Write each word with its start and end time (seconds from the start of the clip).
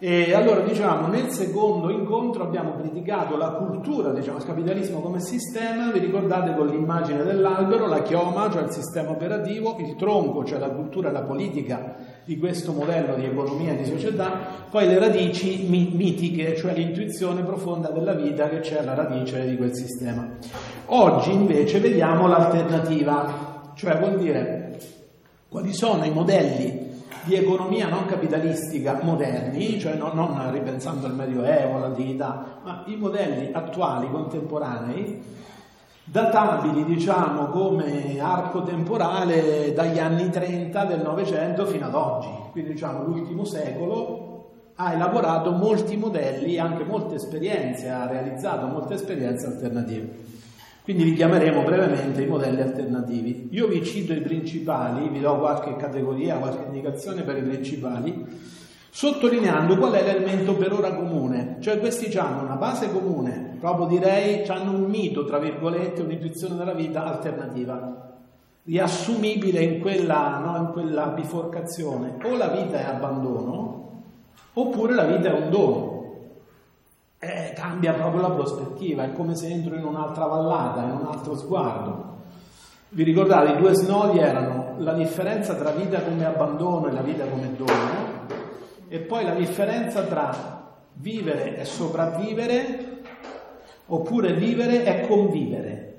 E 0.00 0.32
allora 0.32 0.60
diciamo 0.60 1.08
nel 1.08 1.28
secondo 1.30 1.90
incontro 1.90 2.44
abbiamo 2.44 2.76
criticato 2.76 3.36
la 3.36 3.50
cultura, 3.50 4.12
diciamo 4.12 4.38
il 4.38 4.44
capitalismo 4.44 5.00
come 5.00 5.18
sistema, 5.18 5.90
vi 5.90 5.98
ricordate 5.98 6.54
con 6.54 6.68
l'immagine 6.68 7.24
dell'albero, 7.24 7.88
la 7.88 8.02
chioma, 8.02 8.48
cioè 8.48 8.62
il 8.62 8.70
sistema 8.70 9.10
operativo, 9.10 9.74
il 9.80 9.96
tronco, 9.96 10.44
cioè 10.44 10.60
la 10.60 10.68
cultura 10.68 11.10
la 11.10 11.22
politica 11.22 11.96
di 12.24 12.38
questo 12.38 12.70
modello 12.70 13.16
di 13.16 13.24
economia 13.24 13.72
e 13.72 13.78
di 13.78 13.86
società, 13.86 14.38
poi 14.70 14.86
le 14.86 15.00
radici 15.00 15.66
mitiche, 15.66 16.54
cioè 16.54 16.74
l'intuizione 16.74 17.42
profonda 17.42 17.88
della 17.90 18.14
vita 18.14 18.48
che 18.48 18.60
c'è 18.60 18.78
alla 18.78 18.94
radice 18.94 19.48
di 19.48 19.56
quel 19.56 19.74
sistema. 19.74 20.28
Oggi 20.86 21.32
invece 21.32 21.80
vediamo 21.80 22.28
l'alternativa, 22.28 23.72
cioè 23.74 23.98
vuol 23.98 24.16
dire 24.16 24.78
quali 25.48 25.72
sono 25.72 26.04
i 26.04 26.10
modelli 26.10 26.86
di 27.28 27.34
economia 27.34 27.88
non 27.88 28.06
capitalistica 28.06 29.00
moderni, 29.02 29.78
cioè 29.78 29.94
non, 29.94 30.12
non 30.14 30.50
ripensando 30.50 31.06
al 31.06 31.14
Medioevo, 31.14 31.76
all'antichità, 31.76 32.60
ma 32.64 32.82
i 32.86 32.96
modelli 32.96 33.50
attuali, 33.52 34.10
contemporanei, 34.10 35.22
databili 36.04 36.84
diciamo 36.84 37.48
come 37.48 38.18
arco 38.18 38.62
temporale 38.62 39.74
dagli 39.74 39.98
anni 39.98 40.30
30 40.30 40.84
del 40.86 41.02
Novecento 41.02 41.66
fino 41.66 41.84
ad 41.84 41.94
oggi, 41.94 42.30
quindi 42.52 42.72
diciamo 42.72 43.04
l'ultimo 43.04 43.44
secolo 43.44 44.24
ha 44.76 44.94
elaborato 44.94 45.50
molti 45.50 45.96
modelli, 45.96 46.58
anche 46.58 46.84
molte 46.84 47.16
esperienze, 47.16 47.90
ha 47.90 48.06
realizzato 48.06 48.66
molte 48.68 48.94
esperienze 48.94 49.46
alternative. 49.46 50.27
Quindi 50.88 51.04
li 51.04 51.12
chiameremo 51.12 51.64
brevemente 51.64 52.22
i 52.22 52.26
modelli 52.26 52.62
alternativi. 52.62 53.48
Io 53.50 53.66
vi 53.66 53.84
cito 53.84 54.14
i 54.14 54.22
principali, 54.22 55.10
vi 55.10 55.20
do 55.20 55.36
qualche 55.38 55.76
categoria, 55.76 56.38
qualche 56.38 56.64
indicazione 56.64 57.24
per 57.24 57.36
i 57.36 57.42
principali, 57.42 58.24
sottolineando 58.88 59.76
qual 59.76 59.92
è 59.92 60.02
l'elemento 60.02 60.54
per 60.54 60.72
ora 60.72 60.94
comune. 60.94 61.58
Cioè 61.60 61.78
questi 61.78 62.16
hanno 62.16 62.44
una 62.44 62.54
base 62.54 62.90
comune, 62.90 63.56
proprio 63.60 63.84
direi, 63.84 64.48
hanno 64.48 64.72
un 64.72 64.84
mito, 64.84 65.26
tra 65.26 65.38
virgolette, 65.38 66.00
un'intuizione 66.00 66.56
della 66.56 66.72
vita 66.72 67.04
alternativa, 67.04 68.16
riassumibile 68.64 69.60
in 69.60 69.80
quella, 69.82 70.38
no, 70.38 70.56
in 70.56 70.70
quella 70.72 71.08
biforcazione. 71.08 72.16
O 72.22 72.34
la 72.34 72.48
vita 72.48 72.78
è 72.78 72.84
abbandono, 72.84 74.04
oppure 74.54 74.94
la 74.94 75.04
vita 75.04 75.36
è 75.36 75.38
un 75.38 75.50
dono 75.50 75.97
eh, 77.20 77.52
cambia 77.54 77.94
proprio 77.94 78.20
la 78.20 78.30
prospettiva, 78.30 79.04
è 79.04 79.12
come 79.12 79.34
se 79.36 79.48
entro 79.48 79.74
in 79.74 79.84
un'altra 79.84 80.26
vallata, 80.26 80.82
in 80.82 80.90
un 80.90 81.06
altro 81.06 81.36
sguardo. 81.36 82.16
Vi 82.90 83.02
ricordate, 83.02 83.52
i 83.52 83.56
due 83.56 83.74
snodi 83.74 84.18
erano 84.18 84.76
la 84.78 84.94
differenza 84.94 85.54
tra 85.54 85.70
vita 85.72 86.00
come 86.00 86.24
abbandono 86.24 86.86
e 86.86 86.92
la 86.92 87.02
vita 87.02 87.26
come 87.26 87.54
dono, 87.56 88.26
e 88.88 89.00
poi 89.00 89.24
la 89.24 89.34
differenza 89.34 90.02
tra 90.04 90.66
vivere 90.94 91.58
e 91.58 91.64
sopravvivere, 91.64 93.02
oppure 93.86 94.34
vivere 94.34 94.84
e 94.84 95.06
convivere. 95.06 95.96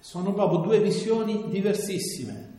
Sono 0.00 0.32
proprio 0.32 0.60
due 0.60 0.80
visioni 0.80 1.44
diversissime. 1.48 2.52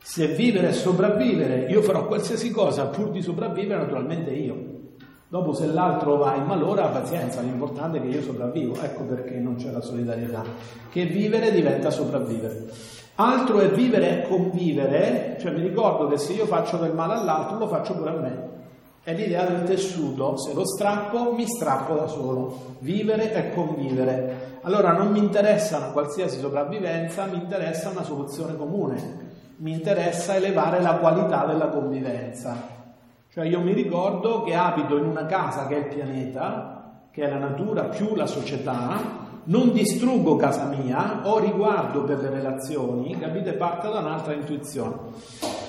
Se 0.00 0.28
vivere 0.28 0.68
e 0.68 0.72
sopravvivere, 0.72 1.66
io 1.70 1.82
farò 1.82 2.06
qualsiasi 2.06 2.50
cosa 2.50 2.86
pur 2.86 3.10
di 3.10 3.22
sopravvivere, 3.22 3.80
naturalmente 3.80 4.30
io. 4.30 4.77
Dopo 5.30 5.52
se 5.52 5.66
l'altro 5.66 6.16
va 6.16 6.36
in 6.36 6.44
malora, 6.44 6.86
pazienza, 6.86 7.42
l'importante 7.42 7.98
è 7.98 8.00
che 8.00 8.06
io 8.06 8.22
sopravvivo, 8.22 8.76
ecco 8.80 9.02
perché 9.02 9.34
non 9.34 9.56
c'è 9.56 9.70
la 9.70 9.82
solidarietà, 9.82 10.42
che 10.90 11.04
vivere 11.04 11.52
diventa 11.52 11.90
sopravvivere. 11.90 12.64
Altro 13.16 13.58
è 13.60 13.68
vivere 13.68 14.24
e 14.24 14.28
convivere, 14.28 15.36
cioè 15.38 15.52
mi 15.52 15.60
ricordo 15.60 16.06
che 16.06 16.16
se 16.16 16.32
io 16.32 16.46
faccio 16.46 16.78
del 16.78 16.94
male 16.94 17.12
all'altro 17.12 17.58
lo 17.58 17.68
faccio 17.68 17.94
pure 17.94 18.10
a 18.10 18.14
me. 18.14 18.48
È 19.02 19.12
l'idea 19.12 19.44
del 19.44 19.64
tessuto, 19.64 20.38
se 20.38 20.54
lo 20.54 20.64
strappo 20.64 21.34
mi 21.34 21.46
strappo 21.46 21.94
da 21.94 22.06
solo, 22.06 22.76
vivere 22.78 23.34
e 23.34 23.52
convivere. 23.52 24.60
Allora 24.62 24.92
non 24.92 25.10
mi 25.10 25.18
interessa 25.18 25.76
una 25.76 25.90
qualsiasi 25.90 26.38
sopravvivenza, 26.38 27.26
mi 27.26 27.36
interessa 27.36 27.90
una 27.90 28.02
soluzione 28.02 28.56
comune, 28.56 29.26
mi 29.56 29.72
interessa 29.72 30.36
elevare 30.36 30.80
la 30.80 30.94
qualità 30.94 31.44
della 31.44 31.68
convivenza. 31.68 32.77
Cioè 33.38 33.46
io 33.46 33.60
mi 33.60 33.72
ricordo 33.72 34.42
che 34.42 34.56
abito 34.56 34.96
in 34.96 35.04
una 35.04 35.24
casa 35.26 35.68
che 35.68 35.76
è 35.76 35.78
il 35.78 35.94
pianeta, 35.94 37.04
che 37.12 37.22
è 37.22 37.30
la 37.30 37.38
natura 37.38 37.84
più 37.84 38.16
la 38.16 38.26
società, 38.26 39.00
non 39.44 39.70
distruggo 39.70 40.34
casa 40.34 40.64
mia, 40.64 41.20
ho 41.22 41.38
riguardo 41.38 42.02
per 42.02 42.18
le 42.18 42.30
relazioni, 42.30 43.16
capite? 43.16 43.52
Parto 43.52 43.92
da 43.92 44.00
un'altra 44.00 44.32
intuizione. 44.32 44.96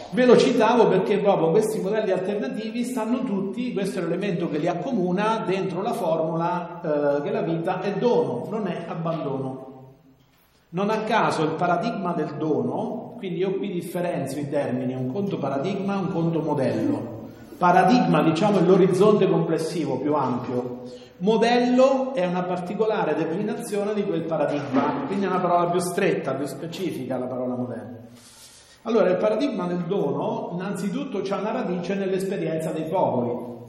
Ve 0.10 0.26
lo 0.26 0.36
citavo 0.36 0.88
perché 0.88 1.20
proprio 1.20 1.52
questi 1.52 1.80
modelli 1.80 2.10
alternativi 2.10 2.84
stanno 2.84 3.24
tutti, 3.24 3.72
questo 3.72 4.00
è 4.00 4.02
l'elemento 4.02 4.50
che 4.50 4.58
li 4.58 4.68
accomuna 4.68 5.44
dentro 5.46 5.84
la 5.84 5.94
formula 5.94 6.82
eh, 6.82 7.22
che 7.22 7.30
la 7.30 7.42
vita 7.42 7.82
è 7.82 7.94
dono, 8.00 8.48
non 8.50 8.66
è 8.66 8.86
abbandono. 8.88 9.68
Non 10.70 10.90
a 10.90 11.02
caso 11.02 11.44
il 11.44 11.52
paradigma 11.52 12.14
del 12.14 12.34
dono, 12.36 13.14
quindi 13.18 13.42
io 13.42 13.54
qui 13.58 13.72
differenzio 13.72 14.42
i 14.42 14.50
termini, 14.50 14.96
un 14.96 15.14
conto 15.14 15.38
paradigma, 15.38 15.98
un 15.98 16.12
conto 16.12 16.40
modello. 16.40 17.19
Paradigma, 17.60 18.24
diciamo, 18.24 18.60
è 18.60 18.62
l'orizzonte 18.62 19.28
complessivo 19.28 19.98
più 19.98 20.14
ampio. 20.14 20.84
Modello 21.18 22.14
è 22.14 22.26
una 22.26 22.44
particolare 22.44 23.16
declinazione 23.16 23.94
di 23.94 24.06
quel 24.06 24.22
paradigma, 24.22 25.04
quindi 25.08 25.26
è 25.26 25.28
una 25.28 25.42
parola 25.42 25.70
più 25.70 25.82
stretta, 25.82 26.36
più 26.36 26.46
specifica 26.46 27.18
la 27.18 27.26
parola 27.26 27.56
modello. 27.56 27.98
Allora, 28.84 29.10
il 29.10 29.18
paradigma 29.18 29.66
del 29.66 29.84
dono, 29.88 30.52
innanzitutto, 30.54 31.22
ha 31.30 31.38
una 31.38 31.52
radice 31.52 31.96
nell'esperienza 31.96 32.72
dei 32.72 32.86
popoli. 32.86 33.68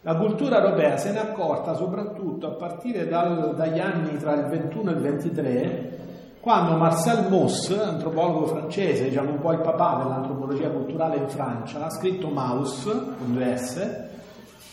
La 0.00 0.16
cultura 0.16 0.60
europea 0.60 0.96
se 0.96 1.12
n'è 1.12 1.20
accorta 1.20 1.74
soprattutto 1.74 2.48
a 2.48 2.54
partire 2.54 3.06
dal, 3.06 3.54
dagli 3.54 3.78
anni 3.78 4.18
tra 4.18 4.34
il 4.34 4.46
21 4.46 4.90
e 4.90 4.94
il 4.94 5.00
23 5.00 5.98
quando 6.42 6.76
Marcel 6.76 7.28
Mauss, 7.30 7.70
antropologo 7.70 8.46
francese, 8.46 9.04
diciamo 9.04 9.30
un 9.30 9.38
po' 9.38 9.52
il 9.52 9.60
papà 9.60 10.02
dell'antropologia 10.02 10.70
culturale 10.70 11.18
in 11.18 11.28
Francia, 11.28 11.86
ha 11.86 11.90
scritto 11.90 12.30
Maus, 12.30 12.82
con 12.82 13.32
due 13.32 13.56
S, 13.56 14.08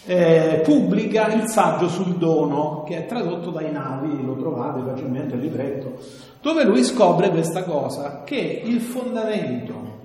eh, 0.07 0.61
pubblica 0.63 1.31
il 1.31 1.47
saggio 1.47 1.87
sul 1.87 2.15
dono, 2.15 2.81
che 2.87 2.97
è 2.97 3.05
tradotto 3.05 3.51
dai 3.51 3.71
navi, 3.71 4.25
lo 4.25 4.35
trovate 4.35 4.81
facilmente 4.81 5.35
il 5.35 5.41
libretto, 5.41 5.99
dove 6.41 6.63
lui 6.63 6.83
scopre 6.83 7.29
questa 7.29 7.63
cosa, 7.63 8.23
che 8.23 8.63
il 8.65 8.81
fondamento 8.81 9.97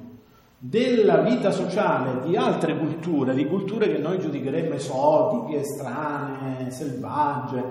della 0.58 1.22
vita 1.22 1.50
sociale 1.50 2.26
di 2.26 2.36
altre 2.36 2.76
culture, 2.76 3.34
di 3.34 3.46
culture 3.46 3.91
che 3.91 3.98
noi 3.98 4.19
giudicheremmo 4.19 4.75
esotiche, 4.75 5.64
strane, 5.64 6.70
selvagge, 6.70 7.64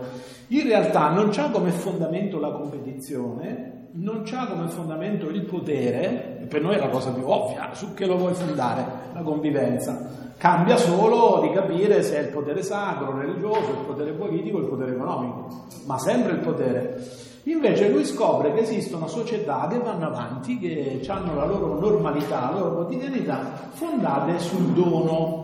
in 0.47 0.63
realtà 0.63 1.11
non 1.11 1.29
c'ha 1.29 1.51
come 1.51 1.69
fondamento 1.69 2.39
la 2.39 2.51
competizione, 2.53 3.81
non 3.95 4.23
ha 4.31 4.47
come 4.47 4.67
fondamento 4.69 5.29
il 5.29 5.45
potere, 5.45 6.45
per 6.49 6.61
noi 6.61 6.75
è 6.75 6.79
la 6.79 6.89
cosa 6.89 7.11
più 7.11 7.27
ovvia, 7.27 7.69
su 7.73 7.93
che 7.93 8.07
lo 8.07 8.17
vuoi 8.17 8.33
fondare 8.33 8.85
la 9.13 9.21
convivenza. 9.21 10.21
Cambia 10.37 10.77
solo 10.77 11.41
di 11.41 11.51
capire 11.51 12.01
se 12.01 12.17
è 12.17 12.21
il 12.21 12.29
potere 12.29 12.63
sacro, 12.63 13.15
religioso, 13.17 13.69
il 13.71 13.85
potere 13.85 14.11
politico, 14.13 14.57
il 14.57 14.65
potere 14.65 14.93
economico, 14.93 15.65
ma 15.85 15.99
sempre 15.99 16.33
il 16.33 16.39
potere. 16.39 17.21
Invece 17.43 17.89
lui 17.89 18.03
scopre 18.03 18.53
che 18.53 18.61
esistono 18.61 19.07
società 19.07 19.67
che 19.69 19.77
vanno 19.77 20.07
avanti, 20.07 20.57
che 20.57 21.01
hanno 21.07 21.35
la 21.35 21.45
loro 21.45 21.79
normalità, 21.79 22.49
la 22.51 22.59
loro 22.59 22.75
quotidianità 22.75 23.69
fondate 23.73 24.39
sul 24.39 24.73
dono, 24.73 25.41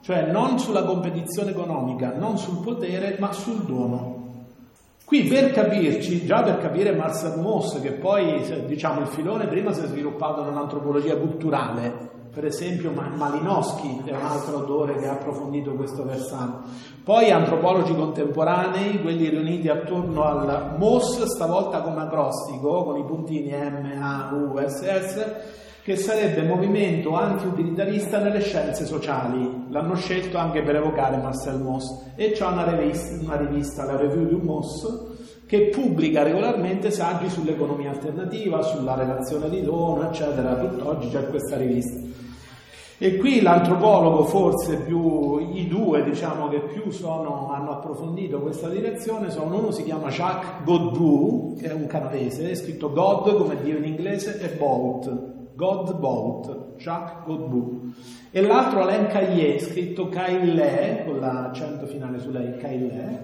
cioè 0.00 0.30
non 0.30 0.58
sulla 0.58 0.84
competizione 0.84 1.52
economica, 1.52 2.14
non 2.14 2.36
sul 2.36 2.62
potere, 2.62 3.16
ma 3.18 3.32
sul 3.32 3.64
dono. 3.64 4.13
Qui 5.04 5.24
per 5.24 5.52
capirci, 5.52 6.24
già 6.24 6.42
per 6.42 6.58
capire 6.58 6.92
Marcel 6.92 7.38
Mauss, 7.38 7.78
che 7.82 7.92
poi 7.92 8.64
diciamo 8.66 9.02
il 9.02 9.06
filone 9.08 9.46
prima 9.46 9.70
si 9.72 9.82
è 9.82 9.86
sviluppato 9.86 10.42
nell'antropologia 10.42 11.14
culturale, 11.16 12.12
per 12.32 12.46
esempio 12.46 12.90
Malinowski 12.90 14.00
è 14.06 14.10
un 14.12 14.24
altro 14.24 14.56
autore 14.56 14.96
che 14.96 15.06
ha 15.06 15.12
approfondito 15.12 15.74
questo 15.74 16.04
versante. 16.04 16.68
Poi 17.04 17.30
antropologi 17.30 17.94
contemporanei, 17.94 19.02
quelli 19.02 19.28
riuniti 19.28 19.68
attorno 19.68 20.24
al 20.24 20.76
Mauss, 20.78 21.22
stavolta 21.24 21.82
come 21.82 22.00
acrostico, 22.00 22.82
con 22.84 22.96
i 22.96 23.04
puntini 23.04 23.50
M, 23.50 24.02
A, 24.02 24.34
U, 24.34 24.58
S, 24.66 24.80
S, 24.80 25.62
che 25.84 25.96
sarebbe 25.96 26.40
movimento 26.40 27.14
anti-utilitarista 27.14 28.18
nelle 28.18 28.40
scienze 28.40 28.86
sociali. 28.86 29.66
L'hanno 29.68 29.94
scelto 29.96 30.38
anche 30.38 30.62
per 30.62 30.76
evocare 30.76 31.18
Marcel 31.18 31.60
Mauss 31.60 32.06
e 32.16 32.32
c'è 32.32 32.46
una 32.46 32.74
rivista, 32.74 33.14
una 33.22 33.36
rivista, 33.36 33.84
la 33.84 33.98
Revue 33.98 34.26
du 34.26 34.38
Mauss, 34.38 35.44
che 35.46 35.68
pubblica 35.68 36.22
regolarmente 36.22 36.90
saggi 36.90 37.28
sull'economia 37.28 37.90
alternativa, 37.90 38.62
sulla 38.62 38.94
relazione 38.94 39.50
di 39.50 39.62
dono, 39.62 40.08
eccetera. 40.08 40.54
Tutt'oggi 40.54 41.10
c'è 41.10 41.28
questa 41.28 41.58
rivista. 41.58 42.00
E 42.96 43.18
qui 43.18 43.42
l'antropologo, 43.42 44.24
forse 44.24 44.76
più 44.76 45.36
i 45.54 45.68
due 45.68 46.02
diciamo 46.02 46.48
che 46.48 46.60
più 46.60 46.90
sono, 46.92 47.50
hanno 47.50 47.72
approfondito 47.72 48.40
questa 48.40 48.70
direzione, 48.70 49.30
sono 49.30 49.58
uno 49.58 49.70
si 49.70 49.82
chiama 49.82 50.08
Jacques 50.08 50.64
Godbout, 50.64 51.60
che 51.60 51.68
è 51.68 51.74
un 51.74 51.86
canadese, 51.86 52.50
è 52.50 52.54
scritto 52.54 52.90
God 52.90 53.36
come 53.36 53.60
Dio 53.62 53.76
in 53.76 53.84
inglese, 53.84 54.40
e 54.40 54.48
Bolt, 54.56 55.33
Godbout, 55.54 56.76
Jacques 56.78 57.24
Godbout. 57.24 57.94
E 58.30 58.40
l'altro 58.40 58.82
Alain 58.82 59.06
Caillet, 59.06 59.60
scritto 59.60 60.08
Caillet, 60.08 61.04
con 61.04 61.18
l'accento 61.18 61.86
finale 61.86 62.18
su 62.18 62.30
lei, 62.30 62.56
Caillet, 62.56 63.22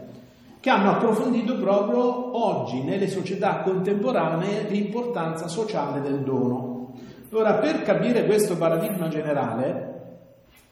che 0.60 0.70
hanno 0.70 0.90
approfondito 0.90 1.56
proprio 1.56 2.36
oggi 2.44 2.82
nelle 2.82 3.08
società 3.08 3.62
contemporanee 3.62 4.68
l'importanza 4.68 5.48
sociale 5.48 6.00
del 6.00 6.20
dono. 6.20 6.92
Ora, 7.32 7.54
per 7.54 7.82
capire 7.82 8.26
questo 8.26 8.56
paradigma 8.56 9.08
generale, 9.08 9.90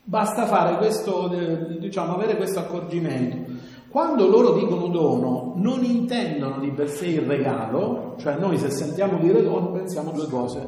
basta 0.02 0.46
fare 0.46 0.76
questo, 0.76 1.30
eh, 1.32 1.78
diciamo, 1.78 2.14
avere 2.14 2.36
questo 2.36 2.58
accorgimento. 2.58 3.52
Quando 3.88 4.26
loro 4.26 4.52
dicono 4.52 4.88
dono, 4.88 5.54
non 5.56 5.82
intendono 5.82 6.58
di 6.58 6.70
per 6.70 6.90
sé 6.90 7.06
il 7.06 7.22
regalo, 7.22 8.16
cioè 8.18 8.36
noi 8.36 8.58
se 8.58 8.70
sentiamo 8.70 9.18
dire 9.18 9.42
dono 9.42 9.70
pensiamo 9.70 10.10
due 10.10 10.26
cose. 10.26 10.66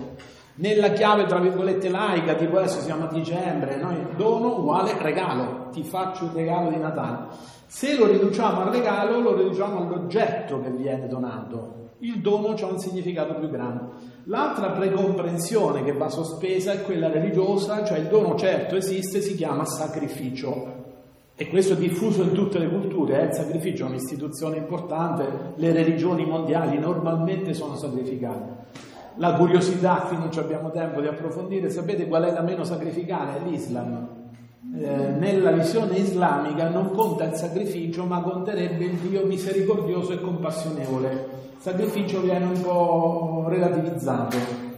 Nella 0.60 0.90
chiave, 0.90 1.24
tra 1.24 1.38
virgolette, 1.38 1.88
laica, 1.88 2.34
tipo 2.34 2.58
adesso 2.58 2.80
siamo 2.80 3.04
a 3.04 3.12
dicembre, 3.12 3.76
noi 3.76 3.96
dono 4.14 4.58
uguale 4.58 4.94
regalo, 5.00 5.68
ti 5.72 5.82
faccio 5.82 6.26
il 6.26 6.32
regalo 6.32 6.68
di 6.68 6.76
Natale. 6.76 7.28
Se 7.66 7.96
lo 7.96 8.06
riduciamo 8.06 8.64
al 8.64 8.70
regalo, 8.70 9.20
lo 9.20 9.34
riduciamo 9.36 9.78
all'oggetto 9.78 10.60
che 10.60 10.68
viene 10.68 11.08
donato. 11.08 11.92
Il 12.00 12.20
dono 12.20 12.48
ha 12.48 12.66
un 12.66 12.78
significato 12.78 13.36
più 13.36 13.48
grande. 13.48 13.84
L'altra 14.24 14.72
precomprensione 14.72 15.82
che 15.82 15.94
va 15.94 16.10
sospesa 16.10 16.72
è 16.72 16.82
quella 16.82 17.08
religiosa, 17.08 17.82
cioè 17.82 17.96
il 17.96 18.08
dono 18.08 18.36
certo 18.36 18.76
esiste, 18.76 19.22
si 19.22 19.36
chiama 19.36 19.64
sacrificio. 19.64 20.78
E 21.36 21.48
questo 21.48 21.72
è 21.72 21.76
diffuso 21.76 22.22
in 22.22 22.32
tutte 22.32 22.58
le 22.58 22.68
culture, 22.68 23.18
eh? 23.18 23.24
il 23.28 23.32
sacrificio 23.32 23.86
è 23.86 23.88
un'istituzione 23.88 24.58
importante, 24.58 25.54
le 25.54 25.72
religioni 25.72 26.26
mondiali 26.26 26.78
normalmente 26.78 27.54
sono 27.54 27.76
sacrificate. 27.76 28.98
La 29.16 29.34
curiosità, 29.34 30.04
qui 30.08 30.16
non 30.16 30.30
abbiamo 30.36 30.70
tempo 30.70 31.00
di 31.00 31.06
approfondire, 31.06 31.70
sapete 31.70 32.06
qual 32.06 32.24
è 32.24 32.32
la 32.32 32.42
meno 32.42 32.64
sacrificale? 32.64 33.40
L'Islam. 33.44 34.08
Eh, 34.78 34.86
nella 35.18 35.50
visione 35.50 35.96
islamica 35.96 36.68
non 36.68 36.92
conta 36.92 37.24
il 37.24 37.34
sacrificio, 37.34 38.04
ma 38.04 38.20
conterebbe 38.20 38.84
il 38.84 38.96
Dio 38.96 39.26
misericordioso 39.26 40.12
e 40.12 40.20
compassionevole. 40.20 41.10
Il 41.56 41.60
sacrificio 41.60 42.20
viene 42.20 42.44
un 42.44 42.60
po' 42.62 43.46
relativizzato 43.48 44.69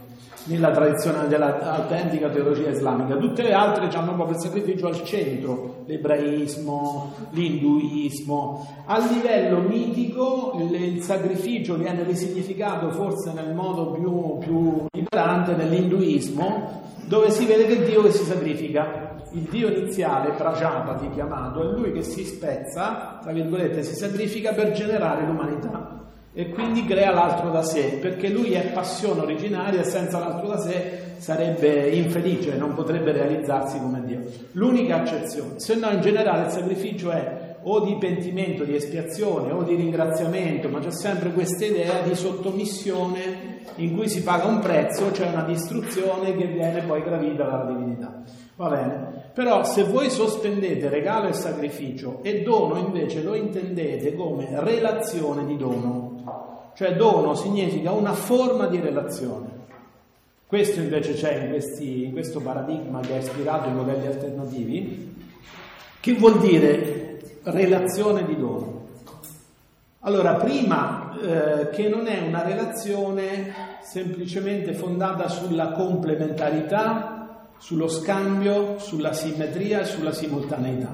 nella 0.45 0.71
tradizione 0.71 1.27
dell'autentica 1.27 2.29
teologia 2.29 2.69
islamica. 2.69 3.15
Tutte 3.15 3.43
le 3.43 3.53
altre 3.53 3.87
hanno 3.97 4.13
proprio 4.15 4.35
il 4.35 4.41
sacrificio 4.41 4.87
al 4.87 5.03
centro, 5.03 5.83
l'ebraismo, 5.85 7.13
l'induismo. 7.31 8.83
A 8.85 8.99
livello 8.99 9.59
mitico 9.59 10.57
il 10.57 11.01
sacrificio 11.01 11.75
viene 11.75 12.03
risignificato 12.03 12.91
forse 12.91 13.31
nel 13.33 13.53
modo 13.53 13.91
più, 13.91 14.37
più 14.39 14.85
liberante 14.91 15.55
nell'induismo, 15.55 16.81
dove 17.07 17.29
si 17.29 17.45
vede 17.45 17.65
che 17.65 17.83
Dio 17.83 18.01
che 18.01 18.11
si 18.11 18.23
sacrifica 18.23 19.11
il 19.33 19.47
dio 19.49 19.67
iniziale, 19.67 20.33
Prajapati 20.33 21.09
chiamato, 21.09 21.61
è 21.61 21.75
lui 21.75 21.91
che 21.91 22.03
si 22.03 22.23
spezza, 22.23 23.17
tra 23.19 23.31
virgolette, 23.31 23.81
si 23.81 23.95
sacrifica 23.95 24.53
per 24.53 24.73
generare 24.73 25.25
l'umanità 25.25 26.02
e 26.33 26.49
quindi 26.49 26.85
crea 26.85 27.11
l'altro 27.11 27.51
da 27.51 27.61
sé, 27.61 27.99
perché 28.01 28.29
lui 28.29 28.53
è 28.53 28.71
passione 28.71 29.21
originaria 29.21 29.81
e 29.81 29.85
senza 29.85 30.17
l'altro 30.17 30.47
da 30.47 30.57
sé 30.57 31.15
sarebbe 31.17 31.89
infelice, 31.89 32.55
non 32.55 32.73
potrebbe 32.73 33.11
realizzarsi 33.11 33.79
come 33.79 34.03
Dio. 34.03 34.21
L'unica 34.53 35.01
accezione, 35.01 35.59
se 35.59 35.75
no 35.75 35.89
in 35.91 36.01
generale 36.01 36.45
il 36.45 36.51
sacrificio 36.51 37.11
è 37.11 37.51
o 37.63 37.79
di 37.79 37.95
pentimento, 37.97 38.63
di 38.63 38.75
espiazione 38.75 39.51
o 39.51 39.63
di 39.63 39.75
ringraziamento, 39.75 40.67
ma 40.69 40.79
c'è 40.79 40.91
sempre 40.91 41.31
questa 41.31 41.65
idea 41.65 42.01
di 42.01 42.15
sottomissione 42.15 43.61
in 43.75 43.95
cui 43.95 44.09
si 44.09 44.21
paga 44.21 44.45
un 44.45 44.59
prezzo, 44.59 45.13
cioè 45.13 45.27
una 45.27 45.43
distruzione 45.43 46.35
che 46.35 46.47
viene 46.47 46.81
poi 46.81 47.01
gravita 47.01 47.43
dalla 47.43 47.71
divinità. 47.71 48.21
Va 48.55 48.69
bene? 48.69 49.31
Però 49.33 49.63
se 49.63 49.83
voi 49.83 50.09
sospendete 50.09 50.89
regalo 50.89 51.27
e 51.27 51.33
sacrificio 51.33 52.19
e 52.21 52.41
dono 52.43 52.77
invece 52.77 53.23
lo 53.23 53.33
intendete 53.33 54.13
come 54.13 54.47
relazione 54.59 55.45
di 55.45 55.57
dono, 55.57 56.12
cioè 56.75 56.95
dono 56.95 57.35
significa 57.35 57.91
una 57.91 58.13
forma 58.13 58.67
di 58.67 58.79
relazione. 58.79 59.61
Questo 60.47 60.79
invece 60.79 61.13
c'è 61.13 61.43
in, 61.43 61.49
questi, 61.49 62.05
in 62.05 62.11
questo 62.11 62.39
paradigma 62.39 62.99
che 62.99 63.13
ha 63.13 63.17
ispirato 63.17 63.69
i 63.69 63.73
modelli 63.73 64.07
alternativi, 64.07 65.15
che 65.99 66.13
vuol 66.13 66.39
dire 66.39 67.19
relazione 67.43 68.25
di 68.25 68.37
dono. 68.37 68.81
Allora, 70.01 70.35
prima 70.35 71.17
eh, 71.19 71.69
che 71.69 71.87
non 71.87 72.07
è 72.07 72.19
una 72.19 72.43
relazione 72.43 73.53
semplicemente 73.81 74.73
fondata 74.73 75.27
sulla 75.27 75.71
complementarità 75.71 77.23
sullo 77.63 77.87
scambio, 77.87 78.77
sulla 78.77 79.13
simmetria 79.13 79.79
e 79.79 79.85
sulla 79.85 80.11
simultaneità, 80.11 80.93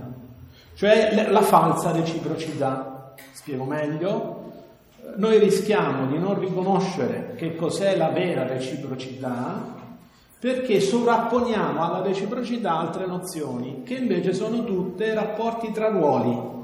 cioè 0.75 1.27
la 1.27 1.41
falsa 1.41 1.91
reciprocità. 1.91 3.15
Spiego 3.31 3.63
meglio, 3.63 4.38
noi 5.15 5.37
rischiamo 5.37 6.07
di 6.07 6.17
non 6.17 6.39
riconoscere 6.39 7.33
che 7.35 7.55
cos'è 7.55 7.95
la 7.95 8.09
vera 8.09 8.47
reciprocità 8.47 9.77
perché 10.39 10.79
sovrapponiamo 10.79 11.83
alla 11.83 12.01
reciprocità 12.01 12.77
altre 12.77 13.05
nozioni 13.05 13.83
che 13.83 13.95
invece 13.95 14.33
sono 14.33 14.63
tutte 14.63 15.13
rapporti 15.13 15.71
tra 15.71 15.89
ruoli. 15.89 16.57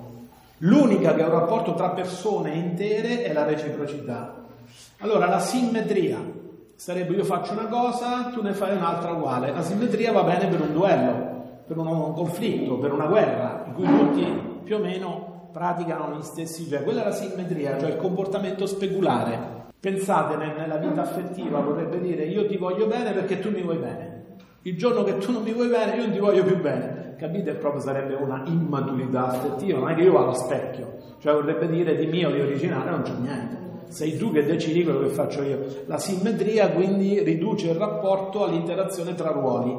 L'unica 0.59 1.13
che 1.13 1.21
è 1.21 1.25
un 1.25 1.31
rapporto 1.31 1.73
tra 1.73 1.89
persone 1.89 2.53
intere 2.53 3.23
è 3.23 3.33
la 3.33 3.43
reciprocità. 3.43 4.43
Allora 4.99 5.27
la 5.27 5.39
simmetria 5.39 6.17
sarebbe 6.75 7.15
io 7.15 7.25
faccio 7.25 7.51
una 7.51 7.65
cosa, 7.65 8.31
tu 8.33 8.41
ne 8.41 8.53
fai 8.53 8.77
un'altra 8.77 9.11
uguale. 9.11 9.51
La 9.51 9.61
simmetria 9.61 10.13
va 10.13 10.23
bene 10.23 10.47
per 10.47 10.61
un 10.61 10.71
duello, 10.71 11.43
per 11.67 11.77
un 11.77 12.13
conflitto, 12.13 12.77
per 12.77 12.93
una 12.93 13.07
guerra, 13.07 13.65
in 13.67 13.73
cui 13.73 13.85
tutti 13.85 14.25
più 14.63 14.77
o 14.77 14.79
meno 14.79 15.25
praticano 15.56 16.18
gli 16.18 16.22
stessi 16.22 16.68
gesti. 16.68 16.84
Quella 16.84 17.04
è 17.04 17.06
la 17.06 17.13
simmetria, 17.13 17.78
cioè 17.80 17.92
il 17.92 17.96
comportamento 17.96 18.66
speculare. 18.66 19.63
Pensate 19.80 20.36
nella 20.36 20.75
vita 20.75 21.04
affettiva, 21.04 21.62
vorrebbe 21.62 22.02
dire 22.02 22.25
io 22.25 22.46
ti 22.46 22.57
voglio 22.57 22.88
bene 22.88 23.13
perché 23.13 23.40
tu 23.40 23.52
mi 23.52 23.62
vuoi 23.62 23.78
bene. 23.78 24.24
Il 24.63 24.78
giorno 24.78 25.04
che 25.04 25.18
tu 25.18 25.31
non 25.31 25.44
mi 25.44 25.54
vuoi 25.54 25.69
bene, 25.69 25.96
io 25.96 26.02
non 26.02 26.12
ti 26.12 26.19
voglio 26.19 26.44
più 26.44 26.60
bene. 26.60 27.16
Capite? 27.18 27.54
Proprio 27.54 27.80
sarebbe 27.80 28.16
una 28.16 28.44
immaturità 28.48 29.28
affettiva, 29.28 29.80
non 29.80 29.92
è 29.92 29.96
che 29.96 30.02
io 30.02 30.12
vado 30.12 30.31
a 30.31 30.34
specchio. 30.34 30.98
Cioè 31.19 31.34
vorrebbe 31.34 31.69
dire 31.69 31.96
di 31.96 32.07
mio, 32.07 32.31
di 32.31 32.42
originale, 32.42 32.90
non 32.90 33.02
c'è 33.04 33.13
niente 33.13 33.63
sei 33.88 34.18
tu 34.18 34.31
che 34.31 34.44
decidi 34.44 34.84
quello 34.84 35.00
che 35.00 35.10
faccio 35.10 35.42
io. 35.44 35.84
La 35.86 36.00
simmetria 36.00 36.72
quindi 36.72 37.22
riduce 37.22 37.69
il 37.69 37.75
rapporto 37.75 38.44
all'interazione 38.44 39.13
tra 39.13 39.30
ruoli. 39.30 39.74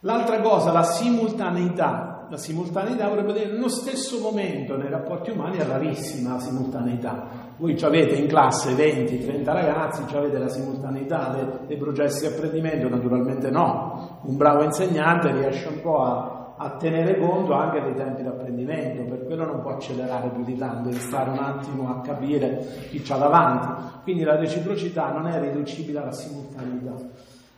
L'altra 0.00 0.40
cosa, 0.40 0.70
la 0.70 0.84
simultaneità. 0.84 2.17
La 2.30 2.36
simultaneità 2.36 3.08
vorrebbe 3.08 3.32
dire 3.32 3.46
nello 3.46 3.68
stesso 3.68 4.20
momento 4.20 4.76
nei 4.76 4.90
rapporti 4.90 5.30
umani 5.30 5.56
è 5.56 5.64
rarissima 5.64 6.34
la 6.34 6.40
simultaneità. 6.40 7.26
Voi 7.56 7.76
avete 7.82 8.16
in 8.16 8.26
classe 8.26 8.72
20-30 8.74 9.44
ragazzi, 9.44 10.02
avete 10.14 10.38
la 10.38 10.48
simultaneità 10.48 11.34
dei, 11.34 11.66
dei 11.66 11.76
processi 11.78 12.28
di 12.28 12.34
apprendimento? 12.34 12.88
Naturalmente 12.88 13.50
no. 13.50 14.20
Un 14.24 14.36
bravo 14.36 14.62
insegnante 14.62 15.32
riesce 15.32 15.68
un 15.68 15.80
po' 15.80 16.02
a 16.02 16.38
a 16.60 16.70
tenere 16.70 17.18
conto 17.18 17.52
anche 17.52 17.80
dei 17.80 17.94
tempi 17.94 18.22
di 18.22 18.28
apprendimento, 18.28 19.04
per 19.04 19.26
quello 19.26 19.44
non 19.44 19.60
può 19.60 19.72
accelerare 19.72 20.28
più 20.30 20.42
di 20.42 20.56
tanto, 20.56 20.88
deve 20.88 21.00
stare 21.00 21.30
un 21.30 21.38
attimo 21.38 21.88
a 21.88 22.00
capire 22.00 22.66
chi 22.90 23.00
c'ha 23.00 23.16
davanti. 23.16 24.00
Quindi 24.02 24.24
la 24.24 24.36
reciprocità 24.36 25.12
non 25.12 25.28
è 25.28 25.40
riducibile 25.40 26.00
alla 26.00 26.12
simultaneità. 26.12 26.94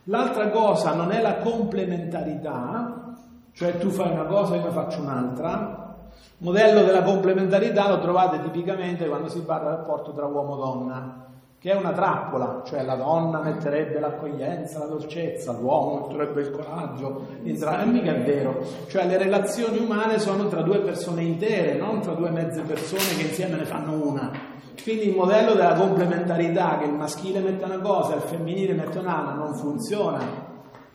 L'altra 0.05 0.49
cosa 0.49 0.93
non 0.93 1.11
è 1.11 1.19
la 1.19 1.37
complementarità, 1.37 3.10
cioè 3.53 3.77
tu 3.77 3.89
fai 3.89 4.11
una 4.11 4.25
cosa 4.25 4.55
e 4.55 4.59
io 4.59 4.71
faccio 4.71 5.01
un'altra. 5.01 5.95
Il 6.37 6.47
modello 6.47 6.83
della 6.83 7.03
complementarità 7.03 7.89
lo 7.89 7.99
trovate 7.99 8.41
tipicamente 8.41 9.07
quando 9.07 9.29
si 9.29 9.41
parla 9.41 9.69
del 9.69 9.79
rapporto 9.79 10.11
tra 10.11 10.25
uomo 10.25 10.55
e 10.55 10.57
donna 10.57 11.25
che 11.61 11.69
è 11.69 11.75
una 11.75 11.91
trappola, 11.91 12.63
cioè 12.65 12.83
la 12.83 12.95
donna 12.95 13.39
metterebbe 13.39 13.99
l'accoglienza, 13.99 14.79
la 14.79 14.85
dolcezza, 14.85 15.51
l'uomo 15.51 16.07
metterebbe 16.07 16.41
il 16.41 16.49
coraggio, 16.49 17.27
e 17.43 17.85
mica 17.85 18.15
è 18.15 18.23
vero, 18.23 18.65
cioè 18.87 19.05
le 19.05 19.19
relazioni 19.19 19.77
umane 19.77 20.17
sono 20.17 20.47
tra 20.47 20.63
due 20.63 20.79
persone 20.79 21.21
intere, 21.21 21.77
non 21.77 22.01
tra 22.01 22.13
due 22.13 22.31
mezze 22.31 22.61
persone 22.61 23.15
che 23.15 23.27
insieme 23.27 23.57
ne 23.57 23.65
fanno 23.65 23.91
una. 23.91 24.31
Quindi 24.81 25.09
il 25.09 25.15
modello 25.15 25.53
della 25.53 25.75
complementarità, 25.75 26.79
che 26.79 26.85
il 26.85 26.93
maschile 26.93 27.41
mette 27.41 27.63
una 27.63 27.77
cosa 27.77 28.13
e 28.13 28.15
il 28.15 28.23
femminile 28.23 28.73
mette 28.73 28.97
un'altra, 28.97 29.35
non 29.35 29.53
funziona 29.53 30.50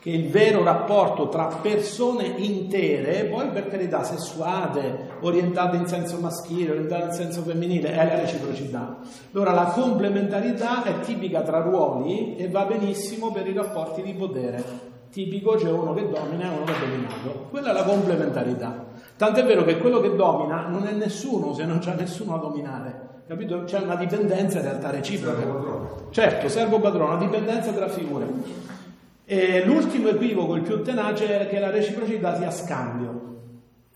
che 0.06 0.12
il 0.12 0.28
vero 0.28 0.62
rapporto 0.62 1.28
tra 1.28 1.46
persone 1.60 2.26
intere, 2.36 3.24
poi 3.24 3.48
per 3.48 3.66
carità 3.66 4.04
sessuate, 4.04 5.16
orientate 5.22 5.78
in 5.78 5.88
senso 5.88 6.20
maschile, 6.20 6.70
orientate 6.70 7.06
in 7.06 7.12
senso 7.12 7.42
femminile, 7.42 7.90
è 7.90 8.06
la 8.06 8.20
reciprocità. 8.20 8.98
Allora 9.32 9.50
la 9.50 9.64
complementarità 9.64 10.84
è 10.84 11.00
tipica 11.00 11.42
tra 11.42 11.58
ruoli 11.58 12.36
e 12.36 12.48
va 12.48 12.66
benissimo 12.66 13.32
per 13.32 13.48
i 13.48 13.52
rapporti 13.52 14.02
di 14.02 14.14
potere. 14.14 14.62
Tipico 15.10 15.56
c'è 15.56 15.72
uno 15.72 15.92
che 15.92 16.08
domina 16.08 16.52
e 16.52 16.54
uno 16.54 16.64
che 16.66 16.72
è 16.72 16.88
dominato. 16.88 17.48
Quella 17.50 17.70
è 17.70 17.72
la 17.72 17.82
complementarità. 17.82 18.84
Tant'è 19.16 19.44
vero 19.44 19.64
che 19.64 19.78
quello 19.78 19.98
che 19.98 20.14
domina 20.14 20.68
non 20.68 20.86
è 20.86 20.92
nessuno 20.92 21.52
se 21.52 21.64
non 21.64 21.80
c'è 21.80 21.96
nessuno 21.96 22.36
a 22.36 22.38
dominare. 22.38 23.22
Capito? 23.26 23.64
C'è 23.64 23.80
una 23.80 23.96
dipendenza 23.96 24.58
in 24.58 24.66
realtà 24.66 24.90
reciproca. 24.90 25.42
Certo, 26.10 26.48
servo 26.48 26.78
padrone, 26.78 27.16
una 27.16 27.24
dipendenza 27.24 27.72
tra 27.72 27.88
figure. 27.88 28.84
E 29.28 29.64
l'ultimo 29.64 30.06
equivoco, 30.06 30.54
il 30.54 30.62
più 30.62 30.82
tenace, 30.82 31.40
è 31.40 31.48
che 31.48 31.58
la 31.58 31.70
reciprocità 31.70 32.36
sia 32.36 32.52
scambio. 32.52 33.24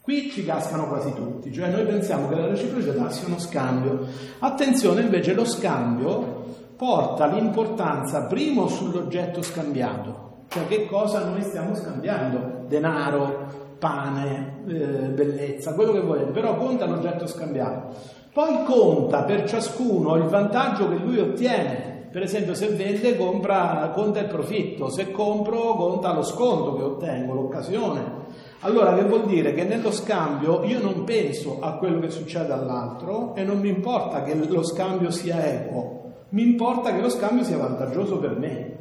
Qui 0.02 0.28
ci 0.28 0.44
cascano 0.44 0.88
quasi 0.88 1.12
tutti, 1.14 1.52
cioè 1.52 1.68
noi 1.68 1.84
pensiamo 1.84 2.28
che 2.28 2.34
la 2.34 2.48
reciprocità 2.48 3.10
sia 3.10 3.28
uno 3.28 3.38
scambio. 3.38 4.06
Attenzione 4.40 5.02
invece, 5.02 5.32
lo 5.34 5.44
scambio 5.44 6.38
porta 6.76 7.26
l'importanza 7.26 8.24
primo 8.24 8.66
sull'oggetto 8.66 9.40
scambiato, 9.40 10.46
cioè 10.48 10.66
che 10.66 10.86
cosa 10.86 11.24
noi 11.24 11.42
stiamo 11.42 11.76
scambiando, 11.76 12.64
denaro, 12.66 13.76
pane, 13.78 14.62
eh, 14.66 15.10
bellezza, 15.10 15.74
quello 15.74 15.92
che 15.92 16.00
volete, 16.00 16.32
però 16.32 16.56
conta 16.56 16.86
l'oggetto 16.86 17.28
scambiato. 17.28 17.94
Poi 18.32 18.64
conta 18.64 19.22
per 19.22 19.48
ciascuno 19.48 20.16
il 20.16 20.24
vantaggio 20.24 20.88
che 20.88 20.96
lui 20.96 21.18
ottiene. 21.18 21.99
Per 22.10 22.22
esempio, 22.22 22.54
se 22.54 22.66
vende, 22.68 23.16
compra, 23.16 23.92
conta 23.94 24.18
il 24.18 24.26
profitto, 24.26 24.88
se 24.88 25.12
compro, 25.12 25.74
conta 25.74 26.12
lo 26.12 26.24
sconto 26.24 26.74
che 26.74 26.82
ottengo, 26.82 27.34
l'occasione. 27.34 28.02
Allora, 28.60 28.94
che 28.94 29.04
vuol 29.04 29.26
dire? 29.26 29.54
Che 29.54 29.62
nello 29.62 29.92
scambio 29.92 30.64
io 30.64 30.82
non 30.82 31.04
penso 31.04 31.58
a 31.60 31.74
quello 31.74 32.00
che 32.00 32.10
succede 32.10 32.52
all'altro 32.52 33.34
e 33.36 33.44
non 33.44 33.60
mi 33.60 33.68
importa 33.68 34.22
che 34.22 34.34
lo 34.34 34.64
scambio 34.64 35.12
sia 35.12 35.44
equo, 35.46 36.00
mi 36.30 36.42
importa 36.42 36.92
che 36.92 37.00
lo 37.00 37.08
scambio 37.08 37.44
sia 37.44 37.56
vantaggioso 37.56 38.18
per 38.18 38.36
me. 38.36 38.78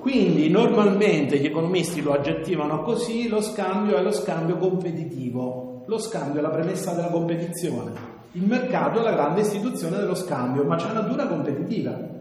Quindi 0.00 0.50
normalmente 0.50 1.38
gli 1.38 1.46
economisti 1.46 2.02
lo 2.02 2.14
aggettivano 2.14 2.82
così, 2.82 3.28
lo 3.28 3.40
scambio 3.40 3.96
è 3.96 4.02
lo 4.02 4.12
scambio 4.12 4.56
competitivo, 4.56 5.84
lo 5.86 5.98
scambio 5.98 6.40
è 6.40 6.42
la 6.42 6.50
premessa 6.50 6.94
della 6.94 7.10
competizione, 7.10 7.92
il 8.32 8.44
mercato 8.44 8.98
è 8.98 9.02
la 9.02 9.12
grande 9.12 9.42
istituzione 9.42 9.98
dello 9.98 10.14
scambio, 10.14 10.64
ma 10.64 10.76
c'è 10.76 10.90
una 10.90 11.02
natura 11.02 11.26
competitiva. 11.26 12.18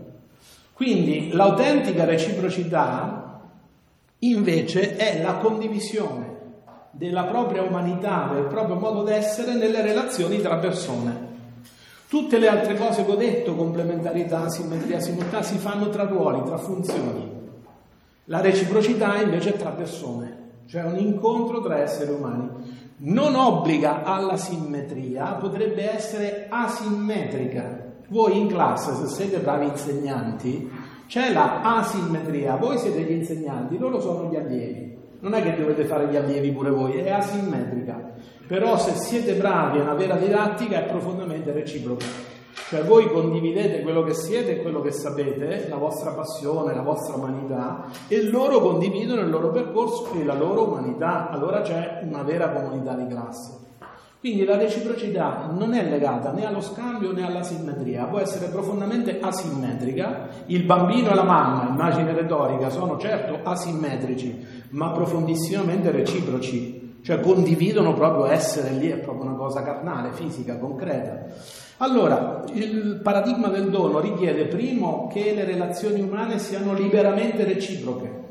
Quindi 0.80 1.32
l'autentica 1.34 2.06
reciprocità 2.06 3.42
invece 4.20 4.96
è 4.96 5.22
la 5.22 5.34
condivisione 5.34 6.38
della 6.92 7.26
propria 7.26 7.64
umanità, 7.64 8.30
del 8.34 8.46
proprio 8.46 8.76
modo 8.76 9.04
d'essere 9.04 9.56
nelle 9.56 9.82
relazioni 9.82 10.40
tra 10.40 10.56
persone. 10.56 11.28
Tutte 12.08 12.38
le 12.38 12.48
altre 12.48 12.78
cose 12.78 13.04
che 13.04 13.12
ho 13.12 13.18
detto, 13.18 13.56
complementarità, 13.56 14.48
simmetria, 14.48 15.02
simultanea, 15.02 15.42
si 15.42 15.58
fanno 15.58 15.90
tra 15.90 16.04
ruoli, 16.04 16.46
tra 16.46 16.58
funzioni. 16.58 17.30
La 18.24 18.40
reciprocità 18.40 19.22
invece 19.22 19.56
è 19.56 19.58
tra 19.58 19.72
persone, 19.72 20.62
cioè 20.68 20.84
un 20.84 20.98
incontro 20.98 21.60
tra 21.60 21.82
esseri 21.82 22.14
umani. 22.14 22.50
Non 23.00 23.36
obbliga 23.36 24.04
alla 24.04 24.38
simmetria, 24.38 25.34
potrebbe 25.34 25.94
essere 25.94 26.46
asimmetrica. 26.48 27.88
Voi 28.10 28.40
in 28.40 28.48
classe, 28.48 28.94
se 28.96 29.08
siete 29.08 29.38
bravi 29.38 29.68
insegnanti, 29.68 30.70
c'è 31.08 31.32
la 31.32 31.62
asimmetria, 31.78 32.56
voi 32.56 32.78
siete 32.78 33.02
gli 33.02 33.12
insegnanti, 33.12 33.78
loro 33.78 34.00
sono 34.00 34.30
gli 34.30 34.36
allievi. 34.36 34.98
Non 35.22 35.34
è 35.34 35.44
che 35.44 35.56
dovete 35.56 35.86
fare 35.86 36.08
gli 36.08 36.16
allievi 36.16 36.52
pure 36.52 36.72
voi, 36.72 36.94
è 36.94 37.12
asimmetrica. 37.12 38.14
Però 38.48 38.78
se 38.78 38.94
siete 38.94 39.34
bravi 39.34 39.78
a 39.78 39.84
una 39.84 39.94
vera 39.94 40.16
didattica 40.16 40.80
è 40.80 40.90
profondamente 40.90 41.52
reciproca. 41.52 42.06
Cioè 42.70 42.84
voi 42.84 43.12
condividete 43.12 43.82
quello 43.82 44.04
che 44.04 44.14
siete 44.14 44.58
e 44.58 44.62
quello 44.62 44.82
che 44.82 44.92
sapete, 44.92 45.68
la 45.70 45.78
vostra 45.78 46.12
passione, 46.12 46.74
la 46.74 46.82
vostra 46.82 47.16
umanità, 47.16 47.86
e 48.08 48.24
loro 48.30 48.60
condividono 48.60 49.22
il 49.22 49.30
loro 49.30 49.52
percorso 49.52 50.14
e 50.14 50.24
la 50.24 50.36
loro 50.36 50.68
umanità. 50.68 51.30
Allora 51.30 51.62
c'è 51.62 52.02
una 52.04 52.24
vera 52.24 52.50
comunità 52.50 52.94
di 52.94 53.08
classe. 53.08 53.69
Quindi 54.20 54.44
la 54.44 54.58
reciprocità 54.58 55.50
non 55.58 55.74
è 55.74 55.88
legata 55.88 56.32
né 56.32 56.46
allo 56.46 56.60
scambio 56.60 57.14
né 57.14 57.26
alla 57.26 57.42
simmetria, 57.42 58.04
può 58.06 58.20
essere 58.20 58.48
profondamente 58.48 59.20
asimmetrica. 59.22 60.28
Il 60.48 60.64
bambino 60.64 61.12
e 61.12 61.16
la 61.16 61.24
mamma, 61.24 61.70
immagine 61.70 62.14
retorica, 62.14 62.70
sono 62.70 62.98
certo 62.98 63.40
asimmetrici, 63.44 64.68
ma 64.72 64.92
profondissimamente 64.92 65.92
reciproci 65.92 66.88
cioè 67.02 67.22
condividono 67.22 67.94
proprio 67.94 68.26
essere 68.26 68.72
lì, 68.72 68.90
è 68.90 68.98
proprio 68.98 69.30
una 69.30 69.38
cosa 69.38 69.64
carnale, 69.64 70.12
fisica, 70.12 70.58
concreta. 70.58 71.26
Allora, 71.78 72.44
il 72.54 73.00
paradigma 73.02 73.48
del 73.48 73.70
dono 73.70 74.00
richiede 74.00 74.48
primo 74.48 75.08
che 75.08 75.34
le 75.34 75.46
relazioni 75.46 76.02
umane 76.02 76.40
siano 76.40 76.74
liberamente 76.74 77.46
reciproche, 77.46 78.29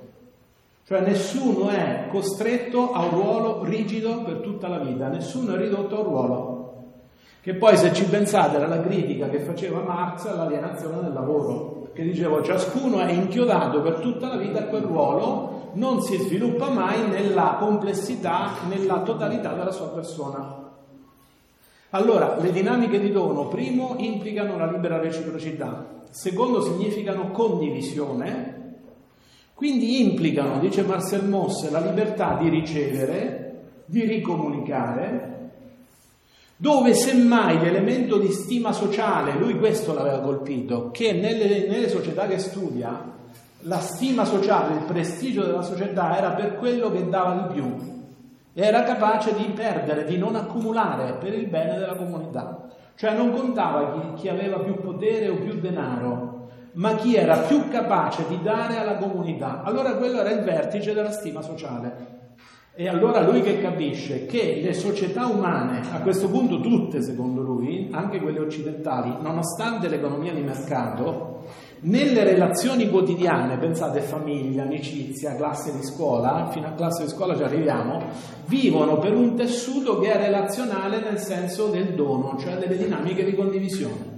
cioè 0.88 1.00
nessuno 1.00 1.68
è 1.68 2.06
costretto 2.10 2.92
a 2.92 3.04
un 3.04 3.10
ruolo 3.10 3.62
rigido 3.62 4.22
per 4.22 4.36
tutta 4.36 4.68
la 4.68 4.78
vita, 4.78 5.08
nessuno 5.08 5.52
è 5.52 5.58
ridotto 5.58 5.96
a 5.96 5.98
un 5.98 6.04
ruolo. 6.06 6.74
Che 7.42 7.54
poi 7.56 7.76
se 7.76 7.92
ci 7.92 8.06
pensate 8.06 8.56
era 8.56 8.66
la 8.66 8.80
critica 8.80 9.28
che 9.28 9.40
faceva 9.40 9.82
Marx 9.82 10.24
all'alienazione 10.24 11.02
del 11.02 11.12
lavoro, 11.12 11.90
che 11.92 12.02
diceva 12.04 12.42
ciascuno 12.42 13.00
è 13.00 13.12
inchiodato 13.12 13.82
per 13.82 13.96
tutta 13.96 14.28
la 14.28 14.36
vita 14.36 14.60
a 14.60 14.64
quel 14.64 14.84
ruolo 14.84 15.72
non 15.74 16.00
si 16.00 16.16
sviluppa 16.16 16.70
mai 16.70 17.06
nella 17.06 17.56
complessità, 17.60 18.52
nella 18.66 19.02
totalità 19.02 19.52
della 19.52 19.72
sua 19.72 19.88
persona. 19.88 20.70
Allora, 21.90 22.38
le 22.40 22.50
dinamiche 22.50 22.98
di 22.98 23.12
dono, 23.12 23.48
primo, 23.48 23.96
implicano 23.98 24.56
la 24.56 24.70
libera 24.70 24.98
reciprocità, 24.98 26.04
secondo, 26.08 26.62
significano 26.62 27.30
condivisione, 27.30 28.57
quindi 29.58 30.00
implicano, 30.02 30.60
dice 30.60 30.82
Marcel 30.82 31.24
Mosse, 31.24 31.68
la 31.70 31.80
libertà 31.80 32.38
di 32.40 32.48
ricevere, 32.48 33.62
di 33.86 34.04
ricomunicare, 34.04 35.50
dove 36.56 36.94
semmai 36.94 37.58
l'elemento 37.58 38.18
di 38.18 38.30
stima 38.30 38.70
sociale, 38.70 39.36
lui 39.36 39.58
questo 39.58 39.92
l'aveva 39.92 40.20
colpito, 40.20 40.92
che 40.92 41.10
nelle, 41.10 41.66
nelle 41.66 41.88
società 41.88 42.28
che 42.28 42.38
studia 42.38 43.02
la 43.62 43.80
stima 43.80 44.24
sociale, 44.24 44.76
il 44.76 44.84
prestigio 44.84 45.42
della 45.42 45.62
società 45.62 46.16
era 46.16 46.30
per 46.34 46.54
quello 46.54 46.92
che 46.92 47.08
dava 47.08 47.48
di 47.48 47.54
più, 47.54 47.74
era 48.54 48.84
capace 48.84 49.34
di 49.34 49.42
perdere, 49.56 50.04
di 50.04 50.18
non 50.18 50.36
accumulare 50.36 51.14
per 51.14 51.34
il 51.34 51.48
bene 51.48 51.78
della 51.78 51.96
comunità. 51.96 52.68
Cioè 52.94 53.12
non 53.12 53.32
contava 53.32 53.90
chi, 53.90 54.20
chi 54.20 54.28
aveva 54.28 54.60
più 54.60 54.80
potere 54.80 55.28
o 55.28 55.34
più 55.34 55.58
denaro, 55.58 56.37
ma 56.78 56.94
chi 56.94 57.16
era 57.16 57.38
più 57.38 57.68
capace 57.68 58.24
di 58.28 58.40
dare 58.42 58.78
alla 58.78 58.96
comunità. 58.96 59.62
Allora 59.62 59.94
quello 59.94 60.20
era 60.20 60.30
il 60.30 60.42
vertice 60.42 60.94
della 60.94 61.10
stima 61.10 61.42
sociale. 61.42 62.16
E 62.74 62.86
allora 62.86 63.20
lui 63.22 63.42
che 63.42 63.60
capisce 63.60 64.26
che 64.26 64.60
le 64.62 64.72
società 64.72 65.26
umane, 65.26 65.80
a 65.92 66.00
questo 66.00 66.28
punto 66.28 66.60
tutte 66.60 67.02
secondo 67.02 67.42
lui, 67.42 67.88
anche 67.90 68.20
quelle 68.20 68.38
occidentali, 68.38 69.16
nonostante 69.20 69.88
l'economia 69.88 70.32
di 70.32 70.42
mercato, 70.42 71.46
nelle 71.80 72.22
relazioni 72.22 72.88
quotidiane, 72.88 73.58
pensate 73.58 74.00
famiglia, 74.00 74.62
amicizia, 74.62 75.34
classe 75.34 75.72
di 75.76 75.82
scuola, 75.82 76.48
fino 76.52 76.68
a 76.68 76.72
classe 76.72 77.02
di 77.02 77.10
scuola 77.10 77.36
ci 77.36 77.42
arriviamo, 77.42 78.00
vivono 78.46 78.98
per 78.98 79.12
un 79.16 79.34
tessuto 79.34 79.98
che 79.98 80.12
è 80.12 80.16
relazionale 80.16 81.00
nel 81.00 81.18
senso 81.18 81.66
del 81.66 81.94
dono, 81.94 82.36
cioè 82.38 82.54
delle 82.58 82.76
dinamiche 82.76 83.24
di 83.24 83.34
condivisione. 83.34 84.17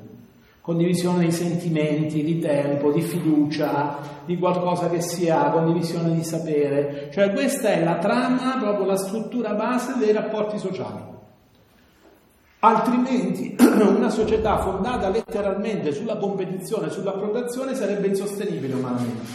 Condivisione 0.71 1.25
di 1.25 1.33
sentimenti, 1.33 2.23
di 2.23 2.39
tempo, 2.39 2.93
di 2.93 3.03
fiducia, 3.03 3.99
di 4.25 4.39
qualcosa 4.39 4.89
che 4.89 5.01
sia 5.01 5.51
condivisione 5.51 6.15
di 6.15 6.23
sapere. 6.23 7.09
Cioè 7.13 7.33
questa 7.33 7.71
è 7.71 7.83
la 7.83 7.99
trama, 7.99 8.57
proprio 8.57 8.87
la 8.87 8.97
struttura 8.97 9.55
base 9.55 9.95
dei 9.99 10.13
rapporti 10.13 10.59
sociali. 10.59 11.03
Altrimenti 12.61 13.57
una 13.59 14.11
società 14.11 14.59
fondata 14.59 15.09
letteralmente 15.09 15.91
sulla 15.91 16.19
competizione, 16.19 16.89
sulla 16.89 17.15
protezione 17.15 17.75
sarebbe 17.75 18.07
insostenibile 18.07 18.75
umanamente. 18.75 19.27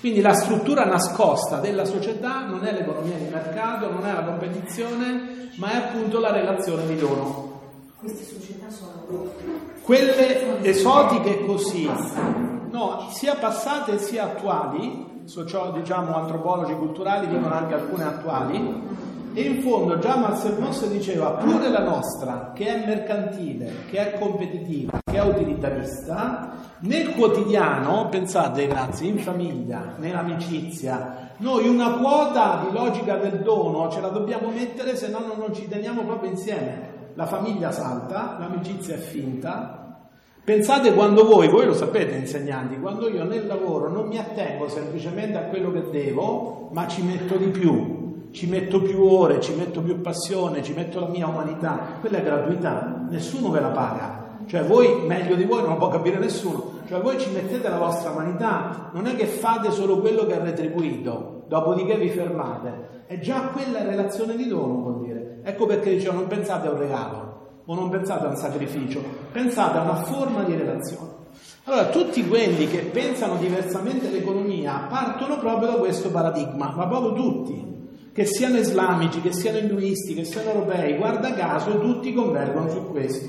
Quindi 0.00 0.20
la 0.20 0.34
struttura 0.34 0.84
nascosta 0.84 1.60
della 1.60 1.86
società 1.86 2.44
non 2.44 2.62
è 2.62 2.74
l'economia 2.74 3.16
di 3.16 3.30
mercato, 3.32 3.90
non 3.90 4.04
è 4.04 4.12
la 4.12 4.24
competizione, 4.24 5.48
ma 5.56 5.72
è 5.72 5.76
appunto 5.76 6.20
la 6.20 6.30
relazione 6.30 6.86
di 6.86 6.96
dono. 6.96 7.52
Queste 8.00 8.22
società 8.22 8.68
sono 8.68 8.92
quelle 9.84 10.62
esotiche 10.62 11.44
così, 11.44 11.86
no, 12.70 13.08
sia 13.10 13.34
passate 13.34 13.98
sia 13.98 14.24
attuali, 14.24 15.22
socio, 15.24 15.72
diciamo 15.76 16.16
antropologi 16.16 16.72
culturali 16.72 17.28
dicono 17.28 17.52
anche 17.52 17.74
alcune 17.74 18.04
attuali, 18.04 18.82
e 19.34 19.42
in 19.42 19.60
fondo 19.62 19.98
già 19.98 20.16
Marcel 20.16 20.56
Mauss 20.58 20.86
diceva 20.86 21.32
pure 21.32 21.68
la 21.68 21.82
nostra, 21.82 22.52
che 22.54 22.66
è 22.66 22.86
mercantile, 22.86 23.84
che 23.90 23.98
è 23.98 24.18
competitiva, 24.18 25.00
che 25.04 25.16
è 25.18 25.22
utilitarista, 25.22 26.52
nel 26.78 27.10
quotidiano, 27.14 28.08
pensate 28.08 28.66
ragazzi, 28.66 29.06
in 29.06 29.18
famiglia, 29.18 29.94
nell'amicizia, 29.98 31.32
noi 31.38 31.68
una 31.68 31.94
quota 31.94 32.64
di 32.64 32.72
logica 32.72 33.16
del 33.16 33.40
dono 33.40 33.90
ce 33.90 34.00
la 34.00 34.08
dobbiamo 34.08 34.48
mettere 34.48 34.96
se 34.96 35.08
no 35.08 35.18
non 35.36 35.52
ci 35.52 35.68
teniamo 35.68 36.02
proprio 36.04 36.30
insieme. 36.30 36.93
La 37.14 37.26
famiglia 37.26 37.70
salta, 37.70 38.36
l'amicizia 38.38 38.94
è 38.94 38.98
finta, 38.98 39.84
Pensate 40.44 40.92
quando 40.92 41.24
voi, 41.24 41.48
voi 41.48 41.64
lo 41.64 41.72
sapete 41.72 42.16
insegnanti, 42.16 42.78
quando 42.78 43.08
io 43.08 43.24
nel 43.24 43.46
lavoro 43.46 43.88
non 43.88 44.08
mi 44.08 44.18
attengo 44.18 44.68
semplicemente 44.68 45.38
a 45.38 45.44
quello 45.44 45.72
che 45.72 45.88
devo, 45.88 46.68
ma 46.72 46.86
ci 46.86 47.00
metto 47.00 47.36
di 47.36 47.46
più, 47.46 48.28
ci 48.30 48.46
metto 48.46 48.82
più 48.82 49.02
ore, 49.04 49.40
ci 49.40 49.54
metto 49.54 49.80
più 49.80 50.02
passione, 50.02 50.62
ci 50.62 50.74
metto 50.74 51.00
la 51.00 51.06
mia 51.06 51.28
umanità, 51.28 51.96
quella 51.98 52.18
è 52.18 52.22
gratuità, 52.22 53.06
nessuno 53.08 53.48
ve 53.48 53.60
la 53.60 53.68
paga. 53.68 54.22
Cioè 54.44 54.64
voi, 54.64 55.06
meglio 55.06 55.34
di 55.34 55.44
voi, 55.44 55.62
non 55.62 55.70
lo 55.70 55.76
può 55.78 55.88
capire 55.88 56.18
nessuno, 56.18 56.80
cioè 56.88 57.00
voi 57.00 57.18
ci 57.18 57.30
mettete 57.30 57.66
la 57.66 57.78
vostra 57.78 58.10
umanità, 58.10 58.90
non 58.92 59.06
è 59.06 59.16
che 59.16 59.24
fate 59.24 59.70
solo 59.70 60.00
quello 60.00 60.26
che 60.26 60.38
è 60.38 60.42
retribuito, 60.42 61.44
dopodiché 61.48 61.96
vi 61.96 62.10
fermate. 62.10 63.04
È 63.06 63.18
già 63.18 63.48
quella 63.48 63.82
relazione 63.82 64.36
di 64.36 64.46
dono, 64.46 64.74
vuol 64.74 65.04
dire. 65.04 65.13
Ecco 65.46 65.66
perché 65.66 65.90
dicevo, 65.90 66.14
non 66.14 66.26
pensate 66.26 66.66
a 66.68 66.70
un 66.70 66.78
regalo, 66.78 67.60
o 67.66 67.74
non 67.74 67.90
pensate 67.90 68.24
a 68.24 68.28
un 68.28 68.36
sacrificio, 68.36 69.02
pensate 69.30 69.76
a 69.76 69.82
una 69.82 69.96
forma 69.96 70.42
di 70.42 70.56
relazione. 70.56 71.12
Allora, 71.64 71.86
tutti 71.86 72.26
quelli 72.26 72.66
che 72.66 72.78
pensano 72.78 73.36
diversamente 73.36 74.08
l'economia 74.08 74.86
partono 74.88 75.38
proprio 75.38 75.72
da 75.72 75.76
questo 75.76 76.10
paradigma, 76.10 76.72
ma 76.74 76.86
proprio 76.86 77.12
tutti 77.12 77.72
che 78.12 78.24
siano 78.24 78.56
islamici, 78.56 79.20
che 79.20 79.32
siano 79.32 79.58
induisti, 79.58 80.14
che 80.14 80.24
siano 80.24 80.50
europei, 80.50 80.96
guarda 80.96 81.34
caso 81.34 81.78
tutti 81.78 82.14
convergono 82.14 82.70
su 82.70 82.90
questo. 82.90 83.28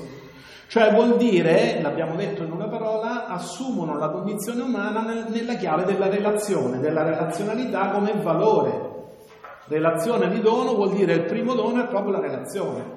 Cioè 0.68 0.92
vuol 0.92 1.16
dire, 1.16 1.80
l'abbiamo 1.82 2.16
detto 2.16 2.42
in 2.42 2.52
una 2.52 2.68
parola, 2.68 3.26
assumono 3.26 3.98
la 3.98 4.08
condizione 4.08 4.62
umana 4.62 5.02
nel, 5.02 5.26
nella 5.28 5.54
chiave 5.54 5.84
della 5.84 6.08
relazione, 6.08 6.78
della 6.78 7.02
relazionalità 7.02 7.90
come 7.90 8.14
valore. 8.22 8.85
Relazione 9.68 10.30
di 10.30 10.40
dono 10.40 10.74
vuol 10.74 10.92
dire 10.92 11.14
il 11.14 11.24
primo 11.24 11.54
dono 11.54 11.82
è 11.82 11.86
proprio 11.86 12.12
la 12.12 12.20
relazione. 12.20 12.94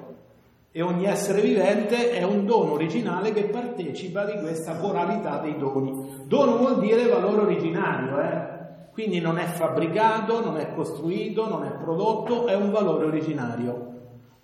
E 0.70 0.82
ogni 0.82 1.04
essere 1.04 1.40
vivente 1.40 2.12
è 2.12 2.22
un 2.22 2.46
dono 2.46 2.72
originale 2.72 3.32
che 3.32 3.44
partecipa 3.44 4.24
di 4.24 4.38
questa 4.38 4.76
coralità 4.76 5.38
dei 5.38 5.58
doni. 5.58 6.22
Dono 6.26 6.58
vuol 6.58 6.78
dire 6.78 7.08
valore 7.08 7.40
originario, 7.40 8.20
eh? 8.20 8.58
Quindi 8.92 9.18
non 9.18 9.38
è 9.38 9.46
fabbricato, 9.46 10.44
non 10.44 10.58
è 10.58 10.72
costruito, 10.74 11.48
non 11.48 11.64
è 11.64 11.70
prodotto, 11.70 12.46
è 12.46 12.54
un 12.54 12.70
valore 12.70 13.06
originario. 13.06 13.90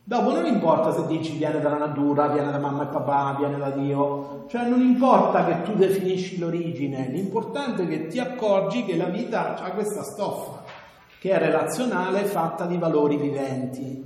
Dopo 0.03 0.33
non 0.33 0.47
importa 0.47 0.93
se 0.93 1.07
dici 1.07 1.37
viene 1.37 1.61
dalla 1.61 1.79
natura, 1.79 2.29
viene 2.29 2.53
da 2.53 2.59
mamma 2.59 2.85
e 2.85 2.93
papà, 2.93 3.35
viene 3.39 3.59
da 3.59 3.71
Dio, 3.71 4.45
cioè 4.49 4.69
non 4.69 4.81
importa 4.81 5.45
che 5.45 5.63
tu 5.63 5.75
definisci 5.75 6.39
l'origine, 6.39 7.09
l'importante 7.09 7.83
è 7.83 7.89
che 7.89 8.07
ti 8.07 8.21
accorgi 8.21 8.85
che 8.85 8.97
la 8.97 9.07
vita 9.07 9.61
ha 9.61 9.73
questa 9.73 10.05
stoffa, 10.05 10.56
che 11.19 11.31
è 11.31 11.39
relazionale, 11.39 12.25
fatta 12.25 12.67
di 12.67 12.77
valori 12.79 13.17
viventi. 13.17 14.05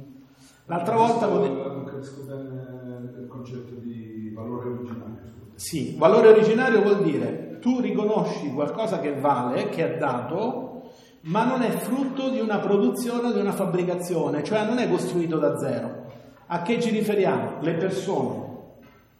L'altra 0.66 0.96
volta... 0.96 1.26
Non 1.26 1.84
capisco 1.84 2.22
bene 2.22 3.12
il 3.18 3.26
concetto 3.28 3.74
di 3.74 4.32
valore 4.34 4.68
originario. 4.68 5.18
Sì, 5.54 5.96
valore 5.98 6.28
originario 6.28 6.82
vuol 6.82 7.02
dire 7.02 7.50
tu 7.60 7.80
riconosci 7.80 8.52
qualcosa 8.52 8.98
che 8.98 9.14
vale, 9.14 9.68
che 9.68 9.94
è 9.94 9.98
dato, 9.98 10.82
ma 11.22 11.44
non 11.44 11.62
è 11.62 11.70
frutto 11.70 12.30
di 12.30 12.40
una 12.40 12.58
produzione 12.58 13.28
o 13.28 13.32
di 13.32 13.38
una 13.38 13.52
fabbricazione, 13.52 14.42
cioè 14.42 14.64
non 14.64 14.78
è 14.78 14.88
costruito 14.88 15.38
da 15.38 15.58
zero. 15.58 16.06
A 16.46 16.62
che 16.62 16.80
ci 16.80 16.90
riferiamo? 16.90 17.58
Le 17.60 17.74
persone 17.74 18.48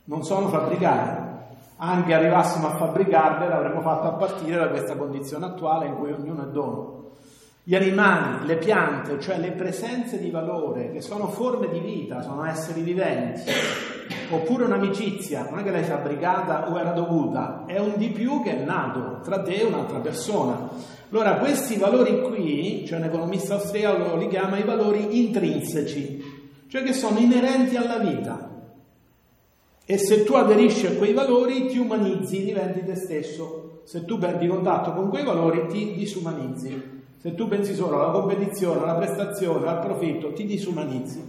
non 0.05 0.25
sono 0.25 0.49
fabbricate. 0.49 1.29
Anche 1.77 2.13
arrivassimo 2.13 2.67
a 2.67 2.77
fabbricarle, 2.77 3.49
l'avremmo 3.49 3.81
fatto 3.81 4.09
a 4.09 4.13
partire 4.13 4.59
da 4.59 4.69
questa 4.69 4.97
condizione 4.97 5.47
attuale 5.47 5.87
in 5.87 5.95
cui 5.95 6.13
ognuno 6.13 6.43
è 6.43 6.51
dono. 6.51 7.00
Gli 7.63 7.75
animali, 7.75 8.47
le 8.47 8.57
piante, 8.57 9.21
cioè 9.21 9.39
le 9.39 9.53
presenze 9.53 10.19
di 10.19 10.31
valore, 10.31 10.91
che 10.93 11.03
sono 11.03 11.29
forme 11.29 11.69
di 11.69 11.79
vita, 11.79 12.23
sono 12.23 12.45
esseri 12.45 12.81
viventi, 12.81 13.43
oppure 14.31 14.65
un'amicizia, 14.65 15.47
non 15.51 15.59
è 15.59 15.63
che 15.63 15.71
l'hai 15.71 15.85
fabbricata 15.85 16.71
o 16.71 16.79
era 16.79 16.93
dovuta, 16.93 17.65
è 17.67 17.79
un 17.79 17.93
di 17.97 18.09
più 18.09 18.43
che 18.43 18.59
è 18.59 18.65
nato 18.65 19.21
tra 19.23 19.43
te 19.43 19.57
e 19.57 19.65
un'altra 19.65 19.99
persona. 19.99 20.69
Allora, 21.11 21.37
questi 21.37 21.77
valori 21.77 22.23
qui, 22.23 22.85
cioè 22.87 22.99
un 22.99 23.05
economista 23.05 23.55
austriaco 23.55 24.17
li 24.17 24.29
chiama 24.29 24.57
i 24.57 24.65
valori 24.65 25.19
intrinseci, 25.19 26.65
cioè 26.67 26.83
che 26.83 26.95
sono 26.95 27.19
inerenti 27.19 27.77
alla 27.77 27.99
vita. 27.99 28.49
E 29.85 29.99
se 29.99 30.25
tu 30.25 30.35
aderisci 30.35 30.87
a 30.87 30.93
quei 30.93 31.13
valori 31.13 31.67
ti 31.67 31.79
umanizzi, 31.79 32.45
diventi 32.45 32.85
te 32.85 32.95
stesso. 32.95 33.83
Se 33.85 34.05
tu 34.05 34.19
perdi 34.19 34.47
contatto 34.47 34.93
con 34.93 35.09
quei 35.09 35.25
valori 35.25 35.67
ti 35.67 35.95
disumanizzi. 35.95 37.00
Se 37.21 37.35
tu 37.35 37.49
pensi 37.49 37.75
solo 37.75 38.01
alla 38.01 38.13
competizione, 38.13 38.83
alla 38.83 38.95
prestazione, 38.95 39.69
al 39.69 39.81
profitto, 39.81 40.33
ti 40.33 40.47
disumanizzi. 40.47 41.23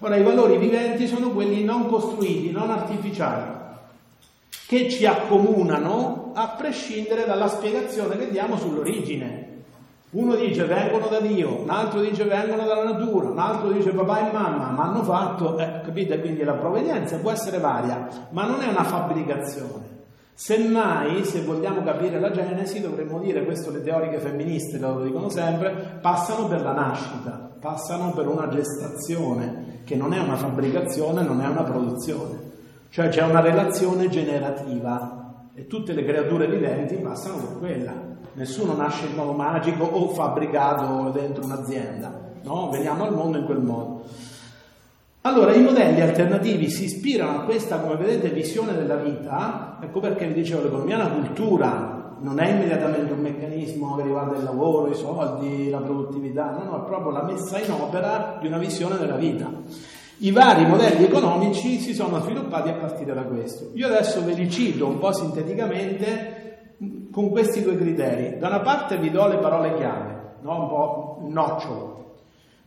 Ora, 0.00 0.16
i 0.16 0.22
valori 0.22 0.58
viventi 0.58 1.06
sono 1.06 1.30
quelli 1.30 1.64
non 1.64 1.86
costruiti, 1.88 2.50
non 2.50 2.70
artificiali, 2.70 3.50
che 4.66 4.90
ci 4.90 5.06
accomunano 5.06 6.32
a 6.34 6.48
prescindere 6.48 7.24
dalla 7.24 7.48
spiegazione 7.48 8.18
che 8.18 8.30
diamo 8.30 8.58
sull'origine. 8.58 9.48
Uno 10.10 10.34
dice 10.34 10.64
vengono 10.64 11.06
da 11.06 11.20
Dio, 11.20 11.62
un 11.62 11.70
altro 11.70 12.00
dice 12.00 12.24
vengono 12.24 12.66
dalla 12.66 12.84
natura, 12.84 13.30
un 13.30 13.38
altro 13.38 13.70
dice 13.70 13.92
papà 13.92 14.28
e 14.28 14.32
mamma, 14.32 14.70
ma 14.70 14.82
hanno 14.82 15.02
fatto, 15.04 15.56
eh, 15.58 15.80
capite? 15.82 16.20
Quindi 16.20 16.44
la 16.44 16.54
provenienza 16.54 17.16
può 17.16 17.30
essere 17.30 17.58
varia, 17.58 18.08
ma 18.30 18.44
non 18.44 18.60
è 18.60 18.66
una 18.66 18.84
fabbricazione. 18.84 19.89
Semmai, 20.40 21.22
se 21.26 21.42
vogliamo 21.42 21.82
capire 21.82 22.18
la 22.18 22.30
Genesi, 22.30 22.80
dovremmo 22.80 23.18
dire, 23.18 23.44
questo 23.44 23.70
le 23.70 23.82
teoriche 23.82 24.18
femministe 24.20 24.78
lo 24.78 25.02
dicono 25.02 25.28
sempre, 25.28 25.98
passano 26.00 26.48
per 26.48 26.62
la 26.62 26.72
nascita, 26.72 27.50
passano 27.60 28.10
per 28.12 28.26
una 28.26 28.48
gestazione, 28.48 29.82
che 29.84 29.96
non 29.96 30.14
è 30.14 30.18
una 30.18 30.36
fabbricazione, 30.36 31.20
non 31.24 31.42
è 31.42 31.46
una 31.46 31.62
produzione. 31.62 32.38
Cioè 32.88 33.10
c'è 33.10 33.22
una 33.22 33.40
relazione 33.40 34.08
generativa 34.08 35.50
e 35.52 35.66
tutte 35.66 35.92
le 35.92 36.06
creature 36.06 36.48
viventi 36.48 36.94
passano 36.94 37.36
per 37.36 37.58
quella. 37.58 37.92
Nessuno 38.32 38.74
nasce 38.74 39.08
in 39.08 39.16
modo 39.16 39.32
magico 39.32 39.84
o 39.84 40.08
fabbricato 40.08 41.10
dentro 41.10 41.44
un'azienda, 41.44 42.18
no? 42.44 42.70
Veniamo 42.70 43.04
al 43.04 43.12
mondo 43.12 43.36
in 43.36 43.44
quel 43.44 43.60
modo. 43.60 44.04
Allora, 45.22 45.54
i 45.54 45.62
modelli 45.62 46.00
alternativi 46.00 46.70
si 46.70 46.84
ispirano 46.84 47.40
a 47.40 47.42
questa, 47.42 47.78
come 47.80 47.96
vedete, 47.96 48.30
visione 48.30 48.74
della 48.74 48.96
vita, 48.96 49.76
ecco 49.82 50.00
perché 50.00 50.26
vi 50.26 50.32
dicevo, 50.32 50.62
l'economia 50.62 50.96
è 50.96 51.00
una 51.04 51.10
cultura, 51.10 52.16
non 52.20 52.40
è 52.40 52.48
immediatamente 52.48 53.12
un 53.12 53.20
meccanismo 53.20 53.96
che 53.96 54.02
riguarda 54.04 54.38
il 54.38 54.44
lavoro, 54.44 54.90
i 54.90 54.94
soldi, 54.94 55.68
la 55.68 55.80
produttività, 55.80 56.52
no, 56.52 56.64
no, 56.64 56.82
è 56.82 56.86
proprio 56.86 57.12
la 57.12 57.24
messa 57.24 57.58
in 57.58 57.70
opera 57.70 58.38
di 58.40 58.46
una 58.46 58.56
visione 58.56 58.96
della 58.96 59.16
vita. 59.16 59.50
I 60.22 60.30
vari 60.30 60.64
modelli 60.64 61.04
economici 61.04 61.80
si 61.80 61.92
sono 61.92 62.20
sviluppati 62.20 62.70
a 62.70 62.74
partire 62.74 63.12
da 63.12 63.22
questo. 63.22 63.72
Io 63.74 63.88
adesso 63.88 64.24
ve 64.24 64.32
li 64.32 64.50
cito 64.50 64.86
un 64.86 64.98
po' 64.98 65.12
sinteticamente 65.12 66.76
con 67.12 67.28
questi 67.28 67.62
due 67.62 67.76
criteri. 67.76 68.38
Da 68.38 68.48
una 68.48 68.60
parte 68.60 68.96
vi 68.96 69.10
do 69.10 69.26
le 69.28 69.36
parole 69.36 69.76
chiave, 69.76 70.36
no? 70.40 70.62
un 70.62 70.68
po' 70.68 71.18
nocciolo. 71.28 72.09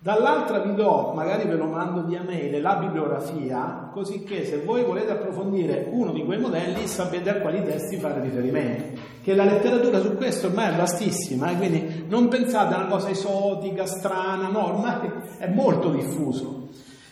Dall'altra 0.03 0.59
vi 0.59 0.75
do, 0.75 1.13
magari 1.15 1.47
ve 1.47 1.55
lo 1.55 1.63
mando 1.63 2.03
via 2.03 2.21
mail, 2.21 2.61
la 2.61 2.75
bibliografia, 2.75 3.89
così 3.93 4.25
che 4.25 4.43
se 4.43 4.57
voi 4.57 4.83
volete 4.83 5.13
approfondire 5.13 5.87
uno 5.91 6.11
di 6.11 6.25
quei 6.25 6.39
modelli 6.39 6.85
sapete 6.87 7.29
a 7.29 7.35
quali 7.35 7.63
testi 7.63 7.95
fare 7.95 8.19
riferimento. 8.19 8.99
Che 9.23 9.33
la 9.33 9.45
letteratura 9.45 10.01
su 10.01 10.17
questo 10.17 10.47
ormai 10.47 10.73
è 10.73 10.75
vastissima, 10.75 11.51
eh, 11.51 11.55
quindi 11.55 12.03
non 12.09 12.27
pensate 12.27 12.73
a 12.73 12.79
una 12.79 12.87
cosa 12.87 13.11
esotica, 13.11 13.85
strana, 13.85 14.49
no, 14.49 14.73
ormai 14.73 15.09
è 15.37 15.47
molto 15.47 15.89
diffuso. 15.89 16.67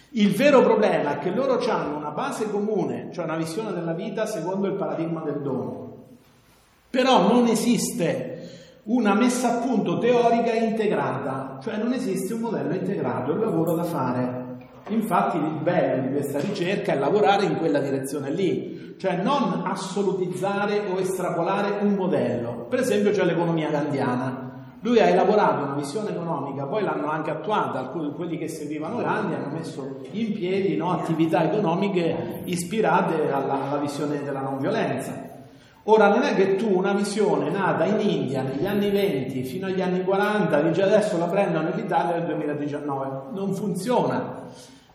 Il 0.09 0.31
vero 0.31 0.61
problema 0.61 1.17
è 1.17 1.19
che 1.19 1.29
loro 1.29 1.59
hanno 1.69 1.95
una 1.95 2.11
base 2.11 2.51
comune, 2.51 3.07
cioè 3.13 3.23
una 3.23 3.37
visione 3.37 3.71
della 3.71 3.93
vita 3.93 4.25
secondo 4.25 4.67
il 4.67 4.73
paradigma 4.73 5.21
del 5.21 5.39
dono. 5.41 5.93
Però 6.89 7.25
non 7.25 7.47
esiste 7.47 8.30
una 8.83 9.13
messa 9.13 9.57
a 9.57 9.61
punto 9.61 9.99
teorica 9.99 10.53
integrata, 10.53 11.59
cioè 11.61 11.77
non 11.77 11.93
esiste 11.93 12.33
un 12.33 12.41
modello 12.41 12.73
integrato, 12.73 13.31
è 13.31 13.35
un 13.35 13.41
lavoro 13.41 13.75
da 13.75 13.83
fare. 13.83 14.39
Infatti 14.87 15.37
il 15.37 15.59
bello 15.61 16.07
di 16.07 16.13
questa 16.13 16.39
ricerca 16.39 16.93
è 16.93 16.97
lavorare 16.97 17.45
in 17.45 17.57
quella 17.57 17.79
direzione 17.79 18.31
lì, 18.31 18.95
cioè 18.97 19.17
non 19.17 19.61
assolutizzare 19.65 20.81
o 20.91 20.99
estrapolare 20.99 21.83
un 21.83 21.93
modello. 21.93 22.65
Per 22.67 22.79
esempio 22.79 23.11
c'è 23.11 23.23
l'economia 23.23 23.69
gandiana. 23.69 24.49
Lui 24.83 24.99
ha 24.99 25.05
elaborato 25.05 25.63
una 25.65 25.75
visione 25.75 26.09
economica, 26.09 26.65
poi 26.65 26.81
l'hanno 26.81 27.07
anche 27.07 27.29
attuata, 27.29 27.77
alcuni 27.77 28.11
quelli 28.13 28.39
che 28.39 28.47
seguivano 28.47 28.97
Gandhi 28.97 29.35
hanno 29.35 29.53
messo 29.53 29.99
in 30.09 30.33
piedi 30.33 30.75
no, 30.75 30.91
attività 30.91 31.43
economiche 31.43 32.41
ispirate 32.45 33.31
alla, 33.31 33.69
alla 33.69 33.77
visione 33.77 34.23
della 34.23 34.41
non 34.41 34.57
violenza. 34.57 35.30
Ora 35.85 36.09
non 36.09 36.21
è 36.21 36.35
che 36.35 36.57
tu 36.57 36.77
una 36.77 36.93
visione 36.93 37.49
nata 37.49 37.85
in 37.85 37.99
India 37.99 38.43
negli 38.43 38.67
anni 38.67 38.91
20 38.91 39.43
fino 39.43 39.65
agli 39.65 39.81
anni 39.81 40.03
40 40.03 40.61
dici 40.61 40.79
adesso 40.79 41.17
la 41.17 41.25
prendono 41.25 41.69
in 41.69 41.79
Italia 41.79 42.17
nel 42.17 42.25
2019, 42.25 43.33
non 43.33 43.53
funziona. 43.55 44.43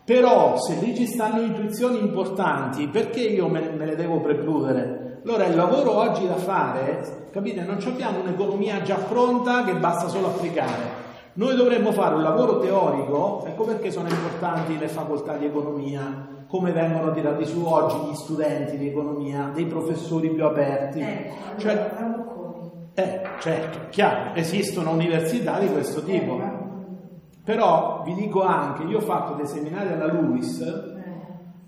Però 0.04 0.56
se 0.56 0.76
lì 0.80 0.94
ci 0.94 1.06
stanno 1.06 1.40
intuizioni 1.40 1.98
importanti, 1.98 2.86
perché 2.86 3.20
io 3.22 3.48
me, 3.48 3.68
me 3.76 3.84
le 3.84 3.96
devo 3.96 4.20
precludere? 4.20 5.22
Allora 5.24 5.46
il 5.46 5.56
lavoro 5.56 5.96
oggi 5.96 6.28
da 6.28 6.36
fare, 6.36 7.28
capite, 7.32 7.62
non 7.62 7.78
abbiamo 7.84 8.20
un'economia 8.20 8.82
già 8.82 8.94
pronta 8.94 9.64
che 9.64 9.74
basta 9.74 10.06
solo 10.06 10.28
applicare. 10.28 11.04
Noi 11.32 11.56
dovremmo 11.56 11.90
fare 11.90 12.14
un 12.14 12.22
lavoro 12.22 12.60
teorico, 12.60 13.44
ecco 13.44 13.64
perché 13.64 13.90
sono 13.90 14.08
importanti 14.08 14.78
le 14.78 14.86
facoltà 14.86 15.36
di 15.36 15.46
economia, 15.46 16.35
come 16.48 16.72
vengono 16.72 17.12
tirati 17.12 17.44
su 17.44 17.64
oggi 17.64 17.96
gli 18.08 18.14
studenti 18.14 18.78
di 18.78 18.88
economia, 18.88 19.50
dei 19.54 19.66
professori 19.66 20.30
più 20.30 20.44
aperti. 20.44 21.00
Ecco, 21.00 21.58
cioè, 21.58 21.90
eh, 22.94 23.20
certo, 23.40 23.78
chiaro, 23.90 24.34
esistono 24.34 24.90
università 24.92 25.58
di 25.58 25.68
questo 25.68 26.02
tipo. 26.02 26.40
Eh, 26.40 26.64
Però 27.44 28.02
vi 28.04 28.14
dico 28.14 28.42
anche, 28.42 28.84
io 28.84 28.98
ho 28.98 29.02
fatto 29.02 29.34
dei 29.34 29.46
seminari 29.46 29.92
alla 29.92 30.12
LUIS 30.12 30.94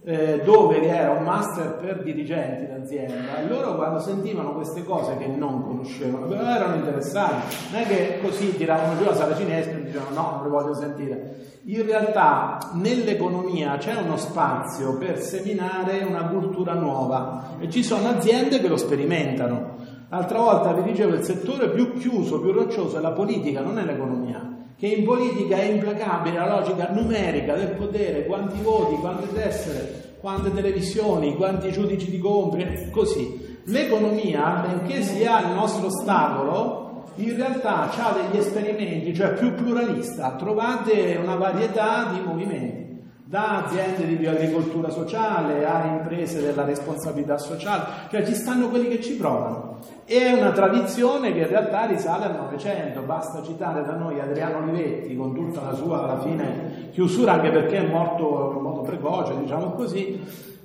eh, 0.05 0.41
dove 0.45 0.81
era 0.87 1.11
un 1.11 1.25
master 1.25 1.77
per 1.79 2.03
dirigenti 2.03 2.67
d'azienda, 2.67 3.43
loro 3.47 3.75
quando 3.75 3.99
sentivano 3.99 4.55
queste 4.55 4.85
cose 4.85 5.17
che 5.17 5.27
non 5.27 5.63
conoscevano, 5.63 6.27
però 6.27 6.43
erano 6.43 6.77
interessati, 6.77 7.57
non 7.73 7.83
è 7.83 7.87
che 7.87 8.19
così 8.23 8.57
tiravano 8.57 8.97
giù 8.97 9.05
la 9.05 9.15
saracinesca 9.15 9.73
e 9.73 9.83
dicevano 9.83 10.15
no, 10.15 10.31
non 10.37 10.43
le 10.45 10.49
voglio 10.49 10.75
sentire. 10.75 11.47
In 11.65 11.85
realtà 11.85 12.59
nell'economia 12.75 13.77
c'è 13.77 13.95
uno 13.97 14.17
spazio 14.17 14.97
per 14.97 15.19
seminare 15.19 16.05
una 16.05 16.29
cultura 16.29 16.73
nuova 16.75 17.57
e 17.59 17.69
ci 17.69 17.83
sono 17.83 18.09
aziende 18.09 18.61
che 18.61 18.69
lo 18.69 18.77
sperimentano. 18.77 19.77
L'altra 20.09 20.39
volta 20.39 20.73
vi 20.73 20.91
dicevo 20.91 21.15
il 21.15 21.23
settore 21.23 21.69
più 21.69 21.93
chiuso, 21.99 22.41
più 22.41 22.53
roccioso 22.53 22.97
è 22.97 23.01
la 23.01 23.13
politica, 23.13 23.61
non 23.61 23.79
è 23.79 23.85
l'economia 23.85 24.58
che 24.79 24.87
in 24.87 25.05
politica 25.05 25.57
è 25.57 25.65
implacabile 25.65 26.39
la 26.39 26.61
logica 26.61 26.91
numerica 26.93 27.55
del 27.55 27.71
potere, 27.71 28.27
quanti 28.27 28.61
voti, 28.63 28.95
quante 28.97 29.33
tessere, 29.33 30.15
quante 30.21 30.53
televisioni, 30.55 31.35
quanti 31.35 31.73
giudici 31.73 32.11
di 32.11 32.19
compri, 32.19 32.89
così. 32.93 33.59
L'economia, 33.65 34.65
benché 34.67 35.03
sia 35.03 35.49
il 35.49 35.55
nostro 35.55 35.87
ostacolo, 35.87 37.07
in 37.17 37.35
realtà 37.35 37.91
ha 37.91 38.13
degli 38.13 38.39
esperimenti, 38.39 39.13
cioè 39.15 39.33
più 39.33 39.53
pluralista, 39.55 40.37
trovate 40.37 41.19
una 41.21 41.35
varietà 41.35 42.13
di 42.13 42.21
movimenti 42.25 42.87
da 43.25 43.65
aziende 43.65 44.07
di 44.07 44.15
bioagricoltura 44.15 44.89
sociale 44.91 45.67
a 45.67 45.85
imprese 45.85 46.41
della 46.41 46.65
responsabilità 46.65 47.37
sociale, 47.37 48.09
cioè 48.11 48.25
ci 48.25 48.35
stanno 48.35 48.69
quelli 48.69 48.89
che 48.89 49.03
ci 49.03 49.17
provano. 49.17 49.68
È 50.05 50.33
una 50.33 50.53
tradizione 50.53 51.33
che 51.33 51.41
in 51.41 51.49
realtà 51.49 51.87
risale 51.87 52.25
al 52.25 52.37
Novecento, 52.37 53.03
basta 53.03 53.43
citare 53.43 53.85
da 53.85 53.95
noi 53.95 54.21
Adriano 54.21 54.59
Olivetti 54.59 55.17
con 55.17 55.35
tutta 55.35 55.63
la 55.63 55.75
sua 55.75 56.05
alla 56.05 56.21
fine 56.21 56.91
chiusura, 56.93 57.33
anche 57.33 57.51
perché 57.51 57.79
è 57.79 57.91
morto 57.91 58.55
in 58.57 58.63
modo 58.63 58.81
precoce, 58.83 59.39
diciamo 59.39 59.73
così, 59.73 60.21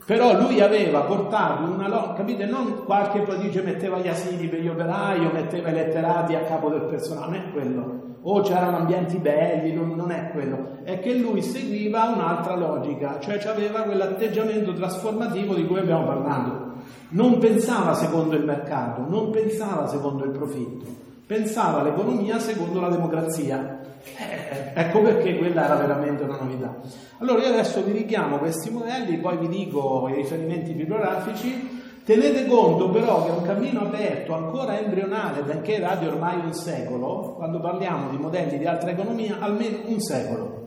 però 0.05 0.37
lui 0.37 0.59
aveva 0.59 1.01
portato 1.01 1.63
una 1.63 1.87
lotta, 1.87 2.13
capite? 2.15 2.45
Non 2.45 2.83
qualche 2.83 3.23
dice 3.39 3.61
metteva 3.61 3.99
gli 3.99 4.09
asili 4.09 4.47
per 4.47 4.59
gli 4.59 4.67
operai 4.67 5.25
o 5.25 5.31
metteva 5.31 5.69
i 5.69 5.73
letterati 5.73 6.35
a 6.35 6.41
capo 6.41 6.69
del 6.69 6.83
personale, 6.83 7.25
non 7.25 7.35
è 7.35 7.51
quello. 7.51 8.01
O 8.25 8.41
c'erano 8.41 8.77
ambienti 8.77 9.17
belli, 9.17 9.73
non, 9.73 9.95
non 9.95 10.11
è 10.11 10.29
quello. 10.31 10.79
È 10.83 10.99
che 10.99 11.13
lui 11.15 11.41
seguiva 11.41 12.11
un'altra 12.15 12.55
logica, 12.55 13.17
cioè 13.19 13.39
aveva 13.47 13.81
quell'atteggiamento 13.81 14.73
trasformativo 14.73 15.53
di 15.53 15.65
cui 15.65 15.79
abbiamo 15.79 16.05
parlato. 16.05 16.72
Non 17.09 17.37
pensava 17.37 17.93
secondo 17.93 18.35
il 18.35 18.43
mercato, 18.43 19.05
non 19.07 19.29
pensava 19.29 19.87
secondo 19.87 20.23
il 20.23 20.31
profitto, 20.31 20.85
pensava 21.27 21.83
l'economia 21.83 22.39
secondo 22.39 22.79
la 22.79 22.89
democrazia. 22.89 23.81
Eh, 24.03 24.71
ecco 24.73 25.01
perché 25.01 25.37
quella 25.37 25.65
era 25.65 25.75
veramente 25.75 26.23
una 26.23 26.37
novità. 26.41 26.75
Allora 27.19 27.43
io 27.43 27.49
adesso 27.49 27.83
vi 27.83 27.91
richiamo 27.91 28.37
questi 28.37 28.71
modelli, 28.71 29.17
poi 29.17 29.37
vi 29.37 29.47
dico 29.47 30.07
i 30.09 30.15
riferimenti 30.15 30.73
bibliografici. 30.73 31.81
Tenete 32.03 32.47
conto 32.47 32.89
però 32.89 33.23
che 33.23 33.29
è 33.29 33.37
un 33.37 33.43
cammino 33.43 33.81
aperto, 33.81 34.33
ancora 34.33 34.77
embrionale, 34.77 35.41
benché 35.43 35.79
dati 35.79 36.05
ormai 36.05 36.37
un 36.43 36.53
secolo, 36.53 37.35
quando 37.37 37.61
parliamo 37.61 38.09
di 38.09 38.17
modelli 38.17 38.57
di 38.57 38.65
altra 38.65 38.89
economia, 38.89 39.37
almeno 39.39 39.77
un 39.85 39.99
secolo. 40.01 40.62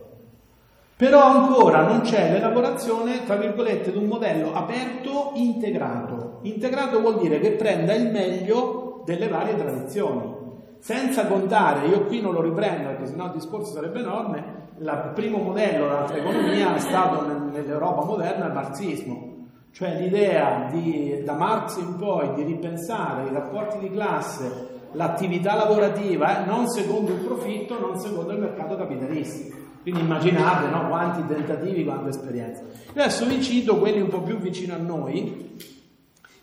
Però 0.96 1.22
ancora 1.22 1.82
non 1.82 2.00
c'è 2.00 2.32
l'elaborazione, 2.32 3.24
tra 3.24 3.36
virgolette, 3.36 3.92
di 3.92 3.98
un 3.98 4.06
modello 4.06 4.54
aperto 4.54 5.32
integrato. 5.34 6.38
Integrato 6.42 7.00
vuol 7.00 7.18
dire 7.18 7.38
che 7.38 7.50
prenda 7.50 7.92
il 7.92 8.10
meglio 8.10 9.02
delle 9.04 9.28
varie 9.28 9.56
tradizioni. 9.56 10.34
Senza 10.78 11.26
contare, 11.26 11.88
io 11.88 12.06
qui 12.06 12.22
non 12.22 12.32
lo 12.32 12.40
riprendo 12.40 12.88
perché 12.88 13.08
sennò 13.08 13.26
il 13.26 13.32
discorso 13.32 13.74
sarebbe 13.74 14.00
enorme, 14.00 14.68
il 14.78 15.10
primo 15.14 15.36
modello 15.36 15.84
dell'altra 15.84 16.16
economia 16.16 16.74
è 16.74 16.78
stato 16.78 17.26
nell'Europa 17.26 18.04
moderna 18.04 18.46
il 18.46 18.52
marxismo, 18.52 19.48
cioè 19.72 19.98
l'idea 20.00 20.68
di, 20.70 21.22
da 21.24 21.34
Marx 21.34 21.76
in 21.76 21.96
poi 21.96 22.32
di 22.32 22.42
ripensare 22.42 23.28
i 23.28 23.34
rapporti 23.34 23.78
di 23.78 23.90
classe, 23.90 24.68
l'attività 24.92 25.56
lavorativa, 25.56 26.42
eh, 26.42 26.46
non 26.46 26.66
secondo 26.68 27.12
il 27.12 27.18
profitto, 27.18 27.78
non 27.78 27.98
secondo 27.98 28.32
il 28.32 28.38
mercato 28.38 28.76
capitalistico. 28.76 29.65
Quindi 29.86 30.02
immaginate 30.02 30.66
no, 30.66 30.88
quanti 30.88 31.24
tentativi, 31.32 31.84
quante 31.84 32.08
esperienze. 32.08 32.64
Adesso 32.90 33.24
vi 33.26 33.40
cito 33.40 33.78
quelli 33.78 34.00
un 34.00 34.08
po' 34.08 34.20
più 34.20 34.36
vicino 34.36 34.74
a 34.74 34.78
noi, 34.78 35.56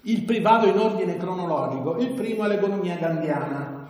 il 0.04 0.22
privato 0.22 0.66
in 0.66 0.78
ordine 0.78 1.18
cronologico. 1.18 1.98
Il 1.98 2.12
primo 2.12 2.46
è 2.46 2.48
l'economia 2.48 2.96
gandiana. 2.96 3.90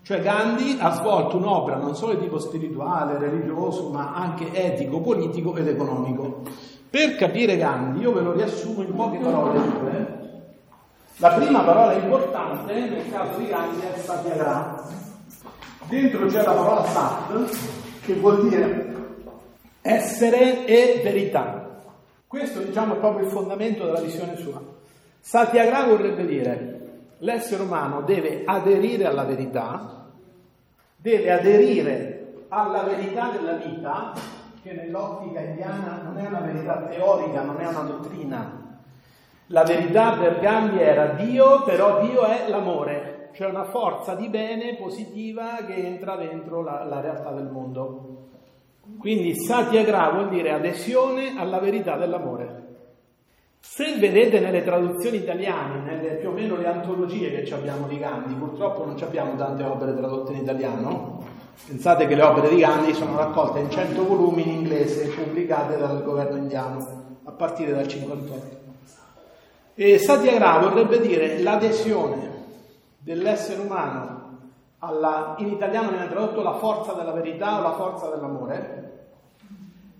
Cioè 0.00 0.22
Gandhi 0.22 0.78
ha 0.80 0.92
svolto 0.92 1.36
un'opera 1.36 1.76
non 1.76 1.94
solo 1.94 2.14
di 2.14 2.20
tipo 2.22 2.38
spirituale, 2.38 3.18
religioso, 3.18 3.90
ma 3.90 4.14
anche 4.14 4.50
etico, 4.54 5.02
politico 5.02 5.54
ed 5.54 5.68
economico. 5.68 6.40
Per 6.88 7.14
capire 7.16 7.58
Gandhi, 7.58 8.00
io 8.00 8.12
ve 8.14 8.22
lo 8.22 8.32
riassumo 8.32 8.80
in 8.80 8.94
poche 8.94 9.18
parole. 9.18 9.60
La 11.18 11.32
prima 11.34 11.60
parola 11.60 11.92
importante 11.92 12.72
nel 12.72 13.10
caso 13.10 13.36
di 13.36 13.48
Gandhi 13.48 13.80
è 13.82 13.98
Satyagraha. 13.98 14.82
Dentro 15.88 16.24
c'è 16.24 16.42
la 16.42 16.52
parola 16.52 16.84
Sat, 16.84 17.58
che 18.00 18.14
vuol 18.14 18.48
dire 18.48 18.92
essere 19.86 20.64
e 20.64 21.02
verità. 21.02 21.78
Questo 22.26 22.60
diciamo 22.60 22.94
è 22.94 22.96
proprio 22.96 23.26
il 23.26 23.30
fondamento 23.30 23.84
della 23.84 24.00
visione 24.00 24.34
sua. 24.38 24.58
Satyagraha 25.20 25.88
vorrebbe 25.88 26.24
dire 26.24 26.80
l'essere 27.18 27.62
umano 27.62 28.00
deve 28.00 28.44
aderire 28.46 29.04
alla 29.04 29.24
verità, 29.24 30.06
deve 30.96 31.30
aderire 31.30 32.44
alla 32.48 32.82
verità 32.82 33.28
della 33.28 33.56
vita, 33.56 34.12
che 34.62 34.72
nell'ottica 34.72 35.40
indiana 35.40 36.00
non 36.02 36.16
è 36.16 36.26
una 36.26 36.40
verità 36.40 36.76
teorica, 36.88 37.42
non 37.42 37.60
è 37.60 37.66
una 37.66 37.82
dottrina. 37.82 38.78
La 39.48 39.64
verità 39.64 40.16
per 40.16 40.40
Gandhi 40.40 40.80
era 40.80 41.08
Dio, 41.08 41.62
però 41.64 42.00
Dio 42.06 42.24
è 42.24 42.48
l'amore, 42.48 43.28
cioè 43.34 43.50
una 43.50 43.64
forza 43.64 44.14
di 44.14 44.30
bene 44.30 44.76
positiva 44.76 45.56
che 45.66 45.74
entra 45.74 46.16
dentro 46.16 46.62
la, 46.62 46.84
la 46.84 47.00
realtà 47.02 47.32
del 47.32 47.50
mondo. 47.50 48.13
Quindi 48.98 49.34
Satyagraha 49.34 50.12
vuol 50.12 50.28
dire 50.28 50.52
adesione 50.52 51.34
alla 51.36 51.58
verità 51.58 51.96
dell'amore. 51.96 52.62
Se 53.60 53.96
vedete 53.98 54.40
nelle 54.40 54.62
traduzioni 54.62 55.16
italiane, 55.16 55.80
nelle 55.80 56.16
più 56.16 56.28
o 56.28 56.32
meno 56.32 56.56
le 56.56 56.66
antologie 56.66 57.30
che 57.32 57.54
abbiamo 57.54 57.88
di 57.88 57.98
Gandhi, 57.98 58.34
purtroppo 58.34 58.84
non 58.84 58.96
abbiamo 59.00 59.34
tante 59.36 59.64
opere 59.64 59.96
tradotte 59.96 60.32
in 60.32 60.42
italiano, 60.42 61.24
pensate 61.66 62.06
che 62.06 62.14
le 62.14 62.22
opere 62.22 62.50
di 62.50 62.60
Gandhi 62.60 62.92
sono 62.92 63.16
raccolte 63.16 63.60
in 63.60 63.70
100 63.70 64.04
volumi 64.04 64.42
in 64.42 64.54
inglese 64.54 65.08
pubblicate 65.08 65.76
dal 65.78 66.04
governo 66.04 66.36
indiano 66.36 67.04
a 67.24 67.32
partire 67.32 67.72
dal 67.72 67.88
58. 67.88 68.62
E 69.74 69.98
Satyagraha 69.98 70.68
vorrebbe 70.68 71.00
dire 71.00 71.40
l'adesione 71.40 72.32
dell'essere 72.98 73.60
umano 73.60 74.13
alla, 74.86 75.34
in 75.38 75.48
italiano 75.48 75.90
viene 75.90 76.08
tradotto 76.08 76.42
la 76.42 76.54
forza 76.54 76.92
della 76.92 77.12
verità 77.12 77.58
o 77.58 77.62
la 77.62 77.72
forza 77.72 78.08
dell'amore, 78.08 78.84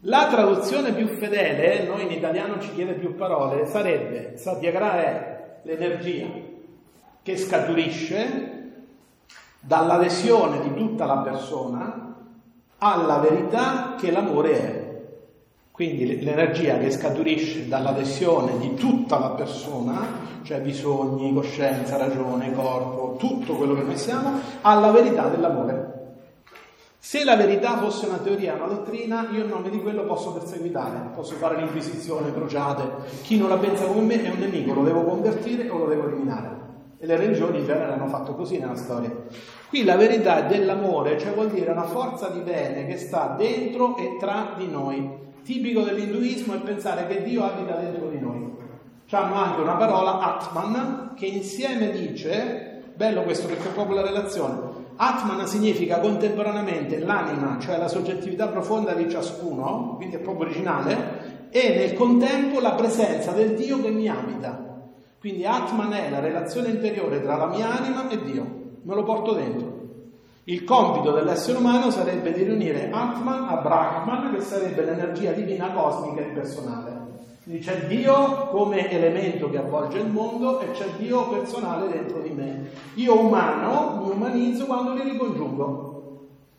la 0.00 0.28
traduzione 0.28 0.92
più 0.92 1.06
fedele, 1.16 1.86
noi 1.86 2.02
in 2.02 2.10
italiano 2.10 2.60
ci 2.60 2.72
chiede 2.72 2.92
più 2.92 3.14
parole, 3.14 3.66
sarebbe 3.66 4.36
Satyagraha 4.36 4.96
è 4.96 5.58
l'energia 5.62 6.26
che 7.22 7.36
scaturisce 7.38 8.52
dall'adesione 9.60 10.60
di 10.60 10.74
tutta 10.74 11.06
la 11.06 11.18
persona 11.18 12.16
alla 12.78 13.18
verità 13.18 13.94
che 13.98 14.10
l'amore 14.10 14.52
è. 14.52 14.83
Quindi 15.74 16.22
l'energia 16.22 16.78
che 16.78 16.88
scaturisce 16.92 17.66
dall'adesione 17.66 18.58
di 18.58 18.74
tutta 18.74 19.18
la 19.18 19.30
persona, 19.30 20.06
cioè 20.44 20.60
bisogni, 20.60 21.34
coscienza, 21.34 21.96
ragione, 21.96 22.54
corpo, 22.54 23.16
tutto 23.18 23.54
quello 23.54 23.74
che 23.74 23.82
noi 23.82 23.96
siamo, 23.96 24.38
alla 24.60 24.92
verità 24.92 25.26
dell'amore. 25.26 26.18
Se 26.96 27.24
la 27.24 27.34
verità 27.34 27.76
fosse 27.78 28.06
una 28.06 28.18
teoria, 28.18 28.54
una 28.54 28.66
dottrina, 28.66 29.26
io 29.32 29.42
in 29.42 29.48
nome 29.48 29.68
di 29.68 29.80
quello 29.80 30.04
posso 30.04 30.32
perseguitare, 30.32 31.10
posso 31.12 31.34
fare 31.34 31.56
l'inquisizione, 31.56 32.32
crociate. 32.32 33.08
Chi 33.22 33.36
non 33.36 33.48
la 33.48 33.58
pensa 33.58 33.86
come 33.86 34.02
me 34.02 34.22
è 34.22 34.30
un 34.30 34.38
nemico, 34.38 34.74
lo 34.74 34.84
devo 34.84 35.02
convertire 35.02 35.68
o 35.70 35.78
lo 35.78 35.86
devo 35.86 36.06
eliminare. 36.06 36.50
E 36.98 37.04
le 37.04 37.16
religioni 37.16 37.58
in 37.58 37.64
genere 37.64 37.94
hanno 37.94 38.06
fatto 38.06 38.36
così 38.36 38.58
nella 38.58 38.76
storia. 38.76 39.12
Qui 39.68 39.82
la 39.82 39.96
verità 39.96 40.42
dell'amore, 40.42 41.18
cioè 41.18 41.32
vuol 41.32 41.50
dire 41.50 41.72
una 41.72 41.82
forza 41.82 42.28
di 42.28 42.38
bene 42.42 42.86
che 42.86 42.96
sta 42.96 43.34
dentro 43.36 43.96
e 43.96 44.18
tra 44.20 44.54
di 44.56 44.68
noi. 44.68 45.22
Tipico 45.44 45.82
dell'induismo 45.82 46.54
è 46.54 46.58
pensare 46.58 47.06
che 47.06 47.22
Dio 47.22 47.44
abita 47.44 47.76
dentro 47.76 48.08
di 48.08 48.18
noi. 48.18 48.50
Hanno 49.10 49.34
anche 49.34 49.60
una 49.60 49.74
parola, 49.74 50.18
Atman, 50.18 51.12
che 51.14 51.26
insieme 51.26 51.90
dice, 51.90 52.82
bello 52.94 53.22
questo 53.22 53.46
perché 53.46 53.68
è 53.68 53.72
proprio 53.72 53.96
la 53.96 54.06
relazione, 54.06 54.58
Atman 54.96 55.46
significa 55.46 56.00
contemporaneamente 56.00 56.98
l'anima, 56.98 57.58
cioè 57.60 57.76
la 57.76 57.88
soggettività 57.88 58.48
profonda 58.48 58.94
di 58.94 59.08
ciascuno, 59.08 59.94
quindi 59.96 60.16
è 60.16 60.18
proprio 60.18 60.46
originale, 60.46 61.48
e 61.50 61.76
nel 61.76 61.92
contempo 61.92 62.58
la 62.58 62.72
presenza 62.72 63.32
del 63.32 63.54
Dio 63.54 63.80
che 63.82 63.90
mi 63.90 64.08
abita. 64.08 64.72
Quindi 65.20 65.44
Atman 65.44 65.92
è 65.92 66.10
la 66.10 66.20
relazione 66.20 66.70
interiore 66.70 67.22
tra 67.22 67.36
la 67.36 67.46
mia 67.46 67.70
anima 67.70 68.08
e 68.08 68.22
Dio, 68.22 68.46
me 68.82 68.94
lo 68.94 69.02
porto 69.02 69.34
dentro. 69.34 69.73
Il 70.46 70.64
compito 70.64 71.10
dell'essere 71.12 71.56
umano 71.56 71.90
sarebbe 71.90 72.30
di 72.32 72.42
riunire 72.42 72.90
Atman 72.90 73.48
a 73.48 73.56
Brahman, 73.56 74.34
che 74.34 74.42
sarebbe 74.42 74.84
l'energia 74.84 75.32
divina 75.32 75.70
cosmica 75.72 76.20
e 76.20 76.24
personale. 76.24 77.12
Quindi 77.44 77.62
c'è 77.62 77.86
Dio 77.86 78.48
come 78.50 78.90
elemento 78.90 79.48
che 79.48 79.56
avvolge 79.56 79.98
il 79.98 80.10
mondo 80.10 80.60
e 80.60 80.70
c'è 80.72 80.84
Dio 80.98 81.28
personale 81.28 81.88
dentro 81.88 82.20
di 82.20 82.30
me. 82.30 82.68
Io 82.94 83.18
umano 83.18 84.02
mi 84.04 84.10
umanizzo 84.10 84.66
quando 84.66 84.92
li 84.92 85.02
ricongiungo. 85.02 85.92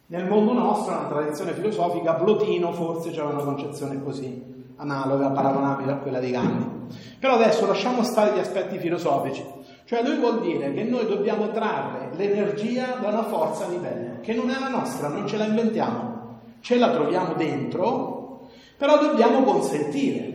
Nel 0.07 0.27
mondo 0.27 0.53
nostro, 0.53 0.93
nella 0.93 1.07
tradizione 1.07 1.53
filosofica, 1.53 2.13
Plotino 2.13 2.71
forse 2.71 3.11
c'era 3.11 3.27
una 3.27 3.43
concezione 3.43 4.03
così, 4.03 4.73
analoga, 4.77 5.29
paragonabile 5.29 5.91
a 5.91 5.97
quella 5.97 6.19
di 6.19 6.31
Gandhi. 6.31 6.95
Però 7.19 7.33
adesso 7.33 7.67
lasciamo 7.67 8.03
stare 8.03 8.35
gli 8.35 8.39
aspetti 8.39 8.79
filosofici. 8.79 9.54
Cioè 9.85 10.01
lui 10.01 10.17
vuol 10.17 10.41
dire 10.41 10.73
che 10.73 10.83
noi 10.83 11.05
dobbiamo 11.05 11.51
trarre 11.51 12.09
l'energia 12.15 12.95
da 12.99 13.09
una 13.09 13.23
forza 13.23 13.65
di 13.65 13.75
bene, 13.75 14.19
che 14.21 14.33
non 14.33 14.49
è 14.49 14.59
la 14.59 14.69
nostra, 14.69 15.09
non 15.09 15.27
ce 15.27 15.37
la 15.37 15.45
inventiamo, 15.45 16.39
ce 16.59 16.79
la 16.79 16.89
troviamo 16.89 17.33
dentro, 17.35 18.49
però 18.77 18.97
dobbiamo 18.97 19.43
consentire. 19.43 20.33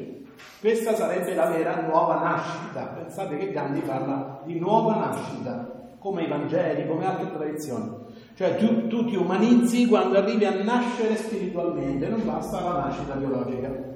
Questa 0.61 0.95
sarebbe 0.95 1.35
la 1.35 1.47
vera 1.47 1.81
nuova 1.81 2.21
nascita. 2.21 2.83
Pensate 2.95 3.39
che 3.39 3.51
Gandhi 3.51 3.81
parla 3.81 4.41
di 4.45 4.57
nuova 4.59 4.95
nascita, 4.95 5.95
come 5.99 6.23
i 6.23 6.29
Vangeli, 6.29 6.87
come 6.87 7.07
altre 7.07 7.33
tradizioni. 7.33 7.91
Cioè 8.37 8.55
tu, 8.57 8.87
tu 8.87 9.05
ti 9.07 9.17
umanizzi 9.17 9.89
quando 9.89 10.19
arrivi 10.19 10.45
a 10.45 10.63
nascere 10.63 11.17
spiritualmente, 11.17 12.07
non 12.07 12.25
basta 12.25 12.61
la 12.61 12.85
nascita 12.85 13.15
biologica. 13.15 13.90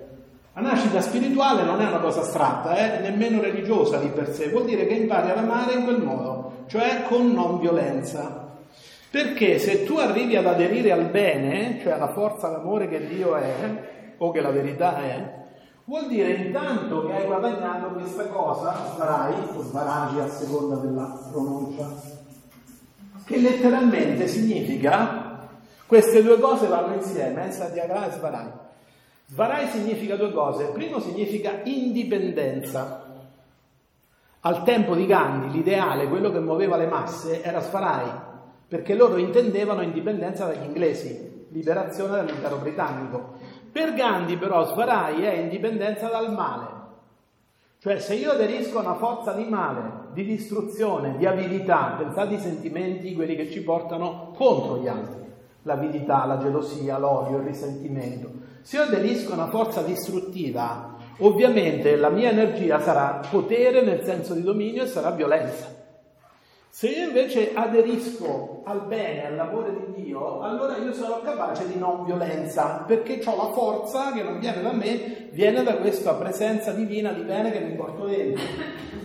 La 0.55 0.61
nascita 0.61 1.01
spirituale 1.01 1.64
non 1.64 1.81
è 1.81 1.88
una 1.88 1.99
cosa 1.99 2.21
astratta, 2.21 2.77
eh? 2.77 3.01
nemmeno 3.01 3.40
religiosa 3.40 3.99
di 3.99 4.07
per 4.07 4.33
sé, 4.33 4.51
vuol 4.51 4.67
dire 4.67 4.87
che 4.87 4.95
impari 4.95 5.31
ad 5.31 5.38
amare 5.38 5.75
in 5.75 5.83
quel 5.83 6.01
modo, 6.01 6.64
cioè 6.69 7.03
con 7.09 7.33
non 7.33 7.59
violenza. 7.59 8.53
Perché 9.11 9.59
se 9.59 9.85
tu 9.85 9.97
arrivi 9.99 10.37
ad 10.37 10.47
aderire 10.47 10.93
al 10.93 11.07
bene, 11.07 11.81
cioè 11.83 11.95
alla 11.95 12.12
forza 12.12 12.49
d'amore 12.49 12.88
che 12.88 13.05
Dio 13.05 13.35
è, 13.35 14.14
o 14.19 14.31
che 14.31 14.40
la 14.40 14.51
verità 14.51 15.03
è, 15.03 15.45
vuol 15.87 16.07
dire 16.07 16.31
intanto 16.31 17.05
che 17.05 17.14
hai 17.14 17.27
guadagnato 17.27 17.88
questa 17.88 18.27
cosa, 18.29 18.77
svarai 18.95 19.35
o 19.57 19.61
svaragi 19.61 20.21
a 20.21 20.29
seconda 20.29 20.77
della 20.77 21.19
pronuncia, 21.33 21.87
che 23.25 23.38
letteralmente 23.38 24.29
significa 24.29 25.49
queste 25.87 26.23
due 26.23 26.38
cose 26.38 26.69
vanno 26.69 26.95
insieme, 26.95 27.49
eh? 27.49 27.51
Satyagraha 27.51 28.07
e 28.07 28.12
Svarai. 28.12 28.62
Svarai 29.27 29.69
significa 29.69 30.17
due 30.17 30.33
cose. 30.33 30.67
Primo 30.67 31.01
significa 31.01 31.61
indipendenza. 31.65 33.03
Al 34.41 34.63
tempo 34.63 34.95
di 34.95 35.07
Gandhi 35.07 35.51
l'ideale, 35.51 36.09
quello 36.09 36.31
che 36.31 36.41
muoveva 36.41 36.77
le 36.77 36.87
masse, 36.87 37.43
era 37.43 37.61
Svarai, 37.61 38.11
perché 38.69 38.95
loro 38.95 39.17
intendevano 39.17 39.81
indipendenza 39.81 40.47
dagli 40.47 40.65
inglesi, 40.65 41.47
liberazione 41.49 42.17
dall'impero 42.17 42.59
britannico. 42.59 43.35
Per 43.73 43.95
Gandhi 43.95 44.37
però 44.37 44.67
Svarai 44.67 45.23
è 45.23 45.33
indipendenza 45.33 46.09
dal 46.09 46.33
male. 46.33 46.83
Cioè 47.79 47.99
se 47.99 48.15
io 48.15 48.33
aderisco 48.33 48.79
a 48.79 48.83
una 48.83 48.95
forza 48.95 49.33
di 49.33 49.45
male 49.45 50.05
di 50.15 50.25
distruzione, 50.25 51.17
di 51.17 51.27
avidità, 51.27 51.97
pensate 51.99 52.35
ai 52.35 52.41
sentimenti, 52.41 53.15
quelli 53.15 53.35
che 53.35 53.51
ci 53.51 53.63
portano 53.63 54.33
contro 54.37 54.79
gli 54.79 54.87
altri, 54.87 55.23
l'avidità, 55.63 56.25
la 56.25 56.39
gelosia, 56.39 56.99
l'odio, 56.99 57.39
il 57.39 57.45
risentimento. 57.45 58.31
Se 58.64 58.79
io 58.79 58.85
aderisco 58.85 59.33
a 59.33 59.35
una 59.35 59.48
forza 59.48 59.83
distruttiva, 59.83 60.96
ovviamente 61.18 61.96
la 61.96 62.09
mia 62.09 62.31
energia 62.31 62.81
sarà 62.81 63.20
potere 63.31 63.83
nel 63.83 64.03
senso 64.05 64.33
di 64.33 64.42
dominio 64.42 64.85
e 64.85 64.87
sarà 64.87 65.11
violenza. 65.11 65.66
Se 66.70 66.88
io 66.88 67.09
invece 67.09 67.53
aderisco 67.53 68.62
al 68.64 68.87
bene, 68.87 69.27
all'amore 69.27 69.70
di 69.70 70.05
Dio, 70.05 70.40
allora 70.40 70.79
io 70.79 70.94
sarò 70.94 71.20
capace 71.20 71.68
di 71.68 71.79
non 71.79 72.07
violenza, 72.07 72.85
perché 72.87 73.20
ho 73.27 73.37
la 73.37 73.53
forza 73.53 74.12
che 74.12 74.22
non 74.22 74.38
viene 74.38 74.62
da 74.62 74.72
me, 74.72 75.29
viene 75.33 75.62
da 75.62 75.74
questa 75.74 76.14
presenza 76.14 76.70
divina 76.70 77.12
di 77.12 77.20
bene 77.20 77.53
che 77.53 77.61
mi 77.61 77.74
porto 77.74 78.07
dentro. 78.07 78.42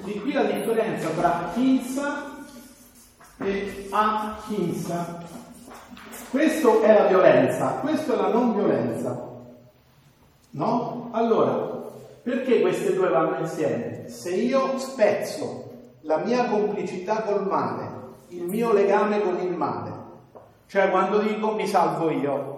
Di 0.05 0.21
qui 0.21 0.31
la 0.31 0.43
differenza 0.43 1.09
tra 1.09 1.51
Hinsa 1.55 2.45
e 3.39 3.87
Ahinsa. 3.89 5.21
Questo 6.29 6.81
è 6.81 6.97
la 6.97 7.07
violenza, 7.07 7.79
questo 7.81 8.13
è 8.13 8.15
la 8.15 8.29
non 8.29 8.55
violenza. 8.55 9.28
No? 10.51 11.09
Allora, 11.11 11.91
perché 12.23 12.61
queste 12.61 12.93
due 12.93 13.09
vanno 13.09 13.39
insieme? 13.39 14.07
Se 14.07 14.31
io 14.31 14.77
spezzo 14.79 15.69
la 16.01 16.17
mia 16.17 16.45
complicità 16.45 17.21
col 17.21 17.47
male, 17.47 17.97
il 18.29 18.45
mio 18.45 18.73
legame 18.73 19.21
con 19.21 19.37
il 19.39 19.53
male. 19.53 19.91
Cioè 20.65 20.89
quando 20.89 21.19
dico 21.19 21.53
mi 21.53 21.67
salvo 21.67 22.09
io, 22.09 22.57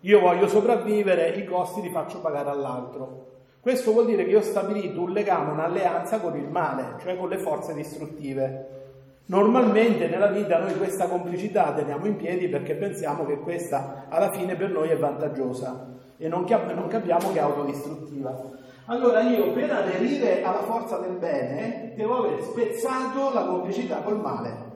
io 0.00 0.20
voglio 0.20 0.48
sopravvivere, 0.48 1.30
i 1.30 1.44
costi 1.44 1.80
li 1.80 1.90
faccio 1.90 2.20
pagare 2.20 2.50
all'altro. 2.50 3.30
Questo 3.60 3.92
vuol 3.92 4.06
dire 4.06 4.24
che 4.24 4.30
io 4.30 4.38
ho 4.38 4.42
stabilito 4.42 5.00
un 5.00 5.10
legame, 5.10 5.52
un'alleanza 5.52 6.20
con 6.20 6.36
il 6.36 6.48
male, 6.48 6.96
cioè 7.00 7.16
con 7.16 7.28
le 7.28 7.38
forze 7.38 7.74
distruttive. 7.74 8.80
Normalmente 9.26 10.08
nella 10.08 10.26
vita 10.26 10.58
noi 10.58 10.76
questa 10.76 11.06
complicità 11.06 11.72
teniamo 11.72 12.06
in 12.06 12.16
piedi 12.16 12.48
perché 12.48 12.74
pensiamo 12.74 13.24
che 13.24 13.38
questa 13.38 14.06
alla 14.08 14.32
fine 14.32 14.56
per 14.56 14.70
noi 14.70 14.88
è 14.88 14.96
vantaggiosa 14.96 15.91
e 16.22 16.28
non, 16.28 16.44
capiamo 16.44 17.32
che 17.32 17.38
è 17.38 17.42
autodistruttiva. 17.42 18.50
Allora 18.86 19.22
io 19.22 19.52
per 19.52 19.72
aderire 19.72 20.44
alla 20.44 20.62
forza 20.62 20.98
del 20.98 21.16
bene 21.16 21.94
devo 21.96 22.18
aver 22.18 22.40
spezzato 22.42 23.32
la 23.32 23.44
complicità 23.44 23.96
col 24.02 24.20
male. 24.20 24.70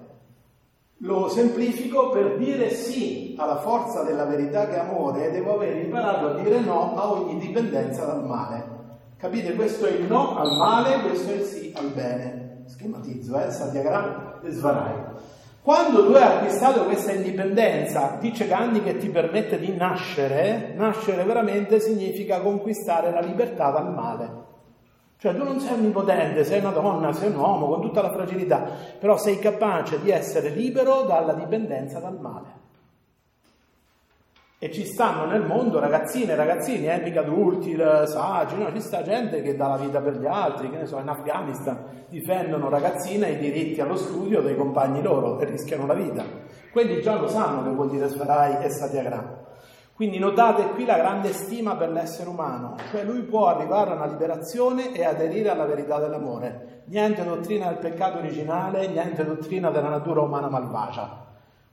Lo 1.01 1.29
semplifico 1.29 2.11
per 2.11 2.37
dire 2.37 2.71
sì 2.71 3.37
alla 3.39 3.59
forza 3.59 4.03
della 4.03 4.25
verità 4.25 4.67
che 4.67 4.75
è 4.75 4.79
amore, 4.79 5.31
devo 5.31 5.55
aver 5.55 5.77
imparato 5.77 6.29
a 6.29 6.35
dire 6.43 6.59
no 6.61 6.97
a 6.97 7.13
ogni 7.13 7.39
dipendenza 7.39 8.05
dal 8.05 8.25
male. 8.25 8.75
Capite? 9.17 9.55
Questo 9.55 9.87
è 9.87 9.91
il 9.91 10.05
no 10.05 10.37
al 10.37 10.57
male, 10.57 11.01
questo 11.03 11.31
è 11.31 11.35
il 11.35 11.43
sì 11.43 11.73
al 11.77 11.91
bene. 11.91 12.65
Schematizzo, 12.67 13.39
eh? 13.39 13.51
Satyagraha 13.53 14.41
e 14.43 14.51
Svarai. 14.51 14.95
Quando 15.67 16.07
tu 16.07 16.13
hai 16.13 16.23
acquistato 16.23 16.85
questa 16.85 17.11
indipendenza, 17.11 18.19
dice 18.21 18.47
Gandhi 18.47 18.85
che 18.85 18.99
ti 18.99 19.09
permette 19.09 19.59
di 19.59 19.75
nascere, 19.75 20.73
nascere 20.77 21.25
veramente 21.25 21.81
significa 21.81 22.41
conquistare 22.41 23.11
la 23.11 23.19
libertà 23.19 23.73
dal 23.73 23.93
male. 23.93 24.45
Cioè 25.19 25.35
tu 25.35 25.43
non 25.43 25.59
sei 25.59 25.73
onnipotente, 25.73 26.45
sei 26.45 26.61
una 26.61 26.71
donna, 26.71 27.13
sei 27.13 27.31
un 27.31 27.39
uomo 27.39 27.67
con 27.67 27.81
tutta 27.81 28.01
la 28.01 28.13
fragilità, 28.13 28.65
però 29.01 29.17
sei 29.17 29.41
capace 29.41 30.01
di 30.01 30.11
essere 30.11 30.51
libero 30.51 31.03
dalla 31.03 31.33
dipendenza 31.33 31.99
dal 31.99 32.21
male. 32.21 32.66
E 34.67 34.73
ci 34.73 34.85
stanno 34.85 35.27
nel 35.27 35.47
mondo 35.47 35.79
ragazzine 35.79 36.33
e 36.33 36.35
ragazzini, 36.35 36.89
eh, 36.89 36.99
mica 36.99 37.21
adulti, 37.21 37.77
saggi, 37.77 38.57
no? 38.59 38.73
ci 38.73 38.81
sta 38.81 39.01
gente 39.05 39.41
che 39.41 39.55
dà 39.55 39.69
la 39.69 39.77
vita 39.77 40.01
per 40.01 40.19
gli 40.19 40.27
altri, 40.27 40.69
che 40.71 40.79
ne 40.79 40.87
so, 40.87 40.99
in 40.99 41.07
Afghanistan 41.07 41.85
difendono 42.09 42.69
ragazzine 42.69 43.29
i 43.29 43.39
diritti 43.39 43.81
allo 43.81 43.95
studio 43.95 44.41
dei 44.41 44.57
compagni 44.57 45.03
loro 45.03 45.39
e 45.39 45.45
rischiano 45.45 45.87
la 45.87 45.95
vita. 45.95 46.25
Quelli 46.73 47.01
già 47.01 47.15
lo 47.15 47.29
sanno 47.29 47.63
che 47.63 47.71
vuol 47.77 47.91
dire 47.91 48.09
Sfarai 48.09 48.65
e 48.65 48.69
Satyagraha. 48.69 49.45
Quindi 49.95 50.19
notate 50.19 50.71
qui 50.71 50.85
la 50.85 50.97
grande 50.97 51.33
stima 51.33 51.77
per 51.77 51.91
l'essere 51.91 52.29
umano, 52.29 52.75
cioè 52.91 53.05
lui 53.05 53.23
può 53.23 53.47
arrivare 53.47 53.93
a 53.93 53.95
una 53.95 54.07
liberazione 54.07 54.93
e 54.95 55.05
aderire 55.05 55.49
alla 55.49 55.67
verità 55.67 56.01
dell'amore. 56.01 56.83
Niente 56.87 57.23
dottrina 57.23 57.69
del 57.69 57.79
peccato 57.79 58.19
originale, 58.19 58.89
niente 58.89 59.25
dottrina 59.25 59.71
della 59.71 59.91
natura 59.91 60.23
umana 60.23 60.49
malvagia. 60.49 61.26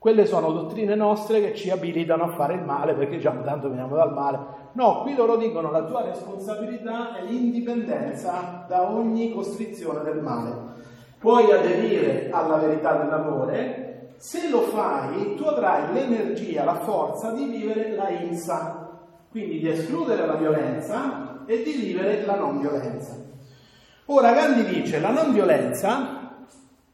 Quelle 0.04 0.26
sono 0.26 0.52
dottrine 0.52 0.96
nostre 0.96 1.40
che 1.40 1.56
ci 1.56 1.70
abilitano 1.70 2.26
a 2.26 2.34
fare 2.36 2.56
il 2.56 2.64
male 2.64 2.94
perché 2.94 3.16
diciamo 3.16 3.42
tanto 3.42 3.70
veniamo 3.70 3.96
dal 3.96 4.12
male. 4.12 4.38
No, 4.74 5.00
qui 5.02 5.16
loro 5.16 5.38
dicono 5.38 5.72
la 5.72 5.86
tua 5.86 6.02
responsabilità 6.02 7.16
è 7.16 7.24
l'indipendenza 7.24 8.66
da 8.68 8.92
ogni 8.92 9.32
costrizione 9.32 10.04
del 10.04 10.22
male. 10.22 10.52
Puoi 11.18 11.50
aderire 11.54 12.30
alla 12.32 12.58
verità 12.58 12.98
dell'amore, 12.98 14.16
se 14.18 14.50
lo 14.50 14.64
fai 14.64 15.36
tu 15.36 15.46
avrai 15.46 15.94
l'energia, 15.94 16.66
la 16.66 16.82
forza 16.82 17.32
di 17.32 17.46
vivere 17.46 17.96
la 17.96 18.10
insa, 18.10 19.06
quindi 19.32 19.60
di 19.60 19.70
escludere 19.70 20.26
la 20.26 20.36
violenza 20.36 21.46
e 21.46 21.64
di 21.64 21.72
vivere 21.72 22.26
la 22.26 22.36
non 22.36 22.60
violenza. 22.60 23.16
Ora 24.08 24.34
Gandhi 24.34 24.66
dice 24.66 25.00
la 25.00 25.12
non 25.12 25.32
violenza 25.32 26.23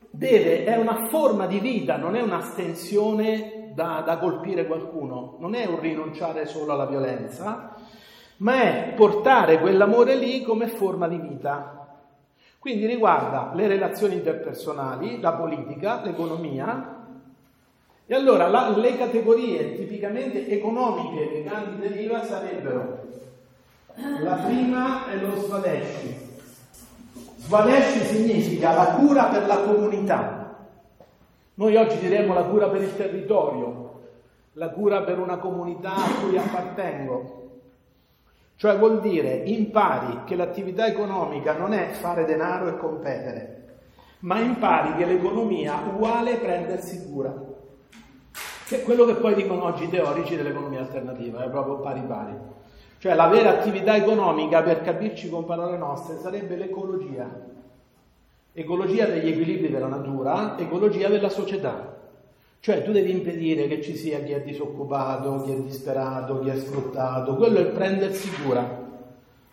deve, 0.10 0.65
è 0.65 0.78
una 0.78 1.08
forma 1.08 1.45
di 1.45 1.60
vita, 1.60 1.98
non 1.98 2.15
è 2.15 2.22
un'astensione 2.22 3.72
da, 3.74 4.02
da 4.06 4.17
colpire 4.17 4.65
qualcuno, 4.65 5.38
non 5.39 5.56
è 5.56 5.65
un 5.65 5.80
rinunciare 5.80 6.45
solo 6.45 6.74
alla 6.74 6.86
violenza, 6.86 7.76
ma 8.38 8.62
è 8.62 8.93
portare 8.95 9.60
quell'amore 9.60 10.15
lì 10.15 10.41
come 10.41 10.67
forma 10.67 11.08
di 11.08 11.17
vita. 11.17 11.76
Quindi 12.58 12.86
riguarda 12.86 13.52
le 13.54 13.67
relazioni 13.67 14.15
interpersonali, 14.15 15.19
la 15.22 15.34
politica, 15.34 16.02
l'economia. 16.04 16.98
E 18.06 18.15
allora 18.15 18.48
la, 18.48 18.76
le 18.76 18.98
categorie 18.98 19.76
tipicamente 19.76 20.48
economiche 20.48 21.32
che 21.32 21.43
Gandhi 21.43 21.88
deriva 21.88 22.24
sarebbero 22.24 23.08
la 24.22 24.36
prima 24.36 25.10
è 25.10 25.17
lo 25.17 25.36
svadeshi, 25.36 26.29
Svadeshi 27.50 28.02
significa 28.02 28.76
la 28.76 28.86
cura 28.92 29.24
per 29.24 29.48
la 29.48 29.62
comunità. 29.62 30.56
Noi 31.56 31.76
oggi 31.78 31.98
diremmo 31.98 32.36
la 32.36 32.44
cura 32.44 32.70
per 32.70 32.84
il 32.84 32.96
territorio, 32.96 34.02
la 34.54 34.70
cura 34.70 35.02
per 35.02 35.18
una 35.18 35.38
comunità 35.38 35.96
a 35.96 36.22
cui 36.22 36.38
appartengo. 36.38 37.62
Cioè 38.56 38.78
vuol 38.78 39.00
dire 39.00 39.34
impari 39.46 40.26
che 40.26 40.36
l'attività 40.36 40.86
economica 40.86 41.58
non 41.58 41.74
è 41.74 41.88
fare 41.88 42.24
denaro 42.26 42.68
e 42.68 42.78
competere, 42.78 43.80
ma 44.20 44.40
impari 44.40 44.94
che 44.94 45.06
l'economia 45.06 45.82
uguale 45.92 46.36
prendersi 46.36 47.04
cura. 47.10 47.34
Che 48.68 48.76
è 48.80 48.84
quello 48.84 49.06
che 49.06 49.16
poi 49.16 49.34
dicono 49.34 49.64
oggi 49.64 49.86
i 49.86 49.90
teorici 49.90 50.36
dell'economia 50.36 50.82
alternativa, 50.82 51.44
è 51.44 51.50
proprio 51.50 51.80
pari 51.80 52.02
pari. 52.02 52.38
Cioè 53.00 53.16
la 53.16 53.28
vera 53.28 53.52
attività 53.52 53.96
economica, 53.96 54.62
per 54.62 54.82
capirci 54.82 55.30
con 55.30 55.46
parole 55.46 55.78
nostre, 55.78 56.18
sarebbe 56.18 56.58
l'ecologia. 56.58 57.30
Ecologia 58.52 59.06
degli 59.06 59.30
equilibri 59.30 59.70
della 59.70 59.88
natura, 59.88 60.58
ecologia 60.60 61.08
della 61.08 61.30
società. 61.30 61.96
Cioè 62.60 62.84
tu 62.84 62.92
devi 62.92 63.12
impedire 63.12 63.68
che 63.68 63.82
ci 63.82 63.96
sia 63.96 64.20
chi 64.20 64.34
è 64.34 64.42
disoccupato, 64.42 65.44
chi 65.44 65.54
è 65.54 65.56
disperato, 65.62 66.40
chi 66.42 66.50
è 66.50 66.56
sfruttato, 66.58 67.36
quello 67.38 67.60
è 67.60 67.68
prendersi 67.68 68.30
cura. 68.44 68.88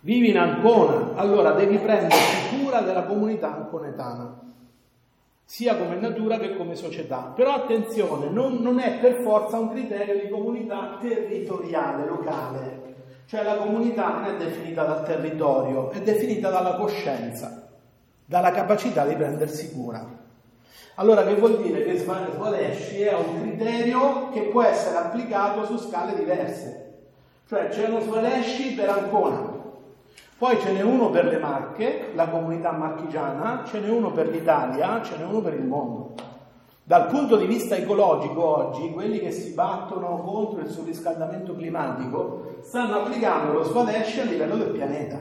Vivi 0.01 0.31
in 0.31 0.39
Ancona, 0.39 1.15
allora 1.15 1.53
devi 1.53 1.79
prendersi 1.79 2.57
cura 2.59 2.81
della 2.81 3.05
comunità 3.05 3.55
anconetana, 3.55 4.41
sia 5.45 5.77
come 5.77 6.01
natura 6.01 6.39
che 6.39 6.57
come 6.57 6.75
società. 6.75 7.33
Però 7.33 7.53
attenzione, 7.53 8.29
non, 8.29 8.57
non 8.57 8.81
è 8.81 8.99
per 8.99 9.21
forza 9.23 9.57
un 9.57 9.71
criterio 9.71 10.21
di 10.21 10.29
comunità 10.29 10.99
territoriale, 11.01 12.07
locale. 12.07 12.76
Cioè 13.27 13.43
la 13.43 13.57
comunità 13.57 14.09
non 14.11 14.25
è 14.27 14.37
definita 14.37 14.85
dal 14.85 15.05
territorio, 15.05 15.91
è 15.91 16.01
definita 16.01 16.49
dalla 16.49 16.77
coscienza, 16.77 17.69
dalla 18.25 18.53
capacità 18.53 19.05
di 19.05 19.17
prendersi 19.17 19.73
cura. 19.73 20.07
Allora 20.95 21.25
che 21.25 21.35
vuol 21.35 21.61
dire 21.61 21.83
che 21.83 21.99
Svalesci 21.99 23.03
è 23.03 23.15
un 23.15 23.41
criterio 23.41 24.31
che 24.31 24.43
può 24.43 24.63
essere 24.63 24.97
applicato 24.99 25.65
su 25.67 25.77
scale 25.77 26.15
diverse. 26.15 26.99
Cioè 27.49 27.69
c'è 27.69 27.89
uno 27.89 28.01
Svalesci 28.01 28.75
per 28.75 28.91
Ancona, 28.91 29.55
poi 30.39 30.61
ce 30.61 30.71
n'è 30.71 30.83
uno 30.83 31.11
per 31.11 31.25
le 31.25 31.39
Marche, 31.39 32.13
la 32.15 32.29
comunità 32.29 32.71
marchigiana, 32.71 33.65
ce 33.67 33.81
n'è 33.81 33.89
uno 33.89 34.13
per 34.13 34.29
l'Italia, 34.29 35.03
ce 35.03 35.17
n'è 35.17 35.25
uno 35.25 35.41
per 35.41 35.55
il 35.55 35.65
mondo. 35.65 36.15
Dal 36.89 37.09
punto 37.09 37.35
di 37.35 37.47
vista 37.47 37.75
ecologico 37.75 38.59
oggi, 38.59 38.93
quelli 38.93 39.19
che 39.19 39.33
si 39.33 39.55
battono 39.55 40.23
contro 40.23 40.61
il 40.61 40.69
surriscaldamento 40.69 41.57
climatico 41.57 42.59
stanno 42.61 43.01
applicando 43.01 43.55
lo 43.55 43.65
Svalesci 43.65 44.21
a 44.21 44.23
livello 44.23 44.55
del 44.55 44.69
pianeta. 44.69 45.19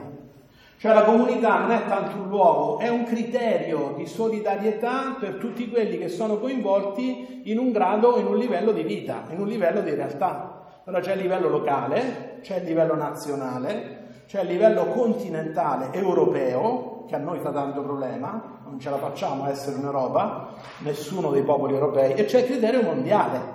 Cioè 0.78 0.94
la 0.94 1.02
comunità 1.02 1.58
non 1.58 1.72
è 1.72 1.84
tanto 1.86 2.18
un 2.18 2.28
luogo, 2.28 2.78
è 2.78 2.86
un 2.86 3.02
criterio 3.02 3.94
di 3.96 4.06
solidarietà 4.06 5.16
per 5.18 5.38
tutti 5.38 5.68
quelli 5.68 5.98
che 5.98 6.06
sono 6.06 6.38
coinvolti 6.38 7.42
in 7.46 7.58
un 7.58 7.72
grado, 7.72 8.16
in 8.18 8.26
un 8.26 8.38
livello 8.38 8.70
di 8.70 8.84
vita, 8.84 9.24
in 9.30 9.40
un 9.40 9.48
livello 9.48 9.80
di 9.80 9.90
realtà. 9.90 10.82
Allora 10.84 11.02
c'è 11.02 11.14
il 11.14 11.22
livello 11.22 11.48
locale, 11.48 12.38
c'è 12.42 12.58
il 12.58 12.64
livello 12.64 12.94
nazionale, 12.94 14.04
c'è 14.28 14.42
il 14.42 14.46
livello 14.46 14.84
continentale 14.84 15.92
europeo, 15.92 16.95
che 17.06 17.14
a 17.14 17.18
noi 17.18 17.38
fa 17.38 17.50
tanto 17.50 17.82
problema, 17.82 18.58
non 18.64 18.78
ce 18.78 18.90
la 18.90 18.98
facciamo 18.98 19.44
a 19.44 19.50
essere 19.50 19.76
in 19.76 19.84
Europa, 19.84 20.54
nessuno 20.78 21.30
dei 21.30 21.42
popoli 21.42 21.74
europei, 21.74 22.14
e 22.14 22.24
c'è 22.24 22.40
il 22.40 22.46
criterio 22.46 22.82
mondiale. 22.82 23.54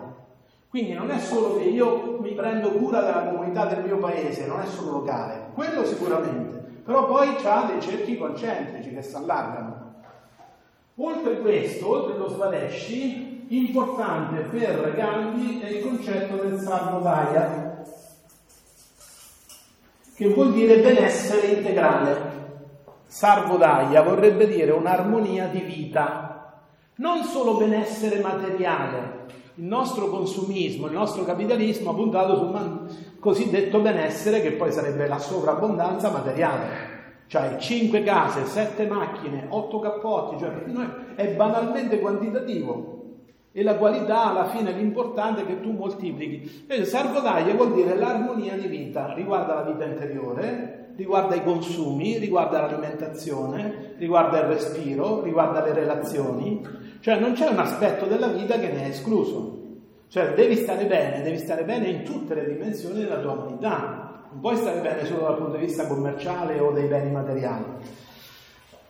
Quindi 0.69 0.93
non 0.93 1.11
è 1.11 1.19
solo 1.19 1.57
che 1.57 1.63
io 1.63 2.17
mi 2.19 2.31
prendo 2.31 2.71
cura 2.71 3.01
della 3.01 3.29
comunità 3.29 3.65
del 3.65 3.83
mio 3.83 3.97
paese, 3.97 4.47
non 4.47 4.61
è 4.61 4.65
solo 4.65 4.91
locale, 4.91 5.49
quello 5.53 5.83
sicuramente 5.85 6.61
però 6.83 7.05
poi 7.05 7.35
ha 7.43 7.63
dei 7.71 7.81
cerchi 7.81 8.17
concentrici 8.17 8.93
che 8.93 9.01
si 9.01 9.15
allargano. 9.15 9.93
Oltre 10.95 11.39
questo, 11.39 11.89
oltre 11.89 12.17
lo 12.17 12.27
Svalesci, 12.27 13.45
importante 13.49 14.41
per 14.41 14.93
Gandhi 14.95 15.59
è 15.61 15.69
il 15.69 15.83
concetto 15.83 16.35
del 16.35 16.59
Sarvodaya, 16.59 17.83
che 20.15 20.27
vuol 20.33 20.53
dire 20.53 20.79
benessere 20.79 21.47
integrale. 21.47 22.30
Sarvodaya 23.11 24.03
vorrebbe 24.03 24.47
dire 24.47 24.71
un'armonia 24.71 25.47
di 25.47 25.59
vita, 25.59 26.61
non 26.95 27.23
solo 27.23 27.57
benessere 27.57 28.21
materiale. 28.21 29.25
Il 29.55 29.65
nostro 29.65 30.07
consumismo, 30.07 30.85
il 30.87 30.93
nostro 30.93 31.25
capitalismo 31.25 31.89
ha 31.89 31.93
puntato 31.93 32.37
sul 32.37 33.17
cosiddetto 33.19 33.81
benessere 33.81 34.39
che 34.39 34.53
poi 34.53 34.71
sarebbe 34.71 35.09
la 35.09 35.19
sovrabbondanza 35.19 36.09
materiale. 36.09 36.69
Cioè 37.27 37.57
5 37.57 38.01
case, 38.03 38.45
7 38.45 38.87
macchine, 38.87 39.45
8 39.49 39.79
cappotti, 39.79 40.39
cioè 40.39 40.63
è 41.15 41.35
banalmente 41.35 41.99
quantitativo. 41.99 42.99
E 43.51 43.61
la 43.61 43.75
qualità 43.75 44.27
alla 44.27 44.45
fine 44.45 44.71
l'importante 44.71 45.41
è 45.41 45.45
che 45.45 45.59
tu 45.59 45.71
moltiplichi. 45.71 46.61
Invece 46.61 46.85
Sarvodaglia 46.85 47.53
vuol 47.55 47.73
dire 47.73 47.93
l'armonia 47.93 48.55
di 48.55 48.67
vita, 48.67 49.13
riguarda 49.13 49.55
la 49.55 49.69
vita 49.69 49.83
interiore, 49.83 50.80
riguarda 51.01 51.33
i 51.35 51.43
consumi, 51.43 52.19
riguarda 52.19 52.61
l'alimentazione, 52.61 53.95
riguarda 53.97 54.39
il 54.39 54.45
respiro, 54.45 55.23
riguarda 55.23 55.63
le 55.63 55.73
relazioni. 55.73 56.61
Cioè 56.99 57.19
non 57.19 57.33
c'è 57.33 57.47
un 57.47 57.57
aspetto 57.57 58.05
della 58.05 58.27
vita 58.27 58.59
che 58.59 58.71
ne 58.71 58.83
è 58.83 58.89
escluso. 58.89 59.59
Cioè 60.09 60.33
devi 60.33 60.55
stare 60.57 60.85
bene, 60.85 61.23
devi 61.23 61.39
stare 61.39 61.63
bene 61.63 61.87
in 61.87 62.03
tutte 62.03 62.35
le 62.35 62.45
dimensioni 62.45 62.99
della 63.01 63.19
tua 63.19 63.31
umanità, 63.31 64.27
non 64.29 64.41
puoi 64.41 64.57
stare 64.57 64.79
bene 64.79 65.05
solo 65.05 65.21
dal 65.21 65.37
punto 65.37 65.57
di 65.57 65.65
vista 65.65 65.87
commerciale 65.87 66.59
o 66.59 66.71
dei 66.71 66.87
beni 66.87 67.11
materiali. 67.11 67.65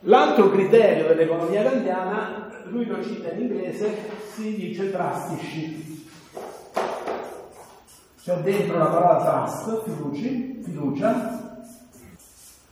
L'altro 0.02 0.50
criterio 0.50 1.08
dell'economia 1.08 1.62
italiana, 1.62 2.50
lui 2.66 2.86
lo 2.86 3.02
cita 3.02 3.32
in 3.32 3.42
inglese, 3.42 3.96
si 4.34 4.56
dice 4.56 4.92
trustici. 4.92 6.10
C'è 8.22 8.36
dentro 8.38 8.78
la 8.78 8.86
parola 8.86 9.46
trust, 9.48 9.84
fiduci, 9.84 10.60
fiducia, 10.64 11.41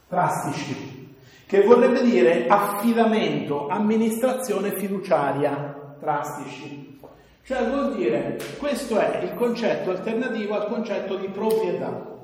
trustici, 0.10 1.15
che 1.45 1.62
vorrebbe 1.63 2.02
dire 2.02 2.48
affidamento, 2.48 3.67
amministrazione 3.67 4.72
fiduciaria, 4.72 5.95
trustici. 6.00 7.00
Cioè 7.43 7.65
vuol 7.67 7.95
dire, 7.95 8.38
questo 8.58 8.98
è 9.00 9.22
il 9.24 9.34
concetto 9.36 9.91
alternativo 9.91 10.56
al 10.56 10.67
concetto 10.67 11.15
di 11.15 11.28
proprietà. 11.30 12.17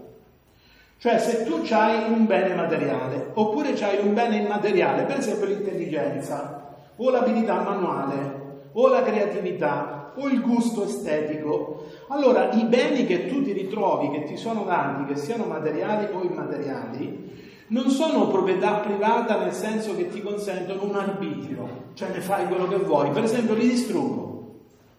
Cioè 0.98 1.20
se 1.20 1.44
tu 1.46 1.64
hai 1.70 2.12
un 2.12 2.26
bene 2.26 2.56
materiale 2.56 3.32
oppure 3.34 3.74
hai 3.84 4.06
un 4.06 4.14
bene 4.14 4.38
immateriale, 4.38 5.04
per 5.04 5.18
esempio 5.18 5.46
l'intelligenza 5.46 6.74
o 6.96 7.10
l'abilità 7.10 7.62
manuale 7.62 8.44
o 8.72 8.88
la 8.88 9.04
creatività 9.04 10.14
o 10.16 10.28
il 10.28 10.42
gusto 10.42 10.86
estetico, 10.86 11.86
allora 12.08 12.52
i 12.52 12.64
beni 12.66 13.06
che 13.06 13.28
tu 13.28 13.44
ti 13.44 13.52
ritrovi, 13.52 14.10
che 14.12 14.24
ti 14.24 14.38
sono 14.38 14.64
dati, 14.64 15.06
che 15.06 15.20
siano 15.20 15.46
materiali 15.46 16.08
o 16.12 16.24
immateriali, 16.24 17.45
non 17.68 17.90
sono 17.90 18.28
proprietà 18.28 18.76
privata 18.76 19.38
nel 19.38 19.54
senso 19.54 19.96
che 19.96 20.10
ti 20.10 20.22
consentono 20.22 20.84
un 20.84 20.96
arbitrio, 20.96 21.68
cioè 21.94 22.10
ne 22.10 22.22
fai 22.22 22.48
quello 22.48 22.68
che 22.68 22.78
vuoi, 22.78 23.10
per 23.10 23.24
esempio 23.24 23.56
li 23.56 23.68
distruggo 23.68 24.36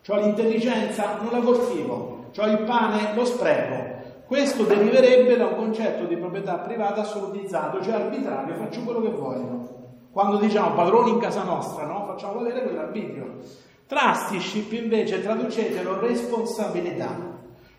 ho 0.09 0.20
l'intelligenza, 0.20 1.18
non 1.20 1.33
la 1.33 1.40
coltivo, 1.40 2.31
ho 2.37 2.46
il 2.46 2.59
pane, 2.61 3.14
lo 3.14 3.24
spreco. 3.24 3.94
Questo 4.26 4.64
deriverebbe 4.64 5.37
da 5.37 5.46
un 5.46 5.57
concetto 5.57 6.05
di 6.05 6.16
proprietà 6.16 6.59
privata 6.59 7.00
assolutizzato, 7.00 7.83
cioè 7.83 7.94
arbitrario, 7.94 8.55
faccio 8.55 8.83
quello 8.83 9.02
che 9.02 9.09
voglio. 9.09 9.74
Quando 10.12 10.38
diciamo 10.38 10.74
padroni 10.74 11.11
in 11.11 11.18
casa 11.18 11.42
nostra, 11.42 11.85
no? 11.87 12.05
facciamo 12.07 12.35
valere 12.35 12.62
quell'arbitrio. 12.62 13.38
Trusteeship 13.87 14.72
invece 14.72 15.22
traducetelo 15.22 16.00
responsabilità. 16.00 17.14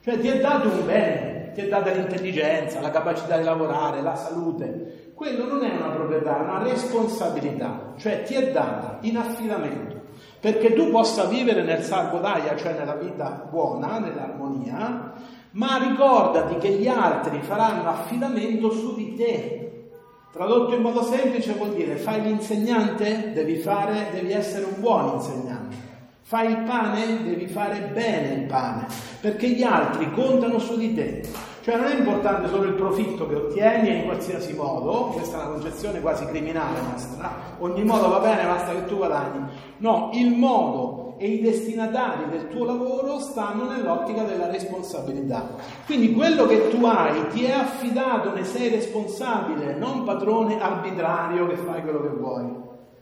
Cioè 0.03 0.19
ti 0.19 0.27
è 0.27 0.39
dato 0.39 0.69
un 0.69 0.85
bene, 0.85 1.36
ti 1.57 1.63
è 1.63 1.67
data 1.69 1.89
l'intelligenza, 1.89 2.79
la 2.81 2.91
capacità 2.91 3.35
di 3.35 3.43
lavorare, 3.43 4.03
la 4.03 4.13
salute. 4.13 5.11
Quello 5.15 5.47
non 5.47 5.63
è 5.63 5.75
una 5.75 5.89
proprietà, 5.89 6.37
è 6.37 6.41
una 6.43 6.61
responsabilità, 6.61 7.93
cioè 7.97 8.21
ti 8.21 8.35
è 8.35 8.51
data 8.51 8.99
in 9.01 9.17
affidamento 9.17 9.95
perché 10.39 10.73
tu 10.73 10.91
possa 10.91 11.25
vivere 11.25 11.63
nel 11.63 11.81
Sargodaya, 11.81 12.55
cioè 12.55 12.73
nella 12.73 12.93
vita 12.93 13.47
buona, 13.49 13.97
nell'armonia, 13.97 15.13
ma 15.51 15.77
ricordati 15.79 16.57
che 16.57 16.69
gli 16.69 16.87
altri 16.87 17.39
faranno 17.41 17.89
affidamento 17.89 18.69
su 18.69 18.93
di 18.93 19.15
te. 19.15 19.89
Tradotto 20.31 20.75
in 20.75 20.81
modo 20.83 21.01
semplice 21.01 21.53
vuol 21.53 21.73
dire 21.73 21.95
fai 21.95 22.21
l'insegnante, 22.21 23.31
devi, 23.33 23.55
fare, 23.55 24.09
devi 24.13 24.31
essere 24.31 24.65
un 24.65 24.79
buon 24.79 25.15
insegnante. 25.15 25.75
Fai 26.21 26.51
il 26.51 26.63
pane, 26.63 27.23
devi 27.23 27.47
fare 27.47 27.89
bene 27.93 28.33
il 28.33 28.47
pane, 28.47 28.85
perché 29.21 29.47
gli 29.47 29.63
altri 29.63 30.11
contano 30.11 30.59
su 30.59 30.77
di 30.77 30.93
te. 30.93 31.23
Cioè 31.67 31.75
non 31.75 31.87
è 31.87 31.97
importante 31.97 32.47
solo 32.47 32.63
il 32.63 32.75
profitto 32.75 33.27
che 33.27 33.35
ottieni 33.35 33.97
in 33.97 34.05
qualsiasi 34.05 34.53
modo, 34.53 35.07
questa 35.07 35.35
è 35.35 35.41
una 35.41 35.51
concezione 35.55 35.99
quasi 35.99 36.25
criminale 36.27 36.79
nostra, 36.79 37.29
ogni 37.59 37.83
modo 37.83 38.07
va 38.07 38.19
bene, 38.19 38.45
basta 38.45 38.71
che 38.71 38.85
tu 38.85 38.95
guadagni. 38.95 39.49
No, 39.79 40.09
il 40.13 40.31
modo 40.31 41.15
e 41.17 41.27
i 41.27 41.41
destinatari 41.41 42.29
del 42.29 42.47
tuo 42.47 42.63
lavoro 42.63 43.19
stanno 43.19 43.69
nell'ottica 43.69 44.23
della 44.23 44.49
responsabilità. 44.49 45.45
Quindi 45.85 46.13
quello 46.13 46.45
che 46.45 46.69
tu 46.69 46.85
hai 46.85 47.27
ti 47.31 47.43
è 47.43 47.51
affidato, 47.51 48.33
ne 48.33 48.45
sei 48.45 48.69
responsabile, 48.69 49.75
non 49.75 50.05
padrone 50.05 50.61
arbitrario 50.61 51.47
che 51.47 51.57
fai 51.57 51.81
quello 51.81 51.99
che 51.99 52.07
vuoi. 52.17 52.45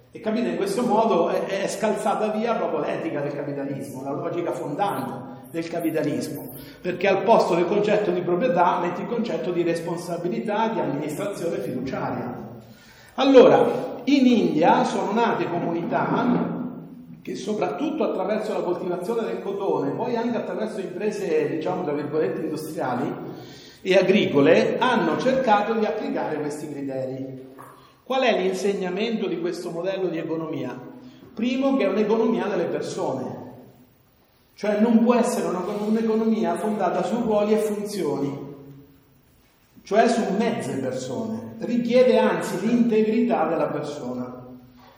E 0.10 0.20
capite, 0.22 0.48
in 0.50 0.56
questo 0.56 0.82
modo 0.82 1.30
è, 1.30 1.46
è 1.46 1.68
scalzata 1.68 2.30
via 2.30 2.56
proprio 2.56 2.80
l'etica 2.80 3.22
del 3.22 3.36
capitalismo, 3.36 4.02
la 4.02 4.14
logica 4.14 4.54
fondante 4.54 5.35
del 5.52 5.68
capitalismo, 5.68 6.52
perché 6.82 7.08
al 7.08 7.24
posto 7.24 7.56
del 7.56 7.66
concetto 7.66 8.12
di 8.12 8.22
proprietà 8.22 8.80
metti 8.80 9.02
il 9.02 9.08
concetto 9.08 9.52
di 9.52 9.64
responsabilità, 9.64 10.70
di 10.70 10.80
amministrazione 10.80 11.58
fiduciaria. 11.60 12.44
Allora, 13.16 14.02
in 14.06 14.26
India 14.26 14.84
sono 14.84 15.14
nate 15.14 15.50
comunità 15.50 16.54
che 17.22 17.36
soprattutto 17.36 18.04
attraverso 18.04 18.54
la 18.54 18.60
coltivazione 18.60 19.26
del 19.26 19.42
cotone, 19.42 19.92
poi 19.92 20.16
anche 20.16 20.38
attraverso 20.38 20.80
imprese, 20.80 21.50
diciamo, 21.50 21.84
tra 21.84 21.94
virgolette, 21.94 22.42
industriali 22.42 23.12
e 23.82 23.96
agricole, 23.96 24.78
hanno 24.78 25.18
cercato 25.18 25.74
di 25.74 25.86
applicare 25.86 26.40
questi 26.40 26.70
criteri. 26.72 27.54
Qual 28.04 28.22
è 28.22 28.40
l'insegnamento 28.40 29.28
di 29.28 29.40
questo 29.40 29.72
modello 29.72 30.08
di 30.08 30.20
economia? 30.20 30.80
Primo 31.34 31.76
che 31.78 31.86
è 31.86 31.88
un'economia 31.88 32.46
delle 32.46 32.66
persone, 32.66 33.45
cioè 34.56 34.80
non 34.80 35.04
può 35.04 35.16
essere 35.16 35.48
un'economia 35.48 36.56
fondata 36.56 37.04
su 37.04 37.22
ruoli 37.22 37.54
e 37.54 37.58
funzioni, 37.58 38.54
cioè 39.84 40.08
su 40.08 40.22
mezze 40.38 40.78
persone, 40.78 41.56
richiede 41.60 42.18
anzi 42.18 42.66
l'integrità 42.66 43.48
della 43.48 43.68
persona. 43.68 44.44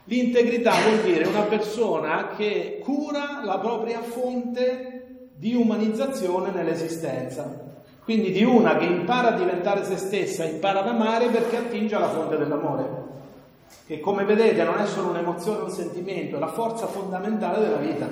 L'integrità 0.06 0.72
vuol 0.88 1.02
dire 1.02 1.26
una 1.26 1.42
persona 1.42 2.30
che 2.38 2.80
cura 2.82 3.42
la 3.44 3.58
propria 3.58 4.02
fonte 4.02 5.32
di 5.36 5.54
umanizzazione 5.54 6.52
nell'esistenza. 6.52 7.66
Quindi 8.04 8.32
di 8.32 8.44
una 8.44 8.78
che 8.78 8.86
impara 8.86 9.34
a 9.34 9.38
diventare 9.38 9.84
se 9.84 9.98
stessa, 9.98 10.46
impara 10.46 10.80
ad 10.80 10.88
amare 10.88 11.28
perché 11.28 11.58
attinge 11.58 11.96
alla 11.96 12.08
fonte 12.08 12.38
dell'amore. 12.38 12.86
Che 13.86 14.00
come 14.00 14.24
vedete 14.24 14.64
non 14.64 14.80
è 14.80 14.86
solo 14.86 15.10
un'emozione 15.10 15.60
o 15.60 15.64
un 15.66 15.72
sentimento, 15.72 16.38
è 16.38 16.40
la 16.40 16.48
forza 16.48 16.88
fondamentale 16.88 17.60
della 17.60 17.78
vita. 17.78 18.08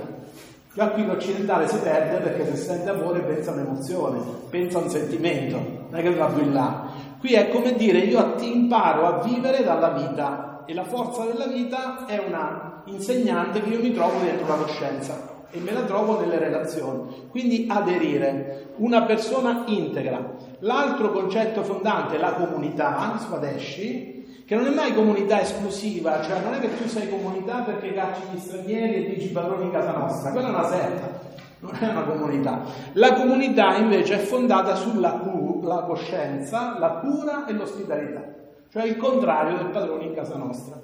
Già 0.76 0.90
qui 0.90 1.06
l'occidentale 1.06 1.70
si 1.70 1.78
perde 1.78 2.18
perché 2.18 2.48
se 2.48 2.58
sente 2.58 2.90
amore 2.90 3.22
pensa 3.22 3.52
a 3.52 3.54
un'emozione, 3.54 4.20
pensa 4.50 4.78
a 4.78 4.82
un 4.82 4.90
sentimento, 4.90 5.56
non 5.90 5.98
è 5.98 6.04
che 6.04 6.14
va 6.14 6.26
più 6.26 6.44
in 6.44 6.54
là. 6.54 6.88
Qui 7.18 7.32
è 7.32 7.48
come 7.48 7.76
dire 7.76 8.00
io 8.00 8.36
imparo 8.42 9.06
a 9.06 9.24
vivere 9.24 9.64
dalla 9.64 9.92
vita, 9.92 10.64
e 10.66 10.74
la 10.74 10.84
forza 10.84 11.24
della 11.24 11.48
vita 11.48 12.06
è 12.06 12.22
una 12.28 12.82
insegnante 12.88 13.62
che 13.62 13.70
io 13.70 13.80
mi 13.80 13.94
trovo 13.94 14.20
dentro 14.20 14.48
la 14.48 14.56
coscienza 14.56 15.34
e 15.50 15.60
me 15.60 15.72
la 15.72 15.84
trovo 15.84 16.20
nelle 16.20 16.40
relazioni. 16.40 17.28
Quindi 17.30 17.68
aderire, 17.70 18.74
una 18.76 19.04
persona 19.04 19.64
integra. 19.68 20.34
L'altro 20.60 21.12
concetto 21.12 21.64
fondante 21.64 22.18
la 22.18 22.34
comunità, 22.34 23.16
Swadesci, 23.18 24.15
che 24.46 24.56
non 24.56 24.68
è 24.68 24.74
mai 24.74 24.94
comunità 24.94 25.42
esclusiva, 25.42 26.22
cioè 26.24 26.42
non 26.42 26.54
è 26.54 26.60
che 26.60 26.78
tu 26.78 26.88
sei 26.88 27.10
comunità 27.10 27.62
perché 27.62 27.94
cacci 27.94 28.22
gli 28.32 28.40
stranieri 28.40 28.94
e 28.96 29.16
dici 29.16 29.30
padroni 29.30 29.66
in 29.66 29.72
casa 29.72 29.92
nostra, 29.92 30.32
quella 30.32 30.48
è 30.48 30.52
una 30.52 30.68
setta, 30.68 31.20
non 31.60 31.78
è 31.80 31.88
una 31.88 32.04
comunità. 32.04 32.62
La 32.94 33.14
comunità 33.14 33.76
invece 33.78 34.16
è 34.16 34.20
fondata 34.20 34.76
sulla 34.76 35.12
cu, 35.12 35.62
la 35.64 35.84
coscienza, 35.88 36.78
la 36.80 36.90
cura 37.02 37.46
e 37.46 37.54
l'ospitalità 37.54 38.36
cioè 38.76 38.84
il 38.84 38.98
contrario 38.98 39.56
del 39.56 39.68
padrone 39.68 40.04
in 40.04 40.14
casa 40.14 40.36
nostra. 40.36 40.78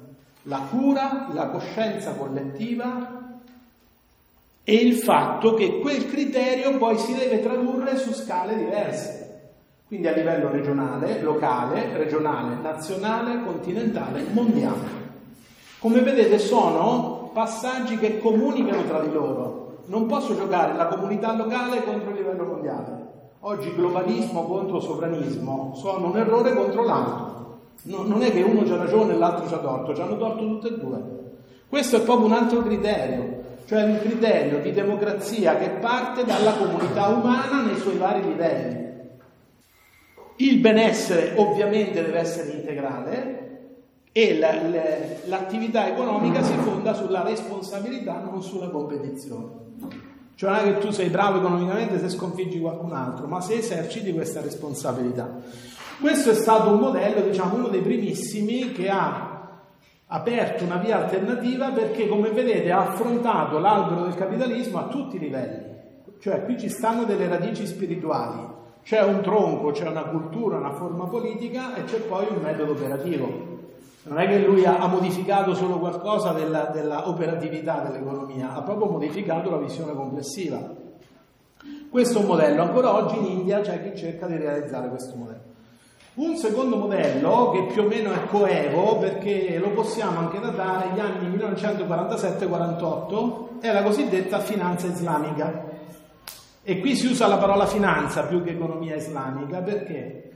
La 0.43 0.65
cura, 0.69 1.27
la 1.33 1.47
coscienza 1.47 2.13
collettiva 2.13 3.19
e 4.63 4.73
il 4.73 4.95
fatto 4.95 5.55
che 5.55 5.79
quel 5.79 6.07
criterio 6.07 6.77
poi 6.77 6.97
si 6.97 7.13
deve 7.13 7.41
tradurre 7.41 7.97
su 7.97 8.13
scale 8.13 8.55
diverse, 8.55 9.20
quindi 9.91 10.07
a 10.07 10.13
livello 10.13 10.49
regionale, 10.49 11.19
locale, 11.19 11.97
regionale, 11.97 12.55
nazionale, 12.61 13.43
continentale, 13.43 14.23
mondiale. 14.31 14.87
Come 15.79 15.99
vedete 15.99 16.39
sono 16.39 17.29
passaggi 17.33 17.97
che 17.97 18.17
comunicano 18.21 18.85
tra 18.85 19.01
di 19.01 19.11
loro. 19.11 19.79
Non 19.87 20.05
posso 20.05 20.33
giocare 20.33 20.77
la 20.77 20.85
comunità 20.85 21.35
locale 21.35 21.83
contro 21.83 22.11
il 22.11 22.15
livello 22.15 22.45
mondiale. 22.45 23.09
Oggi 23.41 23.75
globalismo 23.75 24.45
contro 24.45 24.79
sovranismo 24.79 25.73
sono 25.75 26.07
un 26.07 26.17
errore 26.17 26.55
contro 26.55 26.85
l'altro. 26.85 27.59
No, 27.81 28.03
non 28.03 28.21
è 28.21 28.31
che 28.31 28.43
uno 28.43 28.63
c'ha 28.63 28.77
ragione 28.77 29.13
e 29.13 29.17
l'altro 29.17 29.45
c'ha 29.45 29.57
torto, 29.57 29.93
ci 29.93 29.99
hanno 29.99 30.15
torto 30.15 30.47
tutte 30.47 30.67
e 30.69 30.77
due. 30.77 31.03
Questo 31.67 31.97
è 31.97 32.01
proprio 32.03 32.27
un 32.27 32.31
altro 32.31 32.63
criterio, 32.63 33.41
cioè 33.65 33.83
un 33.83 33.99
criterio 33.99 34.61
di 34.61 34.71
democrazia 34.71 35.57
che 35.57 35.67
parte 35.81 36.23
dalla 36.23 36.53
comunità 36.53 37.07
umana 37.09 37.63
nei 37.63 37.75
suoi 37.75 37.97
vari 37.97 38.21
livelli. 38.23 38.90
Il 40.41 40.57
benessere 40.57 41.33
ovviamente 41.35 42.03
deve 42.03 42.17
essere 42.17 42.53
integrale 42.53 43.49
e 44.11 44.39
la, 44.39 44.53
le, 44.53 45.19
l'attività 45.25 45.87
economica 45.87 46.41
si 46.41 46.53
fonda 46.53 46.95
sulla 46.95 47.21
responsabilità, 47.21 48.19
non 48.23 48.41
sulla 48.41 48.69
competizione. 48.69 49.49
Cioè 50.33 50.49
non 50.49 50.59
è 50.59 50.63
che 50.63 50.79
tu 50.79 50.89
sei 50.89 51.09
bravo 51.09 51.37
economicamente 51.37 51.99
se 51.99 52.09
sconfiggi 52.09 52.59
qualcun 52.59 52.91
altro, 52.93 53.27
ma 53.27 53.39
se 53.39 53.59
eserciti 53.59 54.11
questa 54.13 54.41
responsabilità. 54.41 55.31
Questo 55.99 56.31
è 56.31 56.33
stato 56.33 56.71
un 56.71 56.79
modello, 56.79 57.21
diciamo, 57.21 57.57
uno 57.57 57.67
dei 57.67 57.81
primissimi 57.81 58.71
che 58.71 58.89
ha 58.89 59.59
aperto 60.07 60.63
una 60.63 60.77
via 60.77 61.03
alternativa 61.03 61.69
perché, 61.69 62.07
come 62.07 62.31
vedete, 62.31 62.71
ha 62.71 62.87
affrontato 62.87 63.59
l'albero 63.59 64.05
del 64.05 64.15
capitalismo 64.15 64.79
a 64.79 64.87
tutti 64.87 65.17
i 65.17 65.19
livelli. 65.19 65.69
Cioè, 66.19 66.43
qui 66.45 66.59
ci 66.59 66.69
stanno 66.69 67.03
delle 67.03 67.27
radici 67.27 67.67
spirituali, 67.67 68.50
c'è 68.83 69.03
un 69.03 69.21
tronco, 69.21 69.71
c'è 69.71 69.87
una 69.87 70.03
cultura, 70.03 70.57
una 70.57 70.73
forma 70.73 71.05
politica 71.05 71.75
e 71.75 71.83
c'è 71.83 71.99
poi 71.99 72.25
un 72.29 72.41
metodo 72.41 72.71
operativo. 72.71 73.49
Non 74.03 74.19
è 74.19 74.27
che 74.27 74.39
lui 74.39 74.65
ha, 74.65 74.87
modificato 74.87 75.53
solo 75.53 75.77
qualcosa 75.77 76.31
della, 76.31 76.71
della 76.73 77.07
operatività 77.07 77.87
dell'economia, 77.87 78.55
ha 78.55 78.61
proprio 78.61 78.89
modificato 78.89 79.51
la 79.51 79.57
visione 79.57 79.93
complessiva. 79.93 80.59
Questo 81.89 82.17
è 82.17 82.21
un 82.21 82.27
modello, 82.27 82.63
ancora 82.63 82.95
oggi 82.95 83.17
in 83.17 83.25
India 83.25 83.61
c'è 83.61 83.83
chi 83.83 83.97
cerca 83.97 84.25
di 84.25 84.37
realizzare 84.37 84.89
questo 84.89 85.15
modello. 85.15 85.49
Un 86.13 86.35
secondo 86.35 86.77
modello, 86.77 87.51
che 87.51 87.67
più 87.71 87.83
o 87.83 87.87
meno 87.87 88.11
è 88.11 88.25
coevo, 88.25 88.97
perché 88.97 89.59
lo 89.59 89.69
possiamo 89.69 90.19
anche 90.19 90.39
datare 90.39 90.89
agli 90.89 90.99
anni 90.99 91.27
1947-48, 91.37 93.59
è 93.61 93.71
la 93.71 93.83
cosiddetta 93.83 94.39
finanza 94.39 94.87
islamica. 94.87 95.69
E 96.63 96.79
qui 96.79 96.95
si 96.95 97.07
usa 97.07 97.25
la 97.25 97.37
parola 97.37 97.65
finanza 97.65 98.23
più 98.25 98.43
che 98.43 98.51
economia 98.51 98.95
islamica, 98.95 99.61
perché? 99.61 100.29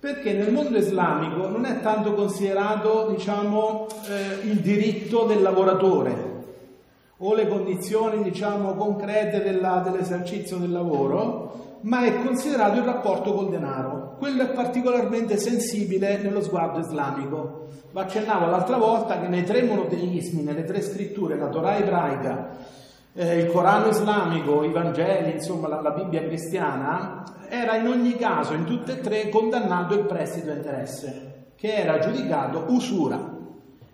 Perché 0.00 0.32
nel 0.32 0.52
mondo 0.52 0.76
islamico 0.76 1.46
non 1.48 1.64
è 1.64 1.80
tanto 1.80 2.14
considerato, 2.14 3.08
diciamo, 3.10 3.86
eh, 4.08 4.48
il 4.48 4.56
diritto 4.58 5.24
del 5.24 5.40
lavoratore 5.40 6.36
o 7.18 7.34
le 7.34 7.46
condizioni, 7.46 8.22
diciamo, 8.22 8.74
concrete 8.74 9.42
della, 9.42 9.80
dell'esercizio 9.84 10.56
del 10.56 10.72
lavoro, 10.72 11.78
ma 11.82 12.04
è 12.04 12.22
considerato 12.22 12.78
il 12.78 12.84
rapporto 12.84 13.32
col 13.32 13.48
denaro. 13.48 14.16
Quello 14.18 14.42
è 14.42 14.48
particolarmente 14.48 15.36
sensibile 15.36 16.18
nello 16.18 16.42
sguardo 16.42 16.80
islamico. 16.80 17.66
Vi 17.92 17.98
accennavo 17.98 18.46
l'altra 18.46 18.76
volta 18.76 19.20
che 19.20 19.28
nei 19.28 19.44
tre 19.44 19.62
monoteismi, 19.62 20.42
nelle 20.42 20.64
tre 20.64 20.80
scritture, 20.80 21.36
la 21.36 21.48
Torah 21.48 21.76
ebraica, 21.76 22.56
eh, 23.14 23.38
il 23.38 23.50
Corano 23.50 23.88
islamico, 23.88 24.62
i 24.62 24.70
Vangeli, 24.70 25.32
insomma 25.32 25.68
la, 25.68 25.80
la 25.80 25.90
Bibbia 25.90 26.22
cristiana, 26.22 27.24
era 27.48 27.76
in 27.76 27.86
ogni 27.86 28.16
caso, 28.16 28.54
in 28.54 28.64
tutte 28.64 28.92
e 28.92 29.00
tre, 29.00 29.28
condannato 29.28 29.94
il 29.94 30.04
prestito 30.04 30.50
interesse, 30.50 31.52
che 31.56 31.74
era 31.74 31.98
giudicato 31.98 32.64
usura 32.68 33.36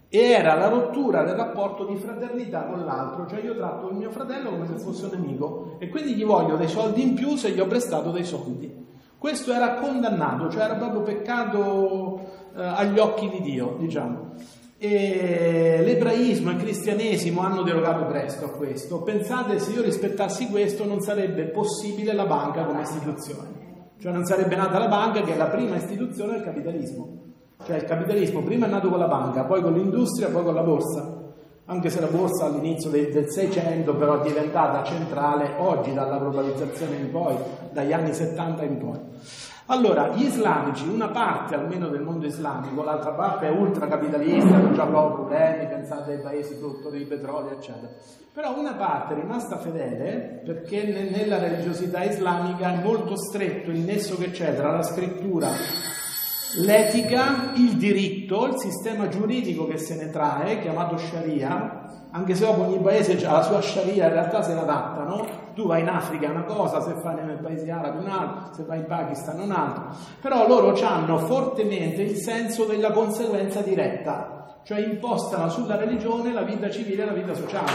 e 0.09 0.31
era 0.31 0.55
la 0.55 0.69
rottura 0.69 1.25
del 1.25 1.35
rapporto 1.35 1.87
di 1.87 1.97
fraternità 1.97 2.67
con 2.67 2.85
l'altro, 2.85 3.27
cioè 3.27 3.41
io 3.41 3.57
tratto 3.57 3.89
il 3.91 3.97
mio 3.97 4.11
fratello 4.11 4.51
come 4.51 4.67
se 4.67 4.77
fosse 4.77 5.07
un 5.07 5.11
nemico 5.13 5.77
e 5.79 5.89
quindi 5.89 6.15
gli 6.15 6.25
voglio 6.25 6.55
dei 6.55 6.69
soldi 6.69 7.03
in 7.03 7.15
più 7.15 7.35
se 7.35 7.51
gli 7.51 7.59
ho 7.59 7.67
prestato 7.67 8.13
dei 8.13 8.25
soldi. 8.25 8.83
Questo 9.19 9.53
era 9.53 9.75
condannato, 9.75 10.51
cioè 10.51 10.65
era 10.65 10.75
proprio 10.75 11.01
peccato 11.01 12.21
eh, 12.55 12.63
agli 12.63 12.99
occhi 12.99 13.29
di 13.29 13.41
Dio, 13.41 13.77
diciamo. 13.79 14.35
E 14.77 15.81
l'ebraismo 15.85 16.51
e 16.51 16.55
il 16.55 16.59
cristianesimo 16.59 17.41
hanno 17.41 17.63
derogato 17.63 18.07
presto 18.07 18.47
a 18.47 18.51
questo. 18.51 19.03
Pensate 19.03 19.59
se 19.59 19.73
io 19.73 19.83
rispettassi 19.83 20.49
questo 20.49 20.85
non 20.85 21.01
sarebbe 21.01 21.45
possibile 21.45 22.13
la 22.13 22.27
banca 22.27 22.65
come 22.65 22.83
istituzione. 22.83 23.63
Cioè 23.99 24.13
non 24.13 24.25
sarebbe 24.25 24.57
nata 24.57 24.79
la 24.79 24.89
banca 24.89 25.23
che 25.23 25.33
è 25.33 25.37
la 25.37 25.47
prima 25.47 25.77
istituzione 25.77 26.33
del 26.33 26.43
capitalismo. 26.43 27.23
Cioè 27.65 27.77
il 27.77 27.85
capitalismo 27.85 28.43
prima 28.43 28.67
è 28.67 28.69
nato 28.69 28.91
con 28.91 28.99
la 28.99 29.07
banca, 29.07 29.45
poi 29.45 29.63
con 29.63 29.73
l'industria, 29.73 30.29
poi 30.29 30.43
con 30.43 30.55
la 30.55 30.63
borsa. 30.63 31.23
Anche 31.67 31.89
se 31.89 32.01
la 32.01 32.09
borsa 32.09 32.45
all'inizio 32.45 32.91
del, 32.91 33.31
600 33.31 33.95
però 33.97 34.21
è 34.21 34.27
diventata 34.27 34.83
centrale 34.83 35.55
oggi 35.57 35.95
dalla 35.95 36.19
globalizzazione 36.19 36.97
in 36.97 37.11
poi, 37.11 37.35
dagli 37.73 37.93
anni 37.93 38.13
70 38.13 38.63
in 38.65 38.77
poi. 38.77 38.99
Allora, 39.67 40.09
gli 40.09 40.25
islamici, 40.25 40.87
una 40.87 41.09
parte 41.09 41.55
almeno 41.55 41.89
del 41.89 42.03
mondo 42.03 42.27
islamico, 42.27 42.83
l'altra 42.83 43.13
parte 43.13 43.47
è 43.47 43.51
ultracapitalista, 43.51 44.59
non 44.59 44.75
c'ha 44.75 44.85
proprio 44.85 45.25
problemi, 45.27 45.67
pensate 45.67 46.13
ai 46.13 46.21
paesi 46.21 46.57
produttori 46.57 46.99
di 46.99 47.05
petrolio, 47.05 47.53
eccetera. 47.53 47.89
Però 48.33 48.59
una 48.59 48.75
parte 48.75 49.15
è 49.15 49.21
rimasta 49.21 49.57
fedele 49.57 50.43
perché 50.45 50.85
nella 50.85 51.39
religiosità 51.39 52.03
islamica 52.03 52.75
è 52.75 52.83
molto 52.83 53.17
stretto 53.17 53.71
il 53.71 53.79
nesso 53.79 54.19
che 54.19 54.31
c'è 54.33 54.55
tra 54.55 54.71
la 54.71 54.83
scrittura 54.83 55.49
l'etica, 56.57 57.53
il 57.57 57.77
diritto, 57.77 58.47
il 58.47 58.59
sistema 58.59 59.09
giuridico 59.09 59.67
che 59.67 59.79
se 59.79 59.97
ne 59.97 60.11
trae, 60.11 60.61
chiamato 60.61 60.97
Sharia, 60.97 61.74
anche 62.17 62.37
se 62.37 62.45
dopo 62.45 62.63
ogni 62.63 62.79
paese 62.79 63.27
ha 63.27 63.33
la 63.33 63.43
sua 63.43 63.61
Sharia, 63.61 64.07
in 64.07 64.13
realtà 64.13 64.41
se 64.41 64.55
l'adattano, 64.55 65.27
tu 65.53 65.67
vai 65.67 65.81
in 65.81 65.89
Africa 65.89 66.31
una 66.31 66.45
cosa, 66.45 66.81
se 66.81 66.95
fai 67.03 67.17
nei 67.17 67.37
paesi 67.43 67.69
arabi 67.69 68.05
un'altra, 68.05 68.53
se 68.53 68.63
vai 68.63 68.79
in 68.79 68.87
Pakistan 68.87 69.41
un'altra, 69.41 69.89
però 70.21 70.47
loro 70.47 70.79
hanno 70.81 71.19
fortemente 71.19 72.03
il 72.03 72.15
senso 72.15 72.67
della 72.67 72.93
conseguenza 72.93 73.63
diretta, 73.63 74.61
cioè 74.63 74.79
impostano 74.79 75.51
sulla 75.51 75.75
religione 75.77 76.33
la 76.33 76.43
vita 76.43 76.71
civile 76.71 77.03
e 77.03 77.07
la 77.07 77.13
vita 77.13 77.35
sociale, 77.35 77.73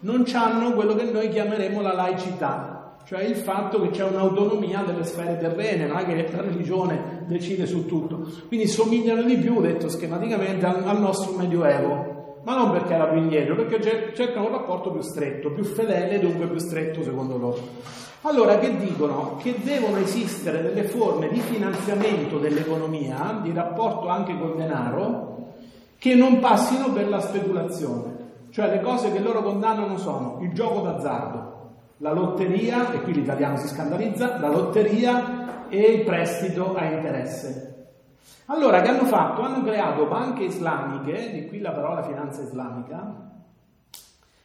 non 0.00 0.24
hanno 0.32 0.72
quello 0.74 0.94
che 0.94 1.10
noi 1.10 1.28
chiameremo 1.28 1.80
la 1.80 1.94
laicità, 1.94 2.98
cioè 3.04 3.24
il 3.24 3.34
fatto 3.34 3.80
che 3.80 3.90
c'è 3.90 4.04
un'autonomia 4.04 4.84
delle 4.86 5.02
sfere 5.02 5.36
terrene, 5.36 5.86
non 5.86 5.98
è 5.98 6.06
che 6.06 6.30
la 6.30 6.42
religione 6.42 7.24
decide 7.26 7.66
su 7.66 7.86
tutto. 7.86 8.28
Quindi 8.46 8.68
somigliano 8.68 9.22
di 9.22 9.36
più, 9.36 9.60
detto 9.60 9.88
schematicamente, 9.88 10.64
al 10.64 11.00
nostro 11.00 11.36
Medioevo, 11.36 12.13
ma 12.44 12.56
non 12.56 12.70
perché 12.70 12.94
era 12.94 13.06
più 13.06 13.18
indietro, 13.18 13.56
perché 13.56 14.12
cercano 14.14 14.46
un 14.46 14.52
rapporto 14.52 14.90
più 14.90 15.00
stretto, 15.00 15.50
più 15.50 15.64
fedele, 15.64 16.20
dunque 16.20 16.46
più 16.46 16.58
stretto 16.58 17.02
secondo 17.02 17.38
loro. 17.38 17.58
Allora, 18.22 18.58
che 18.58 18.76
dicono? 18.76 19.36
Che 19.36 19.56
devono 19.62 19.96
esistere 19.96 20.62
delle 20.62 20.84
forme 20.84 21.28
di 21.28 21.40
finanziamento 21.40 22.38
dell'economia, 22.38 23.40
di 23.42 23.52
rapporto 23.52 24.08
anche 24.08 24.38
col 24.38 24.56
denaro, 24.56 25.52
che 25.98 26.14
non 26.14 26.38
passino 26.38 26.92
per 26.92 27.08
la 27.08 27.20
speculazione. 27.20 28.12
Cioè 28.50 28.68
le 28.68 28.80
cose 28.80 29.10
che 29.10 29.18
loro 29.20 29.42
condannano 29.42 29.96
sono 29.98 30.38
il 30.42 30.52
gioco 30.52 30.80
d'azzardo, 30.80 31.70
la 31.98 32.12
lotteria, 32.12 32.92
e 32.92 33.00
qui 33.02 33.14
l'italiano 33.14 33.56
si 33.56 33.68
scandalizza, 33.68 34.38
la 34.38 34.48
lotteria 34.48 35.68
e 35.68 35.80
il 35.80 36.04
prestito 36.04 36.74
a 36.74 36.84
interesse. 36.84 37.73
Allora, 38.46 38.82
che 38.82 38.88
hanno 38.88 39.06
fatto? 39.06 39.42
Hanno 39.42 39.62
creato 39.62 40.06
banche 40.06 40.44
islamiche, 40.44 41.30
di 41.32 41.46
qui 41.48 41.60
la 41.60 41.72
parola 41.72 42.02
finanza 42.02 42.42
islamica, 42.42 43.30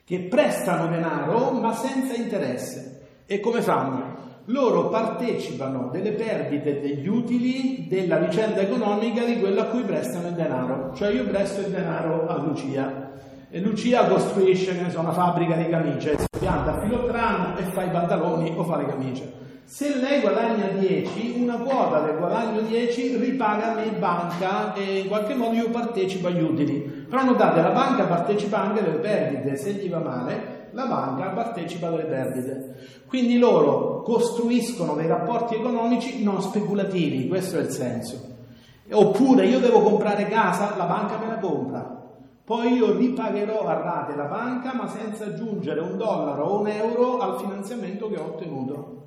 che 0.06 0.20
prestano 0.22 0.88
denaro 0.88 1.52
ma 1.52 1.74
senza 1.74 2.16
interesse. 2.16 3.24
E 3.26 3.40
come 3.40 3.62
fanno? 3.62 4.18
Loro 4.46 4.88
partecipano 4.88 5.90
delle 5.92 6.14
perdite 6.14 6.80
degli 6.80 7.08
utili 7.08 7.88
della 7.88 8.18
vicenda 8.18 8.62
economica 8.62 9.24
di 9.24 9.38
quello 9.38 9.62
a 9.62 9.66
cui 9.66 9.84
prestano 9.84 10.30
il 10.30 10.34
denaro. 10.34 10.94
Cioè 10.96 11.10
io 11.10 11.28
presto 11.28 11.60
il 11.62 11.68
denaro 11.68 12.28
a 12.28 12.38
Lucia, 12.38 13.10
e 13.52 13.60
Lucia 13.62 14.06
costruisce 14.06 14.90
so, 14.92 15.00
una 15.00 15.12
fabbrica 15.12 15.56
di 15.56 15.68
camicie, 15.70 16.20
si 16.20 16.28
pianta 16.40 16.76
a 16.76 16.82
filottrano 16.82 17.58
e 17.58 17.64
fa 17.64 17.84
i 17.84 17.90
pantaloni 17.90 18.54
o 18.56 18.64
fa 18.64 18.78
le 18.78 18.86
camicie. 18.86 19.49
Se 19.70 19.96
lei 19.98 20.20
guadagna 20.20 20.70
10, 20.70 21.36
una 21.38 21.58
quota 21.58 22.00
del 22.00 22.18
guadagno 22.18 22.62
10 22.62 23.18
ripaga 23.18 23.74
a 23.74 23.76
me 23.76 23.92
banca 23.92 24.74
e 24.74 25.02
in 25.02 25.08
qualche 25.08 25.36
modo 25.36 25.54
io 25.54 25.70
partecipo 25.70 26.26
agli 26.26 26.42
utili. 26.42 26.80
Però 27.08 27.24
notate, 27.24 27.62
la 27.62 27.70
banca 27.70 28.06
partecipa 28.06 28.62
anche 28.62 28.82
delle 28.82 28.98
perdite, 28.98 29.58
se 29.58 29.74
gli 29.74 29.88
va 29.88 30.00
male, 30.00 30.70
la 30.72 30.88
banca 30.88 31.28
partecipa 31.28 31.92
delle 31.92 32.06
perdite. 32.06 33.04
Quindi 33.06 33.38
loro 33.38 34.02
costruiscono 34.02 34.96
dei 34.96 35.06
rapporti 35.06 35.54
economici 35.54 36.24
non 36.24 36.42
speculativi, 36.42 37.28
questo 37.28 37.60
è 37.60 37.62
il 37.62 37.70
senso. 37.70 38.38
Oppure 38.90 39.46
io 39.46 39.60
devo 39.60 39.82
comprare 39.82 40.28
casa, 40.30 40.76
la 40.78 40.86
banca 40.86 41.20
me 41.20 41.28
la 41.28 41.38
compra. 41.38 42.08
Poi 42.44 42.74
io 42.74 42.98
ripagherò 42.98 43.68
a 43.68 43.74
rate 43.74 44.16
la 44.16 44.26
banca 44.26 44.74
ma 44.74 44.88
senza 44.88 45.26
aggiungere 45.26 45.80
un 45.80 45.96
dollaro 45.96 46.44
o 46.44 46.60
un 46.62 46.68
euro 46.70 47.20
al 47.20 47.38
finanziamento 47.40 48.10
che 48.10 48.18
ho 48.18 48.24
ottenuto. 48.34 49.00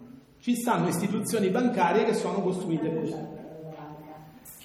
Ci 0.42 0.56
stanno 0.56 0.88
istituzioni 0.88 1.50
bancarie 1.50 2.04
che 2.04 2.14
sono 2.14 2.40
costruite 2.40 2.92
così. 2.92 3.14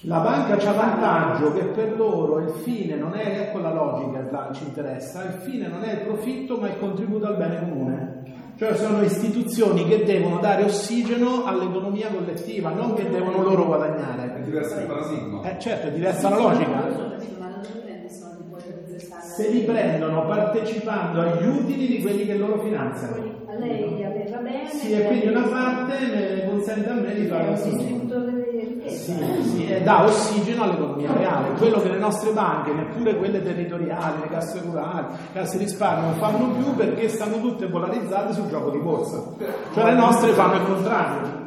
La 0.00 0.18
banca 0.18 0.56
c'ha 0.56 0.72
vantaggio 0.72 1.52
che 1.52 1.66
per 1.66 1.96
loro 1.96 2.40
il 2.40 2.50
fine 2.64 2.96
non 2.96 3.14
è, 3.14 3.42
ecco 3.42 3.58
la 3.58 3.72
logica 3.72 4.26
che 4.26 4.54
ci 4.54 4.64
interessa, 4.64 5.22
il 5.22 5.40
fine 5.42 5.68
non 5.68 5.84
è 5.84 5.92
il 5.92 6.00
profitto 6.00 6.56
ma 6.56 6.66
il 6.66 6.80
contributo 6.80 7.28
al 7.28 7.36
bene 7.36 7.60
comune. 7.60 8.22
Cioè 8.56 8.74
sono 8.74 9.02
istituzioni 9.02 9.86
che 9.86 10.02
devono 10.02 10.40
dare 10.40 10.64
ossigeno 10.64 11.44
all'economia 11.44 12.08
collettiva, 12.08 12.70
non 12.70 12.94
che 12.94 13.08
devono 13.08 13.40
loro 13.40 13.66
guadagnare. 13.66 14.34
È 14.34 14.40
diverso 14.40 14.80
il 14.80 14.86
paradigma. 14.86 15.42
Eh, 15.42 15.60
certo, 15.60 15.86
è 15.86 15.92
diversa 15.92 16.28
la 16.28 16.38
logica 16.38 17.07
se 19.38 19.50
li 19.50 19.60
prendono 19.60 20.26
partecipando 20.26 21.20
agli 21.20 21.46
utili 21.46 21.86
di 21.86 22.02
quelli 22.02 22.26
che 22.26 22.34
loro 22.36 22.58
finanziano. 22.58 23.14
A 23.46 23.54
lei 23.56 24.04
aveva 24.04 24.38
bene. 24.38 24.68
Sì, 24.68 24.90
e 24.90 25.06
quindi 25.06 25.28
una 25.28 25.42
parte 25.42 26.44
consente 26.50 26.90
a 26.90 26.94
me 26.94 27.14
di 27.14 27.26
fare 27.26 27.46
così. 27.46 28.06
Sì, 28.88 29.14
sì, 29.42 29.68
e 29.68 29.80
dà 29.82 30.02
ossigeno 30.02 30.64
all'economia 30.64 31.12
reale, 31.12 31.52
quello 31.56 31.80
che 31.80 31.90
le 31.90 31.98
nostre 31.98 32.32
banche, 32.32 32.72
neppure 32.72 33.16
quelle 33.16 33.40
territoriali, 33.40 34.22
le 34.22 34.28
casse 34.28 34.60
rurali, 34.64 35.06
le 35.32 35.40
casse 35.40 35.58
risparmio 35.58 36.08
non 36.08 36.14
fanno 36.18 36.50
più 36.54 36.74
perché 36.74 37.08
stanno 37.08 37.40
tutte 37.40 37.68
polarizzate 37.68 38.32
sul 38.32 38.48
gioco 38.48 38.70
di 38.70 38.78
borsa. 38.78 39.22
Cioè 39.72 39.84
le 39.84 39.94
nostre 39.94 40.32
fanno 40.32 40.54
il 40.54 40.64
contrario 40.64 41.37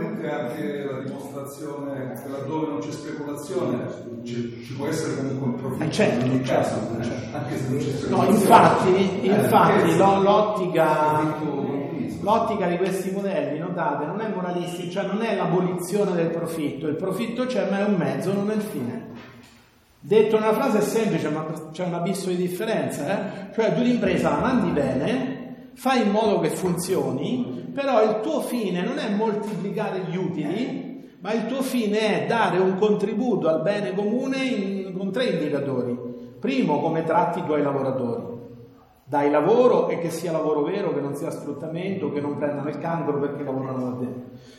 probabilmente 0.00 0.30
anche 0.30 0.84
la 0.84 0.98
dimostrazione 1.02 2.12
che 2.22 2.28
laddove 2.28 2.66
non 2.68 2.78
c'è 2.80 2.90
speculazione 2.90 3.78
ci, 4.24 4.64
ci 4.64 4.72
può 4.74 4.86
essere 4.86 5.16
comunque 5.16 5.46
un 5.46 5.54
profitto. 5.56 5.84
Eh 5.84 5.90
certo, 5.90 6.24
in 6.24 6.44
certo, 6.44 7.02
certo. 7.02 7.36
Anche 7.36 7.56
se 7.58 7.68
non 7.68 7.78
c'è 7.78 7.84
speculazione. 7.84 8.26
No, 8.26 8.30
infatti, 8.30 9.26
infatti 9.26 9.96
l'ottica, 9.96 11.36
l'ottica 12.20 12.66
di 12.66 12.76
questi 12.76 13.10
modelli, 13.10 13.58
notate, 13.58 14.06
non 14.06 14.20
è 14.20 14.28
moralistica, 14.28 14.90
cioè 14.90 15.06
non 15.06 15.22
è 15.22 15.36
l'abolizione 15.36 16.12
del 16.12 16.30
profitto, 16.30 16.86
il 16.86 16.96
profitto 16.96 17.46
c'è 17.46 17.68
ma 17.70 17.80
è 17.80 17.84
un 17.84 17.96
mezzo, 17.96 18.32
non 18.32 18.50
è 18.50 18.54
il 18.54 18.62
fine. 18.62 19.08
Detto 20.02 20.36
una 20.36 20.54
frase 20.54 20.80
semplice, 20.80 21.28
ma 21.28 21.44
c'è 21.72 21.84
un 21.84 21.92
abisso 21.92 22.30
di 22.30 22.36
differenza, 22.36 23.06
eh? 23.06 23.52
cioè 23.52 23.74
tu 23.74 23.82
l'impresa 23.82 24.30
la 24.30 24.38
mandi 24.38 24.70
bene, 24.70 25.39
fai 25.80 26.02
in 26.02 26.10
modo 26.10 26.40
che 26.40 26.50
funzioni, 26.50 27.70
però 27.72 28.02
il 28.02 28.20
tuo 28.20 28.42
fine 28.42 28.82
non 28.82 28.98
è 28.98 29.08
moltiplicare 29.14 30.00
gli 30.10 30.14
utili, 30.14 31.16
ma 31.20 31.32
il 31.32 31.46
tuo 31.46 31.62
fine 31.62 32.22
è 32.22 32.26
dare 32.26 32.58
un 32.58 32.76
contributo 32.76 33.48
al 33.48 33.62
bene 33.62 33.94
comune 33.94 34.44
in, 34.44 34.94
con 34.94 35.10
tre 35.10 35.24
indicatori. 35.24 35.98
Primo, 36.38 36.80
come 36.80 37.04
tratti 37.04 37.38
i 37.38 37.44
tuoi 37.46 37.62
lavoratori. 37.62 38.24
Dai 39.04 39.30
lavoro 39.30 39.88
e 39.88 39.98
che 40.00 40.10
sia 40.10 40.32
lavoro 40.32 40.64
vero, 40.64 40.92
che 40.92 41.00
non 41.00 41.14
sia 41.14 41.30
sfruttamento, 41.30 42.12
che 42.12 42.20
non 42.20 42.36
prendano 42.36 42.68
il 42.68 42.78
cancro 42.78 43.18
perché 43.18 43.42
lavorano 43.42 43.90
da 43.90 43.96
te. 44.04 44.08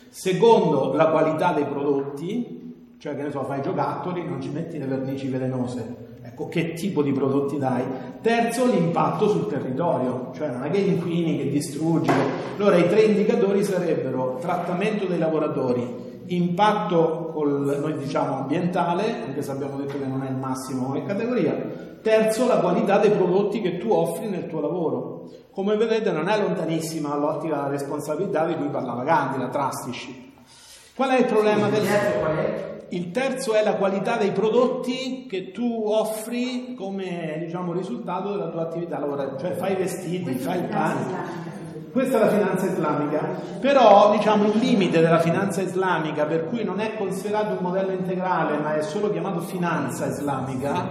Secondo, 0.10 0.92
la 0.96 1.12
qualità 1.12 1.54
dei 1.54 1.66
prodotti, 1.66 2.96
cioè 2.98 3.16
che 3.16 3.22
ne 3.22 3.30
so, 3.30 3.44
fai 3.44 3.62
giocattoli, 3.62 4.26
non 4.26 4.42
ci 4.42 4.50
metti 4.50 4.80
le 4.80 4.88
vernici 4.88 5.28
velenose 5.28 6.01
Ecco, 6.32 6.48
che 6.48 6.74
tipo 6.74 7.04
di 7.04 7.12
prodotti 7.12 7.58
dai? 7.58 7.84
Terzo, 8.22 8.66
l'impatto 8.66 9.28
sul 9.28 9.48
territorio, 9.48 10.32
cioè 10.34 10.50
non 10.50 10.64
è 10.64 10.72
che 10.72 10.78
inquini, 10.78 11.38
che 11.38 11.50
distruggi. 11.50 12.12
Allora 12.58 12.78
i 12.78 12.88
tre 12.88 13.02
indicatori 13.02 13.64
sarebbero 13.64 14.38
trattamento 14.40 15.06
dei 15.06 15.18
lavoratori, 15.18 16.24
impatto 16.28 17.32
col, 17.34 17.78
noi 17.82 17.98
diciamo 17.98 18.38
ambientale, 18.38 19.24
anche 19.28 19.42
se 19.42 19.52
abbiamo 19.52 19.76
detto 19.78 20.00
che 20.00 20.06
non 20.06 20.24
è 20.24 20.30
il 20.30 20.38
massimo 20.38 20.86
come 20.86 21.04
categoria, 21.04 21.54
terzo 22.02 22.48
la 22.48 22.60
qualità 22.60 22.98
dei 22.98 23.12
prodotti 23.12 23.60
che 23.60 23.78
tu 23.78 23.92
offri 23.92 24.30
nel 24.30 24.48
tuo 24.48 24.62
lavoro. 24.62 25.30
Come 25.52 25.76
vedete 25.76 26.12
non 26.12 26.30
è 26.30 26.40
lontanissima 26.40 27.18
l'ottica 27.18 27.56
della 27.56 27.68
responsabilità 27.68 28.46
di 28.46 28.56
cui 28.56 28.70
parlava 28.70 29.04
Gandhi, 29.04 29.38
la 29.38 29.50
trusteeship. 29.50 30.30
Qual 30.96 31.10
è 31.10 31.20
il 31.20 31.26
problema 31.26 31.68
del... 31.68 31.84
Qual 32.20 32.36
è? 32.38 32.81
Il 32.92 33.12
terzo 33.12 33.54
è 33.54 33.64
la 33.64 33.76
qualità 33.76 34.18
dei 34.18 34.32
prodotti 34.32 35.26
che 35.30 35.52
tu 35.52 35.84
offri 35.88 36.74
come 36.76 37.38
diciamo, 37.46 37.72
risultato 37.72 38.32
della 38.32 38.50
tua 38.50 38.64
attività 38.64 39.00
lavorativa, 39.00 39.38
cioè 39.40 39.52
fai 39.52 39.74
i 39.74 39.76
vestiti, 39.76 40.34
fai 40.34 40.60
il 40.60 40.66
pane. 40.66 41.50
Questa 41.92 42.18
è 42.18 42.20
la 42.20 42.30
finanza 42.30 42.66
islamica, 42.68 43.20
però 43.60 44.12
diciamo, 44.12 44.46
il 44.46 44.58
limite 44.60 45.02
della 45.02 45.20
finanza 45.20 45.62
islamica, 45.62 46.26
per 46.26 46.48
cui 46.48 46.64
non 46.64 46.80
è 46.80 46.96
considerato 46.96 47.52
un 47.52 47.60
modello 47.62 47.92
integrale, 47.92 48.58
ma 48.60 48.76
è 48.76 48.82
solo 48.82 49.12
chiamato 49.12 49.42
finanza 49.42 50.08
islamica, 50.08 50.90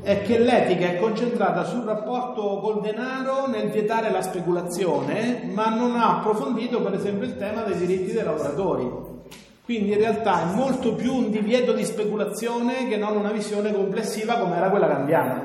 è 0.00 0.22
che 0.22 0.38
l'etica 0.38 0.86
è 0.86 1.00
concentrata 1.00 1.64
sul 1.64 1.82
rapporto 1.82 2.58
col 2.60 2.80
denaro 2.80 3.48
nel 3.48 3.70
vietare 3.70 4.10
la 4.10 4.22
speculazione, 4.22 5.42
ma 5.52 5.74
non 5.74 5.96
ha 5.96 6.18
approfondito 6.18 6.82
per 6.82 6.94
esempio 6.94 7.26
il 7.26 7.36
tema 7.36 7.62
dei 7.62 7.76
diritti 7.76 8.12
dei 8.12 8.24
lavoratori. 8.24 9.07
Quindi 9.68 9.92
in 9.92 9.98
realtà 9.98 10.50
è 10.50 10.54
molto 10.54 10.94
più 10.94 11.12
un 11.12 11.30
divieto 11.30 11.74
di 11.74 11.84
speculazione 11.84 12.88
che 12.88 12.96
non 12.96 13.18
una 13.18 13.32
visione 13.32 13.70
complessiva 13.70 14.38
come 14.38 14.56
era 14.56 14.70
quella 14.70 14.88
cambiana. 14.88 15.42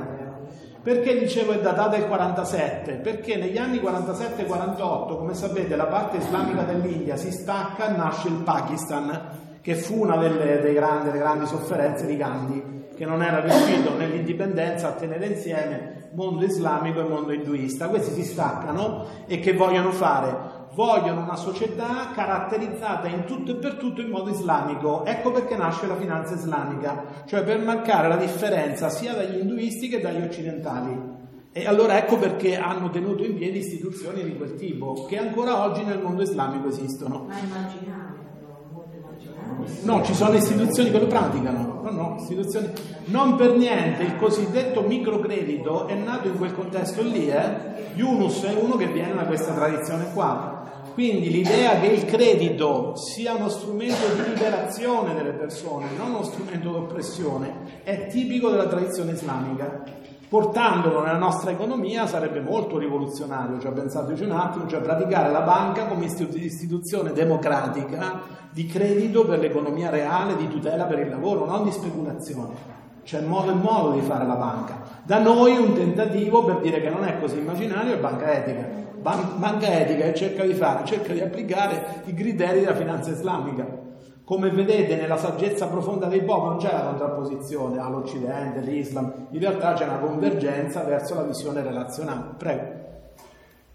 Perché 0.82 1.20
dicevo 1.20 1.52
è 1.52 1.60
datata 1.60 1.98
il 1.98 2.08
47? 2.08 2.94
Perché 3.04 3.36
negli 3.36 3.58
anni 3.58 3.80
47-48, 3.80 5.18
come 5.18 5.34
sapete, 5.34 5.76
la 5.76 5.88
parte 5.88 6.20
islamica 6.20 6.62
dell'India 6.62 7.18
si 7.18 7.34
stacca 7.34 7.94
e 7.94 7.98
nasce 7.98 8.30
il 8.30 8.36
Pakistan, 8.46 9.60
che 9.60 9.76
fu 9.76 10.00
una 10.00 10.16
delle, 10.16 10.62
delle, 10.62 10.74
grandi, 10.74 11.08
delle 11.08 11.20
grandi 11.20 11.46
sofferenze 11.46 12.06
di 12.06 12.16
Gandhi, 12.16 12.86
che 12.96 13.06
non 13.06 13.22
era 13.22 13.42
riuscito 13.42 13.94
nell'indipendenza 13.98 14.88
a 14.88 14.92
tenere 14.92 15.26
insieme 15.26 16.04
mondo 16.14 16.46
islamico 16.46 17.02
e 17.02 17.10
mondo 17.10 17.34
induista. 17.34 17.90
Questi 17.90 18.14
si 18.14 18.24
staccano 18.24 19.06
e 19.28 19.40
che 19.40 19.54
vogliono 19.54 19.92
fare? 19.92 20.53
Vogliono 20.74 21.22
una 21.22 21.36
società 21.36 22.10
caratterizzata 22.14 23.08
in 23.08 23.26
tutto 23.26 23.52
e 23.52 23.56
per 23.56 23.76
tutto 23.76 24.02
in 24.02 24.10
modo 24.10 24.30
islamico. 24.30 25.06
Ecco 25.06 25.32
perché 25.32 25.56
nasce 25.56 25.88
la 25.88 25.96
finanza 25.96 26.34
islamica, 26.36 27.04
cioè 27.26 27.44
per 27.44 27.60
marcare 27.60 28.08
la 28.08 28.18
differenza 28.18 28.90
sia 28.90 29.14
dagli 29.14 29.40
induisti 29.40 29.88
che 29.88 30.02
dagli 30.02 30.22
occidentali. 30.22 31.22
E 31.52 31.68
allora 31.68 31.98
ecco 31.98 32.18
perché 32.18 32.58
hanno 32.58 32.90
tenuto 32.90 33.24
in 33.24 33.36
piedi 33.36 33.60
istituzioni 33.60 34.24
di 34.24 34.36
quel 34.36 34.56
tipo, 34.56 35.06
che 35.08 35.20
ancora 35.20 35.64
oggi 35.64 35.84
nel 35.84 36.02
mondo 36.02 36.24
islamico 36.24 36.68
esistono. 36.70 37.26
Ma 37.28 37.38
immaginare. 37.38 38.22
No, 39.84 40.04
ci 40.04 40.14
sono 40.14 40.34
istituzioni 40.36 40.90
che 40.90 41.00
lo 41.00 41.08
praticano, 41.08 41.82
no, 41.84 41.92
no, 41.92 42.16
istituzioni. 42.20 42.70
Non 43.06 43.36
per 43.36 43.56
niente 43.56 44.04
il 44.04 44.16
cosiddetto 44.16 44.82
microcredito 44.82 45.88
è 45.88 45.94
nato 45.94 46.28
in 46.28 46.38
quel 46.38 46.54
contesto 46.54 47.02
lì, 47.02 47.30
eh? 47.30 47.92
Yunus 47.94 48.44
è 48.44 48.54
uno 48.54 48.76
che 48.76 48.88
viene 48.88 49.14
da 49.14 49.26
questa 49.26 49.54
tradizione 49.54 50.12
qua. 50.14 50.53
Quindi 50.94 51.32
l'idea 51.32 51.80
che 51.80 51.88
il 51.88 52.06
credito 52.06 52.96
sia 52.96 53.34
uno 53.34 53.50
strumento 53.50 54.14
di 54.14 54.30
liberazione 54.30 55.16
delle 55.16 55.32
persone, 55.32 55.88
non 55.98 56.12
uno 56.12 56.24
strumento 56.24 56.70
di 56.70 56.76
oppressione, 56.76 57.82
è 57.84 58.06
tipico 58.08 58.50
della 58.52 58.68
tradizione 58.68 59.14
islamica. 59.14 59.84
Portandolo 60.30 61.04
nella 61.04 61.18
nostra 61.18 61.50
economia 61.50 62.06
sarebbe 62.06 62.42
molto 62.42 62.78
rivoluzionario, 62.78 63.60
cioè 63.60 63.72
pensateci 63.72 64.24
un 64.24 64.32
attimo, 64.32 64.68
cioè 64.68 64.82
praticare 64.82 65.32
la 65.32 65.42
banca 65.42 65.86
come 65.86 66.06
istitu- 66.06 66.38
istituzione 66.38 67.12
democratica 67.12 68.22
di 68.52 68.68
credito 68.68 69.26
per 69.26 69.40
l'economia 69.40 69.90
reale, 69.90 70.36
di 70.36 70.48
tutela 70.48 70.86
per 70.86 71.00
il 71.00 71.10
lavoro, 71.10 71.46
non 71.46 71.64
di 71.64 71.72
speculazione. 71.72 72.82
C'è 73.04 73.22
modo 73.22 73.52
e 73.52 73.56
modo 73.56 73.92
di 73.92 74.02
fare 74.02 74.28
la 74.28 74.36
banca. 74.36 74.82
Da 75.04 75.20
noi 75.20 75.58
un 75.58 75.74
tentativo 75.74 76.44
per 76.46 76.60
dire 76.60 76.82
che 76.82 76.90
non 76.90 77.04
è 77.04 77.20
così 77.20 77.40
immaginario 77.40 77.96
è 77.96 78.00
banca 78.00 78.32
etica. 78.32 78.73
Ban- 79.04 79.38
banca 79.38 79.68
etica 79.68 80.06
che 80.06 80.14
cerca 80.14 80.46
di 80.46 80.54
fare, 80.54 80.86
cerca 80.86 81.12
di 81.12 81.20
applicare 81.20 82.04
i 82.06 82.14
criteri 82.14 82.62
della 82.62 82.74
finanza 82.74 83.12
islamica. 83.12 83.82
Come 84.24 84.50
vedete 84.50 84.96
nella 84.96 85.18
saggezza 85.18 85.68
profonda 85.68 86.06
dei 86.06 86.24
popoli 86.24 86.52
non 86.52 86.58
c'è 86.58 86.72
la 86.72 86.86
contrapposizione 86.86 87.82
all'Occidente, 87.82 88.60
all'Islam, 88.60 89.28
in 89.32 89.40
realtà 89.40 89.74
c'è 89.74 89.84
una 89.84 89.98
convergenza 89.98 90.84
verso 90.84 91.16
la 91.16 91.24
visione 91.24 91.62
relazionale. 91.62 92.36
Prego. 92.38 92.82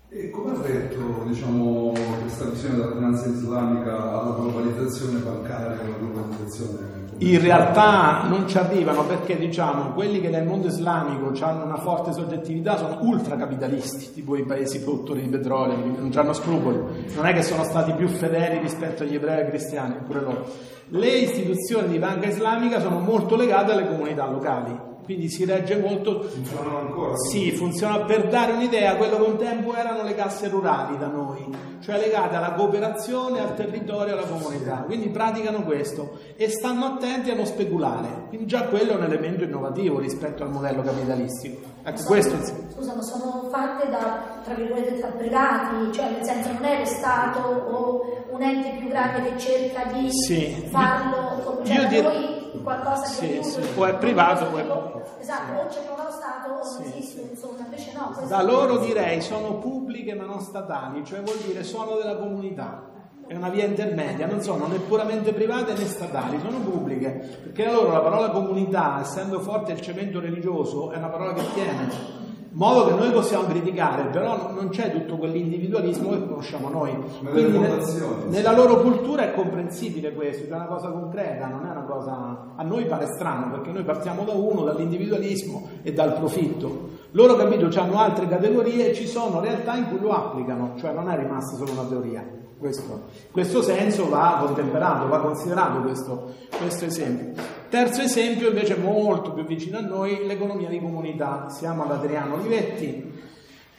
E 0.09 0.31
come 0.31 0.53
ha 0.53 0.63
retto 0.63 0.97
diciamo, 1.27 1.93
questa 2.23 2.47
visione 2.47 2.77
della 2.77 2.93
finanza 2.93 3.29
islamica 3.29 4.21
alla 4.21 4.35
globalizzazione 4.35 5.19
bancaria, 5.19 5.79
alla 5.79 5.97
globalizzazione 5.99 6.98
In 7.21 7.41
realtà 7.41 8.29
non 8.29 8.47
ci 8.47 8.59
arrivano 8.59 9.05
perché 9.05 9.37
diciamo 9.37 9.93
quelli 9.93 10.21
che 10.21 10.29
nel 10.29 10.47
mondo 10.47 10.69
islamico 10.69 11.33
hanno 11.41 11.65
una 11.65 11.79
forte 11.79 12.13
soggettività 12.13 12.77
sono 12.77 12.99
ultracapitalisti, 13.01 14.13
tipo 14.13 14.37
i 14.37 14.45
paesi 14.45 14.81
produttori 14.83 15.23
di 15.23 15.29
petrolio, 15.29 15.77
non 15.77 16.13
hanno 16.15 16.33
scrupoli, 16.33 16.79
non 17.17 17.27
è 17.27 17.33
che 17.33 17.43
sono 17.43 17.65
stati 17.65 17.93
più 17.95 18.07
fedeli 18.07 18.59
rispetto 18.59 19.03
agli 19.03 19.17
ebrei 19.17 19.47
e 19.47 19.49
cristiani, 19.49 19.97
pure 20.07 20.21
loro. 20.21 20.47
Le 20.91 21.09
istituzioni 21.09 21.89
di 21.89 21.99
banca 21.99 22.29
islamica 22.29 22.79
sono 22.79 23.01
molto 23.01 23.35
legate 23.35 23.73
alle 23.73 23.89
comunità 23.89 24.31
locali, 24.31 24.79
quindi 25.09 25.31
si 25.31 25.47
regge 25.47 25.77
molto 25.79 26.21
funzionano 26.21 26.79
ancora? 26.81 27.17
sì, 27.17 27.51
funziona 27.53 28.01
per 28.01 28.29
dare 28.29 28.53
un'idea, 28.53 28.97
quello 28.97 29.17
che 29.17 29.31
un 29.31 29.39
tempo 29.39 29.75
erano 29.75 30.03
le 30.03 30.15
casse 30.15 30.49
rurali 30.49 30.99
da 30.99 31.07
noi, 31.07 31.49
cioè 31.81 31.99
legate 31.99 32.37
alla 32.37 32.53
cooperazione, 32.53 33.41
al 33.41 33.55
territorio, 33.55 34.13
alla 34.13 34.27
comunità. 34.27 34.83
Quindi 34.85 35.09
praticano 35.09 35.63
questo 35.63 36.19
e 36.37 36.51
stanno 36.51 36.85
attenti 36.85 37.31
a 37.31 37.35
non 37.35 37.47
speculare. 37.47 38.27
Quindi 38.29 38.47
già 38.47 38.65
quello 38.65 38.93
è 38.93 38.95
un 38.97 39.05
elemento 39.05 39.45
innovativo 39.45 39.99
rispetto 39.99 40.43
al 40.43 40.51
modello 40.51 40.83
capitalistico. 40.83 41.57
Ecco, 41.85 42.03
questo 42.05 42.37
Scusa, 42.75 42.95
ma 42.95 43.01
sono 43.03 43.49
fatte 43.51 43.89
da, 43.89 44.41
tra 44.45 44.53
virgolette, 44.53 45.01
da 45.01 45.07
privati, 45.07 45.91
cioè 45.93 46.11
nel 46.11 46.23
senso 46.25 46.53
non 46.53 46.65
è 46.65 46.79
lo 46.81 46.85
Stato 46.85 47.39
o 47.41 48.03
un 48.31 48.43
ente 48.43 48.77
più 48.79 48.89
grande 48.89 49.23
che 49.31 49.39
cerca 49.39 49.91
di 49.93 50.09
Sì. 50.13 50.69
farlo, 50.71 51.63
cioè 51.65 51.77
Io 51.77 51.89
dir- 51.89 52.38
noi 52.59 52.63
qualcosa 52.63 53.03
che 53.03 53.09
Sì, 53.09 53.25
aiuta, 53.25 53.49
sì, 53.49 53.79
o 53.79 53.87
è 53.87 53.95
privato 53.97 54.45
o 54.45 54.57
è- 54.57 55.21
Esatto, 55.21 55.53
o 55.61 55.67
c'è 55.67 55.81
proprio 55.85 56.05
lo 56.05 56.11
Stato 56.11 56.49
o 56.51 56.55
non 56.57 56.65
Sì. 56.65 56.83
esiste, 56.99 57.21
insomma, 57.31 57.65
invece 57.65 57.93
no. 57.95 58.27
Da 58.27 58.43
loro 58.43 58.79
direi 58.79 59.21
sono 59.21 59.55
pubbliche 59.59 60.15
ma 60.15 60.25
non 60.25 60.41
statali, 60.41 61.05
cioè 61.05 61.21
vuol 61.23 61.37
dire 61.39 61.63
sono 61.65 61.97
della 61.97 62.17
comunità. 62.17 62.85
È 63.27 63.35
una 63.35 63.51
via 63.51 63.67
intermedia, 63.67 64.27
non 64.27 64.41
sono 64.41 64.67
né 64.69 64.79
puramente 64.79 65.35
private 65.35 65.75
né 65.75 65.85
statali, 65.87 66.41
sono 66.41 66.61
pubbliche, 66.61 67.11
perché 67.43 67.71
loro 67.71 67.93
la 67.93 68.01
parola 68.01 68.31
comunità, 68.31 69.01
essendo 69.03 69.41
forte 69.41 69.73
il 69.73 69.81
cemento 69.83 70.19
religioso, 70.19 70.91
è 70.93 70.97
una 70.97 71.09
parola 71.09 71.35
che 71.35 71.43
tiene. 71.53 72.27
Modo 72.59 72.87
che 72.89 72.95
noi 72.95 73.13
possiamo 73.13 73.47
criticare, 73.47 74.07
però 74.07 74.51
non- 74.53 74.69
c'è 74.71 74.91
tutto 74.91 75.17
quell'individualismo 75.17 76.11
che 76.11 76.27
conosciamo 76.27 76.69
noi. 76.69 76.91
Quindi 77.21 77.53
delle 77.53 77.59
ne- 77.59 77.69
fondazioni, 77.69 78.23
sì. 78.23 78.29
nella 78.31 78.53
loro 78.53 78.81
cultura 78.81 79.23
è 79.23 79.33
comprensibile 79.33 80.13
questo, 80.13 80.53
è 80.53 80.57
una 80.57 80.67
cosa 80.67 80.89
concreta, 80.89 81.47
non 81.47 81.65
è 81.67 81.71
una 81.71 81.85
cosa... 81.85 82.47
A 82.57 82.63
noi 82.65 82.87
pare 82.87 83.07
strano 83.15 83.53
perché 83.53 83.71
noi 83.71 83.85
partiamo 83.85 84.25
da 84.25 84.33
uno, 84.33 84.65
dall'individualismo 84.65 85.69
e 85.85 85.93
dal 85.93 86.15
profitto. 86.15 86.89
Loro, 87.13 87.37
capito, 87.37 87.69
hanno 87.79 87.97
altre 88.01 88.27
categorie 88.27 88.91
e 88.91 88.95
ci 88.95 89.07
sono 89.07 89.41
realtà 89.41 89.77
in 89.77 89.87
cui 89.91 90.01
lo 90.01 90.11
applicano, 90.11 90.73
cioè 90.79 90.93
non 90.93 91.09
è 91.09 91.17
rimasta 91.17 91.55
solo 91.55 91.71
una 91.71 91.85
teoria. 91.85 92.27
Questo, 92.59 93.03
questo 93.31 93.63
senso 93.63 94.09
va 94.09 94.43
contemperato, 94.45 95.07
va 95.07 95.21
considerato 95.21 95.81
questo, 95.83 96.33
questo 96.59 96.87
esempio. 96.87 97.41
Terzo 97.69 98.01
esempio 98.01 98.49
invece 98.49 98.77
molto 98.77 99.33
più 99.33 99.45
vicino 99.45 99.77
a 99.77 99.83
noi, 99.83 100.27
l'economia 100.27 100.69
di 100.69 100.81
comunità. 100.81 101.49
Siamo 101.51 101.85
ad 101.85 101.91
Adriano 101.91 102.35
Olivetti. 102.35 103.13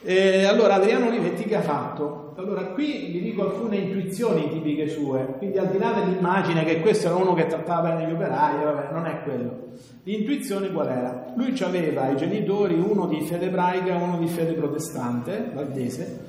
Eh, 0.01 0.45
allora, 0.45 0.75
Adriano 0.75 1.07
Olivetti 1.07 1.43
che 1.43 1.55
ha 1.55 1.61
fatto? 1.61 2.33
Allora, 2.37 2.61
qui 2.67 3.09
vi 3.11 3.19
dico 3.19 3.41
alcune 3.41 3.77
intuizioni 3.77 4.47
tipiche 4.49 4.87
sue, 4.87 5.35
quindi 5.39 5.57
al 5.57 5.67
di 5.69 5.77
là 5.77 5.91
dell'immagine 5.91 6.63
che 6.63 6.79
questo 6.79 7.07
era 7.07 7.15
uno 7.17 7.33
che 7.33 7.47
trattava 7.47 7.89
bene 7.89 8.09
gli 8.09 8.13
operai, 8.13 8.63
vabbè, 8.63 8.93
non 8.93 9.07
è 9.07 9.23
quello. 9.23 9.71
L'intuizione 10.03 10.71
qual 10.71 10.87
era? 10.87 11.25
Lui 11.35 11.53
aveva 11.59 12.09
i 12.09 12.15
genitori, 12.15 12.75
uno 12.75 13.07
di 13.07 13.21
fede 13.21 13.47
ebraica 13.47 13.91
e 13.91 14.01
uno 14.01 14.17
di 14.19 14.27
fede 14.27 14.53
protestante, 14.53 15.51
valdese, 15.53 16.27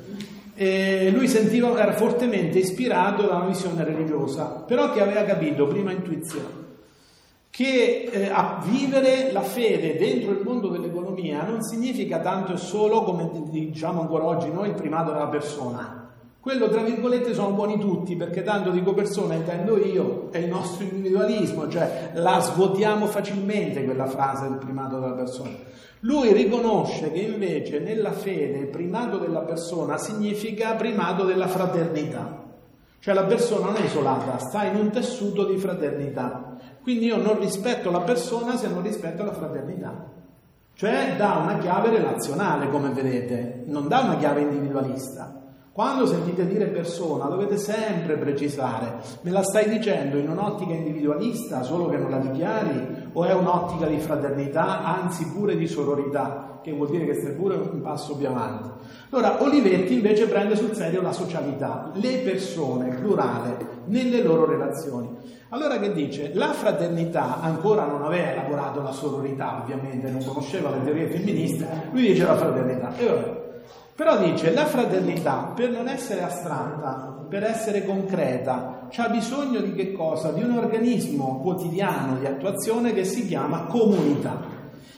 e 0.55 1.11
lui 1.15 1.29
sentiva, 1.29 1.79
era 1.79 1.93
fortemente 1.93 2.59
ispirato 2.59 3.27
da 3.27 3.37
una 3.37 3.47
visione 3.47 3.85
religiosa, 3.85 4.65
però 4.67 4.93
che 4.93 5.01
aveva 5.01 5.23
capito, 5.23 5.69
prima 5.69 5.93
intuizione, 5.93 6.70
che 7.51 8.09
eh, 8.11 8.32
vivere 8.64 9.32
la 9.32 9.42
fede 9.42 9.96
dentro 9.96 10.30
il 10.30 10.40
mondo 10.44 10.68
dell'economia 10.68 11.42
non 11.42 11.62
significa 11.62 12.20
tanto 12.20 12.53
e 12.53 12.57
solo, 12.57 13.03
come 13.03 13.28
diciamo 13.51 14.01
ancora 14.01 14.24
oggi 14.24 14.51
noi, 14.51 14.68
il 14.68 14.74
primato 14.74 15.12
della 15.12 15.26
persona. 15.26 16.01
Quello, 16.40 16.70
tra 16.70 16.80
virgolette, 16.80 17.34
sono 17.34 17.51
buoni 17.51 17.78
tutti, 17.78 18.16
perché 18.16 18.42
tanto 18.42 18.70
dico 18.70 18.94
persona 18.94 19.34
intendo 19.34 19.76
io, 19.76 20.28
è 20.30 20.38
il 20.38 20.48
nostro 20.48 20.84
individualismo, 20.84 21.68
cioè 21.68 22.12
la 22.14 22.40
svuotiamo 22.40 23.07
facilmente 23.07 23.84
quella 23.84 24.07
frase 24.07 24.48
del 24.48 24.57
primato 24.57 24.98
della 24.98 25.12
persona. 25.12 25.55
Lui 26.01 26.32
riconosce 26.32 27.12
che 27.12 27.18
invece 27.18 27.80
nella 27.80 28.12
fede 28.12 28.57
il 28.57 28.68
primato 28.68 29.18
della 29.18 29.40
persona 29.40 29.98
significa 29.98 30.76
primato 30.76 31.24
della 31.24 31.46
fraternità. 31.46 32.42
Cioè 33.01 33.12
la 33.12 33.24
persona 33.24 33.66
non 33.66 33.76
è 33.76 33.84
isolata, 33.84 34.38
sta 34.38 34.64
in 34.64 34.76
un 34.76 34.90
tessuto 34.90 35.44
di 35.44 35.59
fraternità. 35.59 36.49
Quindi 36.83 37.07
io 37.07 37.16
non 37.16 37.39
rispetto 37.39 37.91
la 37.91 38.01
persona 38.01 38.57
se 38.57 38.68
non 38.68 38.83
rispetto 38.83 39.24
la 39.24 39.33
fraternità. 39.33 40.18
Cioè 40.74 41.14
dà 41.16 41.41
una 41.43 41.59
chiave 41.59 41.91
relazionale, 41.91 42.70
come 42.70 42.89
vedete, 42.91 43.64
non 43.66 43.87
dà 43.87 44.01
una 44.01 44.16
chiave 44.16 44.41
individualista. 44.41 45.41
Quando 45.72 46.05
sentite 46.05 46.47
dire 46.47 46.66
persona 46.66 47.26
dovete 47.26 47.57
sempre 47.57 48.16
precisare, 48.16 48.97
me 49.20 49.31
la 49.31 49.43
stai 49.43 49.68
dicendo 49.68 50.18
in 50.18 50.28
un'ottica 50.28 50.72
individualista, 50.72 51.62
solo 51.62 51.89
che 51.89 51.97
non 51.97 52.11
la 52.11 52.18
dichiari, 52.18 53.09
o 53.12 53.24
è 53.24 53.33
un'ottica 53.33 53.87
di 53.87 53.99
fraternità, 53.99 54.83
anzi 54.83 55.31
pure 55.31 55.57
di 55.57 55.68
sororità, 55.68 56.59
che 56.62 56.72
vuol 56.72 56.91
dire 56.91 57.07
che 57.07 57.14
stai 57.14 57.35
pure 57.35 57.55
un 57.57 57.81
passo 57.83 58.16
più 58.16 58.26
avanti. 58.26 58.68
Allora, 59.11 59.43
Olivetti 59.43 59.95
invece 59.95 60.26
prende 60.26 60.57
sul 60.57 60.74
serio 60.74 61.03
la 61.03 61.12
socialità, 61.12 61.91
le 61.95 62.18
persone, 62.18 62.97
plurale, 62.97 63.57
nelle 63.87 64.22
loro 64.22 64.47
relazioni. 64.47 65.09
Allora 65.53 65.80
che 65.80 65.92
dice? 65.92 66.30
La 66.34 66.53
fraternità 66.53 67.40
ancora 67.40 67.84
non 67.84 68.05
aveva 68.05 68.30
elaborato 68.30 68.82
la 68.82 68.92
sororità, 68.92 69.61
ovviamente, 69.61 70.09
non 70.09 70.24
conosceva 70.24 70.70
le 70.70 70.84
teorie 70.84 71.09
femministe, 71.09 71.66
lui 71.90 72.03
dice 72.03 72.24
la 72.24 72.36
fraternità. 72.36 72.92
Però 73.96 74.16
dice 74.18 74.53
la 74.53 74.66
fraternità 74.66 75.53
per 75.55 75.70
non 75.70 75.88
essere 75.88 76.22
astratta, 76.22 77.26
per 77.28 77.42
essere 77.42 77.84
concreta, 77.84 78.88
ha 78.96 79.09
bisogno 79.09 79.61
di 79.61 79.74
che 79.74 79.92
cosa? 79.92 80.30
Di 80.30 80.42
un 80.42 80.57
organismo 80.57 81.40
quotidiano 81.42 82.16
di 82.18 82.26
attuazione 82.26 82.92
che 82.92 83.05
si 83.05 83.26
chiama 83.26 83.64
comunità. 83.64 84.40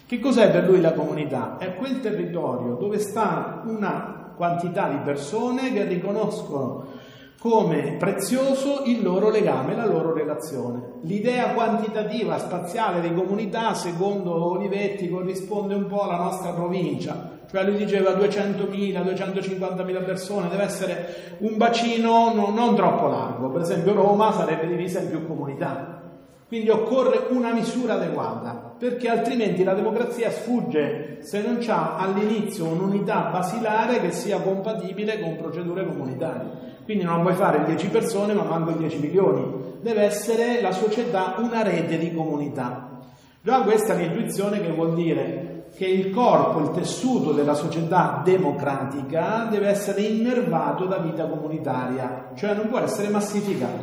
Che 0.04 0.20
cos'è 0.20 0.50
per 0.50 0.68
lui 0.68 0.82
la 0.82 0.92
comunità? 0.92 1.56
È 1.56 1.74
quel 1.76 2.00
territorio 2.00 2.74
dove 2.74 2.98
sta 2.98 3.62
una 3.64 4.32
quantità 4.36 4.88
di 4.88 4.98
persone 4.98 5.72
che 5.72 5.84
riconoscono 5.84 7.00
come 7.42 7.96
prezioso 7.98 8.82
il 8.84 9.02
loro 9.02 9.28
legame, 9.28 9.74
la 9.74 9.84
loro 9.84 10.14
relazione. 10.14 11.00
L'idea 11.02 11.54
quantitativa 11.54 12.38
spaziale 12.38 13.00
di 13.00 13.12
comunità, 13.12 13.74
secondo 13.74 14.52
Olivetti, 14.52 15.08
corrisponde 15.08 15.74
un 15.74 15.88
po' 15.88 16.02
alla 16.02 16.18
nostra 16.18 16.52
provincia, 16.52 17.40
cioè 17.50 17.64
lui 17.64 17.78
diceva 17.78 18.12
200.000, 18.12 19.02
250.000 19.02 20.04
persone, 20.04 20.48
deve 20.50 20.62
essere 20.62 21.36
un 21.38 21.56
bacino 21.56 22.32
non, 22.32 22.54
non 22.54 22.76
troppo 22.76 23.08
largo, 23.08 23.50
per 23.50 23.62
esempio 23.62 23.92
Roma 23.92 24.30
sarebbe 24.30 24.68
divisa 24.68 25.00
in 25.00 25.08
più 25.08 25.26
comunità. 25.26 26.00
Quindi 26.46 26.70
occorre 26.70 27.26
una 27.30 27.52
misura 27.52 27.94
adeguata, 27.94 28.74
perché 28.78 29.08
altrimenti 29.08 29.64
la 29.64 29.74
democrazia 29.74 30.30
sfugge 30.30 31.18
se 31.22 31.42
non 31.42 31.58
ha 31.66 31.96
all'inizio 31.96 32.66
un'unità 32.66 33.30
basilare 33.32 34.00
che 34.00 34.12
sia 34.12 34.38
compatibile 34.38 35.18
con 35.18 35.36
procedure 35.36 35.84
comunitarie. 35.84 36.70
Quindi 36.84 37.04
non 37.04 37.22
puoi 37.22 37.34
fare 37.34 37.64
10 37.64 37.88
persone 37.88 38.34
ma 38.34 38.42
manco 38.42 38.72
10 38.72 38.98
milioni, 38.98 39.44
deve 39.80 40.02
essere 40.02 40.60
la 40.60 40.72
società 40.72 41.36
una 41.38 41.62
rete 41.62 41.98
di 41.98 42.12
comunità. 42.14 43.00
Già 43.42 43.62
questa 43.62 43.94
è 43.94 43.98
l'intuizione 43.98 44.60
che 44.60 44.70
vuol 44.70 44.94
dire 44.94 45.52
che 45.74 45.86
il 45.86 46.10
corpo, 46.10 46.60
il 46.60 46.70
tessuto 46.70 47.32
della 47.32 47.54
società 47.54 48.20
democratica 48.22 49.48
deve 49.50 49.68
essere 49.68 50.02
innervato 50.02 50.84
da 50.84 50.98
vita 50.98 51.26
comunitaria, 51.26 52.30
cioè 52.34 52.54
non 52.54 52.68
può 52.68 52.78
essere 52.78 53.08
massificato, 53.08 53.82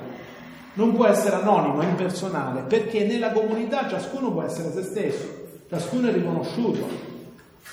non 0.73 0.93
può 0.93 1.07
essere 1.07 1.37
anonimo, 1.37 1.81
impersonale, 1.81 2.61
perché 2.61 3.05
nella 3.05 3.31
comunità 3.31 3.87
ciascuno 3.87 4.31
può 4.31 4.43
essere 4.43 4.71
se 4.71 4.83
stesso, 4.83 5.25
ciascuno 5.67 6.09
è 6.09 6.13
riconosciuto. 6.13 7.08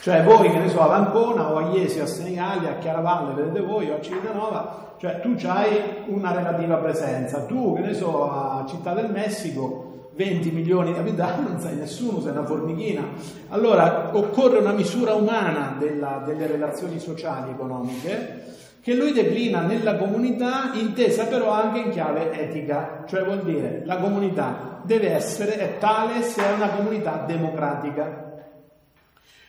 Cioè 0.00 0.22
voi, 0.22 0.50
che 0.50 0.58
ne 0.58 0.68
so, 0.68 0.80
ad 0.80 0.92
Ancona 0.92 1.52
o 1.52 1.56
a 1.56 1.70
Iesi, 1.70 2.00
a 2.00 2.06
Senigallia, 2.06 2.70
a 2.70 2.78
Chiaravalle, 2.78 3.34
vedete 3.34 3.60
voi, 3.60 3.90
o 3.90 3.96
a 3.96 4.00
Civitanova, 4.00 4.94
cioè 4.98 5.20
tu 5.20 5.36
hai 5.46 6.04
una 6.06 6.32
relativa 6.32 6.76
presenza. 6.76 7.44
Tu, 7.44 7.74
che 7.74 7.80
ne 7.80 7.94
so, 7.94 8.30
a 8.30 8.64
Città 8.68 8.94
del 8.94 9.10
Messico, 9.10 10.10
20 10.14 10.50
milioni 10.50 10.92
di 10.92 10.98
abitanti, 10.98 11.42
non 11.42 11.60
sai 11.60 11.76
nessuno, 11.76 12.20
sei 12.20 12.32
una 12.32 12.44
formichina. 12.44 13.02
Allora 13.48 14.10
occorre 14.12 14.58
una 14.58 14.72
misura 14.72 15.14
umana 15.14 15.76
della, 15.78 16.22
delle 16.24 16.46
relazioni 16.46 16.98
sociali 16.98 17.50
economiche 17.50 18.44
che 18.86 18.94
lui 18.94 19.10
declina 19.12 19.62
nella 19.62 19.96
comunità, 19.96 20.70
intesa 20.74 21.24
però 21.24 21.50
anche 21.50 21.80
in 21.80 21.90
chiave 21.90 22.30
etica, 22.30 23.02
cioè 23.08 23.24
vuol 23.24 23.42
dire 23.42 23.82
la 23.84 23.96
comunità 23.96 24.80
deve 24.84 25.10
essere 25.10 25.58
è 25.58 25.78
tale 25.78 26.22
se 26.22 26.40
è 26.40 26.52
una 26.52 26.68
comunità 26.68 27.24
democratica. 27.26 28.25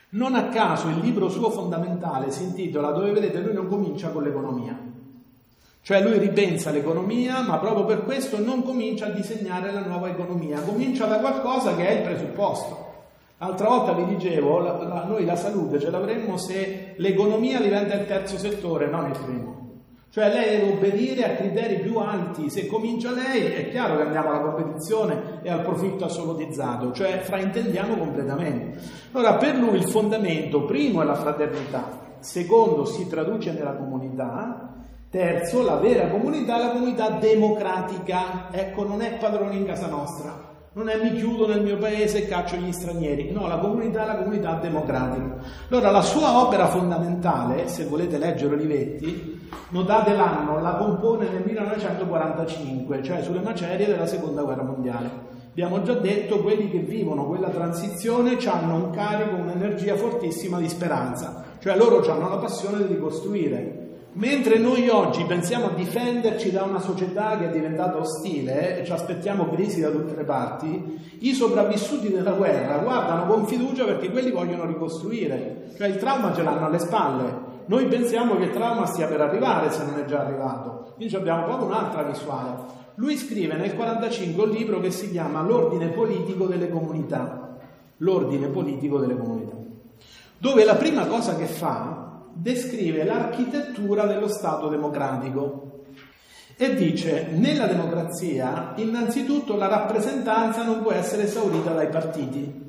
Non 0.09 0.35
a 0.35 0.47
caso 0.47 0.87
il 0.87 0.99
libro 0.99 1.29
suo 1.29 1.49
fondamentale 1.49 2.31
si 2.31 2.43
intitola, 2.43 2.91
dove 2.91 3.11
vedete, 3.11 3.39
lui 3.39 3.53
non 3.53 3.67
comincia 3.67 4.09
con 4.09 4.23
l'economia. 4.23 4.77
Cioè 5.81 6.01
lui 6.01 6.17
ripensa 6.17 6.71
l'economia, 6.71 7.41
ma 7.41 7.57
proprio 7.59 7.85
per 7.85 8.03
questo 8.03 8.39
non 8.39 8.63
comincia 8.63 9.07
a 9.07 9.11
disegnare 9.11 9.71
la 9.71 9.85
nuova 9.85 10.09
economia, 10.09 10.61
comincia 10.61 11.05
da 11.05 11.19
qualcosa 11.19 11.75
che 11.75 11.87
è 11.87 11.91
il 11.93 12.01
presupposto. 12.03 12.85
L'altra 13.39 13.67
volta 13.67 13.93
vi 13.93 14.15
dicevo, 14.15 14.59
la, 14.59 14.83
la, 14.83 15.03
noi 15.03 15.25
la 15.25 15.35
salute 15.35 15.79
ce 15.79 15.89
l'avremmo 15.89 16.37
se 16.37 16.93
l'economia 16.97 17.61
diventa 17.61 17.95
il 17.95 18.07
terzo 18.07 18.37
settore, 18.37 18.87
non 18.87 19.11
il 19.11 19.19
primo. 19.19 19.66
Cioè 20.17 20.29
lei 20.29 20.57
deve 20.57 20.71
obbedire 20.71 21.25
a 21.25 21.35
criteri 21.35 21.75
più 21.75 21.97
alti, 21.99 22.49
se 22.49 22.65
comincia 22.65 23.11
lei 23.11 23.51
è 23.51 23.69
chiaro 23.69 23.97
che 23.97 24.01
andiamo 24.01 24.29
alla 24.29 24.39
competizione 24.39 25.41
e 25.43 25.51
al 25.51 25.61
profitto 25.61 26.05
assolutizzato, 26.05 26.91
cioè 26.91 27.19
fraintendiamo 27.19 27.95
completamente. 27.95 28.79
Allora 29.11 29.35
per 29.35 29.55
lui 29.57 29.77
il 29.77 29.87
fondamento 29.87 30.65
primo 30.65 31.03
è 31.03 31.05
la 31.05 31.13
fraternità, 31.13 32.15
secondo 32.17 32.85
si 32.85 33.07
traduce 33.07 33.51
nella 33.51 33.75
comunità, 33.75 34.73
terzo 35.11 35.61
la 35.61 35.75
vera 35.75 36.07
comunità 36.07 36.57
è 36.57 36.63
la 36.63 36.71
comunità 36.71 37.09
democratica, 37.09 38.47
ecco 38.49 38.87
non 38.87 39.01
è 39.01 39.17
padrone 39.19 39.55
in 39.55 39.65
casa 39.65 39.85
nostra, 39.85 40.33
non 40.73 40.89
è 40.89 40.99
mi 40.99 41.13
chiudo 41.13 41.45
nel 41.45 41.61
mio 41.61 41.77
paese 41.77 42.23
e 42.23 42.27
caccio 42.27 42.55
gli 42.55 42.71
stranieri, 42.71 43.29
no, 43.31 43.45
la 43.45 43.59
comunità 43.59 44.01
è 44.01 44.07
la 44.07 44.15
comunità 44.15 44.53
democratica. 44.55 45.35
Allora 45.69 45.91
la 45.91 46.01
sua 46.01 46.41
opera 46.41 46.65
fondamentale, 46.65 47.67
se 47.67 47.85
volete 47.85 48.17
leggere 48.17 48.55
Olivetti, 48.55 49.36
notate 49.69 50.13
l'anno, 50.13 50.61
la 50.61 50.75
compone 50.75 51.29
nel 51.29 51.43
1945, 51.45 53.03
cioè 53.03 53.21
sulle 53.21 53.41
macerie 53.41 53.85
della 53.85 54.05
seconda 54.05 54.43
guerra 54.43 54.63
mondiale. 54.63 55.25
Abbiamo 55.49 55.81
già 55.81 55.93
detto, 55.93 56.41
quelli 56.41 56.69
che 56.69 56.79
vivono 56.79 57.25
quella 57.25 57.49
transizione 57.49 58.37
hanno 58.45 58.75
un 58.75 58.89
carico, 58.91 59.35
un'energia 59.35 59.95
fortissima 59.95 60.59
di 60.59 60.69
speranza, 60.69 61.43
cioè 61.59 61.75
loro 61.75 61.99
hanno 62.11 62.29
la 62.29 62.37
passione 62.37 62.77
di 62.77 62.93
ricostruire, 62.93 63.87
Mentre 64.17 64.57
noi 64.57 64.89
oggi 64.89 65.23
pensiamo 65.25 65.67
a 65.67 65.73
difenderci 65.75 66.49
da 66.49 66.63
una 66.63 66.79
società 66.79 67.37
che 67.37 67.49
è 67.49 67.51
diventata 67.51 67.99
ostile 67.99 68.79
e 68.79 68.83
ci 68.83 68.91
aspettiamo 68.91 69.47
crisi 69.47 69.79
da 69.79 69.91
tutte 69.91 70.15
le 70.15 70.23
parti, 70.23 71.17
i 71.19 71.33
sopravvissuti 71.33 72.11
della 72.11 72.31
guerra 72.31 72.79
guardano 72.79 73.27
con 73.27 73.45
fiducia 73.45 73.85
perché 73.85 74.09
quelli 74.09 74.31
vogliono 74.31 74.65
ricostruire, 74.65 75.71
cioè 75.77 75.89
il 75.89 75.97
trauma 75.97 76.33
ce 76.33 76.41
l'hanno 76.41 76.65
alle 76.65 76.79
spalle. 76.79 77.46
Noi 77.67 77.85
pensiamo 77.87 78.37
che 78.37 78.45
il 78.45 78.51
trauma 78.51 78.85
stia 78.85 79.07
per 79.07 79.21
arrivare 79.21 79.71
se 79.71 79.83
non 79.83 79.99
è 79.99 80.05
già 80.05 80.21
arrivato, 80.21 80.93
quindi 80.95 81.15
abbiamo 81.15 81.43
proprio 81.43 81.67
un'altra 81.67 82.03
visuale. 82.03 82.55
Lui 82.95 83.17
scrive 83.17 83.55
nel 83.55 83.71
1945 83.71 84.43
un 84.43 84.49
libro 84.49 84.79
che 84.79 84.89
si 84.89 85.11
chiama 85.11 85.41
L'ordine 85.41 85.89
politico 85.89 86.45
delle 86.45 86.69
comunità. 86.69 87.57
L'ordine 87.97 88.47
politico 88.47 88.99
delle 88.99 89.17
comunità. 89.17 89.55
Dove 90.37 90.63
la 90.63 90.75
prima 90.75 91.05
cosa 91.07 91.35
che 91.35 91.45
fa 91.45 92.21
descrive 92.31 93.03
l'architettura 93.03 94.05
dello 94.05 94.27
Stato 94.27 94.69
democratico 94.69 95.83
e 96.55 96.73
dice 96.73 97.27
nella 97.33 97.67
democrazia 97.67 98.73
innanzitutto 98.77 99.55
la 99.55 99.67
rappresentanza 99.67 100.63
non 100.63 100.81
può 100.81 100.91
essere 100.91 101.23
esaurita 101.23 101.71
dai 101.71 101.89
partiti. 101.89 102.66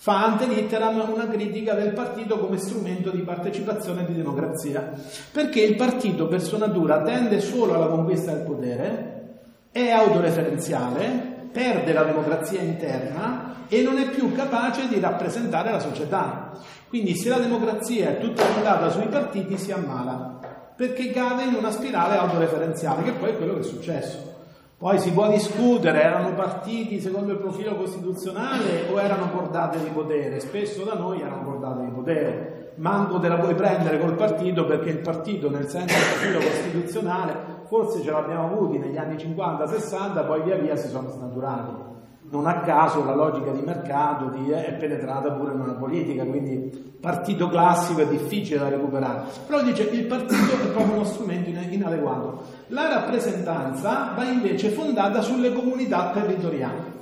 Fa 0.00 0.26
ante 0.26 0.46
litteram 0.46 1.10
una 1.12 1.26
critica 1.26 1.74
del 1.74 1.92
partito 1.92 2.38
come 2.38 2.56
strumento 2.56 3.10
di 3.10 3.22
partecipazione 3.22 4.02
e 4.02 4.06
di 4.06 4.14
democrazia, 4.14 4.92
perché 5.32 5.60
il 5.60 5.74
partito 5.74 6.28
per 6.28 6.40
sua 6.40 6.58
natura 6.58 7.02
tende 7.02 7.40
solo 7.40 7.74
alla 7.74 7.88
conquista 7.88 8.30
del 8.30 8.44
potere, 8.44 9.40
è 9.72 9.90
autoreferenziale, 9.90 11.48
perde 11.50 11.92
la 11.92 12.04
democrazia 12.04 12.60
interna 12.60 13.66
e 13.66 13.82
non 13.82 13.98
è 13.98 14.08
più 14.10 14.32
capace 14.32 14.86
di 14.86 15.00
rappresentare 15.00 15.72
la 15.72 15.80
società. 15.80 16.52
Quindi 16.88 17.16
se 17.16 17.30
la 17.30 17.38
democrazia 17.38 18.10
è 18.10 18.18
tutta 18.20 18.44
fondata 18.44 18.90
sui 18.90 19.08
partiti 19.08 19.58
si 19.58 19.72
ammala, 19.72 20.38
perché 20.76 21.10
cade 21.10 21.42
in 21.42 21.54
una 21.54 21.72
spirale 21.72 22.16
autoreferenziale, 22.18 23.02
che 23.02 23.12
poi 23.14 23.30
è 23.30 23.36
quello 23.36 23.54
che 23.54 23.60
è 23.60 23.64
successo. 23.64 24.37
Poi 24.78 24.96
si 25.00 25.10
può 25.10 25.28
discutere, 25.28 26.04
erano 26.04 26.34
partiti 26.34 27.00
secondo 27.00 27.32
il 27.32 27.38
profilo 27.38 27.74
costituzionale 27.74 28.88
o 28.88 29.00
erano 29.00 29.28
cordate 29.32 29.82
di 29.82 29.90
potere? 29.90 30.38
Spesso 30.38 30.84
da 30.84 30.94
noi 30.94 31.20
erano 31.20 31.42
cordate 31.42 31.84
di 31.84 31.90
potere. 31.90 32.74
Manco 32.76 33.18
te 33.18 33.26
la 33.26 33.38
puoi 33.38 33.56
prendere 33.56 33.98
col 33.98 34.14
partito 34.14 34.66
perché 34.66 34.90
il 34.90 35.00
partito 35.00 35.50
nel 35.50 35.66
senso 35.66 35.96
del 35.96 36.30
profilo 36.30 36.38
costituzionale 36.48 37.34
forse 37.66 38.02
ce 38.02 38.12
l'abbiamo 38.12 38.44
avuti 38.44 38.78
negli 38.78 38.96
anni 38.96 39.16
50-60, 39.16 40.24
poi 40.24 40.42
via 40.42 40.56
via 40.56 40.76
si 40.76 40.86
sono 40.86 41.08
snaturati 41.08 41.86
non 42.30 42.46
a 42.46 42.60
caso 42.60 43.04
la 43.04 43.14
logica 43.14 43.50
di 43.52 43.62
mercato 43.62 44.30
è 44.32 44.74
penetrata 44.74 45.32
pure 45.32 45.54
nella 45.54 45.72
politica, 45.72 46.24
quindi 46.24 46.96
partito 47.00 47.48
classico 47.48 48.02
è 48.02 48.06
difficile 48.06 48.58
da 48.58 48.68
recuperare. 48.68 49.22
Però 49.46 49.62
dice 49.62 49.88
che 49.88 49.96
il 49.96 50.04
partito 50.04 50.52
è 50.52 50.70
proprio 50.72 50.94
uno 50.94 51.04
strumento 51.04 51.48
inadeguato. 51.48 52.57
La 52.68 52.88
rappresentanza 52.88 54.12
va 54.14 54.24
invece 54.24 54.68
fondata 54.68 55.22
sulle 55.22 55.52
comunità 55.52 56.10
territoriali. 56.12 56.96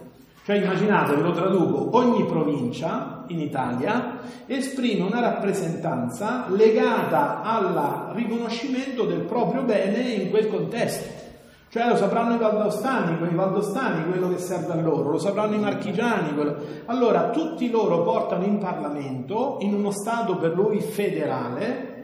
Cioè 0.45 0.57
immaginate, 0.57 1.17
ve 1.17 1.23
lo 1.23 1.33
traduco, 1.33 1.97
ogni 1.97 2.25
provincia 2.25 3.25
in 3.27 3.41
Italia 3.41 4.19
esprime 4.47 5.03
una 5.03 5.19
rappresentanza 5.19 6.45
legata 6.51 7.43
al 7.43 8.13
riconoscimento 8.15 9.05
del 9.07 9.23
proprio 9.23 9.63
bene 9.63 9.99
in 10.13 10.31
quel 10.31 10.49
contesto. 10.49 11.25
Cioè 11.69 11.89
lo 11.89 11.97
sapranno 11.97 12.37
i 12.37 12.39
valdostani, 12.39 13.19
quei 13.19 13.35
valdostani 13.35 14.09
quello 14.09 14.29
che 14.29 14.39
serve 14.39 14.75
a 14.75 14.81
loro, 14.81 15.11
lo 15.11 15.19
sapranno 15.19 15.57
i 15.57 15.59
marchigiani. 15.59 16.33
Quello... 16.33 16.57
Allora 16.85 17.31
tutti 17.31 17.69
loro 17.69 18.03
portano 18.03 18.45
in 18.45 18.59
Parlamento, 18.59 19.57
in 19.63 19.75
uno 19.75 19.91
Stato 19.91 20.37
per 20.37 20.55
lui 20.55 20.81
federale, 20.81 21.96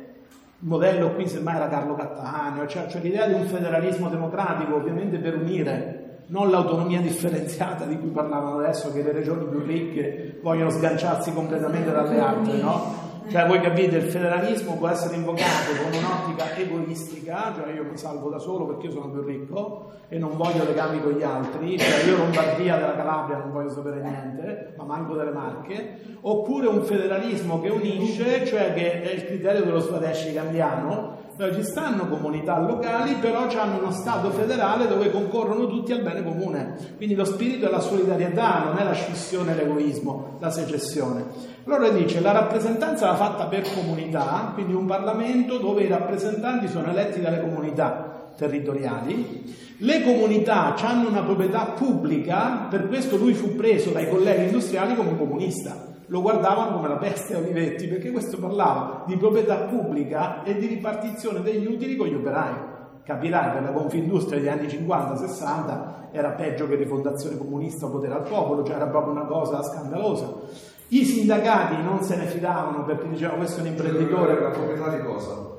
il 0.63 0.69
modello 0.69 1.13
qui 1.15 1.27
semmai 1.27 1.57
era 1.57 1.67
Carlo 1.67 1.97
Cattaneo, 1.97 2.69
cioè, 2.69 2.87
cioè 2.87 3.01
l'idea 3.01 3.27
di 3.27 3.35
un 3.35 3.47
federalismo 3.47 4.09
democratico 4.09 4.77
ovviamente 4.77 5.19
per 5.19 5.37
unire 5.37 6.21
non 6.27 6.51
l'autonomia 6.51 7.01
differenziata 7.01 7.85
di 7.85 7.99
cui 7.99 8.11
parlavano 8.11 8.61
adesso, 8.61 8.93
che 8.93 9.03
le 9.03 9.11
regioni 9.11 9.45
più 9.45 9.59
ricche 9.59 10.39
vogliono 10.41 10.71
sganciarsi 10.71 11.33
completamente 11.33 11.91
dalle 11.91 12.19
altre, 12.21 12.57
no? 12.59 13.11
Cioè 13.29 13.47
voi 13.47 13.61
capite, 13.61 13.97
il 13.97 14.11
federalismo 14.11 14.77
può 14.77 14.89
essere 14.89 15.17
invocato 15.17 15.73
con 15.83 15.93
un'ottica 15.93 16.57
egoistica, 16.57 17.53
cioè 17.57 17.73
io 17.73 17.85
mi 17.85 17.97
salvo 17.97 18.29
da 18.29 18.39
solo 18.39 18.67
perché 18.67 18.87
io 18.87 18.93
sono 18.93 19.11
più 19.11 19.23
ricco 19.23 19.91
e 20.09 20.19
non 20.19 20.37
voglio 20.37 20.65
legami 20.65 21.01
con 21.01 21.13
gli 21.13 21.23
altri, 21.23 21.79
cioè 21.79 22.05
io 22.05 22.19
Lombardia 22.19 22.77
della 22.77 22.97
Calabria 22.97 23.39
non 23.39 23.53
voglio 23.53 23.71
sapere 23.71 24.03
niente, 24.03 24.75
ma 24.77 24.85
manco 24.85 25.15
delle 25.15 25.31
Marche, 25.31 25.99
oppure 26.21 26.67
un 26.67 26.83
federalismo 26.83 27.61
che 27.61 27.71
unisce, 27.71 28.45
cioè 28.45 28.75
che 28.75 29.03
è 29.03 29.13
il 29.13 29.25
criterio 29.25 29.65
dello 29.65 29.81
Svadeshi 29.81 30.33
Candiano, 30.35 31.21
Dove 31.37 31.55
ci 31.55 31.65
stanno 31.65 32.09
comunità 32.09 32.59
locali, 32.59 33.15
però 33.15 33.49
hanno 33.49 33.79
uno 33.79 33.91
Stato 33.91 34.31
federale 34.31 34.87
dove 34.87 35.11
concorrono 35.11 35.67
tutti 35.67 35.93
al 35.93 36.03
bene 36.03 36.23
comune. 36.23 36.77
Quindi 36.97 37.15
lo 37.15 37.25
spirito 37.25 37.67
è 37.67 37.71
la 37.71 37.81
solidarietà, 37.81 38.65
non 38.65 38.77
è 38.77 38.85
la 38.85 38.93
scissione 38.93 39.55
l'egoismo, 39.55 40.37
la 40.39 40.51
secessione. 40.51 41.25
Allora 41.65 41.91
dice 41.91 42.21
la 42.21 42.33
rappresentanza 42.33 43.07
va 43.07 43.15
fatta 43.15 43.47
per 43.47 43.63
comunità, 43.73 44.51
quindi 44.55 44.73
un 44.73 44.87
Parlamento 44.87 45.59
dove 45.59 45.83
i 45.83 45.89
rappresentanti 45.89 46.69
sono 46.69 46.91
eletti 46.91 47.21
dalle 47.21 47.41
comunità 47.41 48.31
territoriali. 48.37 49.55
Le 49.79 50.03
comunità 50.03 50.75
hanno 50.75 51.09
una 51.09 51.23
proprietà 51.23 51.75
pubblica, 51.77 52.67
per 52.69 52.89
questo 52.89 53.17
lui 53.17 53.35
fu 53.35 53.55
preso 53.55 53.91
dai 53.91 54.09
colleghi 54.09 54.45
industriali 54.45 54.95
come 54.95 55.17
comunista 55.17 55.91
lo 56.13 56.21
guardavano 56.21 56.77
come 56.77 56.89
la 56.89 56.97
peste 56.97 57.35
a 57.35 57.39
Olivetti, 57.39 57.87
perché 57.87 58.11
questo 58.11 58.37
parlava 58.37 59.05
di 59.07 59.17
proprietà 59.17 59.57
pubblica 59.61 60.43
e 60.43 60.57
di 60.57 60.67
ripartizione 60.67 61.41
degli 61.41 61.65
utili 61.65 61.97
con 61.97 62.07
gli 62.07 62.15
operai. 62.15 62.53
Capirai, 63.03 63.53
per 63.53 63.63
la 63.63 63.71
Confindustria 63.71 64.39
degli 64.39 64.49
anni 64.49 64.67
50-60 64.67 66.11
era 66.13 66.29
peggio 66.33 66.69
che 66.69 66.75
rifondazione 66.75 67.39
comunista 67.39 67.87
o 67.87 67.91
potere 67.91 68.13
al 68.13 68.29
popolo, 68.29 68.63
cioè 68.63 68.77
era 68.77 68.89
proprio 68.89 69.13
una 69.13 69.25
cosa 69.25 69.63
scandalosa. 69.63 70.35
I 70.93 71.07
sindacati 71.07 71.83
non 71.83 72.03
se 72.03 72.17
ne 72.17 72.27
fidavano 72.27 72.85
perché 72.85 73.09
dicevano 73.09 73.39
questo 73.39 73.61
è 73.61 73.63
un 73.63 73.69
imprenditore. 73.69 74.39
La 74.39 74.51
proprietà 74.51 74.89
di 74.91 75.03
cosa? 75.03 75.51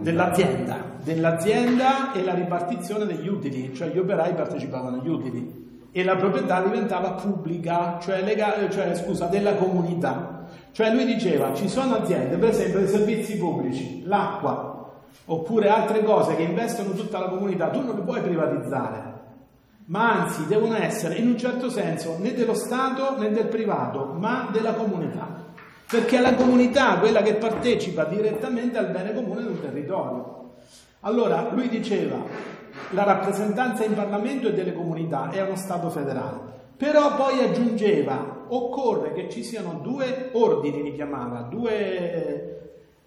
Dell'azienda, 0.00 0.76
dell'azienda 1.04 2.12
e 2.12 2.24
la 2.24 2.34
ripartizione 2.34 3.06
degli 3.06 3.28
utili, 3.28 3.72
cioè 3.74 3.90
gli 3.90 3.98
operai 3.98 4.34
partecipavano 4.34 5.00
agli 5.00 5.08
utili 5.08 5.88
e 5.92 6.02
la 6.02 6.16
proprietà 6.16 6.62
diventava 6.62 7.12
pubblica, 7.12 7.98
cioè, 8.00 8.22
legale, 8.22 8.68
cioè 8.70 8.92
scusa, 8.96 9.26
della 9.26 9.54
comunità. 9.54 10.46
Cioè 10.72 10.92
lui 10.92 11.06
diceva 11.06 11.54
ci 11.54 11.68
sono 11.68 11.94
aziende, 11.94 12.36
per 12.36 12.48
esempio 12.48 12.80
dei 12.80 12.88
servizi 12.88 13.38
pubblici, 13.38 14.02
l'acqua, 14.04 14.90
oppure 15.26 15.68
altre 15.68 16.02
cose 16.02 16.34
che 16.34 16.42
investono 16.42 16.90
tutta 16.90 17.20
la 17.20 17.28
comunità, 17.28 17.68
tu 17.68 17.84
non 17.84 17.94
le 17.94 18.02
puoi 18.02 18.20
privatizzare, 18.20 19.14
ma 19.86 20.22
anzi 20.22 20.46
devono 20.46 20.76
essere 20.76 21.16
in 21.16 21.28
un 21.28 21.38
certo 21.38 21.70
senso 21.70 22.16
né 22.18 22.34
dello 22.34 22.54
Stato 22.54 23.18
né 23.18 23.30
del 23.30 23.46
privato, 23.46 24.14
ma 24.18 24.48
della 24.52 24.74
comunità. 24.74 25.44
Perché 25.88 26.18
è 26.18 26.20
la 26.20 26.34
comunità 26.34 26.98
quella 26.98 27.22
che 27.22 27.34
partecipa 27.34 28.04
direttamente 28.04 28.78
al 28.78 28.90
bene 28.90 29.14
comune 29.14 29.42
del 29.42 29.60
territorio. 29.60 30.54
Allora 31.00 31.50
lui 31.52 31.68
diceva 31.68 32.16
la 32.90 33.04
rappresentanza 33.04 33.84
in 33.84 33.94
Parlamento 33.94 34.48
e 34.48 34.52
delle 34.52 34.72
comunità 34.74 35.30
è 35.30 35.40
uno 35.40 35.56
Stato 35.56 35.88
federale. 35.90 36.54
Però 36.76 37.14
poi 37.14 37.40
aggiungeva, 37.40 38.44
occorre 38.48 39.12
che 39.12 39.30
ci 39.30 39.42
siano 39.42 39.78
due 39.82 40.30
ordini, 40.32 40.82
li 40.82 40.94
chiamava, 40.94 41.42
due 41.42 42.54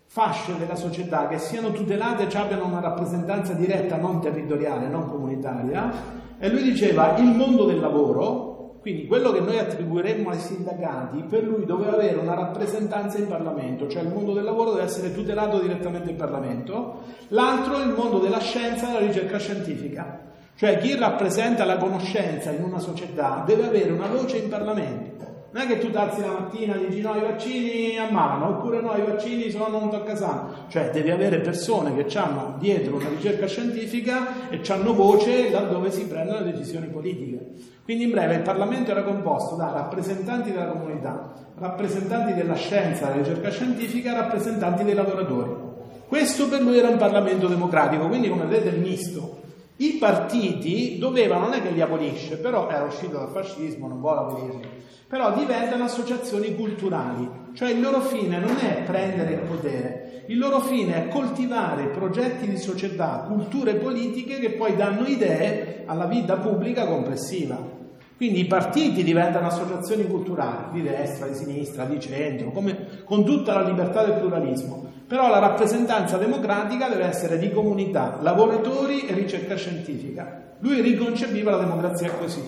fasce 0.06 0.58
della 0.58 0.76
società 0.76 1.28
che 1.28 1.38
siano 1.38 1.72
tutelate 1.72 2.28
e 2.28 2.38
abbiano 2.38 2.66
una 2.66 2.80
rappresentanza 2.80 3.54
diretta, 3.54 3.98
non 3.98 4.22
territoriale, 4.22 4.88
non 4.88 5.08
comunitaria. 5.08 6.19
E 6.40 6.50
lui 6.50 6.64
diceva, 6.64 7.18
il 7.18 7.26
mondo 7.26 7.66
del 7.66 7.80
lavoro, 7.80 8.78
quindi 8.80 9.08
quello 9.08 9.32
che 9.32 9.42
noi 9.42 9.60
attribuiremmo 9.60 10.30
ai 10.30 10.40
sindacati, 10.40 11.24
per 11.24 11.44
lui 11.44 11.66
doveva 11.66 11.94
avere 11.94 12.16
una 12.16 12.34
rappresentanza 12.34 13.18
in 13.18 13.28
Parlamento, 13.28 13.90
cioè 13.90 14.04
il 14.04 14.14
mondo 14.14 14.32
del 14.32 14.46
lavoro 14.46 14.72
deve 14.72 14.86
essere 14.86 15.14
tutelato 15.14 15.60
direttamente 15.60 16.12
in 16.12 16.16
Parlamento, 16.16 17.02
l'altro 17.30 17.78
il 17.80 17.90
mondo 17.90 18.20
della 18.20 18.40
scienza 18.40 18.88
e 18.88 18.94
della 18.94 19.06
ricerca 19.06 19.38
scientifica, 19.38 20.28
cioè 20.56 20.78
chi 20.78 20.96
rappresenta 20.96 21.66
la 21.66 21.78
conoscenza 21.78 22.52
in 22.52 22.64
una 22.64 22.80
società 22.80 23.44
deve 23.46 23.66
avere 23.66 23.92
una 23.92 24.08
voce 24.08 24.38
in 24.38 24.50
Parlamento. 24.50 25.29
Non 25.52 25.64
è 25.64 25.68
che 25.68 25.80
tu 25.80 25.90
t'alzi 25.90 26.22
la 26.22 26.32
mattina 26.32 26.76
e 26.76 26.88
dici 26.88 27.02
no, 27.02 27.16
i 27.16 27.22
vaccini 27.22 27.98
ammalano, 27.98 28.58
oppure 28.58 28.82
no, 28.82 28.96
i 28.96 29.02
vaccini 29.02 29.50
sono 29.50 29.78
un 29.78 29.90
toccasano. 29.90 30.68
Cioè 30.68 30.92
devi 30.92 31.10
avere 31.10 31.40
persone 31.40 31.96
che 31.96 32.18
hanno 32.20 32.56
dietro 32.60 32.98
una 32.98 33.10
ricerca 33.10 33.48
scientifica 33.48 34.50
e 34.50 34.62
hanno 34.68 34.94
voce 34.94 35.50
laddove 35.50 35.90
si 35.90 36.06
prendono 36.06 36.44
decisioni 36.44 36.86
politiche. 36.88 37.54
Quindi 37.84 38.04
in 38.04 38.12
breve 38.12 38.36
il 38.36 38.42
Parlamento 38.42 38.92
era 38.92 39.02
composto 39.02 39.56
da 39.56 39.72
rappresentanti 39.72 40.52
della 40.52 40.68
comunità, 40.68 41.34
rappresentanti 41.58 42.36
della 42.36 42.54
scienza, 42.54 43.08
della 43.08 43.24
ricerca 43.24 43.50
scientifica, 43.50 44.14
rappresentanti 44.14 44.84
dei 44.84 44.94
lavoratori. 44.94 45.68
Questo 46.08 46.48
per 46.48 46.62
lui 46.62 46.78
era 46.78 46.90
un 46.90 46.98
Parlamento 46.98 47.48
democratico, 47.48 48.08
quindi 48.08 48.30
come 48.30 48.46
vedete 48.46 48.76
il 48.76 48.82
misto. 48.82 49.38
I 49.78 49.98
partiti 50.00 50.98
dovevano, 51.00 51.46
non 51.46 51.54
è 51.54 51.62
che 51.62 51.72
li 51.72 51.82
abolisce, 51.82 52.38
però 52.38 52.70
era 52.70 52.84
uscito 52.84 53.18
dal 53.18 53.30
fascismo, 53.30 53.88
non 53.88 54.00
vuole 54.02 54.20
abolirli, 54.20 54.68
però 55.10 55.34
diventano 55.34 55.86
associazioni 55.86 56.56
culturali, 56.56 57.28
cioè 57.56 57.72
il 57.72 57.82
loro 57.82 58.00
fine 58.00 58.38
non 58.38 58.56
è 58.58 58.84
prendere 58.86 59.34
il 59.34 59.40
potere, 59.40 60.24
il 60.28 60.38
loro 60.38 60.60
fine 60.60 60.94
è 60.94 61.08
coltivare 61.08 61.88
progetti 61.88 62.48
di 62.48 62.60
società, 62.60 63.26
culture 63.26 63.74
politiche 63.74 64.38
che 64.38 64.52
poi 64.52 64.76
danno 64.76 65.08
idee 65.08 65.82
alla 65.88 66.06
vita 66.06 66.38
pubblica 66.38 66.86
complessiva. 66.86 67.78
Quindi 68.18 68.42
i 68.42 68.46
partiti 68.46 69.04
diventano 69.04 69.48
associazioni 69.48 70.06
culturali, 70.06 70.74
di 70.74 70.84
destra, 70.84 71.26
di 71.26 71.34
sinistra, 71.34 71.86
di 71.86 72.00
centro, 72.00 72.52
come, 72.52 73.04
con 73.06 73.26
tutta 73.26 73.56
la 73.56 73.68
libertà 73.68 74.04
del 74.04 74.20
pluralismo. 74.20 74.92
Però 75.08 75.28
la 75.28 75.40
rappresentanza 75.40 76.18
democratica 76.18 76.88
deve 76.88 77.06
essere 77.06 77.40
di 77.40 77.50
comunità, 77.50 78.20
lavoratori 78.22 79.08
e 79.08 79.14
ricerca 79.14 79.56
scientifica. 79.56 80.54
Lui 80.60 80.82
riconcepiva 80.82 81.50
la 81.50 81.64
democrazia 81.64 82.12
così. 82.12 82.42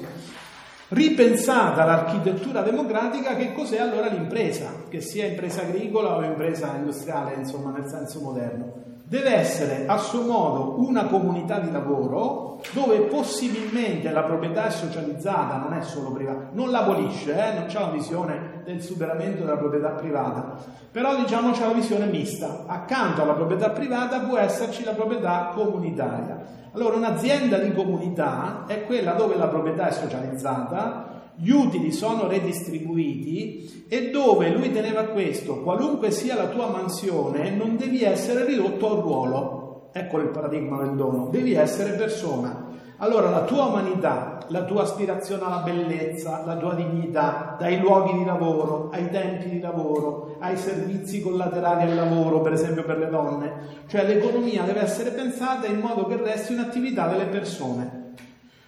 Ripensata 0.94 1.86
l'architettura 1.86 2.62
democratica, 2.64 3.38
che 3.38 3.54
cos'è 3.54 3.80
allora 3.80 4.08
l'impresa? 4.08 4.84
Che 4.90 5.00
sia 5.00 5.26
impresa 5.26 5.62
agricola 5.62 6.18
o 6.18 6.24
impresa 6.24 6.76
industriale, 6.76 7.36
insomma, 7.36 7.72
nel 7.72 7.88
senso 7.88 8.20
moderno 8.20 8.91
deve 9.12 9.36
essere 9.36 9.88
a 9.88 9.98
suo 9.98 10.22
modo 10.22 10.80
una 10.80 11.08
comunità 11.08 11.60
di 11.60 11.70
lavoro 11.70 12.62
dove 12.72 12.98
possibilmente 13.02 14.10
la 14.10 14.24
proprietà 14.24 14.68
è 14.68 14.70
socializzata, 14.70 15.58
non 15.58 15.74
è 15.74 15.82
solo 15.82 16.12
privata, 16.12 16.48
non 16.54 16.72
l'abolisce, 16.72 17.34
eh? 17.34 17.60
non 17.60 17.66
c'è 17.66 17.80
una 17.80 17.92
visione 17.92 18.62
del 18.64 18.82
superamento 18.82 19.44
della 19.44 19.58
proprietà 19.58 19.90
privata, 19.90 20.56
però 20.90 21.18
diciamo 21.18 21.52
c'è 21.52 21.66
una 21.66 21.74
visione 21.74 22.06
mista, 22.06 22.64
accanto 22.68 23.24
alla 23.24 23.34
proprietà 23.34 23.72
privata 23.72 24.22
può 24.22 24.38
esserci 24.38 24.86
la 24.86 24.94
proprietà 24.94 25.52
comunitaria. 25.54 26.60
Allora 26.72 26.96
un'azienda 26.96 27.58
di 27.58 27.74
comunità 27.74 28.64
è 28.66 28.86
quella 28.86 29.12
dove 29.12 29.36
la 29.36 29.50
proprietà 29.50 29.90
è 29.90 29.92
socializzata, 29.92 31.11
gli 31.42 31.50
utili 31.50 31.92
sono 31.92 32.28
redistribuiti 32.28 33.86
e 33.88 34.12
dove 34.12 34.50
lui 34.50 34.72
teneva 34.72 35.06
questo, 35.06 35.62
qualunque 35.62 36.12
sia 36.12 36.36
la 36.36 36.48
tua 36.48 36.68
mansione, 36.68 37.50
non 37.50 37.78
devi 37.78 38.04
essere 38.04 38.46
ridotto 38.46 38.88
a 38.88 38.94
un 38.94 39.02
ruolo. 39.02 39.90
Ecco 39.92 40.20
il 40.20 40.30
paradigma 40.30 40.84
del 40.84 40.96
dono, 40.96 41.30
devi 41.32 41.54
essere 41.54 41.94
persona. 41.94 42.70
Allora 42.98 43.32
la 43.32 43.42
tua 43.46 43.66
umanità, 43.66 44.38
la 44.50 44.64
tua 44.66 44.84
aspirazione 44.84 45.44
alla 45.44 45.64
bellezza, 45.64 46.44
la 46.46 46.56
tua 46.58 46.76
dignità, 46.76 47.56
dai 47.58 47.80
luoghi 47.80 48.20
di 48.20 48.24
lavoro, 48.24 48.90
ai 48.94 49.10
tempi 49.10 49.50
di 49.50 49.60
lavoro, 49.60 50.36
ai 50.40 50.56
servizi 50.56 51.22
collaterali 51.22 51.90
al 51.90 51.96
lavoro, 51.96 52.42
per 52.42 52.54
esempio 52.54 52.84
per 52.84 53.00
le 53.00 53.10
donne, 53.10 53.54
cioè 53.88 54.06
l'economia 54.06 54.62
deve 54.62 54.82
essere 54.82 55.10
pensata 55.10 55.66
in 55.66 55.80
modo 55.80 56.06
che 56.06 56.18
resti 56.18 56.54
un'attività 56.54 57.08
delle 57.08 57.26
persone. 57.26 58.01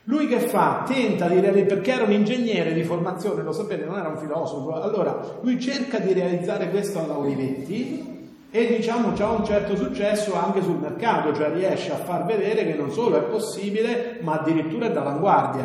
Lui 0.06 0.28
che 0.28 0.40
fa? 0.40 0.84
Tenta 0.86 1.28
di 1.28 1.40
realizzare, 1.40 1.76
perché 1.76 1.94
era 1.94 2.04
un 2.04 2.12
ingegnere 2.12 2.74
di 2.74 2.84
formazione, 2.84 3.42
lo 3.42 3.54
sapete, 3.54 3.86
non 3.86 3.98
era 3.98 4.10
un 4.10 4.18
filosofo, 4.18 4.74
allora 4.74 5.18
lui 5.42 5.60
cerca 5.62 6.00
di 6.00 6.12
realizzare 6.12 6.70
questo 6.70 7.00
alla 7.00 7.18
Olivetti 7.18 8.12
e 8.52 8.68
diciamo 8.68 9.14
ha 9.18 9.30
un 9.32 9.46
certo 9.46 9.76
successo 9.76 10.36
anche 10.36 10.62
sul 10.62 10.78
mercato, 10.78 11.34
cioè 11.34 11.54
riesce 11.54 11.92
a 11.92 11.96
far 11.96 12.26
vedere 12.26 12.66
che 12.66 12.76
non 12.76 12.92
solo 12.92 13.18
è 13.18 13.22
possibile, 13.22 14.20
ma 14.22 14.34
addirittura 14.34 14.88
è 14.88 14.92
d'avanguardia 14.92 15.64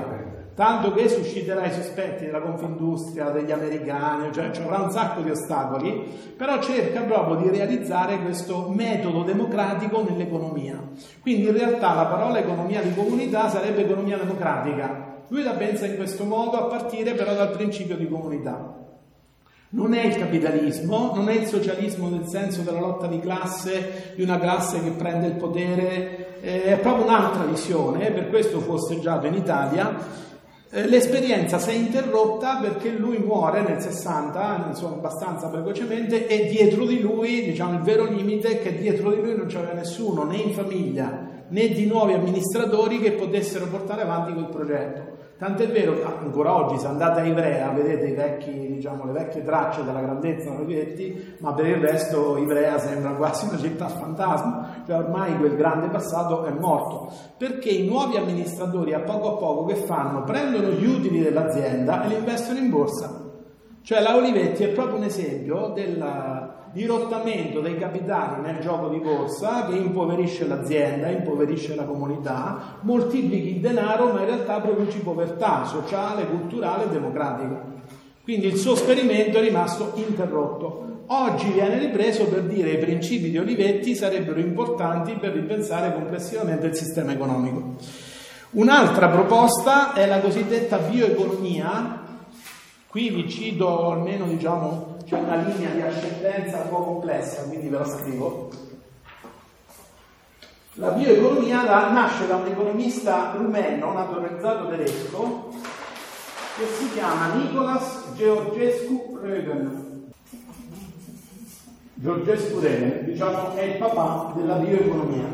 tanto 0.58 0.92
che 0.92 1.08
susciterà 1.08 1.66
i 1.66 1.72
sospetti 1.72 2.24
della 2.24 2.40
Confindustria, 2.40 3.30
degli 3.30 3.52
americani, 3.52 4.32
cioè 4.32 4.50
ci 4.50 4.60
avrà 4.60 4.78
un 4.78 4.90
sacco 4.90 5.20
di 5.20 5.30
ostacoli, 5.30 6.02
però 6.36 6.60
cerca 6.60 7.02
proprio 7.02 7.36
di 7.36 7.48
realizzare 7.56 8.18
questo 8.18 8.68
metodo 8.68 9.22
democratico 9.22 10.02
nell'economia. 10.02 10.82
Quindi 11.20 11.46
in 11.46 11.56
realtà 11.56 11.94
la 11.94 12.06
parola 12.06 12.40
economia 12.40 12.82
di 12.82 12.92
comunità 12.92 13.48
sarebbe 13.48 13.84
economia 13.84 14.16
democratica. 14.16 15.22
Lui 15.28 15.44
la 15.44 15.52
pensa 15.52 15.86
in 15.86 15.94
questo 15.94 16.24
modo 16.24 16.56
a 16.56 16.64
partire 16.64 17.12
però 17.12 17.34
dal 17.34 17.52
principio 17.52 17.96
di 17.96 18.08
comunità. 18.08 18.74
Non 19.70 19.94
è 19.94 20.06
il 20.06 20.16
capitalismo, 20.16 21.12
non 21.14 21.28
è 21.28 21.34
il 21.34 21.46
socialismo 21.46 22.08
nel 22.08 22.26
senso 22.26 22.62
della 22.62 22.80
lotta 22.80 23.06
di 23.06 23.20
classe, 23.20 24.14
di 24.16 24.24
una 24.24 24.40
classe 24.40 24.82
che 24.82 24.90
prende 24.90 25.28
il 25.28 25.34
potere, 25.34 26.40
eh, 26.40 26.64
è 26.64 26.78
proprio 26.78 27.04
un'altra 27.04 27.44
visione, 27.44 28.10
per 28.10 28.28
questo 28.28 28.58
fu 28.58 28.72
osteggiato 28.72 29.26
in 29.26 29.34
Italia 29.34 30.26
l'esperienza 30.70 31.58
si 31.58 31.70
è 31.70 31.72
interrotta 31.72 32.58
perché 32.58 32.90
lui 32.90 33.18
muore 33.18 33.62
nel 33.62 33.80
60, 33.80 34.66
insomma 34.68 34.96
abbastanza 34.96 35.48
precocemente, 35.48 36.26
e 36.26 36.48
dietro 36.48 36.84
di 36.84 37.00
lui, 37.00 37.44
diciamo, 37.44 37.74
il 37.74 37.82
vero 37.82 38.04
limite 38.04 38.58
è 38.58 38.62
che 38.62 38.76
dietro 38.78 39.10
di 39.10 39.20
lui 39.20 39.34
non 39.36 39.46
c'era 39.46 39.72
nessuno, 39.72 40.24
né 40.24 40.36
in 40.36 40.52
famiglia, 40.52 41.26
né 41.48 41.68
di 41.68 41.86
nuovi 41.86 42.12
amministratori 42.12 43.00
che 43.00 43.12
potessero 43.12 43.66
portare 43.66 44.02
avanti 44.02 44.32
quel 44.34 44.48
progetto. 44.48 45.17
Tant'è 45.38 45.68
vero 45.68 45.94
che 45.94 46.02
ancora 46.02 46.56
oggi, 46.56 46.78
se 46.78 46.88
andate 46.88 47.20
a 47.20 47.24
Ivrea, 47.24 47.70
vedete 47.70 48.12
vecchi, 48.12 48.72
diciamo, 48.74 49.04
le 49.04 49.12
vecchie 49.12 49.44
tracce 49.44 49.84
della 49.84 50.00
grandezza 50.00 50.50
dei 50.50 50.58
Olivetti, 50.58 51.36
ma 51.38 51.54
per 51.54 51.66
il 51.66 51.76
resto 51.76 52.36
Ivrea 52.36 52.76
sembra 52.80 53.12
quasi 53.12 53.46
una 53.46 53.56
città 53.56 53.86
fantasma, 53.86 54.82
cioè 54.84 54.96
ormai 54.96 55.38
quel 55.38 55.54
grande 55.54 55.90
passato 55.90 56.42
è 56.44 56.50
morto, 56.50 57.12
perché 57.36 57.68
i 57.68 57.86
nuovi 57.86 58.16
amministratori 58.16 58.94
a 58.94 59.00
poco 59.02 59.36
a 59.36 59.36
poco 59.36 59.66
che 59.66 59.76
fanno? 59.76 60.24
Prendono 60.24 60.70
gli 60.70 60.84
utili 60.84 61.20
dell'azienda 61.20 62.02
e 62.02 62.08
li 62.08 62.16
investono 62.16 62.58
in 62.58 62.70
borsa. 62.70 63.26
Cioè 63.80 64.00
la 64.00 64.16
Olivetti 64.16 64.64
è 64.64 64.68
proprio 64.70 64.96
un 64.96 65.04
esempio 65.04 65.68
della, 65.68 66.37
dirottamento 66.78 67.60
dei 67.60 67.76
capitali 67.76 68.40
nel 68.40 68.60
gioco 68.60 68.88
di 68.88 68.98
borsa 68.98 69.66
che 69.66 69.74
impoverisce 69.74 70.46
l'azienda, 70.46 71.08
impoverisce 71.08 71.74
la 71.74 71.82
comunità, 71.82 72.78
moltiplichi 72.82 73.56
il 73.56 73.60
denaro 73.60 74.12
ma 74.12 74.20
in 74.20 74.26
realtà 74.26 74.60
produci 74.60 75.00
povertà 75.00 75.64
sociale, 75.64 76.28
culturale 76.28 76.84
e 76.84 76.88
democratica. 76.88 77.64
Quindi 78.22 78.46
il 78.46 78.56
suo 78.56 78.74
esperimento 78.74 79.38
è 79.38 79.40
rimasto 79.40 79.92
interrotto. 79.96 81.02
Oggi 81.06 81.50
viene 81.50 81.78
ripreso 81.78 82.26
per 82.26 82.42
dire 82.42 82.70
che 82.70 82.76
i 82.76 82.84
principi 82.84 83.30
di 83.30 83.38
Olivetti 83.38 83.96
sarebbero 83.96 84.38
importanti 84.38 85.14
per 85.14 85.32
ripensare 85.32 85.92
complessivamente 85.92 86.66
il 86.66 86.74
sistema 86.76 87.12
economico. 87.12 87.74
Un'altra 88.50 89.08
proposta 89.08 89.94
è 89.94 90.06
la 90.06 90.20
cosiddetta 90.20 90.76
bioeconomia. 90.76 92.02
Qui 92.86 93.10
vi 93.10 93.28
cito 93.28 93.90
almeno 93.90 94.26
diciamo, 94.26 94.97
c'è 95.08 95.18
una 95.18 95.36
linea 95.36 95.70
di 95.70 95.80
ascendenza 95.80 96.58
un 96.58 96.68
po' 96.68 96.82
complessa, 96.82 97.44
quindi 97.44 97.68
ve 97.68 97.78
la 97.78 97.86
scrivo. 97.86 98.50
La 100.74 100.90
bioeconomia 100.90 101.62
nasce 101.62 102.26
da 102.26 102.36
un 102.36 102.46
economista 102.46 103.32
rumeno 103.34 103.92
naturalizzato 103.94 104.68
tedesco 104.68 105.48
che 106.58 106.66
si 106.78 106.92
chiama 106.92 107.32
Nicolas 107.32 108.12
Georgescu 108.16 109.18
Rögen. 109.22 110.10
Georgescu 111.94 112.58
Rögen, 112.60 113.04
diciamo, 113.04 113.54
è 113.54 113.62
il 113.62 113.78
papà 113.78 114.34
della 114.36 114.56
bioeconomia. 114.56 115.24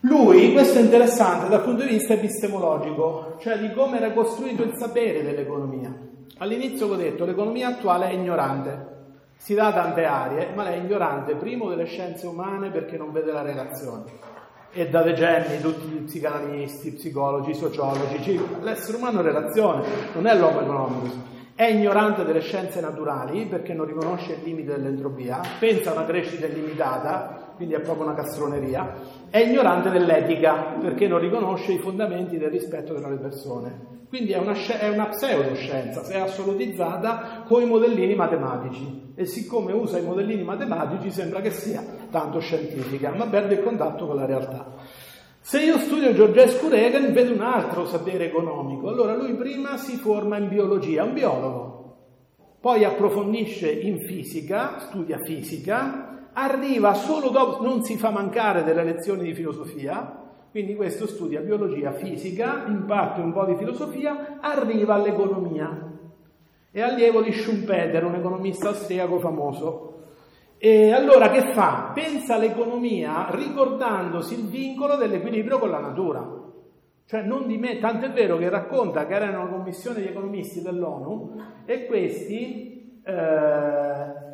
Lui, 0.00 0.52
questo 0.52 0.78
è 0.78 0.80
interessante 0.80 1.50
dal 1.50 1.62
punto 1.62 1.82
di 1.82 1.90
vista 1.90 2.14
epistemologico, 2.14 3.36
cioè 3.40 3.58
di 3.58 3.70
come 3.74 3.98
era 3.98 4.12
costruito 4.12 4.62
il 4.62 4.72
sapere 4.78 5.22
dell'economia. 5.22 6.05
All'inizio 6.38 6.88
ho 6.88 6.96
detto 6.96 7.24
l'economia 7.24 7.68
attuale 7.68 8.08
è 8.08 8.12
ignorante, 8.12 8.94
si 9.36 9.54
dà 9.54 9.72
tante 9.72 10.04
aree, 10.04 10.52
ma 10.54 10.64
lei 10.64 10.80
è 10.80 10.82
ignorante, 10.82 11.34
primo 11.36 11.68
delle 11.68 11.84
scienze 11.84 12.26
umane 12.26 12.70
perché 12.70 12.96
non 12.96 13.12
vede 13.12 13.32
la 13.32 13.42
relazione. 13.42 14.04
E 14.72 14.88
da 14.88 15.02
decenni 15.02 15.60
tutti 15.60 15.86
gli 15.86 16.02
psicanalisti, 16.02 16.92
psicologi, 16.92 17.54
sociologi, 17.54 18.38
l'essere 18.60 18.96
umano 18.96 19.20
è 19.20 19.22
relazione, 19.22 19.86
non 20.14 20.26
è 20.26 20.36
l'uomo 20.36 20.60
economico. 20.60 21.34
È 21.54 21.64
ignorante 21.64 22.24
delle 22.24 22.40
scienze 22.40 22.82
naturali 22.82 23.46
perché 23.46 23.72
non 23.72 23.86
riconosce 23.86 24.34
il 24.34 24.42
limite 24.42 24.72
dell'entropia, 24.72 25.40
pensa 25.58 25.90
a 25.90 25.94
una 25.94 26.04
crescita 26.04 26.46
illimitata, 26.46 27.54
quindi 27.56 27.74
è 27.74 27.80
proprio 27.80 28.04
una 28.04 28.14
castroneria. 28.14 28.92
È 29.30 29.38
ignorante 29.38 29.88
dell'etica 29.88 30.74
perché 30.78 31.08
non 31.08 31.18
riconosce 31.18 31.72
i 31.72 31.78
fondamenti 31.78 32.36
del 32.36 32.50
rispetto 32.50 32.94
tra 32.94 33.08
le 33.08 33.16
persone. 33.16 33.95
Quindi 34.16 34.32
è 34.32 34.38
una, 34.38 34.54
è 34.54 34.88
una 34.88 35.08
pseudoscienza, 35.08 36.06
è 36.06 36.16
assolutizzata 36.16 37.44
con 37.46 37.60
i 37.60 37.66
modellini 37.66 38.14
matematici. 38.14 39.12
E 39.14 39.26
siccome 39.26 39.74
usa 39.74 39.98
i 39.98 40.02
modellini 40.02 40.42
matematici 40.42 41.10
sembra 41.10 41.42
che 41.42 41.50
sia 41.50 41.84
tanto 42.10 42.38
scientifica, 42.38 43.12
ma 43.14 43.26
perde 43.26 43.56
il 43.56 43.62
contatto 43.62 44.06
con 44.06 44.16
la 44.16 44.24
realtà. 44.24 44.72
Se 45.38 45.62
io 45.62 45.76
studio 45.76 46.14
Georgescu 46.14 46.68
Reagan 46.68 47.12
vedo 47.12 47.34
un 47.34 47.42
altro 47.42 47.84
sapere 47.84 48.28
economico, 48.28 48.88
allora 48.88 49.14
lui 49.14 49.34
prima 49.34 49.76
si 49.76 49.96
forma 49.96 50.38
in 50.38 50.48
biologia, 50.48 51.04
un 51.04 51.12
biologo, 51.12 51.96
poi 52.58 52.84
approfondisce 52.84 53.70
in 53.70 53.98
fisica, 54.06 54.78
studia 54.78 55.18
fisica, 55.24 56.30
arriva 56.32 56.94
solo 56.94 57.28
dopo, 57.28 57.62
non 57.62 57.82
si 57.82 57.98
fa 57.98 58.08
mancare 58.08 58.64
delle 58.64 58.82
lezioni 58.82 59.24
di 59.24 59.34
filosofia, 59.34 60.25
quindi 60.56 60.74
questo 60.74 61.06
studia 61.06 61.42
biologia, 61.42 61.92
fisica, 61.92 62.64
in 62.66 62.86
parte 62.86 63.20
un 63.20 63.30
po' 63.30 63.44
di 63.44 63.56
filosofia, 63.56 64.38
arriva 64.40 64.94
all'economia. 64.94 65.68
È 66.70 66.80
allievo 66.80 67.20
di 67.20 67.30
Schumpeter, 67.30 68.02
un 68.02 68.14
economista 68.14 68.68
austriaco 68.68 69.18
famoso. 69.18 70.04
E 70.56 70.92
allora 70.92 71.28
che 71.28 71.52
fa? 71.52 71.90
Pensa 71.92 72.36
all'economia 72.36 73.26
ricordandosi 73.32 74.32
il 74.32 74.46
vincolo 74.46 74.96
dell'equilibrio 74.96 75.58
con 75.58 75.68
la 75.68 75.80
natura. 75.80 76.26
Cioè 77.04 77.20
non 77.20 77.46
di 77.46 77.58
me, 77.58 77.78
tanto 77.78 78.06
è 78.06 78.10
vero 78.10 78.38
che 78.38 78.48
racconta 78.48 79.04
che 79.04 79.12
era 79.12 79.26
in 79.26 79.36
una 79.36 79.48
commissione 79.48 80.00
di 80.00 80.06
economisti 80.06 80.62
dell'ONU 80.62 81.34
e 81.66 81.84
questi 81.84 83.02
eh, 83.04 84.25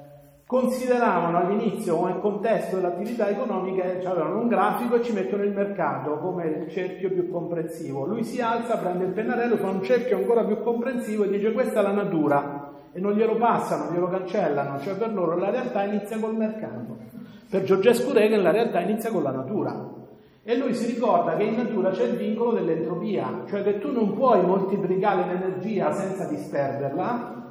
consideravano 0.52 1.38
all'inizio 1.38 1.96
come 1.96 2.20
contesto 2.20 2.76
dell'attività 2.76 3.26
economica, 3.26 3.84
cioè 4.02 4.10
avevano 4.10 4.40
un 4.40 4.48
grafico 4.48 4.96
e 4.96 5.02
ci 5.02 5.14
mettono 5.14 5.44
il 5.44 5.52
mercato 5.52 6.18
come 6.18 6.44
il 6.44 6.70
cerchio 6.70 7.10
più 7.10 7.30
comprensivo. 7.30 8.04
Lui 8.04 8.22
si 8.22 8.38
alza, 8.42 8.76
prende 8.76 9.06
il 9.06 9.12
pennarello, 9.12 9.56
fa 9.56 9.70
un 9.70 9.82
cerchio 9.82 10.18
ancora 10.18 10.44
più 10.44 10.60
comprensivo 10.60 11.24
e 11.24 11.30
dice 11.30 11.52
questa 11.52 11.80
è 11.80 11.82
la 11.82 11.92
natura 11.92 12.70
e 12.92 13.00
non 13.00 13.14
glielo 13.14 13.36
passano, 13.36 13.94
glielo 13.94 14.10
cancellano, 14.10 14.78
cioè 14.80 14.94
per 14.96 15.14
loro 15.14 15.38
la 15.38 15.48
realtà 15.48 15.84
inizia 15.84 16.18
col 16.18 16.36
mercato. 16.36 16.98
Per 17.48 17.62
Giorgescu 17.62 18.12
Reagan 18.12 18.42
la 18.42 18.50
realtà 18.50 18.80
inizia 18.80 19.10
con 19.10 19.22
la 19.22 19.30
natura. 19.30 19.88
E 20.42 20.56
lui 20.58 20.74
si 20.74 20.84
ricorda 20.84 21.34
che 21.34 21.44
in 21.44 21.56
natura 21.56 21.92
c'è 21.92 22.04
il 22.04 22.16
vincolo 22.18 22.52
dell'entropia, 22.52 23.44
cioè 23.48 23.62
che 23.62 23.78
tu 23.78 23.90
non 23.90 24.12
puoi 24.12 24.44
moltiplicare 24.44 25.24
l'energia 25.32 25.92
senza 25.92 26.26
disperderla, 26.26 27.41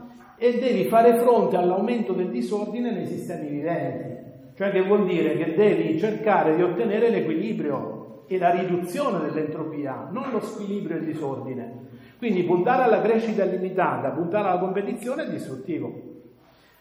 e 0.44 0.58
devi 0.58 0.86
fare 0.86 1.20
fronte 1.20 1.56
all'aumento 1.56 2.14
del 2.14 2.32
disordine 2.32 2.90
nei 2.92 3.06
sistemi 3.06 3.48
viventi. 3.48 4.30
Cioè 4.56 4.72
che 4.72 4.82
vuol 4.82 5.06
dire 5.06 5.38
che 5.38 5.54
devi 5.54 6.00
cercare 6.00 6.56
di 6.56 6.64
ottenere 6.64 7.10
l'equilibrio 7.10 8.24
e 8.26 8.40
la 8.40 8.50
riduzione 8.50 9.20
dell'entropia, 9.20 10.08
non 10.10 10.32
lo 10.32 10.40
squilibrio 10.40 10.96
e 10.96 11.00
il 11.02 11.06
disordine. 11.06 11.74
Quindi 12.18 12.42
puntare 12.42 12.82
alla 12.82 13.02
crescita 13.02 13.44
illimitata, 13.44 14.10
puntare 14.10 14.48
alla 14.48 14.60
competizione 14.60 15.28
è 15.28 15.30
distruttivo. 15.30 15.94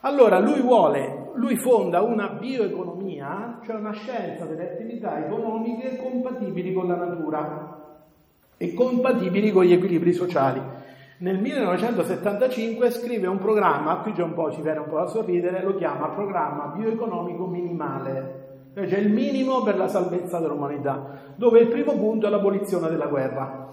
Allora 0.01 0.39
lui 0.39 0.63
vuole, 0.63 1.33
lui 1.35 1.57
fonda 1.57 2.01
una 2.01 2.29
bioeconomia, 2.29 3.61
cioè 3.67 3.77
una 3.77 3.93
scienza 3.93 4.47
delle 4.47 4.73
attività 4.73 5.23
economiche 5.27 5.99
compatibili 5.99 6.73
con 6.73 6.89
la 6.89 6.97
natura 6.97 7.79
e 8.57 8.73
compatibili 8.73 9.53
con 9.53 9.65
gli 9.65 9.75
equilibri 9.75 10.15
sociali. 10.15 10.80
Nel 11.23 11.39
1975 11.39 12.91
scrive 12.91 13.27
un 13.27 13.37
programma, 13.37 13.99
qui 13.99 14.15
già 14.15 14.25
un 14.25 14.33
po' 14.33 14.51
ci 14.51 14.63
viene 14.63 14.79
un 14.79 14.89
po' 14.89 15.01
da 15.01 15.07
sorridere, 15.07 15.63
lo 15.63 15.75
chiama 15.75 16.09
programma 16.09 16.73
bioeconomico 16.75 17.45
minimale, 17.45 18.69
cioè 18.73 18.99
il 18.99 19.13
minimo 19.13 19.63
per 19.63 19.77
la 19.77 19.87
salvezza 19.87 20.39
dell'umanità, 20.39 21.35
dove 21.35 21.61
il 21.61 21.69
primo 21.69 21.93
punto 21.93 22.27
è 22.27 22.31
l'abolizione 22.31 22.89
della 22.89 23.09
guerra, 23.09 23.69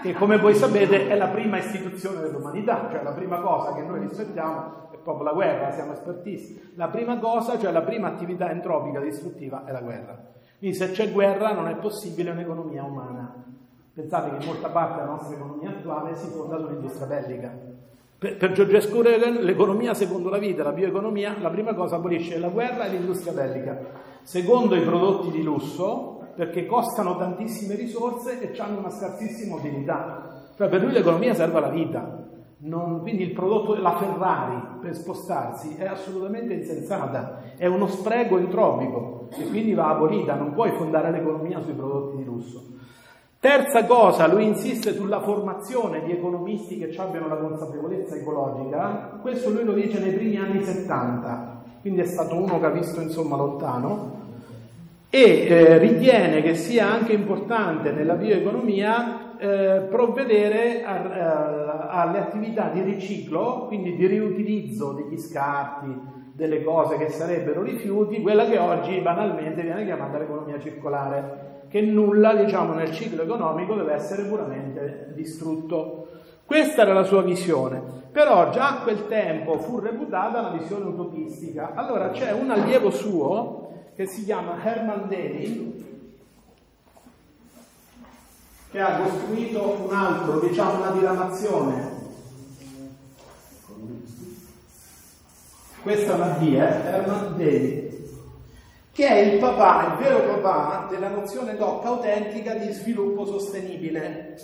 che 0.00 0.14
come 0.14 0.38
voi 0.38 0.54
sapete 0.54 1.08
è 1.08 1.14
la 1.14 1.28
prima 1.28 1.58
istituzione 1.58 2.22
dell'umanità, 2.22 2.88
cioè 2.90 3.02
la 3.02 3.12
prima 3.12 3.40
cosa 3.40 3.74
che 3.74 3.82
noi 3.82 4.00
rispettiamo 4.00 4.92
è 4.92 4.96
proprio 4.96 5.24
la 5.24 5.32
guerra, 5.34 5.72
siamo 5.72 5.92
espertissimi. 5.92 6.72
La 6.76 6.88
prima 6.88 7.18
cosa, 7.18 7.58
cioè 7.58 7.70
la 7.70 7.82
prima 7.82 8.08
attività 8.08 8.50
entropica 8.50 8.98
distruttiva 8.98 9.66
è 9.66 9.72
la 9.72 9.82
guerra. 9.82 10.18
Quindi 10.56 10.74
se 10.74 10.90
c'è 10.90 11.12
guerra 11.12 11.52
non 11.52 11.68
è 11.68 11.74
possibile 11.74 12.30
un'economia 12.30 12.82
umana. 12.82 13.51
Pensate 13.94 14.38
che 14.38 14.46
molta 14.46 14.68
parte 14.68 15.00
della 15.00 15.10
nostra 15.10 15.36
economia 15.36 15.68
attuale 15.68 16.16
si 16.16 16.28
fonda 16.28 16.58
sull'industria 16.58 17.06
bellica. 17.06 17.52
Per, 18.16 18.36
per 18.38 18.52
Georgescu 18.52 19.02
Reagan 19.02 19.34
l'economia 19.42 19.92
secondo 19.92 20.30
la 20.30 20.38
vita, 20.38 20.62
la 20.62 20.72
bioeconomia, 20.72 21.36
la 21.38 21.50
prima 21.50 21.74
cosa 21.74 21.96
abolisce 21.96 22.38
la 22.38 22.48
guerra 22.48 22.86
e 22.86 22.88
l'industria 22.88 23.34
bellica. 23.34 23.78
Secondo 24.22 24.76
i 24.76 24.80
prodotti 24.80 25.30
di 25.30 25.42
lusso, 25.42 26.20
perché 26.34 26.64
costano 26.64 27.18
tantissime 27.18 27.74
risorse 27.74 28.40
e 28.40 28.58
hanno 28.58 28.78
una 28.78 28.88
scarsissima 28.88 29.56
utilità. 29.56 30.46
Cioè 30.56 30.68
per 30.68 30.80
lui 30.80 30.92
l'economia 30.92 31.34
serve 31.34 31.58
alla 31.58 31.68
vita. 31.68 32.30
Non, 32.60 33.00
quindi 33.02 33.24
il 33.24 33.32
prodotto 33.32 33.74
della 33.74 33.96
Ferrari 33.96 34.78
per 34.80 34.94
spostarsi 34.94 35.74
è 35.76 35.84
assolutamente 35.84 36.54
insensata, 36.54 37.42
è 37.58 37.66
uno 37.66 37.88
spreco 37.88 38.38
entropico 38.38 39.28
e 39.36 39.48
quindi 39.48 39.74
va 39.74 39.90
abolita, 39.90 40.34
non 40.36 40.54
puoi 40.54 40.70
fondare 40.70 41.10
l'economia 41.10 41.60
sui 41.60 41.74
prodotti 41.74 42.16
di 42.18 42.24
lusso. 42.24 42.71
Terza 43.42 43.86
cosa, 43.86 44.28
lui 44.28 44.46
insiste 44.46 44.94
sulla 44.94 45.20
formazione 45.20 46.04
di 46.04 46.12
economisti 46.12 46.78
che 46.78 46.94
abbiano 46.96 47.26
la 47.26 47.38
consapevolezza 47.38 48.14
ecologica, 48.14 49.18
questo 49.20 49.50
lui 49.50 49.64
lo 49.64 49.72
dice 49.72 49.98
nei 49.98 50.12
primi 50.12 50.36
anni 50.36 50.62
70, 50.62 51.62
quindi 51.80 52.02
è 52.02 52.04
stato 52.04 52.36
uno 52.36 52.60
che 52.60 52.66
ha 52.66 52.70
visto 52.70 53.00
insomma 53.00 53.34
lontano, 53.34 54.20
e 55.10 55.46
eh, 55.48 55.78
ritiene 55.78 56.40
che 56.40 56.54
sia 56.54 56.88
anche 56.88 57.14
importante 57.14 57.90
nella 57.90 58.14
bioeconomia 58.14 59.36
eh, 59.38 59.88
provvedere 59.90 60.84
a, 60.84 60.92
a, 61.02 61.88
alle 62.00 62.18
attività 62.18 62.68
di 62.68 62.82
riciclo, 62.82 63.64
quindi 63.66 63.96
di 63.96 64.06
riutilizzo 64.06 64.92
degli 64.92 65.18
scarti, 65.18 65.88
delle 66.32 66.62
cose 66.62 66.96
che 66.96 67.08
sarebbero 67.08 67.62
rifiuti, 67.62 68.22
quella 68.22 68.46
che 68.46 68.58
oggi 68.58 69.00
banalmente 69.00 69.62
viene 69.62 69.84
chiamata 69.84 70.16
l'economia 70.16 70.60
circolare 70.60 71.51
che 71.72 71.80
nulla, 71.80 72.34
diciamo, 72.34 72.74
nel 72.74 72.92
ciclo 72.92 73.22
economico 73.22 73.74
deve 73.74 73.94
essere 73.94 74.24
puramente 74.24 75.12
distrutto. 75.14 76.08
Questa 76.44 76.82
era 76.82 76.92
la 76.92 77.02
sua 77.02 77.22
visione, 77.22 77.82
però 78.12 78.50
già 78.50 78.80
a 78.80 78.82
quel 78.82 79.08
tempo 79.08 79.56
fu 79.56 79.78
reputata 79.78 80.40
una 80.40 80.50
visione 80.50 80.84
utopistica. 80.84 81.72
Allora 81.74 82.10
c'è 82.10 82.30
un 82.32 82.50
allievo 82.50 82.90
suo 82.90 83.86
che 83.96 84.04
si 84.04 84.22
chiama 84.22 84.62
Herman 84.62 85.08
Daly, 85.08 85.84
che 88.70 88.78
ha 88.78 88.98
costruito 88.98 89.86
un 89.88 89.94
altro, 89.94 90.40
diciamo 90.40 90.76
una 90.76 90.90
diramazione. 90.90 91.90
Questa 95.80 96.12
è 96.12 96.14
una 96.16 96.36
D, 96.38 96.42
eh? 96.42 96.58
Herman 96.58 97.34
Daly, 97.38 97.81
che 98.92 99.08
è 99.08 99.18
il 99.20 99.38
papà, 99.38 99.86
il 99.86 100.04
vero 100.04 100.34
papà 100.34 100.86
della 100.90 101.08
nozione 101.08 101.56
DOC 101.56 101.84
autentica 101.86 102.54
di 102.54 102.70
sviluppo 102.72 103.24
sostenibile. 103.24 104.36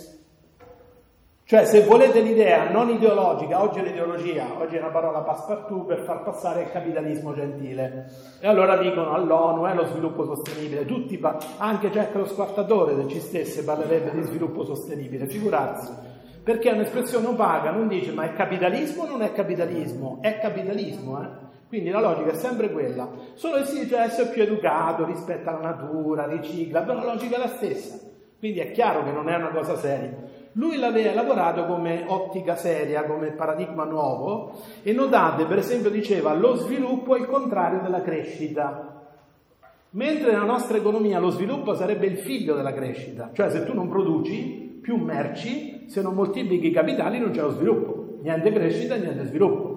Cioè, 1.49 1.65
se 1.65 1.83
volete 1.83 2.21
l'idea 2.21 2.69
non 2.69 2.89
ideologica, 2.89 3.61
oggi 3.61 3.79
è 3.79 3.83
l'ideologia, 3.83 4.45
oggi 4.59 4.75
è 4.75 4.79
una 4.79 4.91
parola 4.91 5.21
passepartout 5.21 5.85
per 5.87 6.03
far 6.03 6.21
passare 6.21 6.61
il 6.63 6.71
capitalismo 6.71 7.33
gentile. 7.33 8.11
E 8.39 8.47
allora 8.47 8.77
dicono 8.77 9.13
all'ONU 9.13 9.65
è 9.65 9.73
lo 9.73 9.85
sviluppo 9.85 10.25
sostenibile, 10.25 10.85
tutti, 10.85 11.19
anche 11.57 11.89
Jack 11.89 12.13
lo 12.15 12.25
squartatore 12.25 12.95
del 12.95 13.07
ci 13.07 13.19
stesse 13.19 13.63
parlerebbe 13.63 14.11
di 14.11 14.21
sviluppo 14.23 14.63
sostenibile, 14.63 15.27
figurarsi. 15.27 15.91
Perché 16.43 16.69
è 16.69 16.73
un'espressione 16.73 17.27
opaca, 17.27 17.71
non 17.71 17.87
dice 17.87 18.11
ma 18.11 18.23
è 18.23 18.33
capitalismo 18.33 19.03
o 19.03 19.07
non 19.07 19.21
è 19.23 19.31
capitalismo? 19.31 20.19
È 20.21 20.39
capitalismo, 20.39 21.21
eh? 21.21 21.27
Quindi 21.69 21.91
la 21.91 22.01
logica 22.01 22.31
è 22.31 22.33
sempre 22.33 22.71
quella, 22.71 23.07
solo 23.35 23.57
che 23.57 23.65
si 23.65 23.81
dice 23.81 23.95
essere 23.95 24.31
più 24.31 24.41
educato, 24.41 25.05
rispetta 25.05 25.51
la 25.51 25.59
natura, 25.59 26.25
ricicla, 26.25 26.81
però 26.81 26.97
la 26.97 27.13
logica 27.13 27.35
è 27.35 27.39
la 27.39 27.47
stessa. 27.47 27.99
Quindi 28.39 28.57
è 28.59 28.71
chiaro 28.71 29.03
che 29.03 29.11
non 29.11 29.29
è 29.29 29.35
una 29.35 29.49
cosa 29.49 29.77
seria. 29.77 30.17
Lui 30.53 30.77
l'aveva 30.77 31.11
elaborato 31.11 31.67
come 31.67 32.05
ottica 32.07 32.55
seria, 32.55 33.03
come 33.03 33.33
paradigma 33.33 33.83
nuovo 33.83 34.53
e 34.81 34.93
notate, 34.93 35.45
per 35.45 35.59
esempio, 35.59 35.91
diceva 35.91 36.33
lo 36.33 36.55
sviluppo 36.55 37.15
è 37.15 37.19
il 37.19 37.27
contrario 37.27 37.81
della 37.81 38.01
crescita. 38.01 39.05
Mentre 39.91 40.31
nella 40.31 40.45
nostra 40.45 40.77
economia 40.77 41.19
lo 41.19 41.29
sviluppo 41.29 41.75
sarebbe 41.75 42.07
il 42.07 42.17
figlio 42.17 42.55
della 42.55 42.73
crescita, 42.73 43.29
cioè 43.33 43.51
se 43.51 43.63
tu 43.63 43.73
non 43.73 43.89
produci 43.89 44.79
più 44.81 44.97
merci, 44.97 45.85
se 45.87 46.01
non 46.01 46.15
moltiplichi 46.15 46.67
i 46.67 46.71
capitali 46.71 47.19
non 47.19 47.29
c'è 47.29 47.41
lo 47.41 47.51
sviluppo, 47.51 48.17
niente 48.23 48.51
crescita, 48.51 48.95
niente 48.95 49.25
sviluppo. 49.25 49.68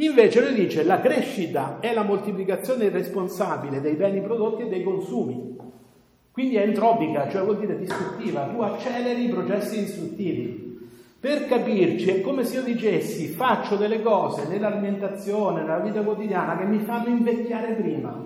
Invece 0.00 0.40
lui 0.40 0.54
dice 0.54 0.82
la 0.82 0.98
crescita 0.98 1.76
è 1.78 1.92
la 1.92 2.04
moltiplicazione 2.04 2.84
irresponsabile 2.84 3.82
dei 3.82 3.96
beni 3.96 4.22
prodotti 4.22 4.62
e 4.62 4.68
dei 4.68 4.82
consumi. 4.82 5.56
Quindi 6.32 6.56
è 6.56 6.62
entropica, 6.62 7.28
cioè 7.28 7.42
vuol 7.42 7.58
dire 7.58 7.76
distruttiva, 7.76 8.44
tu 8.44 8.62
acceleri 8.62 9.26
i 9.26 9.28
processi 9.28 9.80
distruttivi. 9.80 10.88
Per 11.20 11.46
capirci 11.46 12.08
è 12.08 12.20
come 12.22 12.44
se 12.44 12.56
io 12.56 12.62
dicessi 12.62 13.28
faccio 13.28 13.76
delle 13.76 14.00
cose 14.00 14.48
nell'alimentazione, 14.48 15.60
nella 15.60 15.80
vita 15.80 16.00
quotidiana 16.00 16.56
che 16.56 16.64
mi 16.64 16.78
fanno 16.78 17.08
invecchiare 17.08 17.74
prima. 17.74 18.24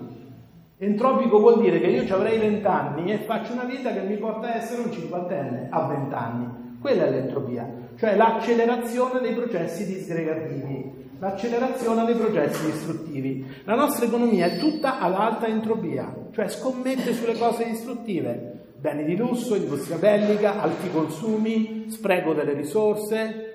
Entropico 0.77 1.39
vuol 1.39 1.59
dire 1.59 1.81
che 1.81 1.87
io 1.87 2.05
ci 2.05 2.13
avrei 2.13 2.37
vent'anni 2.37 3.11
e 3.11 3.17
faccio 3.17 3.51
una 3.51 3.65
vita 3.65 3.91
che 3.91 3.99
mi 3.99 4.15
porta 4.15 4.47
a 4.47 4.55
essere 4.55 4.81
un 4.81 4.93
cinquantenne 4.93 5.67
a 5.71 5.87
vent'anni. 5.87 6.77
Quella 6.79 7.07
è 7.07 7.09
l'entropia, 7.09 7.69
cioè 7.97 8.15
l'accelerazione 8.15 9.19
dei 9.19 9.33
processi 9.33 9.85
disgregativi 9.85 11.03
l'accelerazione 11.19 12.05
dei 12.05 12.15
processi 12.15 12.65
distruttivi. 12.65 13.45
La 13.63 13.75
nostra 13.75 14.05
economia 14.05 14.47
è 14.47 14.57
tutta 14.57 14.99
all'alta 14.99 15.47
entropia, 15.47 16.13
cioè 16.31 16.47
scommette 16.47 17.13
sulle 17.13 17.37
cose 17.37 17.65
distruttive, 17.65 18.73
beni 18.77 19.05
di 19.05 19.15
lusso, 19.15 19.55
industria 19.55 19.97
bellica, 19.97 20.61
alti 20.61 20.91
consumi, 20.91 21.85
spreco 21.89 22.33
delle 22.33 22.53
risorse. 22.53 23.51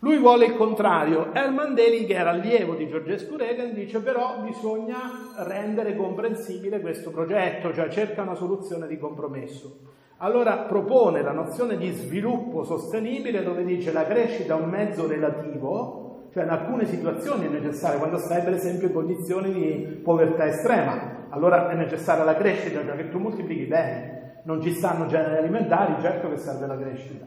Lui 0.00 0.18
vuole 0.18 0.46
il 0.46 0.56
contrario. 0.56 1.32
Herman 1.32 1.74
Daly, 1.74 2.04
che 2.04 2.14
era 2.14 2.30
allievo 2.30 2.74
di 2.74 2.86
Georgescu 2.86 3.36
Reagan, 3.36 3.72
dice 3.72 4.00
però 4.00 4.40
bisogna 4.42 4.98
rendere 5.38 5.96
comprensibile 5.96 6.80
questo 6.80 7.10
progetto, 7.10 7.72
cioè 7.72 7.88
cerca 7.88 8.22
una 8.22 8.34
soluzione 8.34 8.86
di 8.86 8.98
compromesso. 8.98 9.78
Allora 10.18 10.58
propone 10.58 11.22
la 11.22 11.32
nozione 11.32 11.76
di 11.76 11.90
sviluppo 11.90 12.64
sostenibile 12.64 13.42
dove 13.42 13.64
dice 13.64 13.92
la 13.92 14.06
crescita 14.06 14.56
è 14.56 14.60
un 14.60 14.70
mezzo 14.70 15.06
relativo, 15.06 16.05
cioè 16.36 16.44
in 16.44 16.50
alcune 16.50 16.84
situazioni 16.84 17.46
è 17.46 17.48
necessario, 17.48 17.98
quando 17.98 18.18
stai 18.18 18.42
per 18.42 18.52
esempio 18.52 18.88
in 18.88 18.92
condizioni 18.92 19.50
di 19.54 20.00
povertà 20.04 20.44
estrema, 20.44 21.28
allora 21.30 21.70
è 21.70 21.74
necessaria 21.74 22.24
la 22.24 22.36
crescita, 22.36 22.84
cioè 22.84 22.94
che 22.94 23.08
tu 23.08 23.18
moltiplichi 23.18 23.64
bene. 23.64 24.42
Non 24.42 24.60
ci 24.60 24.74
stanno 24.74 25.06
generi 25.06 25.38
alimentari, 25.38 25.94
certo 26.02 26.28
che 26.28 26.36
serve 26.36 26.66
la 26.66 26.76
crescita, 26.76 27.24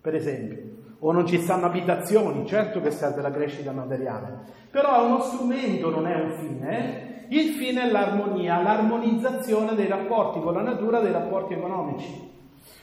per 0.00 0.14
esempio. 0.14 0.56
O 1.00 1.12
non 1.12 1.26
ci 1.26 1.38
stanno 1.38 1.66
abitazioni, 1.66 2.46
certo 2.46 2.80
che 2.80 2.90
serve 2.92 3.20
la 3.20 3.30
crescita 3.30 3.72
materiale. 3.72 4.38
Però 4.70 5.02
è 5.02 5.04
uno 5.04 5.20
strumento, 5.20 5.90
non 5.90 6.06
è 6.06 6.14
un 6.14 6.30
fine. 6.38 7.26
Il 7.28 7.52
fine 7.56 7.82
è 7.82 7.90
l'armonia, 7.90 8.62
l'armonizzazione 8.62 9.74
dei 9.74 9.86
rapporti 9.86 10.40
con 10.40 10.54
la 10.54 10.62
natura, 10.62 11.00
dei 11.00 11.12
rapporti 11.12 11.52
economici. 11.52 12.32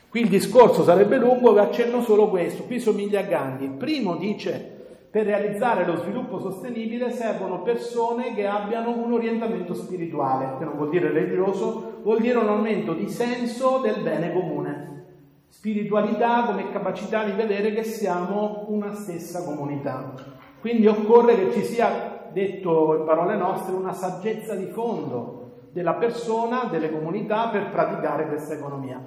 Qui 0.08 0.22
il 0.22 0.30
discorso 0.30 0.84
sarebbe 0.84 1.18
lungo, 1.18 1.52
vi 1.52 1.60
accenno 1.62 2.04
solo 2.04 2.30
questo. 2.30 2.62
Qui 2.62 2.80
somiglia 2.80 3.22
a 3.22 3.24
Gandhi. 3.24 3.64
Il 3.64 3.72
primo 3.72 4.18
dice 4.18 4.74
per 5.14 5.28
realizzare 5.28 5.86
lo 5.86 5.98
sviluppo 5.98 6.40
sostenibile 6.40 7.12
servono 7.12 7.62
persone 7.62 8.34
che 8.34 8.48
abbiano 8.48 8.98
un 8.98 9.14
orientamento 9.14 9.76
spirituale, 9.76 10.58
che 10.58 10.66
non 10.66 10.74
vuol 10.76 10.90
dire 10.90 11.12
religioso, 11.12 12.00
vuol 12.02 12.20
dire 12.20 12.40
un 12.40 12.48
aumento 12.48 12.94
di 12.94 13.08
senso 13.08 13.78
del 13.78 14.02
bene 14.02 14.34
comune. 14.34 15.04
Spiritualità 15.50 16.46
come 16.46 16.72
capacità 16.72 17.24
di 17.26 17.34
vedere 17.34 17.74
che 17.74 17.84
siamo 17.84 18.66
una 18.70 18.92
stessa 18.96 19.44
comunità. 19.44 20.16
Quindi 20.60 20.88
occorre 20.88 21.36
che 21.36 21.52
ci 21.52 21.64
sia, 21.64 22.30
detto 22.32 22.96
in 22.98 23.06
parole 23.06 23.36
nostre, 23.36 23.76
una 23.76 23.94
saggezza 23.94 24.56
di 24.56 24.66
fondo 24.66 25.68
della 25.74 25.94
persona, 25.94 26.64
delle 26.72 26.92
comunità 26.92 27.50
per 27.50 27.70
praticare 27.70 28.28
questa 28.30 28.56
economia. 28.56 29.00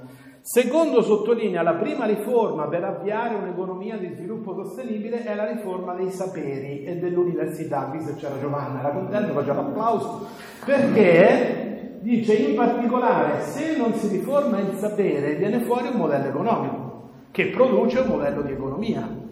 Secondo 0.48 1.02
sottolinea, 1.02 1.62
la 1.62 1.74
prima 1.74 2.06
riforma 2.06 2.68
per 2.68 2.84
avviare 2.84 3.34
un'economia 3.34 3.96
di 3.96 4.12
sviluppo 4.14 4.54
sostenibile 4.54 5.24
è 5.24 5.34
la 5.34 5.44
riforma 5.44 5.92
dei 5.94 6.08
saperi 6.08 6.84
e 6.84 6.98
dell'università. 6.98 7.88
Qui 7.90 7.98
se 7.98 8.14
c'era 8.14 8.38
Giovanna 8.38 8.78
era 8.78 8.90
contento, 8.90 9.32
faceva 9.32 9.62
l'applauso, 9.62 10.24
perché 10.64 11.98
dice 12.00 12.34
in 12.34 12.54
particolare 12.54 13.40
se 13.40 13.76
non 13.76 13.92
si 13.94 14.06
riforma 14.06 14.60
il 14.60 14.76
sapere 14.76 15.34
viene 15.34 15.58
fuori 15.62 15.88
un 15.88 15.96
modello 15.96 16.28
economico 16.28 17.08
che 17.32 17.46
produce 17.46 17.98
un 17.98 18.06
modello 18.06 18.42
di 18.42 18.52
economia. 18.52 19.24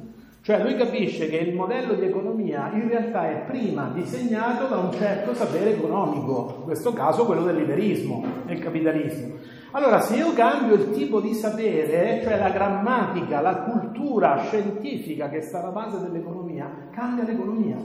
Cioè 0.43 0.63
lui 0.65 0.75
capisce 0.75 1.29
che 1.29 1.37
il 1.37 1.55
modello 1.55 1.95
di 1.95 2.07
economia 2.07 2.73
in 2.75 2.89
realtà 2.89 3.31
è 3.31 3.45
prima 3.47 3.89
disegnato 3.95 4.67
da 4.67 4.79
un 4.79 4.91
certo 4.91 5.33
sapere 5.33 5.77
economico, 5.77 6.57
in 6.59 6.65
questo 6.65 6.93
caso 6.93 7.25
quello 7.25 7.45
del 7.45 7.55
liberismo, 7.55 8.25
del 8.47 8.59
capitalismo. 8.59 9.54
Allora, 9.77 9.99
se 9.99 10.15
io 10.15 10.33
cambio 10.35 10.77
il 10.77 10.91
tipo 10.93 11.21
di 11.21 11.35
sapere, 11.35 12.21
cioè 12.23 12.39
la 12.39 12.51
grammatica, 12.51 13.41
la 13.41 13.57
cultura 13.57 14.45
scientifica 14.45 15.29
che 15.29 15.41
sta 15.41 15.61
alla 15.61 15.73
base 15.73 15.99
dell'economia, 15.99 16.71
cambia 16.93 17.25
l'economia. 17.25 17.79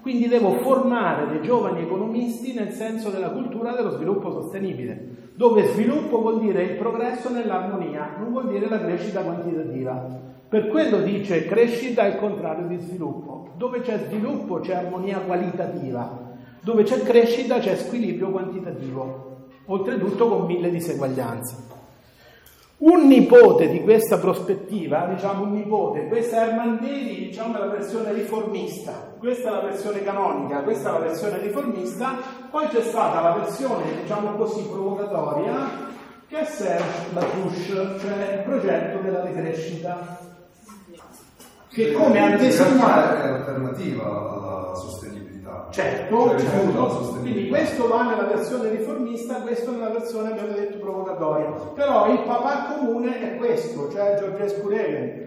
Quindi 0.00 0.28
devo 0.28 0.52
formare 0.60 1.28
dei 1.28 1.42
giovani 1.42 1.82
economisti 1.82 2.54
nel 2.54 2.70
senso 2.70 3.10
della 3.10 3.28
cultura 3.28 3.72
dello 3.72 3.90
sviluppo 3.90 4.30
sostenibile, 4.30 5.32
dove 5.34 5.66
sviluppo 5.66 6.22
vuol 6.22 6.40
dire 6.40 6.62
il 6.62 6.76
progresso 6.78 7.30
nell'armonia, 7.30 8.14
non 8.18 8.30
vuol 8.30 8.48
dire 8.48 8.66
la 8.70 8.80
crescita 8.80 9.20
quantitativa. 9.20 10.08
Per 10.48 10.68
quello 10.68 11.00
dice 11.00 11.44
crescita 11.44 12.04
è 12.04 12.12
il 12.12 12.16
contrario 12.16 12.66
di 12.66 12.78
sviluppo. 12.78 13.50
Dove 13.58 13.82
c'è 13.82 14.06
sviluppo 14.06 14.60
c'è 14.60 14.72
armonia 14.72 15.18
qualitativa, 15.18 16.18
dove 16.62 16.82
c'è 16.84 17.02
crescita 17.02 17.58
c'è 17.58 17.76
squilibrio 17.76 18.30
quantitativo 18.30 19.25
oltretutto 19.66 20.28
con 20.28 20.46
mille 20.46 20.70
diseguaglianze. 20.70 21.74
Un 22.78 23.06
nipote 23.06 23.70
di 23.70 23.82
questa 23.82 24.18
prospettiva, 24.18 25.06
diciamo 25.06 25.44
un 25.44 25.52
nipote, 25.52 26.08
questa 26.08 26.36
è 26.36 26.50
Armandini, 26.50 27.28
diciamo 27.28 27.56
è 27.56 27.58
la 27.58 27.68
versione 27.68 28.12
riformista, 28.12 29.14
questa 29.18 29.48
è 29.48 29.52
la 29.52 29.60
versione 29.62 30.02
canonica, 30.02 30.62
questa 30.62 30.90
è 30.90 30.92
la 30.92 30.98
versione 30.98 31.38
riformista, 31.38 32.16
poi 32.50 32.68
c'è 32.68 32.82
stata 32.82 33.22
la 33.22 33.36
versione, 33.36 34.02
diciamo 34.02 34.34
così, 34.34 34.62
provocatoria, 34.64 35.70
che 36.28 36.38
è 36.40 36.44
Serge 36.44 37.14
Latouche, 37.14 37.98
cioè 37.98 38.34
il 38.36 38.42
progetto 38.44 38.98
della 38.98 39.20
decrescita, 39.20 40.18
che 41.70 41.92
come 41.92 42.18
antesignale... 42.18 43.22
È 43.22 43.30
l'alternativa 43.30 44.04
alla 44.04 44.55
Certo, 45.70 46.38
certo. 46.38 47.18
quindi 47.20 47.48
questo 47.48 47.88
va 47.88 48.02
nella 48.02 48.24
versione 48.24 48.70
riformista, 48.70 49.40
questo 49.40 49.72
nella 49.72 49.90
versione, 49.90 50.30
abbiamo 50.30 50.52
detto, 50.52 50.78
provocatoria. 50.78 51.50
Però 51.74 52.10
il 52.12 52.20
papà 52.20 52.74
comune 52.74 53.20
è 53.20 53.36
questo, 53.36 53.90
cioè 53.90 54.16
Georgescu 54.18 54.68
Reagan. 54.68 55.24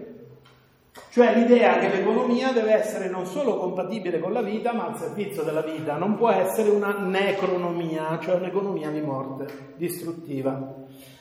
Cioè 1.10 1.34
l'idea 1.34 1.78
che 1.78 1.88
l'economia 1.88 2.52
deve 2.52 2.72
essere 2.72 3.08
non 3.08 3.26
solo 3.26 3.56
compatibile 3.56 4.20
con 4.20 4.32
la 4.32 4.42
vita, 4.42 4.72
ma 4.72 4.86
al 4.86 4.96
servizio 4.96 5.42
della 5.42 5.62
vita. 5.62 5.96
Non 5.96 6.16
può 6.16 6.30
essere 6.30 6.70
una 6.70 6.98
necronomia, 6.98 8.18
cioè 8.20 8.36
un'economia 8.36 8.90
di 8.90 9.00
morte, 9.00 9.74
distruttiva. 9.76 10.74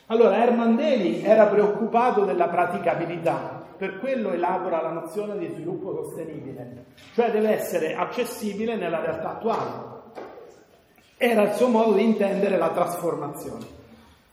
Allora, 0.08 0.44
Herman 0.44 0.76
Daly 0.76 1.24
era 1.24 1.46
preoccupato 1.46 2.26
della 2.26 2.48
praticabilità, 2.48 3.59
per 3.80 3.98
quello 4.00 4.34
elabora 4.34 4.82
la 4.82 4.92
nozione 4.92 5.38
di 5.38 5.48
sviluppo 5.54 6.04
sostenibile, 6.04 6.84
cioè 7.14 7.32
deve 7.32 7.52
essere 7.52 7.96
accessibile 7.96 8.76
nella 8.76 9.00
realtà 9.00 9.38
attuale. 9.38 9.88
Era 11.16 11.44
il 11.44 11.54
suo 11.54 11.70
modo 11.70 11.94
di 11.94 12.04
intendere 12.04 12.58
la 12.58 12.72
trasformazione. 12.72 13.66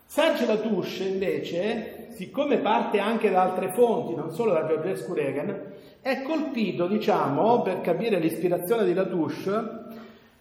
Serge 0.05 0.47
Latouche, 0.47 1.05
invece, 1.05 2.09
siccome 2.11 2.59
parte 2.59 2.99
anche 2.99 3.31
da 3.31 3.43
altre 3.43 3.73
fonti, 3.73 4.17
non 4.17 4.33
solo 4.33 4.53
da 4.53 4.67
Georgescu 4.67 5.15
Reagan, 5.15 5.63
è 6.01 6.23
colpito, 6.23 6.89
diciamo, 6.89 7.63
per 7.63 7.81
capire 7.83 8.19
l'ispirazione 8.19 8.85
di 8.85 8.95
Latouche, 8.95 9.85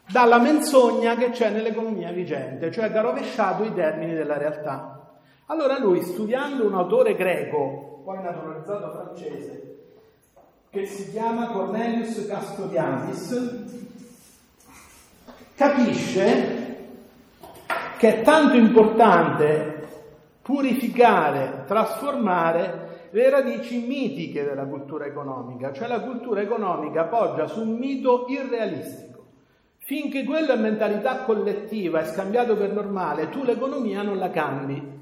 dalla 0.10 0.40
menzogna 0.40 1.15
che 1.15 1.30
c'è 1.30 1.52
nell'economia 1.52 2.11
vigente, 2.11 2.72
cioè 2.72 2.86
ha 2.86 3.02
rovesciato 3.02 3.64
i 3.64 3.73
termini 3.73 4.15
della 4.15 4.40
realtà. 4.40 5.11
Allora 5.45 5.77
lui, 5.77 6.02
studiando 6.02 6.65
un 6.65 6.73
autore 6.73 7.14
greco, 7.14 7.94
poi 8.06 8.22
naturalizzato 8.22 8.91
francese, 8.91 9.77
che 10.69 10.86
si 10.86 11.10
chiama 11.10 11.48
Cornelius 11.48 12.27
Castodianis, 12.27 13.65
capisce 15.56 16.76
che 17.98 18.19
è 18.19 18.22
tanto 18.22 18.56
importante 18.57 19.88
purificare, 20.44 21.64
trasformare 21.65 23.07
le 23.10 23.30
radici 23.30 23.80
mitiche 23.80 24.44
della 24.44 24.65
cultura 24.65 25.06
economica, 25.06 25.73
cioè 25.73 25.88
la 25.88 26.02
cultura 26.02 26.41
economica 26.41 27.06
poggia 27.06 27.48
su 27.48 27.61
un 27.61 27.77
mito 27.77 28.26
irrealistico. 28.27 29.23
Finché 29.77 30.23
quello 30.23 30.52
è 30.52 30.57
mentalità 30.57 31.23
collettiva, 31.23 32.02
è 32.02 32.06
scambiato 32.06 32.56
per 32.56 32.72
normale, 32.72 33.30
tu 33.30 33.44
l'economia 33.44 34.03
non 34.03 34.18
la 34.18 34.30
cambi. 34.30 34.94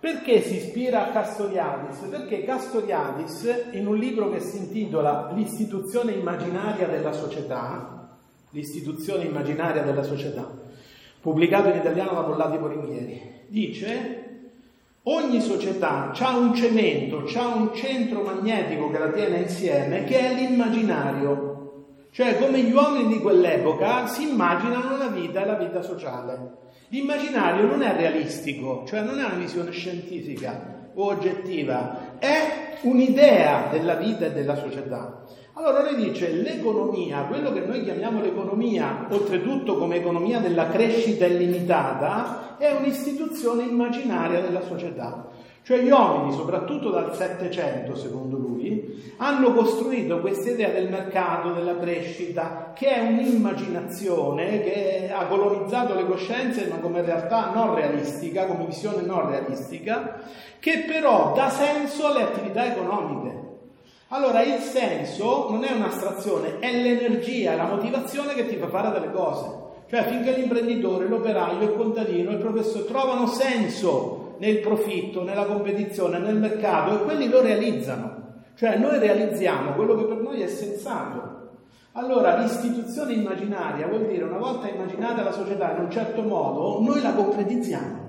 Perché 0.00 0.42
si 0.42 0.56
ispira 0.56 1.08
a 1.08 1.10
Castoriadis? 1.10 1.98
Perché 2.08 2.44
Castoriadis, 2.44 3.70
in 3.72 3.88
un 3.88 3.96
libro 3.96 4.30
che 4.30 4.38
si 4.38 4.58
intitola 4.58 5.32
L'istituzione 5.34 6.12
immaginaria 6.12 6.86
della 6.86 7.12
società, 7.12 8.16
l'istituzione 8.50 9.24
immaginaria 9.24 9.82
della 9.82 10.04
società, 10.04 10.48
pubblicato 11.20 11.68
in 11.68 11.78
italiano 11.78 12.12
da 12.12 12.22
Pollati 12.22 12.58
Poringhieri, 12.58 13.22
dice 13.48 14.24
ogni 15.02 15.40
società 15.40 16.12
ha 16.12 16.36
un 16.36 16.54
cemento, 16.54 17.24
ha 17.34 17.46
un 17.56 17.74
centro 17.74 18.22
magnetico 18.22 18.90
che 18.90 18.98
la 18.98 19.10
tiene 19.10 19.38
insieme, 19.38 20.04
che 20.04 20.18
è 20.18 20.34
l'immaginario. 20.34 21.56
Cioè 22.12 22.38
come 22.38 22.62
gli 22.62 22.72
uomini 22.72 23.14
di 23.14 23.20
quell'epoca 23.20 24.06
si 24.06 24.28
immaginano 24.30 24.96
la 24.96 25.08
vita 25.08 25.42
e 25.42 25.46
la 25.46 25.54
vita 25.54 25.82
sociale. 25.82 26.66
L'immaginario 26.90 27.66
non 27.66 27.82
è 27.82 27.94
realistico, 27.94 28.84
cioè 28.86 29.02
non 29.02 29.18
è 29.18 29.24
una 29.24 29.34
visione 29.34 29.72
scientifica 29.72 30.90
o 30.94 31.04
oggettiva, 31.04 32.16
è 32.18 32.78
un'idea 32.82 33.68
della 33.70 33.96
vita 33.96 34.24
e 34.24 34.32
della 34.32 34.56
società. 34.56 35.22
Allora 35.52 35.82
lui 35.82 36.10
dice 36.10 36.30
l'economia, 36.30 37.24
quello 37.24 37.52
che 37.52 37.60
noi 37.60 37.82
chiamiamo 37.82 38.22
l'economia, 38.22 39.06
oltretutto 39.10 39.76
come 39.76 39.96
economia 39.96 40.38
della 40.38 40.68
crescita 40.68 41.26
illimitata, 41.26 42.56
è 42.56 42.70
un'istituzione 42.70 43.64
immaginaria 43.64 44.40
della 44.40 44.62
società. 44.62 45.27
Cioè 45.68 45.80
gli 45.80 45.90
uomini, 45.90 46.32
soprattutto 46.32 46.88
dal 46.88 47.14
Settecento, 47.14 47.94
secondo 47.94 48.38
lui, 48.38 49.12
hanno 49.18 49.52
costruito 49.52 50.20
questa 50.20 50.48
idea 50.48 50.70
del 50.70 50.88
mercato, 50.88 51.52
della 51.52 51.76
crescita, 51.76 52.72
che 52.74 52.86
è 52.86 53.00
un'immaginazione 53.00 54.62
che 54.62 55.10
ha 55.14 55.26
colonizzato 55.26 55.92
le 55.92 56.06
coscienze, 56.06 56.68
ma 56.70 56.76
come 56.76 57.02
realtà 57.02 57.50
non 57.52 57.74
realistica, 57.74 58.46
come 58.46 58.64
visione 58.64 59.02
non 59.02 59.28
realistica, 59.28 60.22
che 60.58 60.84
però 60.86 61.34
dà 61.34 61.50
senso 61.50 62.06
alle 62.06 62.22
attività 62.22 62.64
economiche. 62.64 63.36
Allora 64.08 64.40
il 64.40 64.60
senso 64.60 65.50
non 65.50 65.64
è 65.64 65.72
un'astrazione, 65.72 66.60
è 66.60 66.72
l'energia, 66.72 67.56
la 67.56 67.66
motivazione 67.66 68.32
che 68.32 68.48
ti 68.48 68.56
fa 68.56 68.68
fare 68.68 68.98
delle 68.98 69.12
cose. 69.12 69.66
Cioè 69.90 70.04
finché 70.04 70.32
l'imprenditore, 70.32 71.06
l'operaio, 71.06 71.60
il 71.60 71.76
contadino, 71.76 72.30
il 72.30 72.38
professore 72.38 72.86
trovano 72.86 73.26
senso 73.26 74.17
nel 74.38 74.58
profitto, 74.58 75.22
nella 75.22 75.44
competizione, 75.44 76.18
nel 76.18 76.36
mercato 76.36 76.94
e 76.94 77.04
quelli 77.04 77.28
lo 77.28 77.40
realizzano. 77.40 78.16
Cioè 78.54 78.76
noi 78.76 78.98
realizziamo 78.98 79.72
quello 79.72 79.96
che 79.96 80.04
per 80.04 80.18
noi 80.18 80.40
è 80.40 80.48
sensato. 80.48 81.36
Allora 81.92 82.36
l'istituzione 82.36 83.12
immaginaria 83.12 83.86
vuol 83.86 84.06
dire 84.06 84.24
una 84.24 84.38
volta 84.38 84.68
immaginata 84.68 85.22
la 85.22 85.32
società 85.32 85.74
in 85.76 85.84
un 85.84 85.90
certo 85.90 86.22
modo, 86.22 86.80
noi 86.82 87.00
la 87.00 87.12
concretizziamo. 87.12 88.06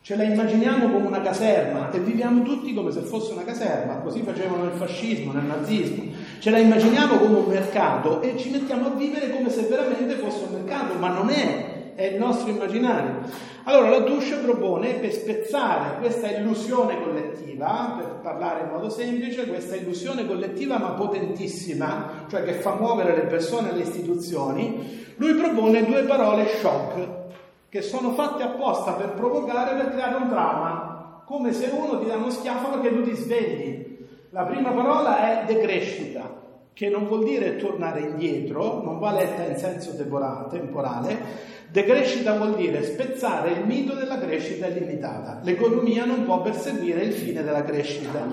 Ce 0.00 0.16
la 0.16 0.24
immaginiamo 0.24 0.90
come 0.90 1.06
una 1.06 1.22
caserma 1.22 1.90
e 1.90 1.98
viviamo 1.98 2.42
tutti 2.42 2.74
come 2.74 2.90
se 2.90 3.00
fosse 3.00 3.32
una 3.32 3.42
caserma, 3.42 4.00
così 4.00 4.20
facevano 4.20 4.64
nel 4.64 4.74
fascismo, 4.74 5.32
nel 5.32 5.44
nazismo. 5.44 6.12
Ce 6.40 6.50
la 6.50 6.58
immaginiamo 6.58 7.16
come 7.16 7.38
un 7.38 7.46
mercato 7.46 8.20
e 8.20 8.36
ci 8.36 8.50
mettiamo 8.50 8.88
a 8.88 8.90
vivere 8.90 9.30
come 9.30 9.48
se 9.48 9.62
veramente 9.62 10.16
fosse 10.16 10.44
un 10.44 10.60
mercato, 10.60 10.94
ma 10.98 11.08
non 11.08 11.30
è, 11.30 11.83
è 11.94 12.04
il 12.04 12.18
nostro 12.18 12.50
immaginario. 12.50 13.52
Allora 13.64 13.88
la 13.88 14.02
Tusce 14.02 14.36
propone 14.36 14.94
per 14.94 15.12
spezzare 15.12 15.98
questa 15.98 16.28
illusione 16.28 17.02
collettiva, 17.02 17.94
per 17.96 18.20
parlare 18.22 18.64
in 18.64 18.68
modo 18.68 18.90
semplice, 18.90 19.46
questa 19.46 19.74
illusione 19.74 20.26
collettiva 20.26 20.78
ma 20.78 20.90
potentissima, 20.90 22.26
cioè 22.28 22.44
che 22.44 22.54
fa 22.54 22.74
muovere 22.74 23.16
le 23.16 23.22
persone 23.22 23.70
e 23.70 23.74
le 23.74 23.82
istituzioni, 23.82 25.14
lui 25.16 25.34
propone 25.34 25.84
due 25.86 26.02
parole 26.02 26.46
shock 26.60 27.22
che 27.70 27.80
sono 27.80 28.12
fatte 28.12 28.42
apposta 28.42 28.92
per 28.92 29.14
provocare, 29.14 29.74
per 29.76 29.92
creare 29.92 30.16
un 30.16 30.28
trauma, 30.28 31.22
come 31.24 31.52
se 31.52 31.70
uno 31.72 31.98
ti 31.98 32.06
dà 32.06 32.16
uno 32.16 32.30
schiaffo 32.30 32.68
perché 32.68 32.94
tu 32.94 33.02
ti 33.02 33.14
svegli. 33.14 33.98
La 34.30 34.44
prima 34.44 34.72
parola 34.72 35.40
è 35.40 35.44
decrescita, 35.46 36.43
che 36.74 36.88
non 36.88 37.06
vuol 37.06 37.22
dire 37.22 37.56
tornare 37.56 38.00
indietro, 38.00 38.82
non 38.82 38.98
va 38.98 39.12
letta 39.12 39.44
in 39.44 39.56
senso 39.56 39.94
temporale. 39.96 41.52
Decrescita 41.70 42.36
vuol 42.36 42.56
dire 42.56 42.82
spezzare 42.82 43.52
il 43.52 43.64
mito 43.64 43.94
della 43.94 44.18
crescita 44.18 44.66
illimitata. 44.66 45.40
L'economia 45.44 46.04
non 46.04 46.24
può 46.24 46.42
perseguire 46.42 47.02
il 47.02 47.12
fine 47.12 47.44
della 47.44 47.62
crescita 47.62 48.26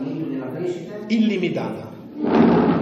illimitata. 1.07 1.89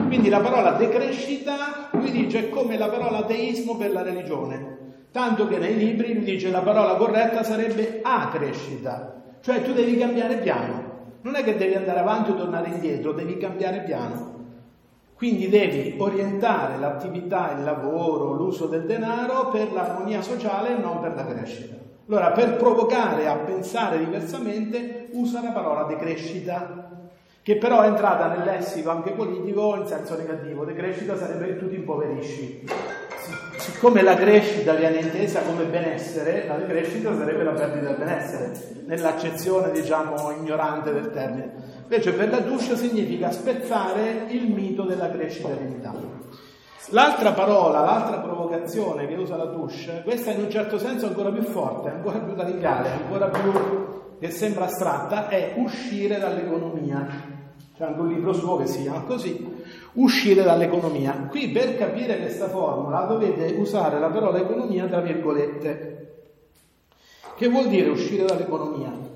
Quindi 0.07 0.29
la 0.29 0.39
parola 0.39 0.71
decrescita, 0.71 1.89
lui 1.91 2.11
dice, 2.11 2.39
è 2.39 2.49
come 2.49 2.77
la 2.77 2.87
parola 2.87 3.19
ateismo 3.19 3.75
per 3.75 3.91
la 3.91 4.01
religione. 4.01 4.77
Tanto 5.11 5.47
che 5.47 5.57
nei 5.57 5.75
libri 5.75 6.13
lui 6.13 6.23
dice 6.23 6.51
la 6.51 6.61
parola 6.61 6.95
corretta 6.95 7.43
sarebbe 7.43 7.99
a 8.01 8.29
crescita, 8.29 9.21
cioè 9.41 9.61
tu 9.61 9.73
devi 9.73 9.97
cambiare 9.97 10.37
piano. 10.37 10.87
Non 11.21 11.35
è 11.35 11.43
che 11.43 11.57
devi 11.57 11.73
andare 11.73 11.99
avanti 11.99 12.31
o 12.31 12.35
tornare 12.35 12.69
indietro, 12.69 13.11
devi 13.11 13.35
cambiare 13.37 13.81
piano. 13.81 14.38
Quindi 15.19 15.49
devi 15.49 15.95
orientare 15.97 16.77
l'attività, 16.77 17.53
il 17.57 17.65
lavoro, 17.65 18.31
l'uso 18.31 18.67
del 18.67 18.85
denaro 18.85 19.49
per 19.49 19.69
l'armonia 19.73 20.21
sociale 20.21 20.77
e 20.77 20.79
non 20.79 21.01
per 21.01 21.13
la 21.13 21.25
crescita. 21.25 21.75
Allora, 22.07 22.31
per 22.31 22.55
provocare 22.55 23.27
a 23.27 23.35
pensare 23.35 23.99
diversamente, 23.99 25.09
usa 25.11 25.43
la 25.43 25.51
parola 25.51 25.83
decrescita, 25.83 26.89
che 27.41 27.57
però 27.57 27.81
è 27.81 27.87
entrata 27.87 28.27
nel 28.27 28.45
lessico 28.45 28.91
anche 28.91 29.11
politico 29.11 29.75
in 29.75 29.87
senso 29.87 30.15
negativo. 30.15 30.63
Decrescita 30.63 31.17
sarebbe 31.17 31.47
che 31.47 31.57
tu 31.57 31.67
ti 31.67 31.75
impoverisci 31.75 32.67
siccome 33.59 34.01
la 34.01 34.15
crescita 34.15 34.73
viene 34.73 34.99
intesa 34.99 35.41
come 35.41 35.65
benessere, 35.65 36.47
la 36.47 36.55
decrescita 36.55 37.15
sarebbe 37.15 37.43
la 37.43 37.51
perdita 37.51 37.87
del 37.87 37.97
benessere, 37.97 38.51
nell'accezione 38.85 39.71
diciamo 39.71 40.31
ignorante 40.31 40.91
del 40.91 41.11
termine. 41.11 41.77
Invece 41.91 42.13
per 42.13 42.29
la 42.29 42.43
Tuscia 42.43 42.75
significa 42.75 43.31
spezzare 43.31 44.27
il 44.29 44.51
mito 44.51 44.83
della 44.83 45.09
crescita 45.09 45.49
limitata. 45.49 45.97
L'altra 46.89 47.31
parola, 47.31 47.79
l'altra 47.79 48.19
provocazione 48.19 49.07
che 49.07 49.15
usa 49.15 49.35
la 49.35 49.47
Tuscia, 49.47 50.03
questa 50.03 50.29
in 50.29 50.43
un 50.43 50.51
certo 50.51 50.77
senso 50.77 51.07
ancora 51.07 51.31
più 51.31 51.41
forte, 51.41 51.89
ancora 51.89 52.19
più 52.19 52.35
radicale, 52.35 52.91
ancora 52.91 53.29
più 53.29 53.51
che 54.19 54.29
sembra 54.29 54.65
astratta, 54.65 55.29
è 55.29 55.55
uscire 55.57 56.19
dall'economia. 56.19 57.07
C'è 57.75 57.83
anche 57.83 57.99
un 58.01 58.09
libro 58.09 58.33
suo 58.33 58.57
che 58.57 58.67
si 58.67 58.83
chiama 58.83 59.01
così, 59.01 59.63
uscire 59.93 60.43
dall'economia. 60.43 61.25
Qui 61.27 61.49
per 61.49 61.75
capire 61.75 62.19
questa 62.19 62.49
formula 62.49 63.05
dovete 63.05 63.55
usare 63.57 63.97
la 63.97 64.09
parola 64.09 64.37
economia 64.37 64.85
tra 64.85 65.01
virgolette. 65.01 66.21
Che 67.35 67.47
vuol 67.49 67.67
dire 67.67 67.89
uscire 67.89 68.25
dall'economia? 68.25 69.08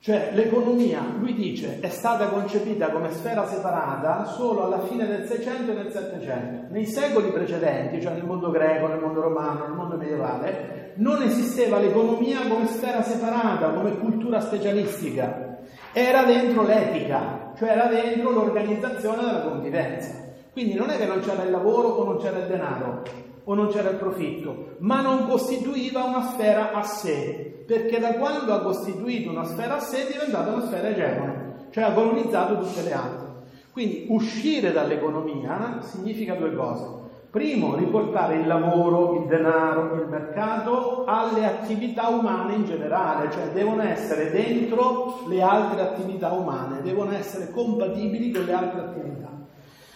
Cioè 0.00 0.30
l'economia, 0.32 1.00
lui 1.18 1.34
dice, 1.34 1.80
è 1.80 1.88
stata 1.88 2.28
concepita 2.28 2.90
come 2.90 3.10
sfera 3.10 3.46
separata 3.46 4.26
solo 4.26 4.64
alla 4.64 4.86
fine 4.86 5.06
del 5.06 5.26
600 5.26 5.72
e 5.72 5.74
del 5.74 5.90
700. 5.90 6.72
Nei 6.72 6.86
secoli 6.86 7.32
precedenti, 7.32 8.00
cioè 8.00 8.12
nel 8.12 8.24
mondo 8.24 8.50
greco, 8.50 8.86
nel 8.86 9.00
mondo 9.00 9.20
romano, 9.20 9.66
nel 9.66 9.74
mondo 9.74 9.96
medievale, 9.96 10.92
non 10.96 11.20
esisteva 11.22 11.78
l'economia 11.78 12.46
come 12.48 12.66
sfera 12.68 13.02
separata, 13.02 13.70
come 13.70 13.98
cultura 13.98 14.40
specialistica. 14.40 15.58
Era 15.92 16.22
dentro 16.22 16.62
l'etica, 16.62 17.52
cioè 17.56 17.70
era 17.70 17.86
dentro 17.86 18.30
l'organizzazione 18.30 19.24
della 19.24 19.42
convivenza. 19.42 20.26
Quindi 20.52 20.74
non 20.74 20.90
è 20.90 20.96
che 20.96 21.06
non 21.06 21.20
c'era 21.20 21.42
il 21.42 21.50
lavoro 21.50 21.88
o 21.88 22.04
non 22.04 22.18
c'era 22.18 22.38
il 22.38 22.46
denaro, 22.46 23.02
o 23.50 23.54
non 23.54 23.68
c'era 23.68 23.88
il 23.88 23.96
profitto, 23.96 24.74
ma 24.80 25.00
non 25.00 25.26
costituiva 25.26 26.04
una 26.04 26.20
sfera 26.20 26.72
a 26.72 26.82
sé, 26.82 27.64
perché 27.66 27.98
da 27.98 28.12
quando 28.14 28.52
ha 28.52 28.60
costituito 28.60 29.30
una 29.30 29.44
sfera 29.44 29.76
a 29.76 29.80
sé 29.80 30.06
è 30.06 30.12
diventata 30.12 30.52
una 30.52 30.66
sfera 30.66 30.88
egemone, 30.88 31.68
cioè 31.70 31.84
ha 31.84 31.92
colonizzato 31.92 32.58
tutte 32.58 32.82
le 32.82 32.92
altre. 32.92 33.26
Quindi 33.72 34.04
uscire 34.10 34.70
dall'economia 34.70 35.78
significa 35.80 36.34
due 36.34 36.54
cose. 36.54 37.06
Primo, 37.30 37.74
riportare 37.74 38.36
il 38.36 38.46
lavoro, 38.46 39.22
il 39.22 39.28
denaro, 39.28 39.94
il 39.94 40.08
mercato 40.08 41.04
alle 41.06 41.46
attività 41.46 42.08
umane 42.08 42.54
in 42.54 42.66
generale, 42.66 43.30
cioè 43.30 43.48
devono 43.54 43.82
essere 43.82 44.30
dentro 44.30 45.22
le 45.26 45.40
altre 45.40 45.80
attività 45.80 46.32
umane, 46.32 46.82
devono 46.82 47.12
essere 47.12 47.50
compatibili 47.50 48.30
con 48.30 48.44
le 48.44 48.52
altre 48.52 48.80
attività. 48.80 49.30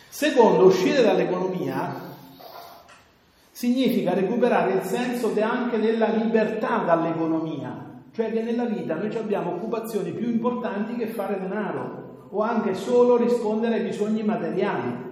Secondo, 0.08 0.64
uscire 0.64 1.02
dall'economia 1.02 2.01
significa 3.62 4.12
recuperare 4.12 4.72
il 4.72 4.82
senso 4.82 5.32
anche 5.40 5.78
della 5.78 6.08
libertà 6.08 6.78
dall'economia, 6.78 8.00
cioè 8.10 8.32
che 8.32 8.42
nella 8.42 8.64
vita 8.64 8.96
noi 8.96 9.16
abbiamo 9.16 9.52
occupazioni 9.52 10.10
più 10.10 10.28
importanti 10.28 10.96
che 10.96 11.06
fare 11.06 11.38
denaro 11.38 12.26
o 12.30 12.40
anche 12.40 12.74
solo 12.74 13.16
rispondere 13.16 13.76
ai 13.76 13.84
bisogni 13.84 14.24
materiali 14.24 15.10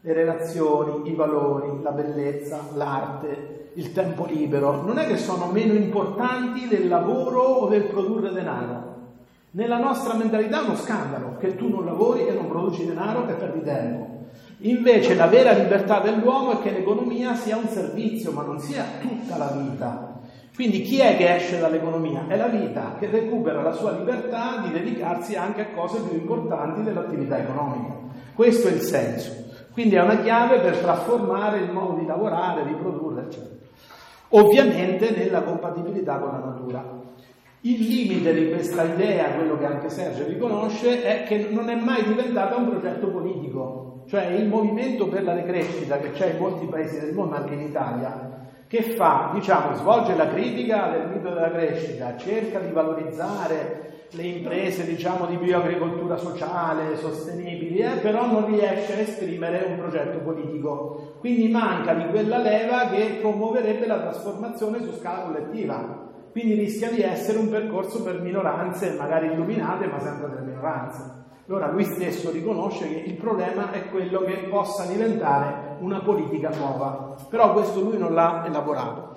le 0.00 0.12
relazioni, 0.14 1.10
i 1.10 1.14
valori, 1.14 1.82
la 1.82 1.90
bellezza, 1.90 2.60
l'arte, 2.76 3.72
il 3.74 3.92
tempo 3.92 4.24
libero, 4.24 4.80
non 4.80 4.96
è 4.96 5.06
che 5.06 5.18
sono 5.18 5.48
meno 5.52 5.74
importanti 5.74 6.68
del 6.68 6.88
lavoro 6.88 7.42
o 7.42 7.68
del 7.68 7.84
produrre 7.84 8.32
denaro. 8.32 8.90
Nella 9.50 9.78
nostra 9.78 10.14
mentalità 10.14 10.62
è 10.62 10.64
uno 10.64 10.76
scandalo 10.76 11.36
che 11.36 11.56
tu 11.56 11.68
non 11.68 11.84
lavori 11.84 12.26
e 12.26 12.32
non 12.32 12.48
produci 12.48 12.86
denaro 12.86 13.28
e 13.28 13.34
perdi 13.34 13.62
tempo. 13.62 14.11
Invece 14.64 15.16
la 15.16 15.26
vera 15.26 15.52
libertà 15.52 15.98
dell'uomo 15.98 16.52
è 16.52 16.62
che 16.62 16.70
l'economia 16.70 17.34
sia 17.34 17.56
un 17.56 17.66
servizio, 17.66 18.30
ma 18.30 18.42
non 18.42 18.60
sia 18.60 18.84
tutta 19.00 19.36
la 19.36 19.50
vita. 19.56 20.20
Quindi 20.54 20.82
chi 20.82 21.00
è 21.00 21.16
che 21.16 21.34
esce 21.34 21.58
dall'economia? 21.58 22.26
È 22.28 22.36
la 22.36 22.46
vita 22.46 22.94
che 22.98 23.08
recupera 23.08 23.60
la 23.60 23.72
sua 23.72 23.90
libertà 23.92 24.62
di 24.64 24.70
dedicarsi 24.70 25.34
anche 25.34 25.62
a 25.62 25.66
cose 25.74 26.00
più 26.02 26.16
importanti 26.16 26.82
dell'attività 26.82 27.38
economica. 27.38 27.94
Questo 28.34 28.68
è 28.68 28.72
il 28.72 28.82
senso. 28.82 29.32
Quindi 29.72 29.96
è 29.96 30.02
una 30.02 30.20
chiave 30.20 30.60
per 30.60 30.76
trasformare 30.76 31.60
il 31.60 31.72
modo 31.72 31.98
di 31.98 32.06
lavorare, 32.06 32.64
di 32.64 32.74
produrre, 32.74 33.22
eccetera. 33.22 33.54
Ovviamente 34.28 35.10
nella 35.10 35.42
compatibilità 35.42 36.18
con 36.18 36.30
la 36.30 36.46
natura. 36.46 37.00
Il 37.62 37.80
limite 37.80 38.32
di 38.32 38.48
questa 38.48 38.84
idea, 38.84 39.32
quello 39.32 39.58
che 39.58 39.64
anche 39.64 39.88
Sergio 39.88 40.26
riconosce, 40.26 41.02
è 41.02 41.24
che 41.24 41.48
non 41.50 41.68
è 41.68 41.74
mai 41.74 42.04
diventata 42.04 42.56
un 42.56 42.68
progetto 42.68 43.08
politico, 43.08 43.91
cioè 44.06 44.26
il 44.26 44.48
movimento 44.48 45.08
per 45.08 45.24
la 45.24 45.34
decrescita 45.34 45.98
che 45.98 46.10
c'è 46.12 46.32
in 46.32 46.38
molti 46.38 46.66
paesi 46.66 47.00
del 47.00 47.14
mondo, 47.14 47.36
anche 47.36 47.54
in 47.54 47.60
Italia, 47.60 48.30
che 48.66 48.82
fa, 48.82 49.30
diciamo, 49.34 49.74
svolge 49.76 50.14
la 50.14 50.28
critica 50.28 50.90
del 50.90 51.08
mito 51.08 51.28
della 51.28 51.50
crescita, 51.50 52.16
cerca 52.16 52.58
di 52.58 52.72
valorizzare 52.72 54.06
le 54.14 54.22
imprese 54.22 54.84
diciamo, 54.84 55.26
di 55.26 55.36
bioagricoltura 55.36 56.16
sociale, 56.16 56.96
sostenibili, 56.96 57.78
eh, 57.78 57.98
però 58.00 58.26
non 58.26 58.46
riesce 58.46 58.94
a 58.94 58.98
esprimere 58.98 59.66
un 59.68 59.78
progetto 59.78 60.18
politico. 60.18 61.16
Quindi 61.18 61.48
manca 61.48 61.94
di 61.94 62.06
quella 62.08 62.38
leva 62.38 62.88
che 62.88 63.18
promuoverebbe 63.20 63.86
la 63.86 64.00
trasformazione 64.00 64.82
su 64.82 64.92
scala 64.98 65.24
collettiva. 65.24 66.10
Quindi 66.30 66.54
rischia 66.54 66.90
di 66.90 67.02
essere 67.02 67.38
un 67.38 67.50
percorso 67.50 68.02
per 68.02 68.20
minoranze, 68.20 68.96
magari 68.98 69.32
illuminate, 69.32 69.86
ma 69.86 69.98
sempre 69.98 70.28
delle 70.30 70.46
minoranze. 70.46 71.20
Allora 71.48 71.70
lui 71.70 71.84
stesso 71.84 72.30
riconosce 72.30 72.88
che 72.88 73.02
il 73.06 73.14
problema 73.14 73.72
è 73.72 73.88
quello 73.90 74.20
che 74.20 74.46
possa 74.48 74.84
diventare 74.84 75.76
una 75.80 76.00
politica 76.00 76.50
nuova, 76.50 77.16
però 77.28 77.52
questo 77.52 77.80
lui 77.80 77.98
non 77.98 78.14
l'ha 78.14 78.44
elaborato. 78.46 79.16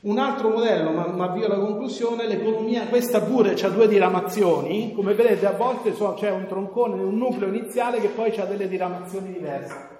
Un 0.00 0.18
altro 0.18 0.48
modello, 0.48 0.90
ma, 0.90 1.06
ma 1.06 1.26
avvio 1.26 1.46
alla 1.46 1.60
conclusione, 1.60 2.26
l'economia, 2.26 2.88
questa 2.88 3.20
pure 3.20 3.52
ha 3.52 3.68
due 3.68 3.86
diramazioni, 3.86 4.92
come 4.92 5.14
vedete 5.14 5.46
a 5.46 5.52
volte 5.52 5.94
so, 5.94 6.14
c'è 6.14 6.32
un 6.32 6.46
troncone, 6.48 7.00
un 7.00 7.16
nucleo 7.16 7.46
iniziale 7.46 8.00
che 8.00 8.08
poi 8.08 8.36
ha 8.36 8.44
delle 8.44 8.66
diramazioni 8.66 9.32
diverse. 9.32 9.90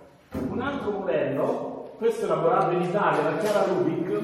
Un 0.49 0.61
altro 0.61 0.91
modello, 0.91 1.93
questo 1.99 2.25
elaborato 2.25 2.75
in 2.75 2.83
Italia 2.83 3.23
da 3.23 3.37
Chiara 3.37 3.65
Rubik, 3.67 4.21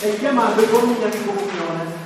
è 0.00 0.14
chiamato 0.18 0.60
economia 0.60 1.08
di 1.08 1.24
comunione, 1.24 2.03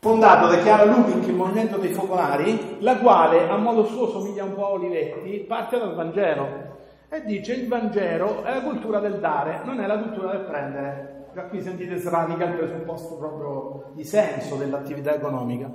fondato 0.00 0.48
da 0.48 0.56
Chiara 0.62 0.90
Rubik, 0.90 1.26
il 1.26 1.34
movimento 1.34 1.76
dei 1.76 1.92
focolari, 1.92 2.78
la 2.78 2.96
quale 2.96 3.46
a 3.48 3.56
modo 3.58 3.84
suo 3.84 4.08
somiglia 4.08 4.44
un 4.44 4.54
po' 4.54 4.64
a 4.64 4.70
Olivetti, 4.70 5.44
parte 5.46 5.78
dal 5.78 5.94
Vangelo 5.94 6.68
e 7.10 7.22
dice 7.24 7.52
il 7.52 7.68
Vangelo 7.68 8.42
è 8.42 8.54
la 8.54 8.62
cultura 8.62 8.98
del 8.98 9.18
dare, 9.18 9.60
non 9.64 9.78
è 9.78 9.86
la 9.86 9.98
cultura 9.98 10.32
del 10.32 10.46
prendere. 10.46 11.26
Da 11.34 11.42
qui 11.44 11.60
sentite 11.60 11.96
sradica 11.96 12.46
il 12.46 12.54
presupposto 12.54 13.16
proprio 13.16 13.92
di 13.92 14.02
senso 14.02 14.56
dell'attività 14.56 15.14
economica. 15.14 15.70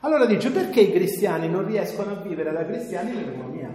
Allora 0.00 0.24
dice 0.24 0.50
perché 0.50 0.80
i 0.80 0.92
cristiani 0.92 1.48
non 1.48 1.66
riescono 1.66 2.12
a 2.12 2.22
vivere 2.22 2.52
da 2.52 2.64
cristiani 2.64 3.12
nell'economia? 3.12 3.70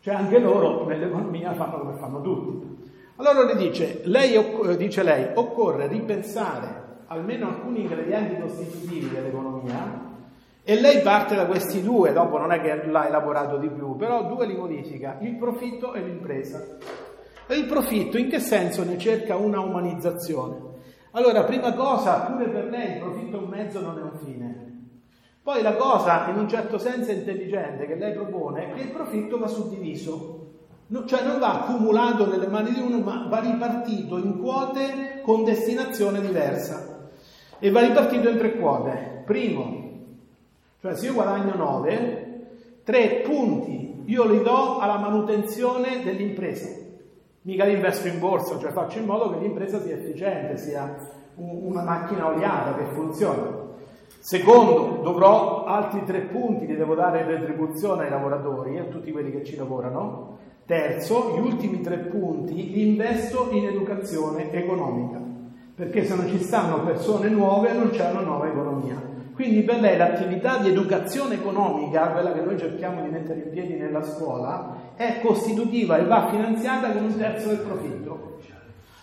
Cioè 0.00 0.14
anche 0.14 0.38
loro 0.38 0.86
nell'economia 0.86 1.52
fanno 1.54 1.78
come 1.80 1.98
fanno 1.98 2.20
tutti. 2.20 2.76
Allora 3.16 3.44
le 3.44 3.56
dice, 3.56 4.02
lei, 4.04 4.38
dice 4.76 5.02
lei, 5.02 5.32
occorre 5.34 5.88
ripensare 5.88 6.86
almeno 7.08 7.48
alcuni 7.48 7.80
ingredienti 7.82 8.40
costitutivi 8.40 9.10
dell'economia 9.10 10.06
e 10.62 10.78
lei 10.78 11.00
parte 11.00 11.34
da 11.34 11.46
questi 11.46 11.82
due, 11.82 12.12
dopo 12.12 12.36
non 12.36 12.52
è 12.52 12.60
che 12.60 12.84
l'ha 12.84 13.06
elaborato 13.06 13.56
di 13.56 13.70
più, 13.70 13.96
però 13.96 14.26
due 14.26 14.44
li 14.46 14.54
modifica, 14.54 15.16
il 15.22 15.36
profitto 15.36 15.94
e 15.94 16.02
l'impresa. 16.02 16.62
E 17.46 17.56
il 17.56 17.64
profitto 17.64 18.18
in 18.18 18.28
che 18.28 18.38
senso 18.38 18.84
ne 18.84 18.98
cerca 18.98 19.36
una 19.36 19.60
umanizzazione? 19.60 20.56
Allora, 21.12 21.44
prima 21.44 21.72
cosa, 21.72 22.20
pure 22.20 22.50
per 22.50 22.66
lei 22.66 22.96
il 22.96 22.98
profitto 22.98 23.38
è 23.38 23.42
un 23.42 23.48
mezzo, 23.48 23.80
non 23.80 23.98
è 23.98 24.02
un 24.02 24.18
fine. 24.22 24.66
Poi 25.42 25.62
la 25.62 25.74
cosa, 25.74 26.28
in 26.28 26.36
un 26.36 26.46
certo 26.46 26.76
senso 26.76 27.12
intelligente, 27.12 27.86
che 27.86 27.94
lei 27.94 28.12
propone 28.12 28.66
è 28.68 28.74
che 28.74 28.82
il 28.82 28.90
profitto 28.90 29.38
va 29.38 29.46
suddiviso, 29.46 30.50
no, 30.88 31.06
cioè 31.06 31.24
non 31.24 31.38
va 31.38 31.62
accumulato 31.62 32.28
nelle 32.28 32.48
mani 32.48 32.74
di 32.74 32.80
uno, 32.80 32.98
ma 32.98 33.26
va 33.26 33.40
ripartito 33.40 34.18
in 34.18 34.38
quote 34.38 35.22
con 35.22 35.44
destinazione 35.44 36.20
diversa. 36.20 36.97
E 37.58 37.70
va 37.70 37.80
ripartito 37.80 38.28
in 38.28 38.38
tre 38.38 38.56
quote. 38.56 39.22
Primo, 39.24 39.88
cioè 40.80 40.94
se 40.94 41.06
io 41.06 41.14
guadagno 41.14 41.54
9, 41.54 42.46
3 42.84 43.08
punti 43.24 44.02
io 44.06 44.24
li 44.24 44.42
do 44.42 44.78
alla 44.78 44.96
manutenzione 44.98 46.02
dell'impresa. 46.02 46.68
Mica 47.42 47.64
li 47.64 47.74
investo 47.74 48.08
in 48.08 48.18
borsa, 48.18 48.58
cioè 48.58 48.72
faccio 48.72 48.98
in 48.98 49.04
modo 49.04 49.30
che 49.30 49.38
l'impresa 49.38 49.80
sia 49.82 49.96
efficiente, 49.96 50.56
sia 50.56 50.96
una 51.34 51.82
macchina 51.82 52.28
oliata 52.28 52.74
che 52.76 52.90
funzioni. 52.92 53.66
Secondo, 54.18 55.00
dovrò 55.02 55.64
altri 55.64 56.04
tre 56.04 56.20
punti 56.20 56.66
li 56.66 56.76
devo 56.76 56.94
dare 56.94 57.20
in 57.20 57.26
retribuzione 57.28 58.04
ai 58.04 58.10
lavoratori, 58.10 58.78
a 58.78 58.84
tutti 58.84 59.12
quelli 59.12 59.30
che 59.30 59.44
ci 59.44 59.56
lavorano. 59.56 60.38
Terzo, 60.66 61.34
gli 61.34 61.40
ultimi 61.40 61.80
tre 61.80 61.98
punti 61.98 62.54
li 62.54 62.88
investo 62.88 63.48
in 63.50 63.66
educazione 63.66 64.52
economica, 64.52 65.20
perché 65.78 66.04
se 66.04 66.16
non 66.16 66.26
ci 66.26 66.40
stanno 66.42 66.82
persone 66.82 67.28
nuove 67.28 67.72
non 67.72 67.90
c'è 67.90 68.10
una 68.10 68.22
nuova 68.22 68.48
economia. 68.48 69.00
Quindi 69.32 69.62
per 69.62 69.78
lei 69.78 69.96
l'attività 69.96 70.58
di 70.58 70.70
educazione 70.70 71.34
economica, 71.34 72.08
quella 72.08 72.32
che 72.32 72.40
noi 72.40 72.58
cerchiamo 72.58 73.00
di 73.02 73.10
mettere 73.10 73.42
in 73.42 73.50
piedi 73.50 73.74
nella 73.74 74.02
scuola, 74.02 74.74
è 74.96 75.20
costitutiva 75.22 75.96
e 75.96 76.04
va 76.04 76.26
finanziata 76.30 76.90
con 76.90 77.04
un 77.04 77.16
terzo 77.16 77.50
del 77.50 77.58
profitto. 77.58 78.40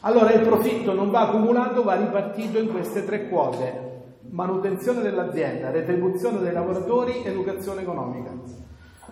Allora 0.02 0.34
il 0.34 0.41
profitto 0.41 0.93
non 0.93 1.11
va 1.11 1.30
accumulato, 1.30 1.81
va 1.81 1.95
ripartito 1.95 2.57
in 2.57 2.69
queste 2.69 3.06
tre 3.06 3.30
quote. 3.30 3.93
Manutenzione 4.31 5.02
dell'azienda, 5.02 5.72
retribuzione 5.72 6.39
dei 6.39 6.52
lavoratori, 6.52 7.23
educazione 7.23 7.84
economica. 7.84 8.31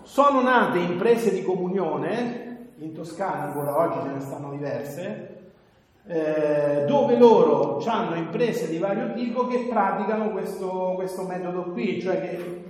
Sono 0.02 0.42
nate 0.42 0.80
imprese 0.80 1.32
di 1.32 1.44
comunione, 1.44 2.72
in 2.80 2.92
Toscana 2.92 3.44
ancora 3.44 3.80
oggi 3.80 4.00
ce 4.06 4.14
ne 4.14 4.20
stanno 4.20 4.52
diverse, 4.52 5.33
eh, 6.06 6.84
dove 6.86 7.18
loro 7.18 7.82
hanno 7.86 8.16
imprese 8.16 8.70
di 8.70 8.78
vario 8.78 9.14
tipo 9.14 9.48
che 9.48 9.68
praticano 9.70 10.32
questo, 10.32 10.94
questo 10.96 11.24
metodo 11.24 11.72
qui, 11.72 12.02
cioè 12.02 12.20
che 12.20 12.64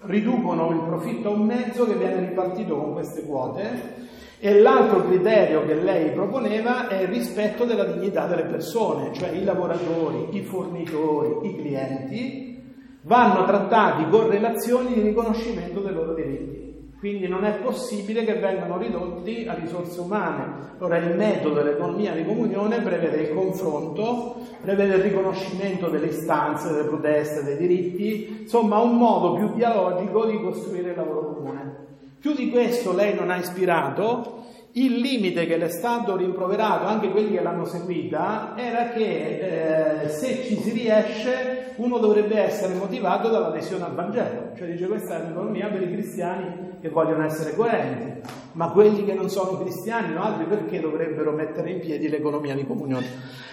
riducono 0.00 0.70
il 0.70 0.80
profitto 0.80 1.28
a 1.28 1.32
un 1.32 1.46
mezzo 1.46 1.86
che 1.86 1.94
viene 1.94 2.20
ripartito 2.20 2.76
con 2.76 2.92
queste 2.92 3.24
quote 3.24 4.04
e 4.38 4.60
l'altro 4.60 5.06
criterio 5.06 5.64
che 5.64 5.74
lei 5.74 6.10
proponeva 6.10 6.88
è 6.88 7.02
il 7.02 7.08
rispetto 7.08 7.64
della 7.64 7.84
dignità 7.84 8.26
delle 8.26 8.44
persone, 8.44 9.12
cioè 9.14 9.30
i 9.30 9.44
lavoratori, 9.44 10.36
i 10.36 10.42
fornitori, 10.42 11.48
i 11.48 11.56
clienti 11.56 12.62
vanno 13.02 13.44
trattati 13.44 14.06
con 14.10 14.28
relazioni 14.28 14.92
di 14.92 15.00
riconoscimento 15.00 15.80
dei 15.80 15.94
loro 15.94 16.12
diritti. 16.12 16.65
Quindi 16.98 17.28
non 17.28 17.44
è 17.44 17.52
possibile 17.58 18.24
che 18.24 18.38
vengano 18.38 18.78
ridotti 18.78 19.46
a 19.46 19.54
risorse 19.54 20.00
umane. 20.00 20.74
Ora 20.78 20.96
il 20.96 21.14
metodo 21.14 21.56
dell'economia 21.56 22.12
di 22.12 22.24
comunione 22.24 22.80
prevede 22.80 23.22
il 23.22 23.34
confronto, 23.34 24.36
prevede 24.62 24.94
il 24.94 25.02
riconoscimento 25.02 25.88
delle 25.88 26.06
istanze, 26.06 26.72
delle 26.72 26.88
proteste, 26.88 27.44
dei 27.44 27.56
diritti, 27.58 28.38
insomma 28.42 28.78
un 28.78 28.96
modo 28.96 29.34
più 29.34 29.52
dialogico 29.54 30.24
di 30.24 30.40
costruire 30.40 30.90
il 30.90 30.96
lavoro 30.96 31.34
comune. 31.34 31.84
Più 32.18 32.34
di 32.34 32.50
questo 32.50 32.94
lei 32.94 33.14
non 33.14 33.30
ha 33.30 33.36
ispirato 33.36 34.44
il 34.72 34.96
limite 34.96 35.46
che 35.46 35.56
le 35.56 35.66
è 35.66 35.70
stato 35.70 36.16
rimproverato, 36.16 36.86
anche 36.86 37.10
quelli 37.10 37.32
che 37.32 37.42
l'hanno 37.42 37.64
seguita, 37.64 38.54
era 38.56 38.88
che 38.88 40.02
eh, 40.04 40.08
se 40.08 40.42
ci 40.44 40.56
si 40.56 40.70
riesce 40.70 41.74
uno 41.76 41.98
dovrebbe 41.98 42.38
essere 42.38 42.74
motivato 42.74 43.28
dall'adesione 43.28 43.84
al 43.84 43.94
Vangelo, 43.94 44.52
cioè 44.56 44.68
dice 44.68 44.86
questa 44.86 45.18
è 45.18 45.24
un'economia 45.24 45.68
per 45.68 45.82
i 45.82 45.92
cristiani 45.92 46.65
che 46.86 46.92
vogliono 46.92 47.24
essere 47.24 47.54
coerenti, 47.54 48.20
ma 48.52 48.70
quelli 48.70 49.04
che 49.04 49.12
non 49.12 49.28
sono 49.28 49.58
cristiani 49.58 50.14
o 50.16 50.22
altri 50.22 50.44
perché 50.44 50.80
dovrebbero 50.80 51.32
mettere 51.32 51.70
in 51.70 51.80
piedi 51.80 52.08
l'economia 52.08 52.54
di 52.54 52.66
comunione? 52.66 53.06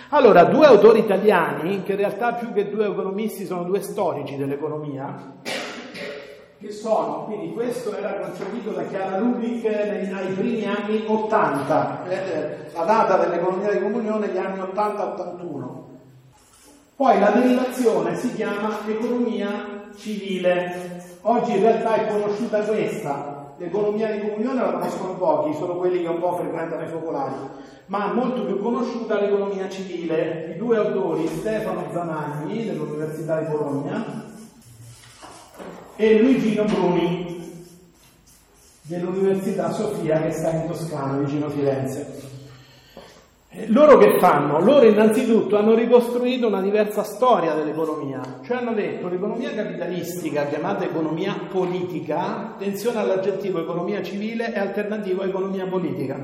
Allora, 0.09 0.43
due 0.43 0.67
autori 0.67 0.99
italiani, 0.99 1.81
che 1.83 1.93
in 1.93 1.97
realtà 1.97 2.33
più 2.33 2.53
che 2.53 2.69
due 2.69 2.85
economisti 2.85 3.45
sono 3.45 3.63
due 3.63 3.81
storici 3.81 4.37
dell'economia, 4.37 5.41
che 6.59 6.71
sono, 6.71 7.25
quindi 7.25 7.53
questo 7.53 7.97
era 7.97 8.13
concepito 8.19 8.69
da 8.69 8.83
Chiara 8.83 9.17
Lubick 9.17 9.65
ai 9.65 10.33
primi 10.33 10.65
anni 10.65 11.03
80, 11.07 12.07
eh, 12.07 12.13
eh, 12.13 12.57
la 12.73 12.83
data 12.83 13.17
dell'economia 13.17 13.71
di 13.71 13.81
comunione 13.81 14.27
gli 14.27 14.37
anni 14.37 14.59
80-81. 14.59 15.81
Poi 16.95 17.19
la 17.19 17.31
derivazione 17.31 18.15
si 18.15 18.33
chiama 18.35 18.77
economia 18.87 19.91
civile. 19.97 20.92
Oggi 21.25 21.51
in 21.51 21.61
realtà 21.61 21.95
è 21.95 22.07
conosciuta 22.07 22.63
questa, 22.63 23.53
l'economia 23.55 24.11
di 24.11 24.27
comunione 24.27 24.59
la 24.59 24.73
conoscono 24.73 25.15
pochi, 25.15 25.53
solo 25.53 25.77
quelli 25.77 26.01
che 26.01 26.09
un 26.09 26.19
po' 26.19 26.35
frequentano 26.35 26.83
i 26.83 26.89
focolari, 26.89 27.35
ma 27.85 28.11
molto 28.11 28.45
più 28.45 28.61
conosciuta 28.61 29.21
l'economia 29.21 29.69
civile 29.69 30.47
di 30.47 30.57
due 30.57 30.75
autori, 30.75 31.25
Stefano 31.27 31.85
Zanagni 31.93 32.65
dell'Università 32.65 33.39
di 33.39 33.49
Bologna 33.49 34.25
e 35.95 36.19
Luigino 36.19 36.65
Bruni 36.65 37.67
dell'Università 38.81 39.71
Sofia 39.71 40.21
che 40.21 40.31
sta 40.31 40.51
in 40.51 40.67
Toscana, 40.67 41.19
vicino 41.19 41.47
Firenze. 41.47 42.32
Loro 43.67 43.99
che 43.99 44.17
fanno? 44.17 44.59
Loro 44.59 44.87
innanzitutto 44.87 45.57
hanno 45.57 45.75
ricostruito 45.75 46.47
una 46.47 46.59
diversa 46.59 47.03
storia 47.03 47.53
dell'economia, 47.53 48.39
cioè 48.43 48.57
hanno 48.57 48.73
detto 48.73 49.07
l'economia 49.07 49.53
capitalistica, 49.53 50.47
chiamata 50.47 50.85
economia 50.85 51.35
politica, 51.51 52.53
attenzione 52.55 52.97
all'aggettivo 52.97 53.61
economia 53.61 54.01
civile 54.01 54.53
è 54.53 54.57
alternativo 54.57 55.21
a 55.21 55.27
economia 55.27 55.67
politica. 55.67 56.19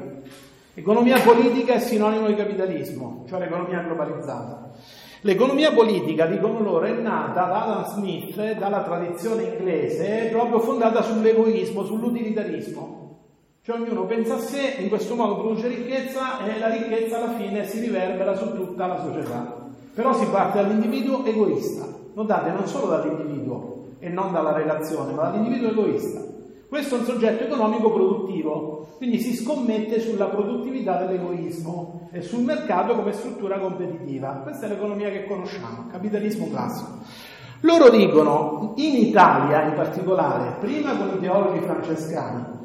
Economia 0.73 1.19
politica 1.19 1.73
è 1.73 1.79
sinonimo 1.79 2.25
di 2.25 2.33
capitalismo, 2.33 3.25
cioè 3.29 3.41
l'economia 3.41 3.83
globalizzata. 3.83 4.71
L'economia 5.21 5.71
politica, 5.71 6.25
dicono 6.25 6.61
loro, 6.61 6.85
è 6.85 6.93
nata 6.93 7.43
da 7.43 7.63
Adam 7.63 7.85
Smith, 7.93 8.57
dalla 8.57 8.81
tradizione 8.81 9.43
inglese, 9.43 10.29
proprio 10.31 10.61
fondata 10.61 11.03
sull'egoismo, 11.03 11.83
sull'utilitarismo. 11.83 13.08
Cioè 13.69 13.81
ognuno 13.81 14.05
pensa 14.05 14.33
a 14.33 14.39
sé, 14.39 14.77
in 14.79 14.89
questo 14.89 15.13
modo 15.13 15.41
produce 15.41 15.67
ricchezza 15.67 16.43
e 16.43 16.57
la 16.57 16.69
ricchezza 16.69 17.17
alla 17.17 17.33
fine 17.33 17.67
si 17.67 17.81
riverbera 17.81 18.35
su 18.35 18.51
tutta 18.55 18.87
la 18.87 18.99
società. 18.99 19.57
Però 19.93 20.11
si 20.11 20.25
parte 20.25 20.59
dall'individuo 20.59 21.23
egoista. 21.23 21.85
Notate, 22.15 22.49
non 22.49 22.65
solo 22.65 22.87
dall'individuo 22.87 23.89
e 23.99 24.09
non 24.09 24.31
dalla 24.31 24.53
relazione, 24.53 25.13
ma 25.13 25.25
dall'individuo 25.25 25.69
egoista. 25.69 26.19
Questo 26.67 26.95
è 26.95 26.97
un 26.97 27.05
soggetto 27.05 27.43
economico 27.43 27.93
produttivo, 27.93 28.87
quindi 28.97 29.19
si 29.19 29.35
scommette 29.35 29.99
sulla 29.99 30.29
produttività 30.29 31.05
dell'egoismo 31.05 32.09
e 32.11 32.23
sul 32.23 32.41
mercato 32.41 32.95
come 32.95 33.11
struttura 33.11 33.59
competitiva. 33.59 34.39
Questa 34.41 34.65
è 34.65 34.69
l'economia 34.69 35.11
che 35.11 35.27
conosciamo, 35.27 35.89
capitalismo 35.91 36.49
classico. 36.49 36.89
Loro 37.59 37.91
dicono, 37.91 38.73
in 38.77 38.95
Italia 38.95 39.67
in 39.67 39.75
particolare, 39.75 40.55
prima 40.59 40.97
con 40.97 41.11
i 41.15 41.19
teologi 41.19 41.59
francescani, 41.59 42.57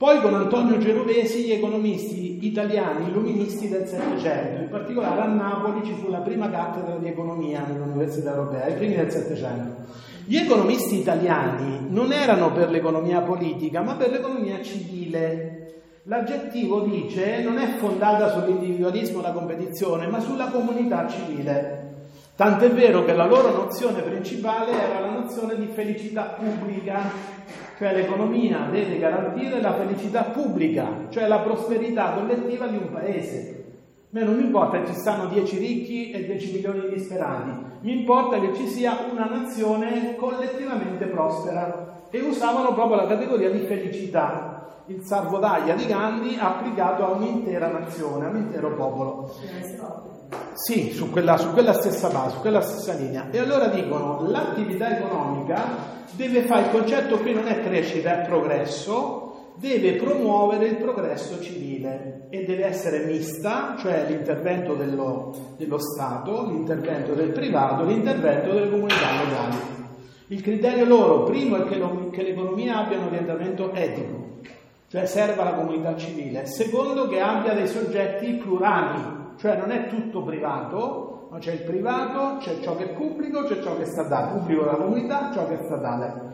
poi 0.00 0.18
con 0.22 0.32
Antonio 0.32 0.78
Genovesi, 0.78 1.44
gli 1.44 1.52
economisti 1.52 2.42
italiani 2.46 3.10
illuministi 3.10 3.68
del 3.68 3.86
Settecento, 3.86 4.62
in 4.62 4.68
particolare 4.70 5.20
a 5.20 5.26
Napoli 5.26 5.84
ci 5.84 5.92
fu 5.92 6.08
la 6.08 6.20
prima 6.20 6.48
cattedra 6.48 6.96
di 6.96 7.06
economia 7.06 7.66
nell'Università 7.68 8.30
Europea, 8.30 8.64
ai 8.64 8.76
primi 8.76 8.94
del 8.94 9.10
Settecento. 9.10 9.92
Gli 10.24 10.38
economisti 10.38 11.00
italiani 11.00 11.88
non 11.90 12.12
erano 12.12 12.50
per 12.50 12.70
l'economia 12.70 13.20
politica, 13.20 13.82
ma 13.82 13.96
per 13.96 14.10
l'economia 14.10 14.62
civile. 14.62 15.82
L'aggettivo 16.04 16.80
dice 16.80 17.42
non 17.42 17.58
è 17.58 17.76
fondata 17.76 18.30
sull'individualismo 18.30 19.18
e 19.18 19.22
la 19.22 19.32
competizione, 19.32 20.06
ma 20.06 20.18
sulla 20.18 20.46
comunità 20.46 21.06
civile. 21.08 21.88
Tant'è 22.40 22.70
vero 22.70 23.04
che 23.04 23.12
la 23.12 23.26
loro 23.26 23.54
nozione 23.54 24.00
principale 24.00 24.70
era 24.70 25.00
la 25.00 25.10
nozione 25.10 25.56
di 25.56 25.66
felicità 25.66 26.38
pubblica, 26.38 27.02
cioè 27.80 27.94
l'economia 27.94 28.68
deve 28.70 28.98
garantire 28.98 29.58
la 29.58 29.72
felicità 29.72 30.24
pubblica, 30.24 31.06
cioè 31.08 31.26
la 31.26 31.38
prosperità 31.38 32.10
collettiva 32.10 32.66
di 32.66 32.76
un 32.76 32.90
paese. 32.90 33.64
A 34.02 34.06
me 34.10 34.22
non 34.22 34.36
mi 34.36 34.42
importa 34.42 34.82
che 34.82 34.88
ci 34.88 35.00
stanno 35.00 35.28
10 35.28 35.56
ricchi 35.56 36.10
e 36.10 36.26
10 36.26 36.52
milioni 36.52 36.80
di 36.80 36.94
disperati, 36.96 37.50
mi 37.80 38.00
importa 38.00 38.38
che 38.38 38.52
ci 38.54 38.66
sia 38.66 38.98
una 39.10 39.24
nazione 39.24 40.14
collettivamente 40.16 41.06
prospera. 41.06 42.02
E 42.10 42.20
usavano 42.20 42.74
proprio 42.74 42.96
la 42.96 43.06
categoria 43.06 43.48
di 43.48 43.60
felicità, 43.60 44.82
il 44.88 45.02
Sarvodaglia 45.02 45.74
di 45.74 45.86
Gandhi 45.86 46.36
applicato 46.38 47.06
a 47.06 47.12
un'intera 47.12 47.68
nazione, 47.68 48.26
a 48.26 48.28
un 48.28 48.36
intero 48.36 48.74
popolo. 48.74 49.32
Sì, 50.54 50.90
su 50.92 51.10
quella, 51.10 51.36
su 51.36 51.50
quella 51.52 51.72
stessa 51.72 52.08
base, 52.08 52.36
su 52.36 52.40
quella 52.40 52.60
stessa 52.60 52.92
linea. 52.92 53.28
E 53.30 53.38
allora 53.38 53.68
dicono 53.68 54.26
l'attività 54.28 54.96
economica 54.96 55.98
deve 56.12 56.42
fare 56.42 56.62
il 56.62 56.70
concetto 56.70 57.18
qui 57.18 57.32
non 57.32 57.46
è 57.46 57.60
crescita, 57.62 58.22
è 58.22 58.26
progresso, 58.26 59.52
deve 59.54 59.94
promuovere 59.94 60.66
il 60.66 60.76
progresso 60.76 61.40
civile 61.40 62.26
e 62.30 62.44
deve 62.44 62.64
essere 62.64 63.04
mista, 63.04 63.76
cioè 63.78 64.06
l'intervento 64.08 64.74
dello, 64.74 65.54
dello 65.56 65.78
Stato, 65.78 66.46
l'intervento 66.46 67.14
del 67.14 67.30
privato, 67.30 67.84
l'intervento 67.84 68.52
delle 68.52 68.70
comunità 68.70 69.22
locali. 69.22 69.56
Il 70.28 70.42
criterio 70.42 70.84
loro, 70.84 71.24
primo, 71.24 71.56
è 71.56 71.64
che, 71.64 71.76
lo, 71.76 72.08
che 72.10 72.22
l'economia 72.22 72.78
abbia 72.78 72.98
un 72.98 73.06
orientamento 73.06 73.72
etico, 73.72 74.38
cioè 74.88 75.06
serva 75.06 75.44
la 75.44 75.54
comunità 75.54 75.96
civile. 75.96 76.46
Secondo, 76.46 77.08
che 77.08 77.20
abbia 77.20 77.52
dei 77.52 77.66
soggetti 77.66 78.34
plurali, 78.34 79.19
cioè 79.40 79.56
non 79.56 79.70
è 79.70 79.88
tutto 79.88 80.22
privato, 80.22 81.28
ma 81.30 81.38
c'è 81.38 81.52
il 81.52 81.62
privato, 81.62 82.36
c'è 82.40 82.60
ciò 82.60 82.76
che 82.76 82.90
è 82.90 82.94
pubblico, 82.94 83.44
c'è 83.44 83.62
ciò 83.62 83.74
che 83.76 83.84
è 83.84 83.86
statale, 83.86 84.38
pubblico 84.38 84.64
della 84.64 84.76
comunità, 84.76 85.30
ciò 85.32 85.48
che 85.48 85.58
è 85.58 85.64
statale. 85.64 86.28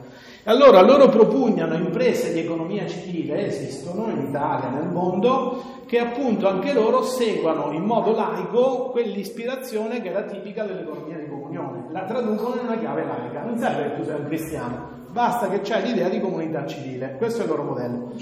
Allora 0.45 0.83
loro 0.83 1.09
propugnano 1.09 1.75
imprese 1.75 2.33
di 2.33 2.41
economia 2.41 2.85
civile, 2.87 3.47
esistono 3.47 4.09
in 4.09 4.27
Italia, 4.27 4.71
nel 4.71 4.89
mondo, 4.89 5.63
che 5.87 6.01
appunto 6.01 6.49
anche 6.49 6.73
loro 6.73 7.03
seguano 7.03 7.71
in 7.73 7.85
modo 7.85 8.13
laico 8.13 8.91
quell'ispirazione 8.91 10.01
che 10.01 10.09
era 10.09 10.23
tipica 10.23 10.65
dell'economia 10.65 11.19
di 11.19 11.29
comunione, 11.29 11.87
la 11.93 12.03
traducono 12.03 12.55
in 12.55 12.67
una 12.67 12.79
chiave 12.79 13.05
laica, 13.05 13.45
non 13.45 13.57
serve 13.57 13.91
che 13.91 13.97
tu 13.97 14.03
sia 14.03 14.17
un 14.17 14.27
cristiano, 14.27 14.89
basta 15.11 15.49
che 15.49 15.61
c'hai 15.61 15.85
l'idea 15.85 16.09
di 16.09 16.21
comunità 16.21 16.67
civile, 16.67 17.15
questo 17.19 17.43
è 17.43 17.45
il 17.45 17.51
loro 17.51 17.63
modello. 17.63 18.13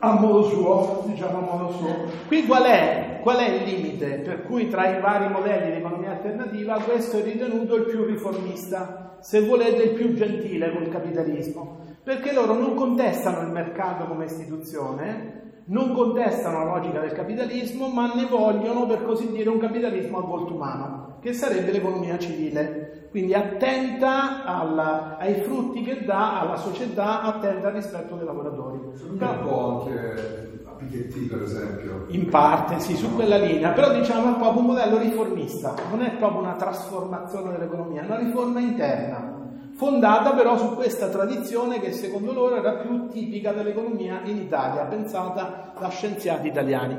A 0.00 0.12
modo 0.12 0.42
suo, 0.44 1.04
diciamo 1.06 1.38
a 1.38 1.56
modo 1.56 1.72
suo. 1.72 1.94
Qui 2.26 2.46
qual 2.46 2.64
è, 2.64 3.20
qual 3.22 3.38
è 3.38 3.48
il 3.48 3.64
limite 3.64 4.18
per 4.18 4.44
cui 4.44 4.68
tra 4.68 4.96
i 4.96 5.00
vari 5.00 5.28
modelli 5.28 5.72
di 5.72 5.78
economia 5.78 6.12
alternativa 6.12 6.80
questo 6.80 7.18
è 7.18 7.22
ritenuto 7.22 7.76
il 7.76 7.84
più 7.84 8.04
riformista? 8.04 9.08
se 9.20 9.44
volete, 9.44 9.82
il 9.82 9.94
più 9.94 10.14
gentile 10.14 10.72
col 10.72 10.88
capitalismo, 10.88 11.78
perché 12.02 12.32
loro 12.32 12.54
non 12.54 12.74
contestano 12.74 13.40
il 13.40 13.52
mercato 13.52 14.06
come 14.06 14.26
istituzione, 14.26 15.62
non 15.66 15.92
contestano 15.92 16.64
la 16.64 16.76
logica 16.76 17.00
del 17.00 17.12
capitalismo, 17.12 17.88
ma 17.88 18.14
ne 18.14 18.26
vogliono, 18.26 18.86
per 18.86 19.04
così 19.04 19.30
dire, 19.32 19.50
un 19.50 19.58
capitalismo 19.58 20.18
a 20.18 20.22
volto 20.22 20.54
umano, 20.54 21.07
che 21.20 21.32
sarebbe 21.32 21.72
l'economia 21.72 22.18
civile. 22.18 23.08
Quindi 23.10 23.34
attenta 23.34 24.44
alla, 24.44 25.16
ai 25.18 25.40
frutti 25.40 25.82
che 25.82 26.04
dà 26.04 26.40
alla 26.40 26.56
società, 26.56 27.22
attenta 27.22 27.68
al 27.68 27.74
rispetto 27.74 28.16
dei 28.16 28.26
lavoratori. 28.26 28.78
Un 29.08 29.18
po' 29.18 29.86
anche 29.86 30.48
Piketty 30.78 31.26
per 31.26 31.42
esempio. 31.42 32.04
In 32.08 32.28
parte, 32.28 32.78
sì, 32.80 32.94
su 32.94 33.14
quella 33.14 33.36
linea, 33.36 33.72
però 33.72 33.92
diciamo 33.92 34.34
è 34.34 34.38
proprio 34.38 34.60
un 34.60 34.66
modello 34.66 34.98
riformista, 34.98 35.74
non 35.90 36.02
è 36.02 36.12
proprio 36.12 36.40
una 36.40 36.54
trasformazione 36.54 37.52
dell'economia, 37.52 38.02
è 38.02 38.06
una 38.06 38.18
riforma 38.18 38.60
interna, 38.60 39.36
fondata 39.74 40.32
però 40.32 40.56
su 40.56 40.74
questa 40.74 41.08
tradizione 41.08 41.80
che 41.80 41.92
secondo 41.92 42.32
loro 42.32 42.56
era 42.56 42.76
più 42.76 43.08
tipica 43.08 43.52
dell'economia 43.52 44.20
in 44.24 44.36
Italia, 44.36 44.84
pensata 44.84 45.72
da 45.78 45.88
scienziati 45.88 46.46
italiani. 46.46 46.98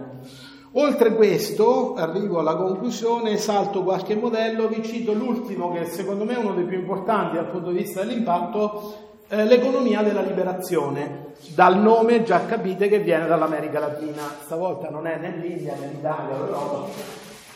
Oltre 0.73 1.15
questo, 1.15 1.95
arrivo 1.95 2.37
alla 2.37 2.55
conclusione, 2.55 3.37
salto 3.37 3.81
qualche 3.81 4.15
modello, 4.15 4.67
vi 4.67 4.83
cito 4.83 5.13
l'ultimo 5.13 5.71
che 5.71 5.85
secondo 5.85 6.25
me 6.25 6.35
è 6.35 6.37
uno 6.37 6.53
dei 6.53 6.65
più 6.65 6.77
importanti 6.77 7.37
dal 7.37 7.47
punto 7.47 7.71
di 7.71 7.79
vista 7.79 8.01
dell'impatto, 8.01 8.93
eh, 9.29 9.45
l'economia 9.45 10.03
della 10.03 10.21
liberazione. 10.21 11.33
Dal 11.55 11.79
nome 11.79 12.21
già 12.21 12.45
capite 12.45 12.87
che 12.87 12.99
viene 12.99 13.25
dall'America 13.25 13.79
Latina, 13.79 14.21
stavolta 14.43 14.89
non 14.89 15.07
è 15.07 15.17
né 15.17 15.37
l'India 15.37 15.75
né 15.79 15.87
l'Italia 15.87 16.37
l'Europa, 16.37 16.87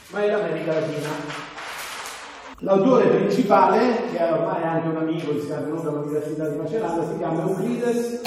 ma 0.09 0.23
è 0.23 0.31
l'America 0.31 0.73
Latina. 0.73 1.09
L'autore 2.59 3.05
principale, 3.09 4.07
che 4.11 4.17
è 4.17 4.31
ormai 4.31 4.63
anche 4.63 4.87
un 4.87 4.97
amico 4.97 5.39
si 5.39 5.49
è 5.49 5.57
venuto 5.57 5.89
all'Università 5.89 6.47
di 6.47 6.55
Macerata, 6.55 7.05
si 7.07 7.17
chiama 7.17 7.41
Euclides 7.41 8.21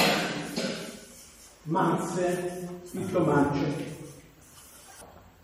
Manse, 1.65 2.69
il 2.93 3.11
Tomance. 3.11 3.96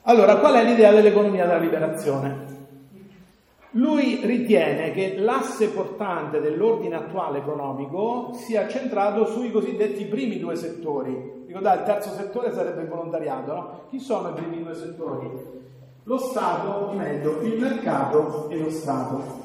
Allora, 0.05 0.39
qual 0.39 0.55
è 0.55 0.65
l'idea 0.65 0.91
dell'economia 0.91 1.47
della 1.47 1.59
liberazione? 1.59 2.51
Lui 3.77 4.21
ritiene 4.25 4.91
che 4.91 5.15
l'asse 5.17 5.69
portante 5.69 6.41
dell'ordine 6.41 6.97
attuale 6.97 7.39
economico 7.39 8.33
sia 8.35 8.67
centrato 8.67 9.27
sui 9.27 9.53
cosiddetti 9.53 10.05
primi 10.07 10.41
due 10.41 10.57
settori. 10.57 11.45
Ricordate, 11.47 11.79
il 11.79 11.85
terzo 11.85 12.11
settore 12.11 12.53
sarebbe 12.53 12.83
il 12.83 12.89
volontariato, 12.89 13.55
no? 13.55 13.81
Chi 13.91 14.01
sono 14.01 14.31
i 14.31 14.33
primi 14.33 14.63
due 14.63 14.75
settori? 14.75 15.31
Lo 16.03 16.19
Stato, 16.19 16.69
o 16.69 16.93
meglio, 16.95 17.41
il 17.43 17.61
mercato 17.61 18.49
e 18.51 18.59
lo 18.59 18.71
Stato. 18.71 19.41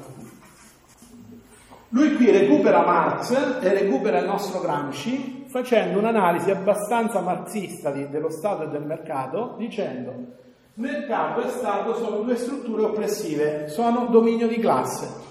Lui 1.90 2.16
qui 2.16 2.30
recupera 2.30 2.84
Marx 2.84 3.60
e 3.62 3.72
recupera 3.72 4.18
il 4.18 4.26
nostro 4.26 4.60
Gramsci 4.60 5.46
facendo 5.46 5.98
un'analisi 6.00 6.50
abbastanza 6.50 7.20
marxista 7.20 7.90
dello 7.90 8.28
Stato 8.28 8.64
e 8.64 8.68
del 8.68 8.82
mercato 8.82 9.54
dicendo 9.56 10.46
mercato 10.78 11.42
e 11.42 11.48
Stato 11.48 11.94
sono 11.94 12.18
due 12.18 12.36
strutture 12.36 12.82
oppressive, 12.82 13.66
sono 13.68 14.06
dominio 14.06 14.46
di 14.46 14.58
classe. 14.58 15.26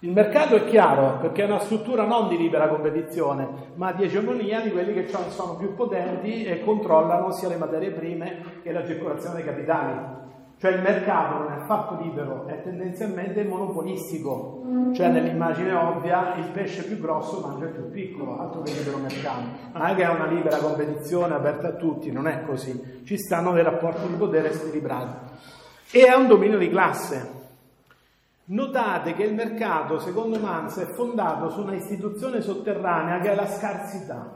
Il 0.00 0.12
mercato 0.12 0.54
è 0.54 0.64
chiaro 0.64 1.18
perché 1.20 1.42
è 1.42 1.46
una 1.46 1.58
struttura 1.58 2.04
non 2.04 2.28
di 2.28 2.36
libera 2.36 2.68
competizione, 2.68 3.72
ma 3.74 3.92
di 3.92 4.04
egemonia 4.04 4.60
di 4.60 4.70
quelli 4.70 4.94
che 4.94 5.08
sono 5.28 5.56
più 5.56 5.74
potenti 5.74 6.44
e 6.44 6.62
controllano 6.62 7.32
sia 7.32 7.48
le 7.48 7.56
materie 7.56 7.90
prime 7.90 8.60
che 8.62 8.72
la 8.72 8.84
circolazione 8.84 9.36
dei 9.36 9.44
capitali. 9.44 10.21
Cioè 10.62 10.74
il 10.74 10.80
mercato 10.80 11.38
non 11.38 11.50
è 11.50 11.56
affatto 11.56 12.00
libero, 12.00 12.46
è 12.46 12.62
tendenzialmente 12.62 13.42
monopolistico, 13.42 14.62
cioè 14.94 15.08
nell'immagine 15.08 15.72
ovvia 15.74 16.36
il 16.36 16.50
pesce 16.52 16.84
più 16.84 17.00
grosso 17.00 17.40
mangia 17.40 17.64
il 17.64 17.72
più 17.72 17.90
piccolo, 17.90 18.38
altro 18.38 18.62
che 18.62 18.70
libero 18.70 18.98
mercato. 18.98 19.42
Non 19.72 19.84
è 19.84 19.96
che 19.96 20.04
è 20.04 20.08
una 20.08 20.26
libera 20.26 20.58
competizione 20.58 21.34
aperta 21.34 21.66
a 21.66 21.72
tutti, 21.72 22.12
non 22.12 22.28
è 22.28 22.44
così. 22.44 23.02
Ci 23.04 23.18
stanno 23.18 23.50
dei 23.54 23.64
rapporti 23.64 24.06
di 24.06 24.14
potere 24.14 24.52
squilibrati. 24.52 25.32
E 25.90 26.04
è 26.04 26.14
un 26.14 26.28
dominio 26.28 26.58
di 26.58 26.70
classe. 26.70 27.30
Notate 28.44 29.14
che 29.14 29.24
il 29.24 29.34
mercato, 29.34 29.98
secondo 29.98 30.38
Manz, 30.38 30.78
è 30.78 30.86
fondato 30.92 31.50
su 31.50 31.62
una 31.62 31.74
istituzione 31.74 32.40
sotterranea 32.40 33.18
che 33.18 33.32
è 33.32 33.34
la 33.34 33.48
scarsità. 33.48 34.30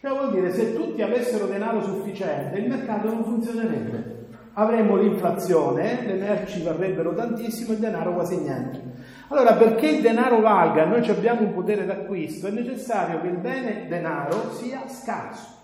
Cioè 0.00 0.12
vuol 0.12 0.30
dire 0.30 0.50
se 0.50 0.74
tutti 0.74 1.02
avessero 1.02 1.44
denaro 1.44 1.82
sufficiente, 1.82 2.56
il 2.56 2.70
mercato 2.70 3.08
non 3.08 3.22
funzionerebbe 3.22 4.20
avremmo 4.54 4.96
l'inflazione, 4.96 6.02
le 6.06 6.14
merci 6.14 6.62
varrebbero 6.62 7.14
tantissimo 7.14 7.70
e 7.70 7.74
il 7.74 7.80
denaro 7.80 8.14
quasi 8.14 8.38
niente. 8.38 8.80
Allora, 9.28 9.54
perché 9.54 9.88
il 9.88 10.02
denaro 10.02 10.40
valga, 10.40 10.84
noi 10.84 11.08
abbiamo 11.08 11.40
un 11.40 11.54
potere 11.54 11.86
d'acquisto, 11.86 12.48
è 12.48 12.50
necessario 12.50 13.20
che 13.20 13.28
il 13.28 13.38
bene 13.38 13.86
denaro 13.88 14.50
sia 14.52 14.82
scarso. 14.88 15.60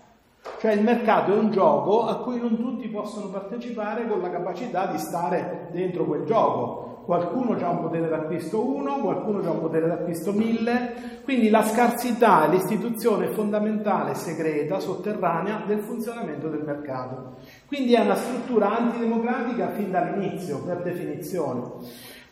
Cioè 0.59 0.71
il 0.71 0.83
mercato 0.83 1.33
è 1.33 1.37
un 1.37 1.51
gioco 1.51 2.07
a 2.07 2.21
cui 2.21 2.39
non 2.39 2.57
tutti 2.57 2.87
possono 2.87 3.29
partecipare 3.29 4.07
con 4.07 4.21
la 4.21 4.29
capacità 4.29 4.87
di 4.87 4.97
stare 4.97 5.67
dentro 5.71 6.05
quel 6.05 6.23
gioco 6.23 6.88
qualcuno 7.09 7.57
ha 7.57 7.69
un 7.71 7.81
potere 7.81 8.07
d'acquisto 8.07 8.63
1, 8.63 8.99
qualcuno 8.99 9.39
ha 9.39 9.49
un 9.49 9.61
potere 9.61 9.87
d'acquisto 9.87 10.31
1000, 10.31 11.21
quindi 11.23 11.49
la 11.49 11.63
scarsità 11.63 12.45
è 12.45 12.49
l'istituzione 12.49 13.29
fondamentale, 13.29 14.13
segreta, 14.13 14.79
sotterranea 14.79 15.63
del 15.65 15.79
funzionamento 15.79 16.49
del 16.49 16.61
mercato. 16.61 17.37
Quindi 17.65 17.95
è 17.95 18.01
una 18.01 18.13
struttura 18.13 18.77
antidemocratica 18.77 19.69
fin 19.69 19.89
dall'inizio, 19.89 20.61
per 20.63 20.83
definizione. 20.83 21.63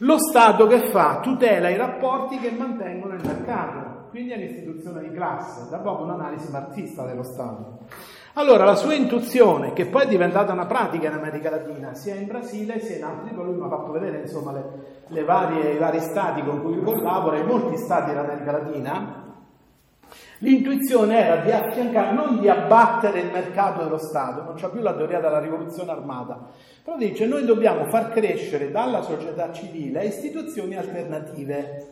Lo 0.02 0.20
Stato 0.20 0.68
che 0.68 0.90
fa? 0.90 1.22
Tutela 1.24 1.70
i 1.70 1.76
rapporti 1.76 2.38
che 2.38 2.52
mantengono 2.52 3.16
il 3.16 3.26
mercato, 3.26 4.10
quindi 4.12 4.34
è 4.34 4.38
l'istituzione 4.38 5.02
di 5.02 5.12
classe, 5.12 5.72
da 5.72 5.80
poco 5.80 6.04
un'analisi 6.04 6.52
marxista 6.52 7.04
dello 7.04 7.24
Stato. 7.24 7.80
Allora 8.38 8.66
la 8.66 8.76
sua 8.76 8.94
intuizione, 8.94 9.74
che 9.74 9.88
poi 9.88 10.04
è 10.04 10.08
diventata 10.08 10.54
una 10.54 10.68
pratica 10.68 11.08
in 11.08 11.14
America 11.14 11.50
Latina, 11.50 11.96
sia 11.96 12.14
in 12.14 12.28
Brasile 12.28 12.80
sia 12.80 12.98
in 12.98 13.36
poi 13.36 13.44
lui 13.44 13.56
mi 13.56 13.66
ha 13.66 13.68
fatto 13.68 13.92
vedere 13.92 14.20
insomma, 14.20 14.52
le, 14.52 14.64
le 15.08 15.24
varie, 15.24 15.72
i 15.72 15.78
vari 15.80 16.00
stati 16.00 16.44
con 16.44 16.62
cui 16.62 16.80
collabora, 16.84 17.40
in 17.40 17.48
molti 17.48 17.78
stati 17.78 18.12
dell'America 18.12 18.52
Latina, 18.52 19.26
l'intuizione 20.38 21.20
era 21.20 21.42
di 21.42 21.50
affiancare, 21.50 22.14
non 22.14 22.40
di 22.40 22.48
abbattere 22.48 23.22
il 23.22 23.32
mercato 23.32 23.82
dello 23.82 23.98
Stato, 23.98 24.44
non 24.44 24.54
c'è 24.54 24.70
più 24.70 24.82
la 24.82 24.94
teoria 24.94 25.20
della 25.20 25.40
rivoluzione 25.40 25.90
armata, 25.90 26.40
però 26.84 26.96
dice 26.96 27.26
noi 27.26 27.44
dobbiamo 27.44 27.90
far 27.90 28.12
crescere 28.12 28.70
dalla 28.70 29.02
società 29.02 29.52
civile 29.52 30.06
istituzioni 30.06 30.78
alternative. 30.78 31.88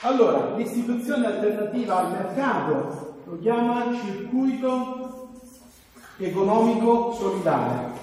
Allora, 0.00 0.54
l'istituzione 0.56 1.26
alternativa 1.26 1.98
al 1.98 2.10
mercato 2.10 3.12
lo 3.24 3.38
chiama 3.38 3.84
circuito 3.92 5.03
economico 6.18 7.12
solidale. 7.12 8.02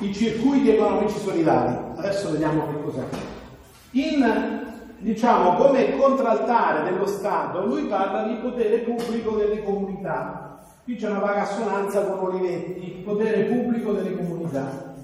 I 0.00 0.14
circuiti 0.14 0.70
economici 0.70 1.18
solidali. 1.18 1.76
Adesso 1.96 2.30
vediamo 2.30 2.68
che 2.68 2.82
cos'è. 2.82 3.04
In, 3.92 4.62
diciamo, 4.98 5.54
come 5.54 5.96
contraltare 5.96 6.90
dello 6.90 7.06
Stato, 7.06 7.66
lui 7.66 7.82
parla 7.84 8.22
di 8.28 8.34
potere 8.34 8.78
pubblico 8.78 9.32
delle 9.32 9.62
comunità. 9.64 10.60
Qui 10.84 10.96
c'è 10.96 11.10
una 11.10 11.18
vaga 11.18 11.42
assonanza 11.42 12.02
con 12.02 12.28
Olivetti, 12.28 13.02
potere 13.04 13.42
pubblico 13.42 13.92
delle 13.92 14.16
comunità. 14.16 14.94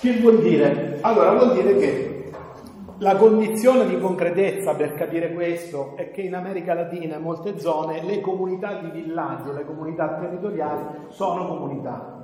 Che 0.00 0.20
vuol 0.20 0.42
dire? 0.42 0.98
Allora, 1.00 1.32
vuol 1.32 1.54
dire 1.54 1.76
che 1.76 2.17
la 3.00 3.14
condizione 3.14 3.86
di 3.86 4.00
concretezza 4.00 4.74
per 4.74 4.94
capire 4.94 5.32
questo 5.32 5.94
è 5.96 6.10
che 6.10 6.22
in 6.22 6.34
America 6.34 6.74
Latina, 6.74 7.16
in 7.16 7.22
molte 7.22 7.58
zone, 7.60 8.02
le 8.02 8.20
comunità 8.20 8.80
di 8.80 8.90
villaggio, 8.90 9.52
le 9.52 9.64
comunità 9.64 10.16
territoriali 10.16 10.82
sono 11.08 11.46
comunità. 11.46 12.16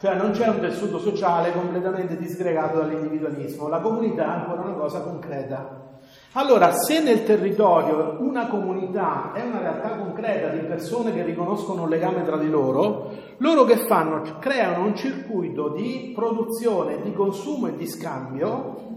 Cioè 0.00 0.14
non 0.14 0.30
c'è 0.30 0.48
un 0.48 0.60
tessuto 0.60 0.98
sociale 0.98 1.52
completamente 1.52 2.16
disgregato 2.16 2.78
dall'individualismo, 2.78 3.68
la 3.68 3.80
comunità 3.80 4.24
è 4.24 4.38
ancora 4.40 4.62
una 4.62 4.74
cosa 4.74 5.00
concreta. 5.00 5.84
Allora, 6.32 6.72
se 6.72 7.02
nel 7.02 7.24
territorio 7.24 8.16
una 8.20 8.46
comunità 8.46 9.32
è 9.32 9.42
una 9.42 9.60
realtà 9.60 9.96
concreta 9.96 10.48
di 10.48 10.60
persone 10.60 11.12
che 11.12 11.24
riconoscono 11.24 11.82
un 11.82 11.88
legame 11.88 12.24
tra 12.24 12.36
di 12.36 12.48
loro, 12.48 13.10
loro 13.38 13.64
che 13.64 13.78
fanno? 13.86 14.22
Creano 14.38 14.84
un 14.84 14.94
circuito 14.94 15.70
di 15.70 16.12
produzione, 16.14 17.00
di 17.02 17.12
consumo 17.12 17.68
e 17.68 17.76
di 17.76 17.86
scambio 17.86 18.94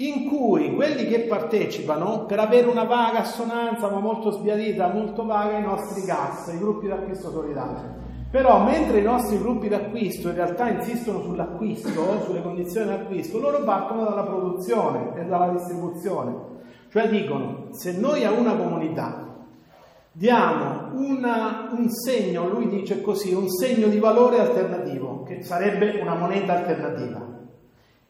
in 0.00 0.28
cui 0.28 0.74
quelli 0.74 1.06
che 1.06 1.20
partecipano, 1.22 2.24
per 2.26 2.38
avere 2.38 2.68
una 2.68 2.84
vaga 2.84 3.20
assonanza 3.20 3.90
ma 3.90 3.98
molto 3.98 4.30
sbiadita, 4.30 4.92
molto 4.92 5.24
vaga, 5.24 5.58
i 5.58 5.62
nostri 5.62 6.02
gas, 6.02 6.52
i 6.54 6.58
gruppi 6.58 6.86
d'acquisto 6.86 7.30
solidali. 7.30 8.06
Però 8.30 8.62
mentre 8.62 9.00
i 9.00 9.02
nostri 9.02 9.38
gruppi 9.38 9.68
d'acquisto 9.68 10.28
in 10.28 10.34
realtà 10.34 10.68
insistono 10.68 11.22
sull'acquisto, 11.22 12.20
sulle 12.24 12.42
condizioni 12.42 12.86
d'acquisto, 12.86 13.40
loro 13.40 13.64
partono 13.64 14.04
dalla 14.04 14.22
produzione 14.22 15.18
e 15.18 15.24
dalla 15.24 15.48
distribuzione. 15.48 16.56
Cioè 16.90 17.08
dicono, 17.08 17.68
se 17.70 17.98
noi 17.98 18.24
a 18.24 18.30
una 18.30 18.54
comunità 18.54 19.34
diamo 20.12 20.90
una, 20.92 21.70
un 21.76 21.90
segno, 21.90 22.48
lui 22.48 22.68
dice 22.68 23.00
così, 23.00 23.32
un 23.32 23.48
segno 23.48 23.88
di 23.88 23.98
valore 23.98 24.38
alternativo, 24.38 25.24
che 25.24 25.42
sarebbe 25.42 25.98
una 26.00 26.14
moneta 26.14 26.58
alternativa, 26.58 27.37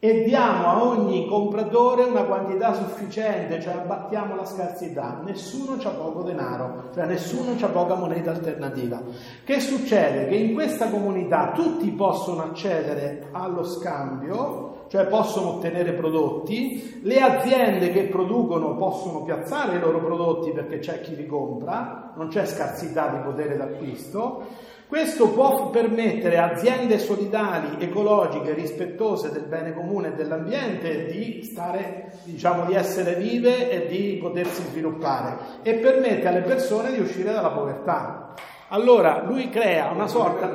e 0.01 0.23
diamo 0.23 0.65
a 0.65 0.83
ogni 0.85 1.27
compratore 1.27 2.03
una 2.03 2.23
quantità 2.23 2.73
sufficiente, 2.73 3.59
cioè 3.59 3.73
abbattiamo 3.73 4.33
la 4.33 4.45
scarsità, 4.45 5.19
nessuno 5.25 5.73
ha 5.73 5.89
poco 5.89 6.21
denaro, 6.21 6.91
cioè 6.93 7.05
nessuno 7.05 7.53
ha 7.59 7.67
poca 7.67 7.95
moneta 7.95 8.31
alternativa. 8.31 9.01
Che 9.43 9.59
succede? 9.59 10.27
Che 10.27 10.35
in 10.35 10.53
questa 10.53 10.89
comunità 10.89 11.51
tutti 11.53 11.89
possono 11.91 12.43
accedere 12.43 13.27
allo 13.33 13.65
scambio, 13.65 14.85
cioè 14.87 15.05
possono 15.07 15.55
ottenere 15.55 15.91
prodotti, 15.91 17.01
le 17.03 17.19
aziende 17.19 17.91
che 17.91 18.03
producono 18.03 18.77
possono 18.77 19.23
piazzare 19.23 19.75
i 19.75 19.79
loro 19.81 19.99
prodotti 19.99 20.51
perché 20.51 20.79
c'è 20.79 21.01
chi 21.01 21.13
li 21.13 21.25
compra, 21.25 22.13
non 22.15 22.29
c'è 22.29 22.45
scarsità 22.45 23.09
di 23.09 23.17
potere 23.17 23.57
d'acquisto 23.57 24.77
questo 24.89 25.29
può 25.29 25.69
permettere 25.69 26.39
a 26.39 26.49
aziende 26.49 26.97
solidali, 26.97 27.75
ecologiche, 27.77 28.55
rispettose 28.55 29.31
del 29.31 29.43
bene 29.43 29.71
comune 29.71 30.07
e 30.07 30.13
dell'ambiente 30.13 31.05
di 31.05 31.43
stare, 31.43 32.11
diciamo, 32.23 32.65
di 32.65 32.73
essere 32.73 33.13
vive 33.13 33.69
e 33.69 33.85
di 33.85 34.17
potersi 34.19 34.63
sviluppare 34.63 35.61
e 35.61 35.75
permette 35.75 36.27
alle 36.27 36.41
persone 36.41 36.91
di 36.91 37.01
uscire 37.01 37.31
dalla 37.31 37.51
povertà. 37.51 38.33
Allora 38.69 39.23
lui 39.27 39.51
crea 39.51 39.91
una 39.91 40.07
sorta. 40.07 40.47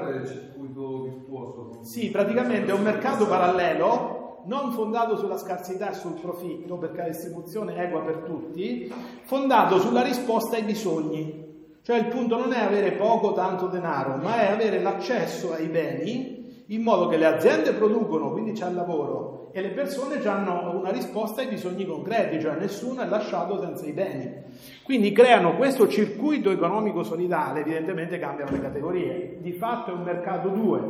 Sì, 1.82 2.10
praticamente 2.10 2.72
è 2.72 2.74
un 2.74 2.82
mercato 2.82 3.28
parallelo 3.28 4.42
non 4.46 4.72
fondato 4.72 5.16
sulla 5.16 5.38
scarsità 5.38 5.90
e 5.90 5.94
sul 5.94 6.18
profitto, 6.20 6.76
perché 6.76 7.02
la 7.02 7.08
distribuzione 7.08 7.76
è 7.76 7.84
equa 7.84 8.00
per 8.00 8.24
tutti, 8.26 8.92
fondato 9.22 9.78
sulla 9.78 10.02
risposta 10.02 10.56
ai 10.56 10.64
bisogni. 10.64 11.43
Cioè 11.84 11.98
il 11.98 12.06
punto 12.06 12.38
non 12.38 12.54
è 12.54 12.60
avere 12.60 12.92
poco 12.92 13.26
o 13.26 13.32
tanto 13.34 13.66
denaro, 13.66 14.16
ma 14.16 14.40
è 14.40 14.50
avere 14.50 14.80
l'accesso 14.80 15.52
ai 15.52 15.66
beni 15.66 16.64
in 16.68 16.80
modo 16.80 17.08
che 17.08 17.18
le 17.18 17.26
aziende 17.26 17.74
producono, 17.74 18.30
quindi 18.30 18.52
c'è 18.52 18.68
il 18.68 18.74
lavoro, 18.74 19.50
e 19.52 19.60
le 19.60 19.68
persone 19.68 20.18
hanno 20.26 20.78
una 20.78 20.90
risposta 20.90 21.42
ai 21.42 21.48
bisogni 21.48 21.84
concreti, 21.84 22.40
cioè 22.40 22.54
nessuno 22.54 23.02
è 23.02 23.06
lasciato 23.06 23.60
senza 23.60 23.84
i 23.84 23.92
beni. 23.92 24.32
Quindi 24.82 25.12
creano 25.12 25.56
questo 25.56 25.86
circuito 25.86 26.50
economico 26.50 27.02
solidale, 27.02 27.60
evidentemente 27.60 28.18
cambiano 28.18 28.52
le 28.52 28.62
categorie. 28.62 29.36
Di 29.42 29.52
fatto 29.52 29.90
è 29.90 29.94
un 29.94 30.04
mercato 30.04 30.48
2, 30.48 30.80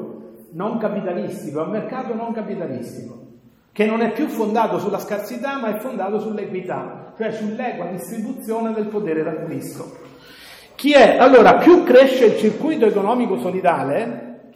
non 0.53 0.79
capitalistico, 0.79 1.61
è 1.61 1.65
un 1.65 1.71
mercato 1.71 2.15
non 2.15 2.33
capitalistico, 2.33 3.19
che 3.73 3.85
non 3.85 4.01
è 4.01 4.13
più 4.13 4.29
fondato 4.29 4.79
sulla 4.79 5.01
scarsità, 5.01 5.59
ma 5.59 5.77
è 5.77 5.81
fondato 5.81 6.21
sull'equità, 6.21 7.15
cioè 7.17 7.33
sull'equa 7.33 7.87
distribuzione 7.87 8.73
del 8.73 8.87
potere 8.87 9.25
d'acquisto. 9.25 10.13
Chi 10.85 10.93
è? 10.93 11.17
Allora, 11.17 11.55
più 11.55 11.83
cresce 11.83 12.27
il 12.27 12.37
circuito 12.37 12.85
economico 12.85 13.39
solidale, 13.39 14.51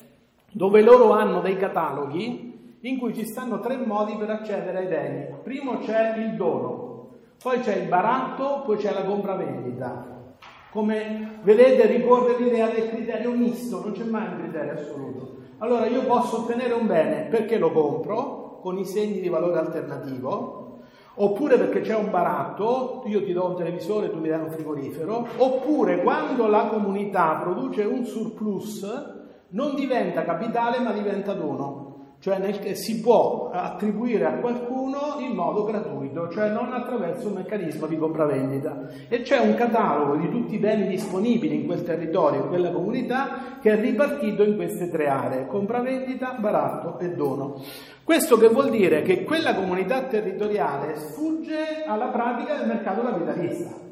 dove 0.51 0.83
loro 0.83 1.13
hanno 1.13 1.41
dei 1.41 1.57
cataloghi 1.57 2.77
in 2.83 2.99
cui 2.99 3.15
ci 3.15 3.25
stanno 3.25 3.61
tre 3.61 3.79
modi 3.79 4.15
per 4.15 4.29
accedere 4.29 4.77
ai 4.77 4.87
beni. 4.89 5.27
Primo 5.43 5.79
c'è 5.79 6.19
il 6.19 6.35
dono, 6.35 7.13
poi 7.43 7.61
c'è 7.61 7.77
il 7.77 7.89
baratto, 7.89 8.63
poi 8.67 8.77
c'è 8.77 8.93
la 8.93 9.05
compravendita. 9.05 10.35
Come 10.71 11.39
vedete 11.45 11.87
ricorre 11.87 12.37
l'idea 12.37 12.69
del 12.69 12.91
criterio 12.91 13.31
misto, 13.31 13.81
non 13.83 13.93
c'è 13.93 14.05
mai 14.05 14.27
un 14.27 14.41
criterio 14.43 14.73
assoluto. 14.73 15.37
Allora 15.61 15.87
io 15.87 16.03
posso 16.03 16.43
ottenere 16.43 16.75
un 16.75 16.87
bene 16.87 17.29
perché 17.31 17.57
lo 17.57 17.73
compro 17.73 18.59
con 18.61 18.77
i 18.77 18.85
segni 18.85 19.21
di 19.21 19.31
valore 19.31 19.61
alternativo, 19.61 20.58
oppure 21.21 21.57
perché 21.59 21.81
c'è 21.81 21.95
un 21.95 22.11
baratto, 22.11 23.03
io 23.07 23.23
ti 23.25 23.33
do 23.33 23.47
un 23.47 23.57
televisore 23.57 24.07
e 24.07 24.11
tu 24.11 24.19
mi 24.19 24.29
dai 24.29 24.41
un 24.41 24.51
frigorifero, 24.51 25.27
oppure 25.37 26.03
quando 26.03 26.47
la 26.47 26.67
comunità 26.67 27.41
produce 27.43 27.83
un 27.83 28.05
surplus 28.05 29.17
non 29.51 29.75
diventa 29.75 30.25
capitale 30.25 30.79
ma 30.79 30.93
diventa 30.93 31.33
dono, 31.33 31.88
cioè 32.21 32.39
nel, 32.39 32.75
si 32.75 33.01
può 33.01 33.51
attribuire 33.53 34.25
a 34.25 34.33
qualcuno 34.39 35.17
in 35.21 35.35
modo 35.35 35.63
gratuito, 35.63 36.29
cioè 36.31 36.49
non 36.51 36.73
attraverso 36.73 37.29
un 37.29 37.35
meccanismo 37.35 37.87
di 37.87 37.97
compravendita. 37.97 38.89
E 39.09 39.23
c'è 39.23 39.39
un 39.39 39.55
catalogo 39.55 40.17
di 40.17 40.29
tutti 40.29 40.55
i 40.57 40.59
beni 40.59 40.89
disponibili 40.89 41.55
in 41.55 41.67
quel 41.67 41.85
territorio, 41.85 42.43
in 42.43 42.49
quella 42.49 42.73
comunità, 42.73 43.59
che 43.61 43.71
è 43.71 43.81
ripartito 43.81 44.43
in 44.43 44.57
queste 44.57 44.91
tre 44.91 45.07
aree, 45.07 45.47
compravendita, 45.47 46.37
baratto 46.41 46.99
e 46.99 47.15
dono. 47.15 47.63
Questo 48.03 48.37
che 48.37 48.49
vuol 48.49 48.71
dire 48.71 49.03
che 49.03 49.23
quella 49.23 49.55
comunità 49.55 50.03
territoriale 50.03 50.97
sfugge 50.97 51.85
alla 51.87 52.09
pratica 52.09 52.57
del 52.57 52.67
mercato 52.67 53.03
capitalista 53.03 53.87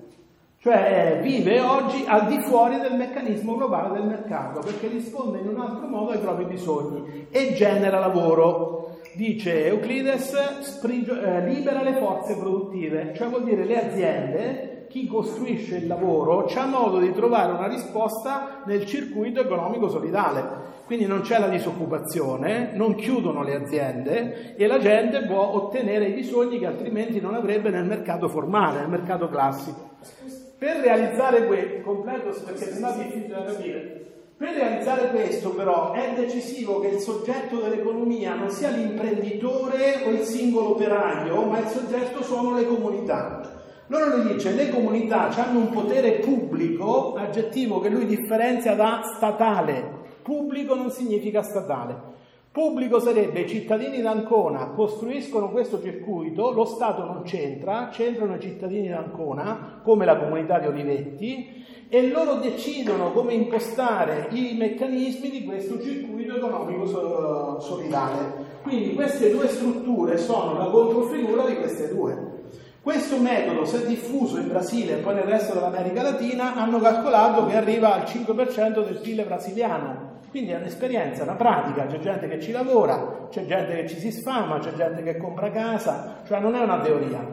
cioè 0.66 1.20
vive 1.22 1.60
oggi 1.60 2.02
al 2.08 2.26
di 2.26 2.40
fuori 2.40 2.80
del 2.80 2.94
meccanismo 2.96 3.54
globale 3.54 3.96
del 3.96 4.08
mercato 4.08 4.58
perché 4.58 4.88
risponde 4.88 5.38
in 5.38 5.46
un 5.46 5.60
altro 5.60 5.86
modo 5.86 6.10
ai 6.10 6.18
propri 6.18 6.44
bisogni 6.44 7.28
e 7.30 7.54
genera 7.54 8.00
lavoro. 8.00 8.98
Dice 9.14 9.66
Euclides, 9.66 10.58
sprigio, 10.62 11.20
eh, 11.20 11.46
libera 11.46 11.84
le 11.84 11.94
forze 11.94 12.36
produttive, 12.36 13.12
cioè 13.14 13.28
vuol 13.28 13.44
dire 13.44 13.64
le 13.64 13.86
aziende, 13.86 14.86
chi 14.88 15.06
costruisce 15.06 15.76
il 15.76 15.86
lavoro, 15.86 16.46
ha 16.52 16.66
modo 16.66 16.98
di 16.98 17.12
trovare 17.12 17.52
una 17.52 17.68
risposta 17.68 18.62
nel 18.66 18.86
circuito 18.86 19.40
economico 19.40 19.88
solidale. 19.88 20.74
Quindi 20.84 21.06
non 21.06 21.20
c'è 21.20 21.38
la 21.38 21.48
disoccupazione, 21.48 22.72
non 22.74 22.96
chiudono 22.96 23.44
le 23.44 23.54
aziende 23.54 24.56
e 24.56 24.66
la 24.66 24.80
gente 24.80 25.22
può 25.26 25.42
ottenere 25.54 26.08
i 26.08 26.12
bisogni 26.12 26.58
che 26.58 26.66
altrimenti 26.66 27.20
non 27.20 27.34
avrebbe 27.34 27.70
nel 27.70 27.84
mercato 27.84 28.28
formale, 28.28 28.80
nel 28.80 28.88
mercato 28.88 29.28
classico. 29.28 30.44
Per 30.58 30.76
realizzare 30.78 31.46
questo, 31.46 31.80
completo 31.82 32.30
perché 32.44 32.72
sennò 32.72 32.94
è 32.94 32.96
difficile 32.96 33.28
da 33.28 33.44
capire, 33.44 34.06
per 34.38 34.54
realizzare 34.54 35.08
questo 35.10 35.50
però 35.50 35.92
è 35.92 36.12
decisivo 36.14 36.80
che 36.80 36.88
il 36.88 36.98
soggetto 36.98 37.58
dell'economia 37.58 38.34
non 38.34 38.50
sia 38.50 38.68
l'imprenditore 38.68 40.02
o 40.04 40.10
il 40.10 40.24
singolo 40.24 40.70
operaio, 40.70 41.42
ma 41.44 41.58
il 41.58 41.68
soggetto 41.68 42.22
sono 42.22 42.54
le 42.54 42.66
comunità. 42.66 43.40
Loro 43.88 44.16
lui 44.16 44.34
dice 44.34 44.52
le 44.52 44.68
comunità 44.68 45.28
hanno 45.28 45.60
un 45.60 45.70
potere 45.70 46.18
pubblico, 46.18 47.14
aggettivo 47.14 47.80
che 47.80 47.88
lui 47.88 48.04
differenzia 48.04 48.74
da 48.74 49.00
statale. 49.16 50.04
Pubblico 50.22 50.74
non 50.74 50.90
significa 50.90 51.42
statale. 51.42 52.14
Pubblico 52.56 53.00
sarebbe 53.00 53.40
i 53.40 53.48
cittadini 53.50 54.00
d'Ancona 54.00 54.68
costruiscono 54.68 55.50
questo 55.50 55.78
circuito, 55.82 56.52
lo 56.52 56.64
Stato 56.64 57.04
non 57.04 57.20
c'entra, 57.20 57.90
c'entrano 57.92 58.36
i 58.36 58.40
cittadini 58.40 58.88
d'Ancona, 58.88 59.82
come 59.82 60.06
la 60.06 60.16
comunità 60.16 60.58
di 60.58 60.66
Olivetti, 60.66 61.66
e 61.86 62.08
loro 62.08 62.36
decidono 62.36 63.12
come 63.12 63.34
impostare 63.34 64.28
i 64.30 64.56
meccanismi 64.58 65.28
di 65.28 65.44
questo 65.44 65.78
circuito 65.82 66.36
economico 66.36 67.60
solidale. 67.60 68.44
Quindi 68.62 68.94
queste 68.94 69.32
due 69.32 69.48
strutture 69.48 70.16
sono 70.16 70.56
la 70.56 70.70
controfigura 70.70 71.44
di 71.44 71.56
queste 71.56 71.94
due. 71.94 72.44
Questo 72.86 73.18
metodo, 73.18 73.64
se 73.64 73.84
diffuso 73.84 74.38
in 74.38 74.46
Brasile 74.46 74.92
e 74.92 75.00
poi 75.02 75.14
nel 75.14 75.24
resto 75.24 75.54
dell'America 75.54 76.02
Latina, 76.02 76.54
hanno 76.54 76.78
calcolato 76.78 77.44
che 77.46 77.56
arriva 77.56 77.92
al 77.94 78.02
5% 78.02 78.84
del 78.84 79.00
PIL 79.00 79.24
brasiliano, 79.24 80.20
quindi 80.30 80.52
è 80.52 80.56
un'esperienza, 80.56 81.24
una 81.24 81.34
pratica, 81.34 81.86
c'è 81.86 81.98
gente 81.98 82.28
che 82.28 82.40
ci 82.40 82.52
lavora, 82.52 83.26
c'è 83.28 83.44
gente 83.44 83.74
che 83.74 83.88
ci 83.88 83.98
si 83.98 84.12
sfama, 84.12 84.60
c'è 84.60 84.72
gente 84.74 85.02
che 85.02 85.16
compra 85.16 85.50
casa, 85.50 86.18
cioè 86.28 86.38
non 86.38 86.54
è 86.54 86.62
una 86.62 86.78
teoria. 86.78 87.26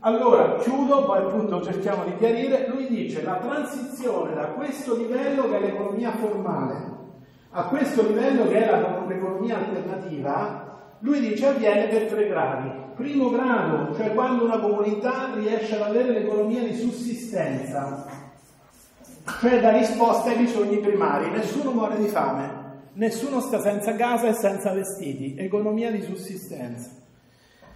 Allora, 0.00 0.56
chiudo, 0.56 1.04
poi 1.04 1.18
appunto 1.18 1.62
cerchiamo 1.62 2.02
di 2.02 2.16
chiarire, 2.16 2.66
lui 2.66 2.88
dice 2.88 3.22
la 3.22 3.36
transizione 3.36 4.34
da 4.34 4.46
questo 4.46 4.96
livello 4.96 5.48
che 5.48 5.58
è 5.58 5.60
l'economia 5.60 6.10
formale 6.16 6.94
a 7.50 7.66
questo 7.66 8.02
livello 8.04 8.48
che 8.48 8.66
è 8.66 9.06
l'economia 9.06 9.58
alternativa, 9.58 10.96
lui 10.98 11.20
dice 11.20 11.46
avviene 11.46 11.86
per 11.86 12.06
tre 12.06 12.26
gradi. 12.26 12.85
Primo 12.96 13.28
grado, 13.28 13.94
cioè 13.94 14.14
quando 14.14 14.44
una 14.44 14.58
comunità 14.58 15.34
riesce 15.34 15.74
ad 15.74 15.82
avere 15.82 16.12
l'economia 16.12 16.62
di 16.62 16.74
sussistenza, 16.74 18.06
cioè 19.38 19.60
dà 19.60 19.70
risposta 19.76 20.30
ai 20.30 20.36
bisogni 20.36 20.78
primari. 20.78 21.28
Nessuno 21.28 21.72
muore 21.72 21.98
di 21.98 22.06
fame, 22.06 22.48
nessuno 22.94 23.40
sta 23.40 23.60
senza 23.60 23.94
casa 23.96 24.28
e 24.28 24.32
senza 24.32 24.72
vestiti, 24.72 25.36
economia 25.36 25.90
di 25.90 26.00
sussistenza. 26.00 26.88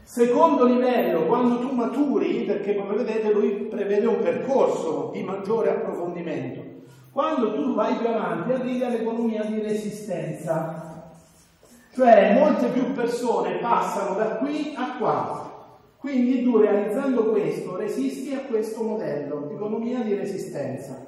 Secondo 0.05 0.65
livello, 0.65 1.27
quando 1.27 1.61
tu 1.61 1.75
maturi, 1.75 2.45
perché 2.45 2.75
come 2.75 2.97
vedete 2.97 3.31
lui 3.31 3.51
prevede 3.69 4.07
un 4.07 4.21
percorso 4.21 5.11
di 5.13 5.23
maggiore 5.23 5.69
approfondimento, 5.69 6.65
quando 7.13 7.55
tu 7.55 7.75
vai 7.75 7.95
più 7.97 8.09
avanti 8.09 8.53
arrivi 8.53 8.83
all'economia 8.83 9.45
di 9.45 9.61
resistenza, 9.61 10.90
cioè 11.95 12.35
molte 12.35 12.69
più 12.69 12.93
persone 12.93 13.59
passano 13.59 14.15
da 14.17 14.37
qui 14.37 14.75
a 14.77 14.97
qua. 14.97 15.49
Quindi 15.99 16.43
tu 16.43 16.57
realizzando 16.57 17.25
questo 17.25 17.77
resisti 17.77 18.33
a 18.33 18.41
questo 18.49 18.83
modello, 18.83 19.51
economia 19.51 20.01
di 20.01 20.15
resistenza. 20.15 21.07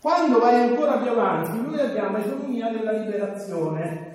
Quando 0.00 0.38
vai 0.38 0.62
ancora 0.62 0.98
più 0.98 1.10
avanti, 1.10 1.60
noi 1.60 1.80
abbiamo 1.80 2.18
economia 2.18 2.70
della 2.70 2.92
liberazione, 2.92 4.12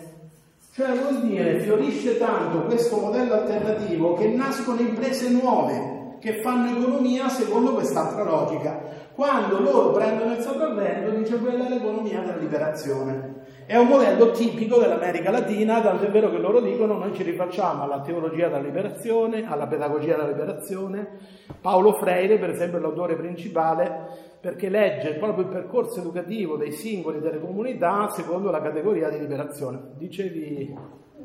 cioè 0.74 0.98
vuol 0.98 1.22
dire 1.22 1.60
fiorisce 1.60 2.18
tanto 2.18 2.64
questo 2.64 2.98
modello 2.98 3.34
alternativo 3.34 4.14
che 4.14 4.28
nascono 4.28 4.80
imprese 4.80 5.30
nuove 5.30 6.18
che 6.20 6.42
fanno 6.42 6.78
economia 6.78 7.30
secondo 7.30 7.74
quest'altra 7.74 8.24
logica. 8.24 8.80
Quando 9.14 9.60
loro 9.60 9.92
prendono 9.92 10.34
il 10.34 10.42
sopravvento, 10.42 11.12
dice 11.12 11.38
quella 11.38 11.66
è 11.66 11.70
l'economia 11.70 12.22
della 12.22 12.38
liberazione. 12.38 13.29
È 13.70 13.78
un 13.78 13.86
modello 13.86 14.32
tipico 14.32 14.80
dell'America 14.80 15.30
Latina, 15.30 15.80
tanto 15.80 16.06
è 16.06 16.10
vero 16.10 16.32
che 16.32 16.40
loro 16.40 16.60
dicono 16.60 16.98
noi 16.98 17.14
ci 17.14 17.22
rifacciamo 17.22 17.84
alla 17.84 18.02
teologia 18.02 18.48
della 18.48 18.64
liberazione, 18.64 19.48
alla 19.48 19.68
pedagogia 19.68 20.16
della 20.16 20.30
liberazione. 20.30 21.20
Paolo 21.62 21.94
Freire, 21.94 22.40
per 22.40 22.50
esempio, 22.50 22.80
è 22.80 22.82
l'autore 22.82 23.16
principale 23.16 24.38
perché 24.42 24.70
legge 24.70 25.20
proprio 25.20 25.44
il 25.44 25.52
percorso 25.52 26.00
educativo 26.00 26.58
dei 26.58 26.72
singoli 26.72 27.18
e 27.18 27.22
delle 27.22 27.40
comunità 27.40 28.10
secondo 28.10 28.50
la 28.50 28.60
categoria 28.60 29.08
di 29.10 29.20
liberazione. 29.20 29.92
Dicevi 29.98 30.76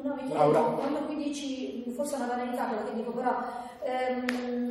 No, 0.05 0.15
mi 0.21 0.33
Laura. 0.35 0.61
quando 0.61 0.99
qui 1.07 1.17
dici, 1.17 1.83
forse 1.97 2.15
è 2.15 2.19
una 2.19 2.27
banalità 2.27 2.65
quella 2.65 2.83
che 2.83 2.95
dico, 2.95 3.11
però 3.13 3.35
ehm, 3.83 4.69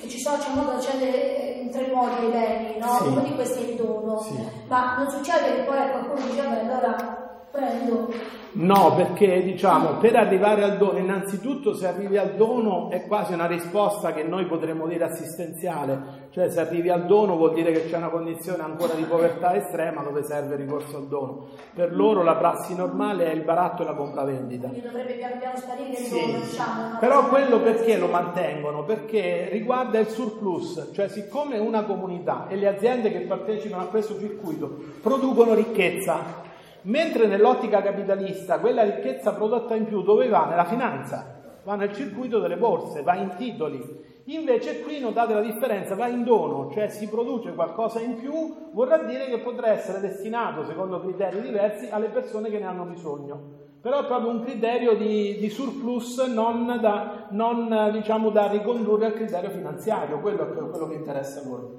che 0.00 0.08
ci 0.08 0.18
sono, 0.18 0.38
c'è 0.38 0.48
un 0.48 0.54
modo 0.54 0.70
di 0.70 0.76
accedere 0.78 1.60
in 1.60 1.70
tre 1.70 1.90
modi 1.92 2.24
ai 2.24 2.30
beni, 2.30 2.78
no? 2.78 2.96
Sì. 2.96 3.08
Uno 3.08 3.20
di 3.20 3.34
questi 3.34 3.64
è 3.64 3.68
il 3.68 3.76
dono, 3.76 4.20
sì. 4.22 4.34
ma 4.68 4.96
non 4.96 5.10
succede 5.10 5.56
che 5.56 5.62
poi 5.64 5.90
qualcuno 5.90 6.26
dice, 6.26 6.40
beh, 6.40 6.60
allora 6.60 7.21
prendo 7.52 8.40
No, 8.54 8.94
perché 8.94 9.42
diciamo, 9.42 9.96
per 9.96 10.14
arrivare 10.14 10.62
al 10.62 10.76
dono, 10.76 10.98
innanzitutto 10.98 11.72
se 11.74 11.86
arrivi 11.86 12.18
al 12.18 12.34
dono 12.34 12.90
è 12.90 13.06
quasi 13.06 13.32
una 13.32 13.46
risposta 13.46 14.12
che 14.12 14.24
noi 14.24 14.44
potremmo 14.44 14.86
dire 14.86 15.04
assistenziale, 15.04 16.28
cioè 16.32 16.50
se 16.50 16.60
arrivi 16.60 16.90
al 16.90 17.06
dono 17.06 17.36
vuol 17.36 17.54
dire 17.54 17.72
che 17.72 17.88
c'è 17.88 17.96
una 17.96 18.10
condizione 18.10 18.62
ancora 18.62 18.92
di 18.92 19.04
povertà 19.04 19.56
estrema 19.56 20.02
dove 20.02 20.22
serve 20.22 20.56
il 20.56 20.60
ricorso 20.60 20.98
al 20.98 21.06
dono. 21.06 21.46
Per 21.74 21.94
loro 21.94 22.22
la 22.22 22.36
prassi 22.36 22.74
normale 22.76 23.30
è 23.30 23.34
il 23.34 23.40
baratto 23.42 23.82
e 23.82 23.84
la 23.86 23.94
compravendita. 23.94 24.68
Quindi 24.68 24.86
dovrebbe 24.86 25.14
piano 25.14 25.38
piano 25.38 25.56
sparire 25.56 25.88
il 25.88 25.96
sì. 25.96 26.36
diciamo. 26.40 26.98
Però 27.00 27.28
quello 27.28 27.58
perché 27.60 27.96
lo 27.96 28.08
mantengono? 28.08 28.84
Perché 28.84 29.48
riguarda 29.50 29.98
il 29.98 30.08
surplus, 30.08 30.90
cioè 30.92 31.08
siccome 31.08 31.56
una 31.56 31.84
comunità 31.84 32.48
e 32.48 32.56
le 32.56 32.68
aziende 32.68 33.10
che 33.10 33.20
partecipano 33.20 33.84
a 33.84 33.86
questo 33.86 34.18
circuito 34.18 34.76
producono 35.00 35.54
ricchezza, 35.54 36.50
Mentre 36.82 37.26
nell'ottica 37.26 37.80
capitalista 37.80 38.58
quella 38.58 38.82
ricchezza 38.82 39.34
prodotta 39.34 39.76
in 39.76 39.84
più 39.84 40.02
dove 40.02 40.28
va? 40.28 40.46
Nella 40.46 40.64
finanza, 40.64 41.40
va 41.62 41.76
nel 41.76 41.92
circuito 41.92 42.40
delle 42.40 42.56
borse, 42.56 43.02
va 43.02 43.14
in 43.14 43.34
titoli. 43.36 44.10
Invece 44.26 44.82
qui 44.82 44.98
notate 44.98 45.34
la 45.34 45.40
differenza, 45.40 45.94
va 45.94 46.08
in 46.08 46.24
dono, 46.24 46.70
cioè 46.72 46.88
si 46.88 47.08
produce 47.08 47.54
qualcosa 47.54 48.00
in 48.00 48.16
più, 48.16 48.70
vorrà 48.72 48.98
dire 48.98 49.26
che 49.26 49.38
potrà 49.38 49.68
essere 49.68 50.00
destinato, 50.00 50.64
secondo 50.64 51.00
criteri 51.00 51.40
diversi, 51.40 51.88
alle 51.90 52.08
persone 52.08 52.48
che 52.48 52.58
ne 52.58 52.66
hanno 52.66 52.84
bisogno. 52.84 53.60
Però 53.80 54.00
è 54.00 54.06
proprio 54.06 54.30
un 54.30 54.42
criterio 54.42 54.94
di, 54.94 55.38
di 55.38 55.48
surplus 55.48 56.18
non, 56.26 56.78
da, 56.80 57.26
non 57.30 57.90
diciamo, 57.92 58.30
da, 58.30 58.46
ricondurre 58.46 59.06
al 59.06 59.14
criterio 59.14 59.50
finanziario, 59.50 60.20
quello 60.20 60.46
quello 60.46 60.86
che 60.86 60.94
interessa 60.94 61.40
a 61.40 61.44
loro. 61.44 61.70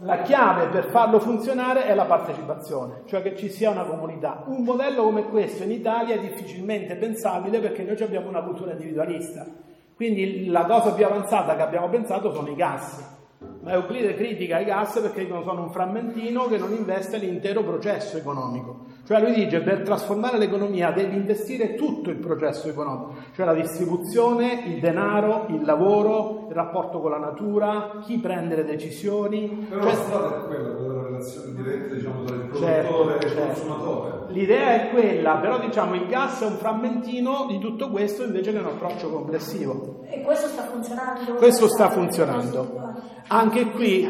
La 0.00 0.22
chiave 0.22 0.66
per 0.66 0.86
farlo 0.86 1.18
funzionare 1.18 1.86
è 1.86 1.94
la 1.94 2.04
partecipazione, 2.04 3.02
cioè 3.06 3.22
che 3.22 3.36
ci 3.36 3.48
sia 3.48 3.70
una 3.70 3.84
comunità. 3.84 4.44
Un 4.46 4.62
modello 4.62 5.04
come 5.04 5.24
questo 5.28 5.62
in 5.62 5.70
Italia 5.70 6.14
è 6.14 6.20
difficilmente 6.20 6.96
pensabile 6.96 7.60
perché 7.60 7.82
noi 7.82 8.00
abbiamo 8.02 8.28
una 8.28 8.42
cultura 8.42 8.72
individualista. 8.72 9.46
Quindi 9.94 10.46
la 10.46 10.64
cosa 10.66 10.92
più 10.92 11.06
avanzata 11.06 11.56
che 11.56 11.62
abbiamo 11.62 11.88
pensato 11.88 12.32
sono 12.32 12.50
i 12.50 12.54
gas. 12.54 13.14
Ma 13.62 13.72
Euclide 13.72 14.14
critica 14.14 14.58
i 14.58 14.64
gas 14.64 14.98
perché 15.00 15.26
sono 15.26 15.62
un 15.62 15.70
frammentino 15.70 16.46
che 16.46 16.58
non 16.58 16.72
investe 16.72 17.16
l'intero 17.16 17.62
processo 17.62 18.16
economico. 18.16 18.85
Cioè 19.06 19.20
lui 19.20 19.34
dice 19.34 19.60
per 19.60 19.82
trasformare 19.82 20.36
l'economia 20.36 20.90
devi 20.90 21.14
investire 21.14 21.76
tutto 21.76 22.10
il 22.10 22.16
processo 22.16 22.68
economico, 22.68 23.14
cioè 23.36 23.46
la 23.46 23.54
distribuzione, 23.54 24.64
il 24.66 24.80
denaro, 24.80 25.46
il 25.50 25.64
lavoro, 25.64 26.46
il 26.48 26.54
rapporto 26.54 26.98
con 26.98 27.12
la 27.12 27.18
natura, 27.18 28.00
chi 28.02 28.18
prende 28.18 28.56
le 28.56 28.64
decisioni. 28.64 29.64
Però 29.68 29.80
cioè, 29.80 29.92
la 29.92 29.96
strada 29.96 30.42
è 30.42 30.46
quella, 30.48 30.70
quella 30.70 31.02
relazione 31.04 31.54
diretta 31.54 31.94
diciamo, 31.94 32.24
tra 32.24 32.34
il 32.34 32.52
certo, 32.52 32.94
produttore 32.94 33.12
certo, 33.12 33.12
e 33.12 33.28
il 33.28 33.32
certo. 33.32 33.46
consumatore. 33.46 34.32
L'idea 34.32 34.74
è 34.74 34.90
quella, 34.90 35.36
però 35.36 35.58
diciamo 35.60 35.94
il 35.94 36.06
gas 36.08 36.42
è 36.42 36.46
un 36.46 36.56
frammentino 36.56 37.46
di 37.48 37.60
tutto 37.60 37.90
questo 37.90 38.24
invece 38.24 38.50
che 38.50 38.58
un 38.58 38.66
approccio 38.66 39.08
complessivo. 39.08 40.00
E 40.10 40.22
questo 40.22 40.48
sta 40.48 40.62
funzionando? 40.62 41.34
Questo 41.34 41.68
sta 41.68 41.90
funzionando. 41.90 43.14
Anche 43.28 43.70
qui, 43.72 44.08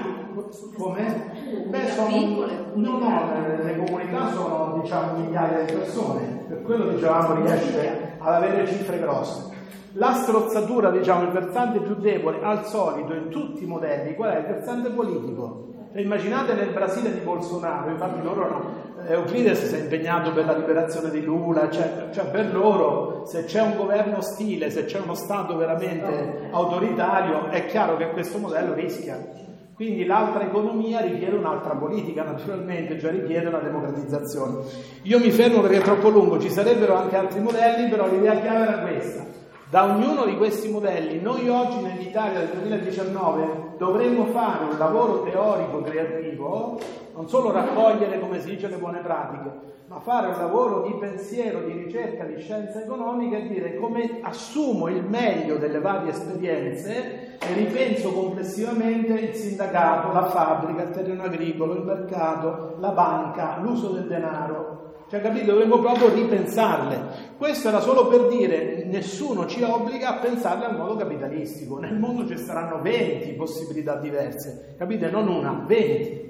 come? 0.76 1.32
Beh, 1.68 1.88
sono, 1.88 2.47
no, 2.74 2.98
no, 2.98 3.32
le, 3.62 3.76
comunità 3.84 4.30
sono 4.30 4.80
diciamo 4.82 5.18
migliaia 5.18 5.64
di 5.64 5.72
persone, 5.72 6.44
per 6.48 6.62
quello 6.62 6.88
dicevamo 6.88 7.43
riesce 7.43 8.16
ad 8.18 8.34
avere 8.34 8.66
cifre 8.66 8.98
grosse. 8.98 9.55
La 9.93 10.12
strozzatura, 10.12 10.90
diciamo, 10.90 11.22
il 11.22 11.30
versante 11.30 11.80
più 11.80 11.94
debole 11.94 12.43
al 12.43 12.66
solito 12.66 13.14
in 13.14 13.30
tutti 13.30 13.64
i 13.64 13.66
modelli, 13.66 14.14
qual 14.14 14.32
è 14.32 14.38
il 14.40 14.47
versante 14.47 14.90
politico? 14.90 15.68
Cioè, 15.97 16.05
immaginate 16.05 16.52
nel 16.52 16.74
Brasile 16.74 17.10
di 17.10 17.20
Bolsonaro, 17.20 17.89
infatti 17.89 18.23
loro 18.23 18.48
no, 18.51 19.05
Euclides 19.06 19.64
si 19.64 19.77
è 19.77 19.78
impegnato 19.78 20.31
per 20.35 20.44
la 20.44 20.55
liberazione 20.55 21.09
di 21.09 21.24
Lula, 21.24 21.64
eccetera. 21.64 22.12
Cioè 22.12 22.27
per 22.27 22.52
loro 22.52 23.24
se 23.24 23.44
c'è 23.44 23.62
un 23.62 23.77
governo 23.78 24.18
ostile, 24.18 24.68
se 24.68 24.85
c'è 24.85 25.01
uno 25.01 25.14
Stato 25.14 25.56
veramente 25.56 26.51
autoritario, 26.51 27.48
è 27.48 27.64
chiaro 27.64 27.97
che 27.97 28.10
questo 28.10 28.36
modello 28.36 28.74
rischia. 28.74 29.18
Quindi 29.74 30.05
l'altra 30.05 30.43
economia 30.43 31.01
richiede 31.01 31.35
un'altra 31.35 31.74
politica, 31.77 32.24
naturalmente, 32.24 32.98
cioè 33.01 33.12
richiede 33.12 33.47
una 33.47 33.60
democratizzazione. 33.60 34.64
Io 35.05 35.18
mi 35.18 35.31
fermo 35.31 35.62
perché 35.62 35.78
è 35.78 35.82
troppo 35.82 36.10
lungo, 36.10 36.39
ci 36.39 36.51
sarebbero 36.51 36.94
anche 36.94 37.16
altri 37.16 37.40
modelli, 37.40 37.89
però 37.89 38.06
l'idea 38.06 38.39
chiave 38.40 38.66
era 38.66 38.78
questa. 38.81 39.24
Da 39.68 39.82
ognuno 39.82 40.24
di 40.24 40.36
questi 40.36 40.70
modelli, 40.70 41.20
noi 41.20 41.48
oggi 41.48 41.80
nell'Italia 41.80 42.38
del 42.38 42.51
2019 42.51 43.74
dovremmo 43.78 44.26
fare 44.26 44.62
un 44.70 44.78
lavoro 44.78 45.24
teorico 45.24 45.82
creativo, 45.82 46.78
non 47.12 47.28
solo 47.28 47.51
raccogliere, 47.51 48.20
come 48.20 48.40
si 48.40 48.51
dice, 48.51 48.68
le 48.68 48.76
buone 48.76 49.01
pratiche, 49.01 49.51
ma 49.88 49.98
fare 49.98 50.28
un 50.28 50.36
lavoro 50.38 50.82
di 50.82 50.94
pensiero, 50.94 51.62
di 51.62 51.72
ricerca, 51.72 52.22
di 52.22 52.40
scienza 52.40 52.80
economica 52.80 53.38
e 53.38 53.48
dire 53.48 53.74
come 53.74 54.20
assumo 54.22 54.86
il 54.86 55.02
meglio 55.02 55.56
delle 55.56 55.80
varie 55.80 56.10
esperienze 56.10 57.36
e 57.40 57.52
ripenso 57.55 58.12
complessivamente 58.12 59.14
il 59.14 59.34
sindacato, 59.34 60.12
la 60.12 60.26
fabbrica, 60.26 60.82
il 60.82 60.90
terreno 60.90 61.24
agricolo, 61.24 61.74
il 61.74 61.82
mercato, 61.82 62.76
la 62.78 62.90
banca, 62.90 63.59
l'uso 63.60 63.88
del 63.88 64.06
denaro, 64.06 64.65
cioè, 65.08 65.20
capito? 65.20 65.52
Dovremmo 65.52 65.78
proprio 65.78 66.12
ripensarle. 66.12 67.34
Questo 67.36 67.68
era 67.68 67.78
solo 67.80 68.08
per 68.08 68.26
dire 68.26 68.84
nessuno 68.86 69.46
ci 69.46 69.62
obbliga 69.62 70.16
a 70.16 70.18
pensarle 70.18 70.64
al 70.64 70.76
modo 70.76 70.96
capitalistico. 70.96 71.78
Nel 71.78 71.94
mondo 71.94 72.26
ci 72.26 72.36
saranno 72.36 72.80
20 72.82 73.34
possibilità 73.34 73.96
diverse, 73.96 74.74
capite? 74.76 75.08
Non 75.08 75.28
una, 75.28 75.62
20. 75.64 76.24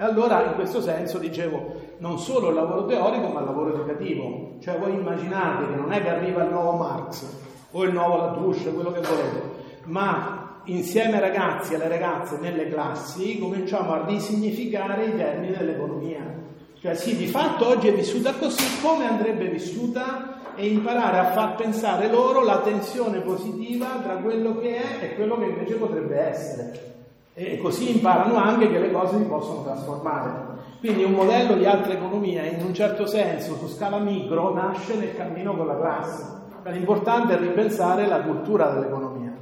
E 0.00 0.04
allora 0.04 0.44
in 0.44 0.54
questo 0.54 0.82
senso 0.82 1.16
dicevo 1.16 1.86
non 1.98 2.18
solo 2.18 2.48
il 2.48 2.54
lavoro 2.54 2.84
teorico 2.84 3.28
ma 3.28 3.40
il 3.40 3.46
lavoro 3.46 3.72
educativo. 3.72 4.56
Cioè 4.60 4.78
voi 4.78 4.92
immaginate 4.92 5.66
che 5.66 5.74
non 5.74 5.90
è 5.92 6.02
che 6.02 6.10
arriva 6.10 6.44
il 6.44 6.50
nuovo 6.50 6.72
Marx 6.72 7.26
o 7.70 7.82
il 7.84 7.92
nuovo 7.92 8.16
Latouche, 8.16 8.72
quello 8.74 8.92
che 8.92 9.00
volete, 9.00 9.42
ma 9.84 10.60
insieme 10.64 11.14
ai 11.14 11.20
ragazzi 11.20 11.72
e 11.72 11.76
alle 11.76 11.88
ragazze 11.88 12.38
nelle 12.38 12.68
classi 12.68 13.38
cominciamo 13.38 13.92
a 13.92 14.04
risignificare 14.06 15.06
i 15.06 15.16
termini 15.16 15.56
dell'economia 15.56 16.46
cioè 16.80 16.94
sì, 16.94 17.16
di 17.16 17.26
fatto 17.26 17.66
oggi 17.66 17.88
è 17.88 17.92
vissuta 17.92 18.34
così, 18.34 18.80
come 18.80 19.06
andrebbe 19.06 19.48
vissuta 19.48 20.40
e 20.54 20.66
imparare 20.66 21.18
a 21.18 21.30
far 21.32 21.56
pensare 21.56 22.08
loro 22.08 22.42
la 22.44 22.58
tensione 22.58 23.20
positiva 23.20 23.86
tra 24.02 24.14
quello 24.14 24.58
che 24.58 24.76
è 24.76 25.04
e 25.04 25.14
quello 25.14 25.38
che 25.38 25.46
invece 25.46 25.74
potrebbe 25.74 26.18
essere. 26.20 26.86
E 27.34 27.58
così 27.58 27.94
imparano 27.96 28.36
anche 28.36 28.70
che 28.70 28.78
le 28.78 28.90
cose 28.90 29.16
si 29.18 29.24
possono 29.24 29.62
trasformare. 29.62 30.56
Quindi 30.80 31.02
un 31.02 31.12
modello 31.12 31.54
di 31.54 31.66
altra 31.66 31.92
economia, 31.92 32.44
in 32.44 32.64
un 32.64 32.74
certo 32.74 33.06
senso, 33.06 33.56
su 33.56 33.66
scala 33.66 33.98
micro, 33.98 34.52
nasce 34.54 34.96
nel 34.96 35.16
cammino 35.16 35.56
con 35.56 35.66
la 35.66 35.76
classe. 35.76 36.36
L'importante 36.64 37.34
è 37.34 37.38
ripensare 37.38 38.06
la 38.06 38.20
cultura 38.20 38.70
dell'economia. 38.70 39.32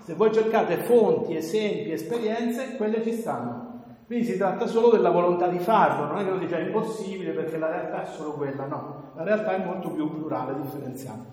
Se 0.00 0.14
voi 0.14 0.32
cercate 0.32 0.78
fonti, 0.78 1.36
esempi, 1.36 1.92
esperienze, 1.92 2.76
quelle 2.76 3.02
ci 3.02 3.12
stanno. 3.12 3.61
Quindi 4.12 4.30
si 4.30 4.36
tratta 4.36 4.66
solo 4.66 4.90
della 4.90 5.08
volontà 5.08 5.46
di 5.46 5.58
farlo, 5.58 6.04
non 6.04 6.18
è 6.18 6.22
che 6.22 6.28
uno 6.28 6.38
dice 6.38 6.58
è 6.58 6.66
impossibile 6.66 7.30
perché 7.30 7.56
la 7.56 7.70
realtà 7.70 8.02
è 8.02 8.06
solo 8.14 8.32
quella, 8.32 8.66
no, 8.66 9.12
la 9.16 9.22
realtà 9.22 9.54
è 9.54 9.64
molto 9.64 9.88
più 9.88 10.06
plurale, 10.06 10.60
differenziata. 10.60 11.24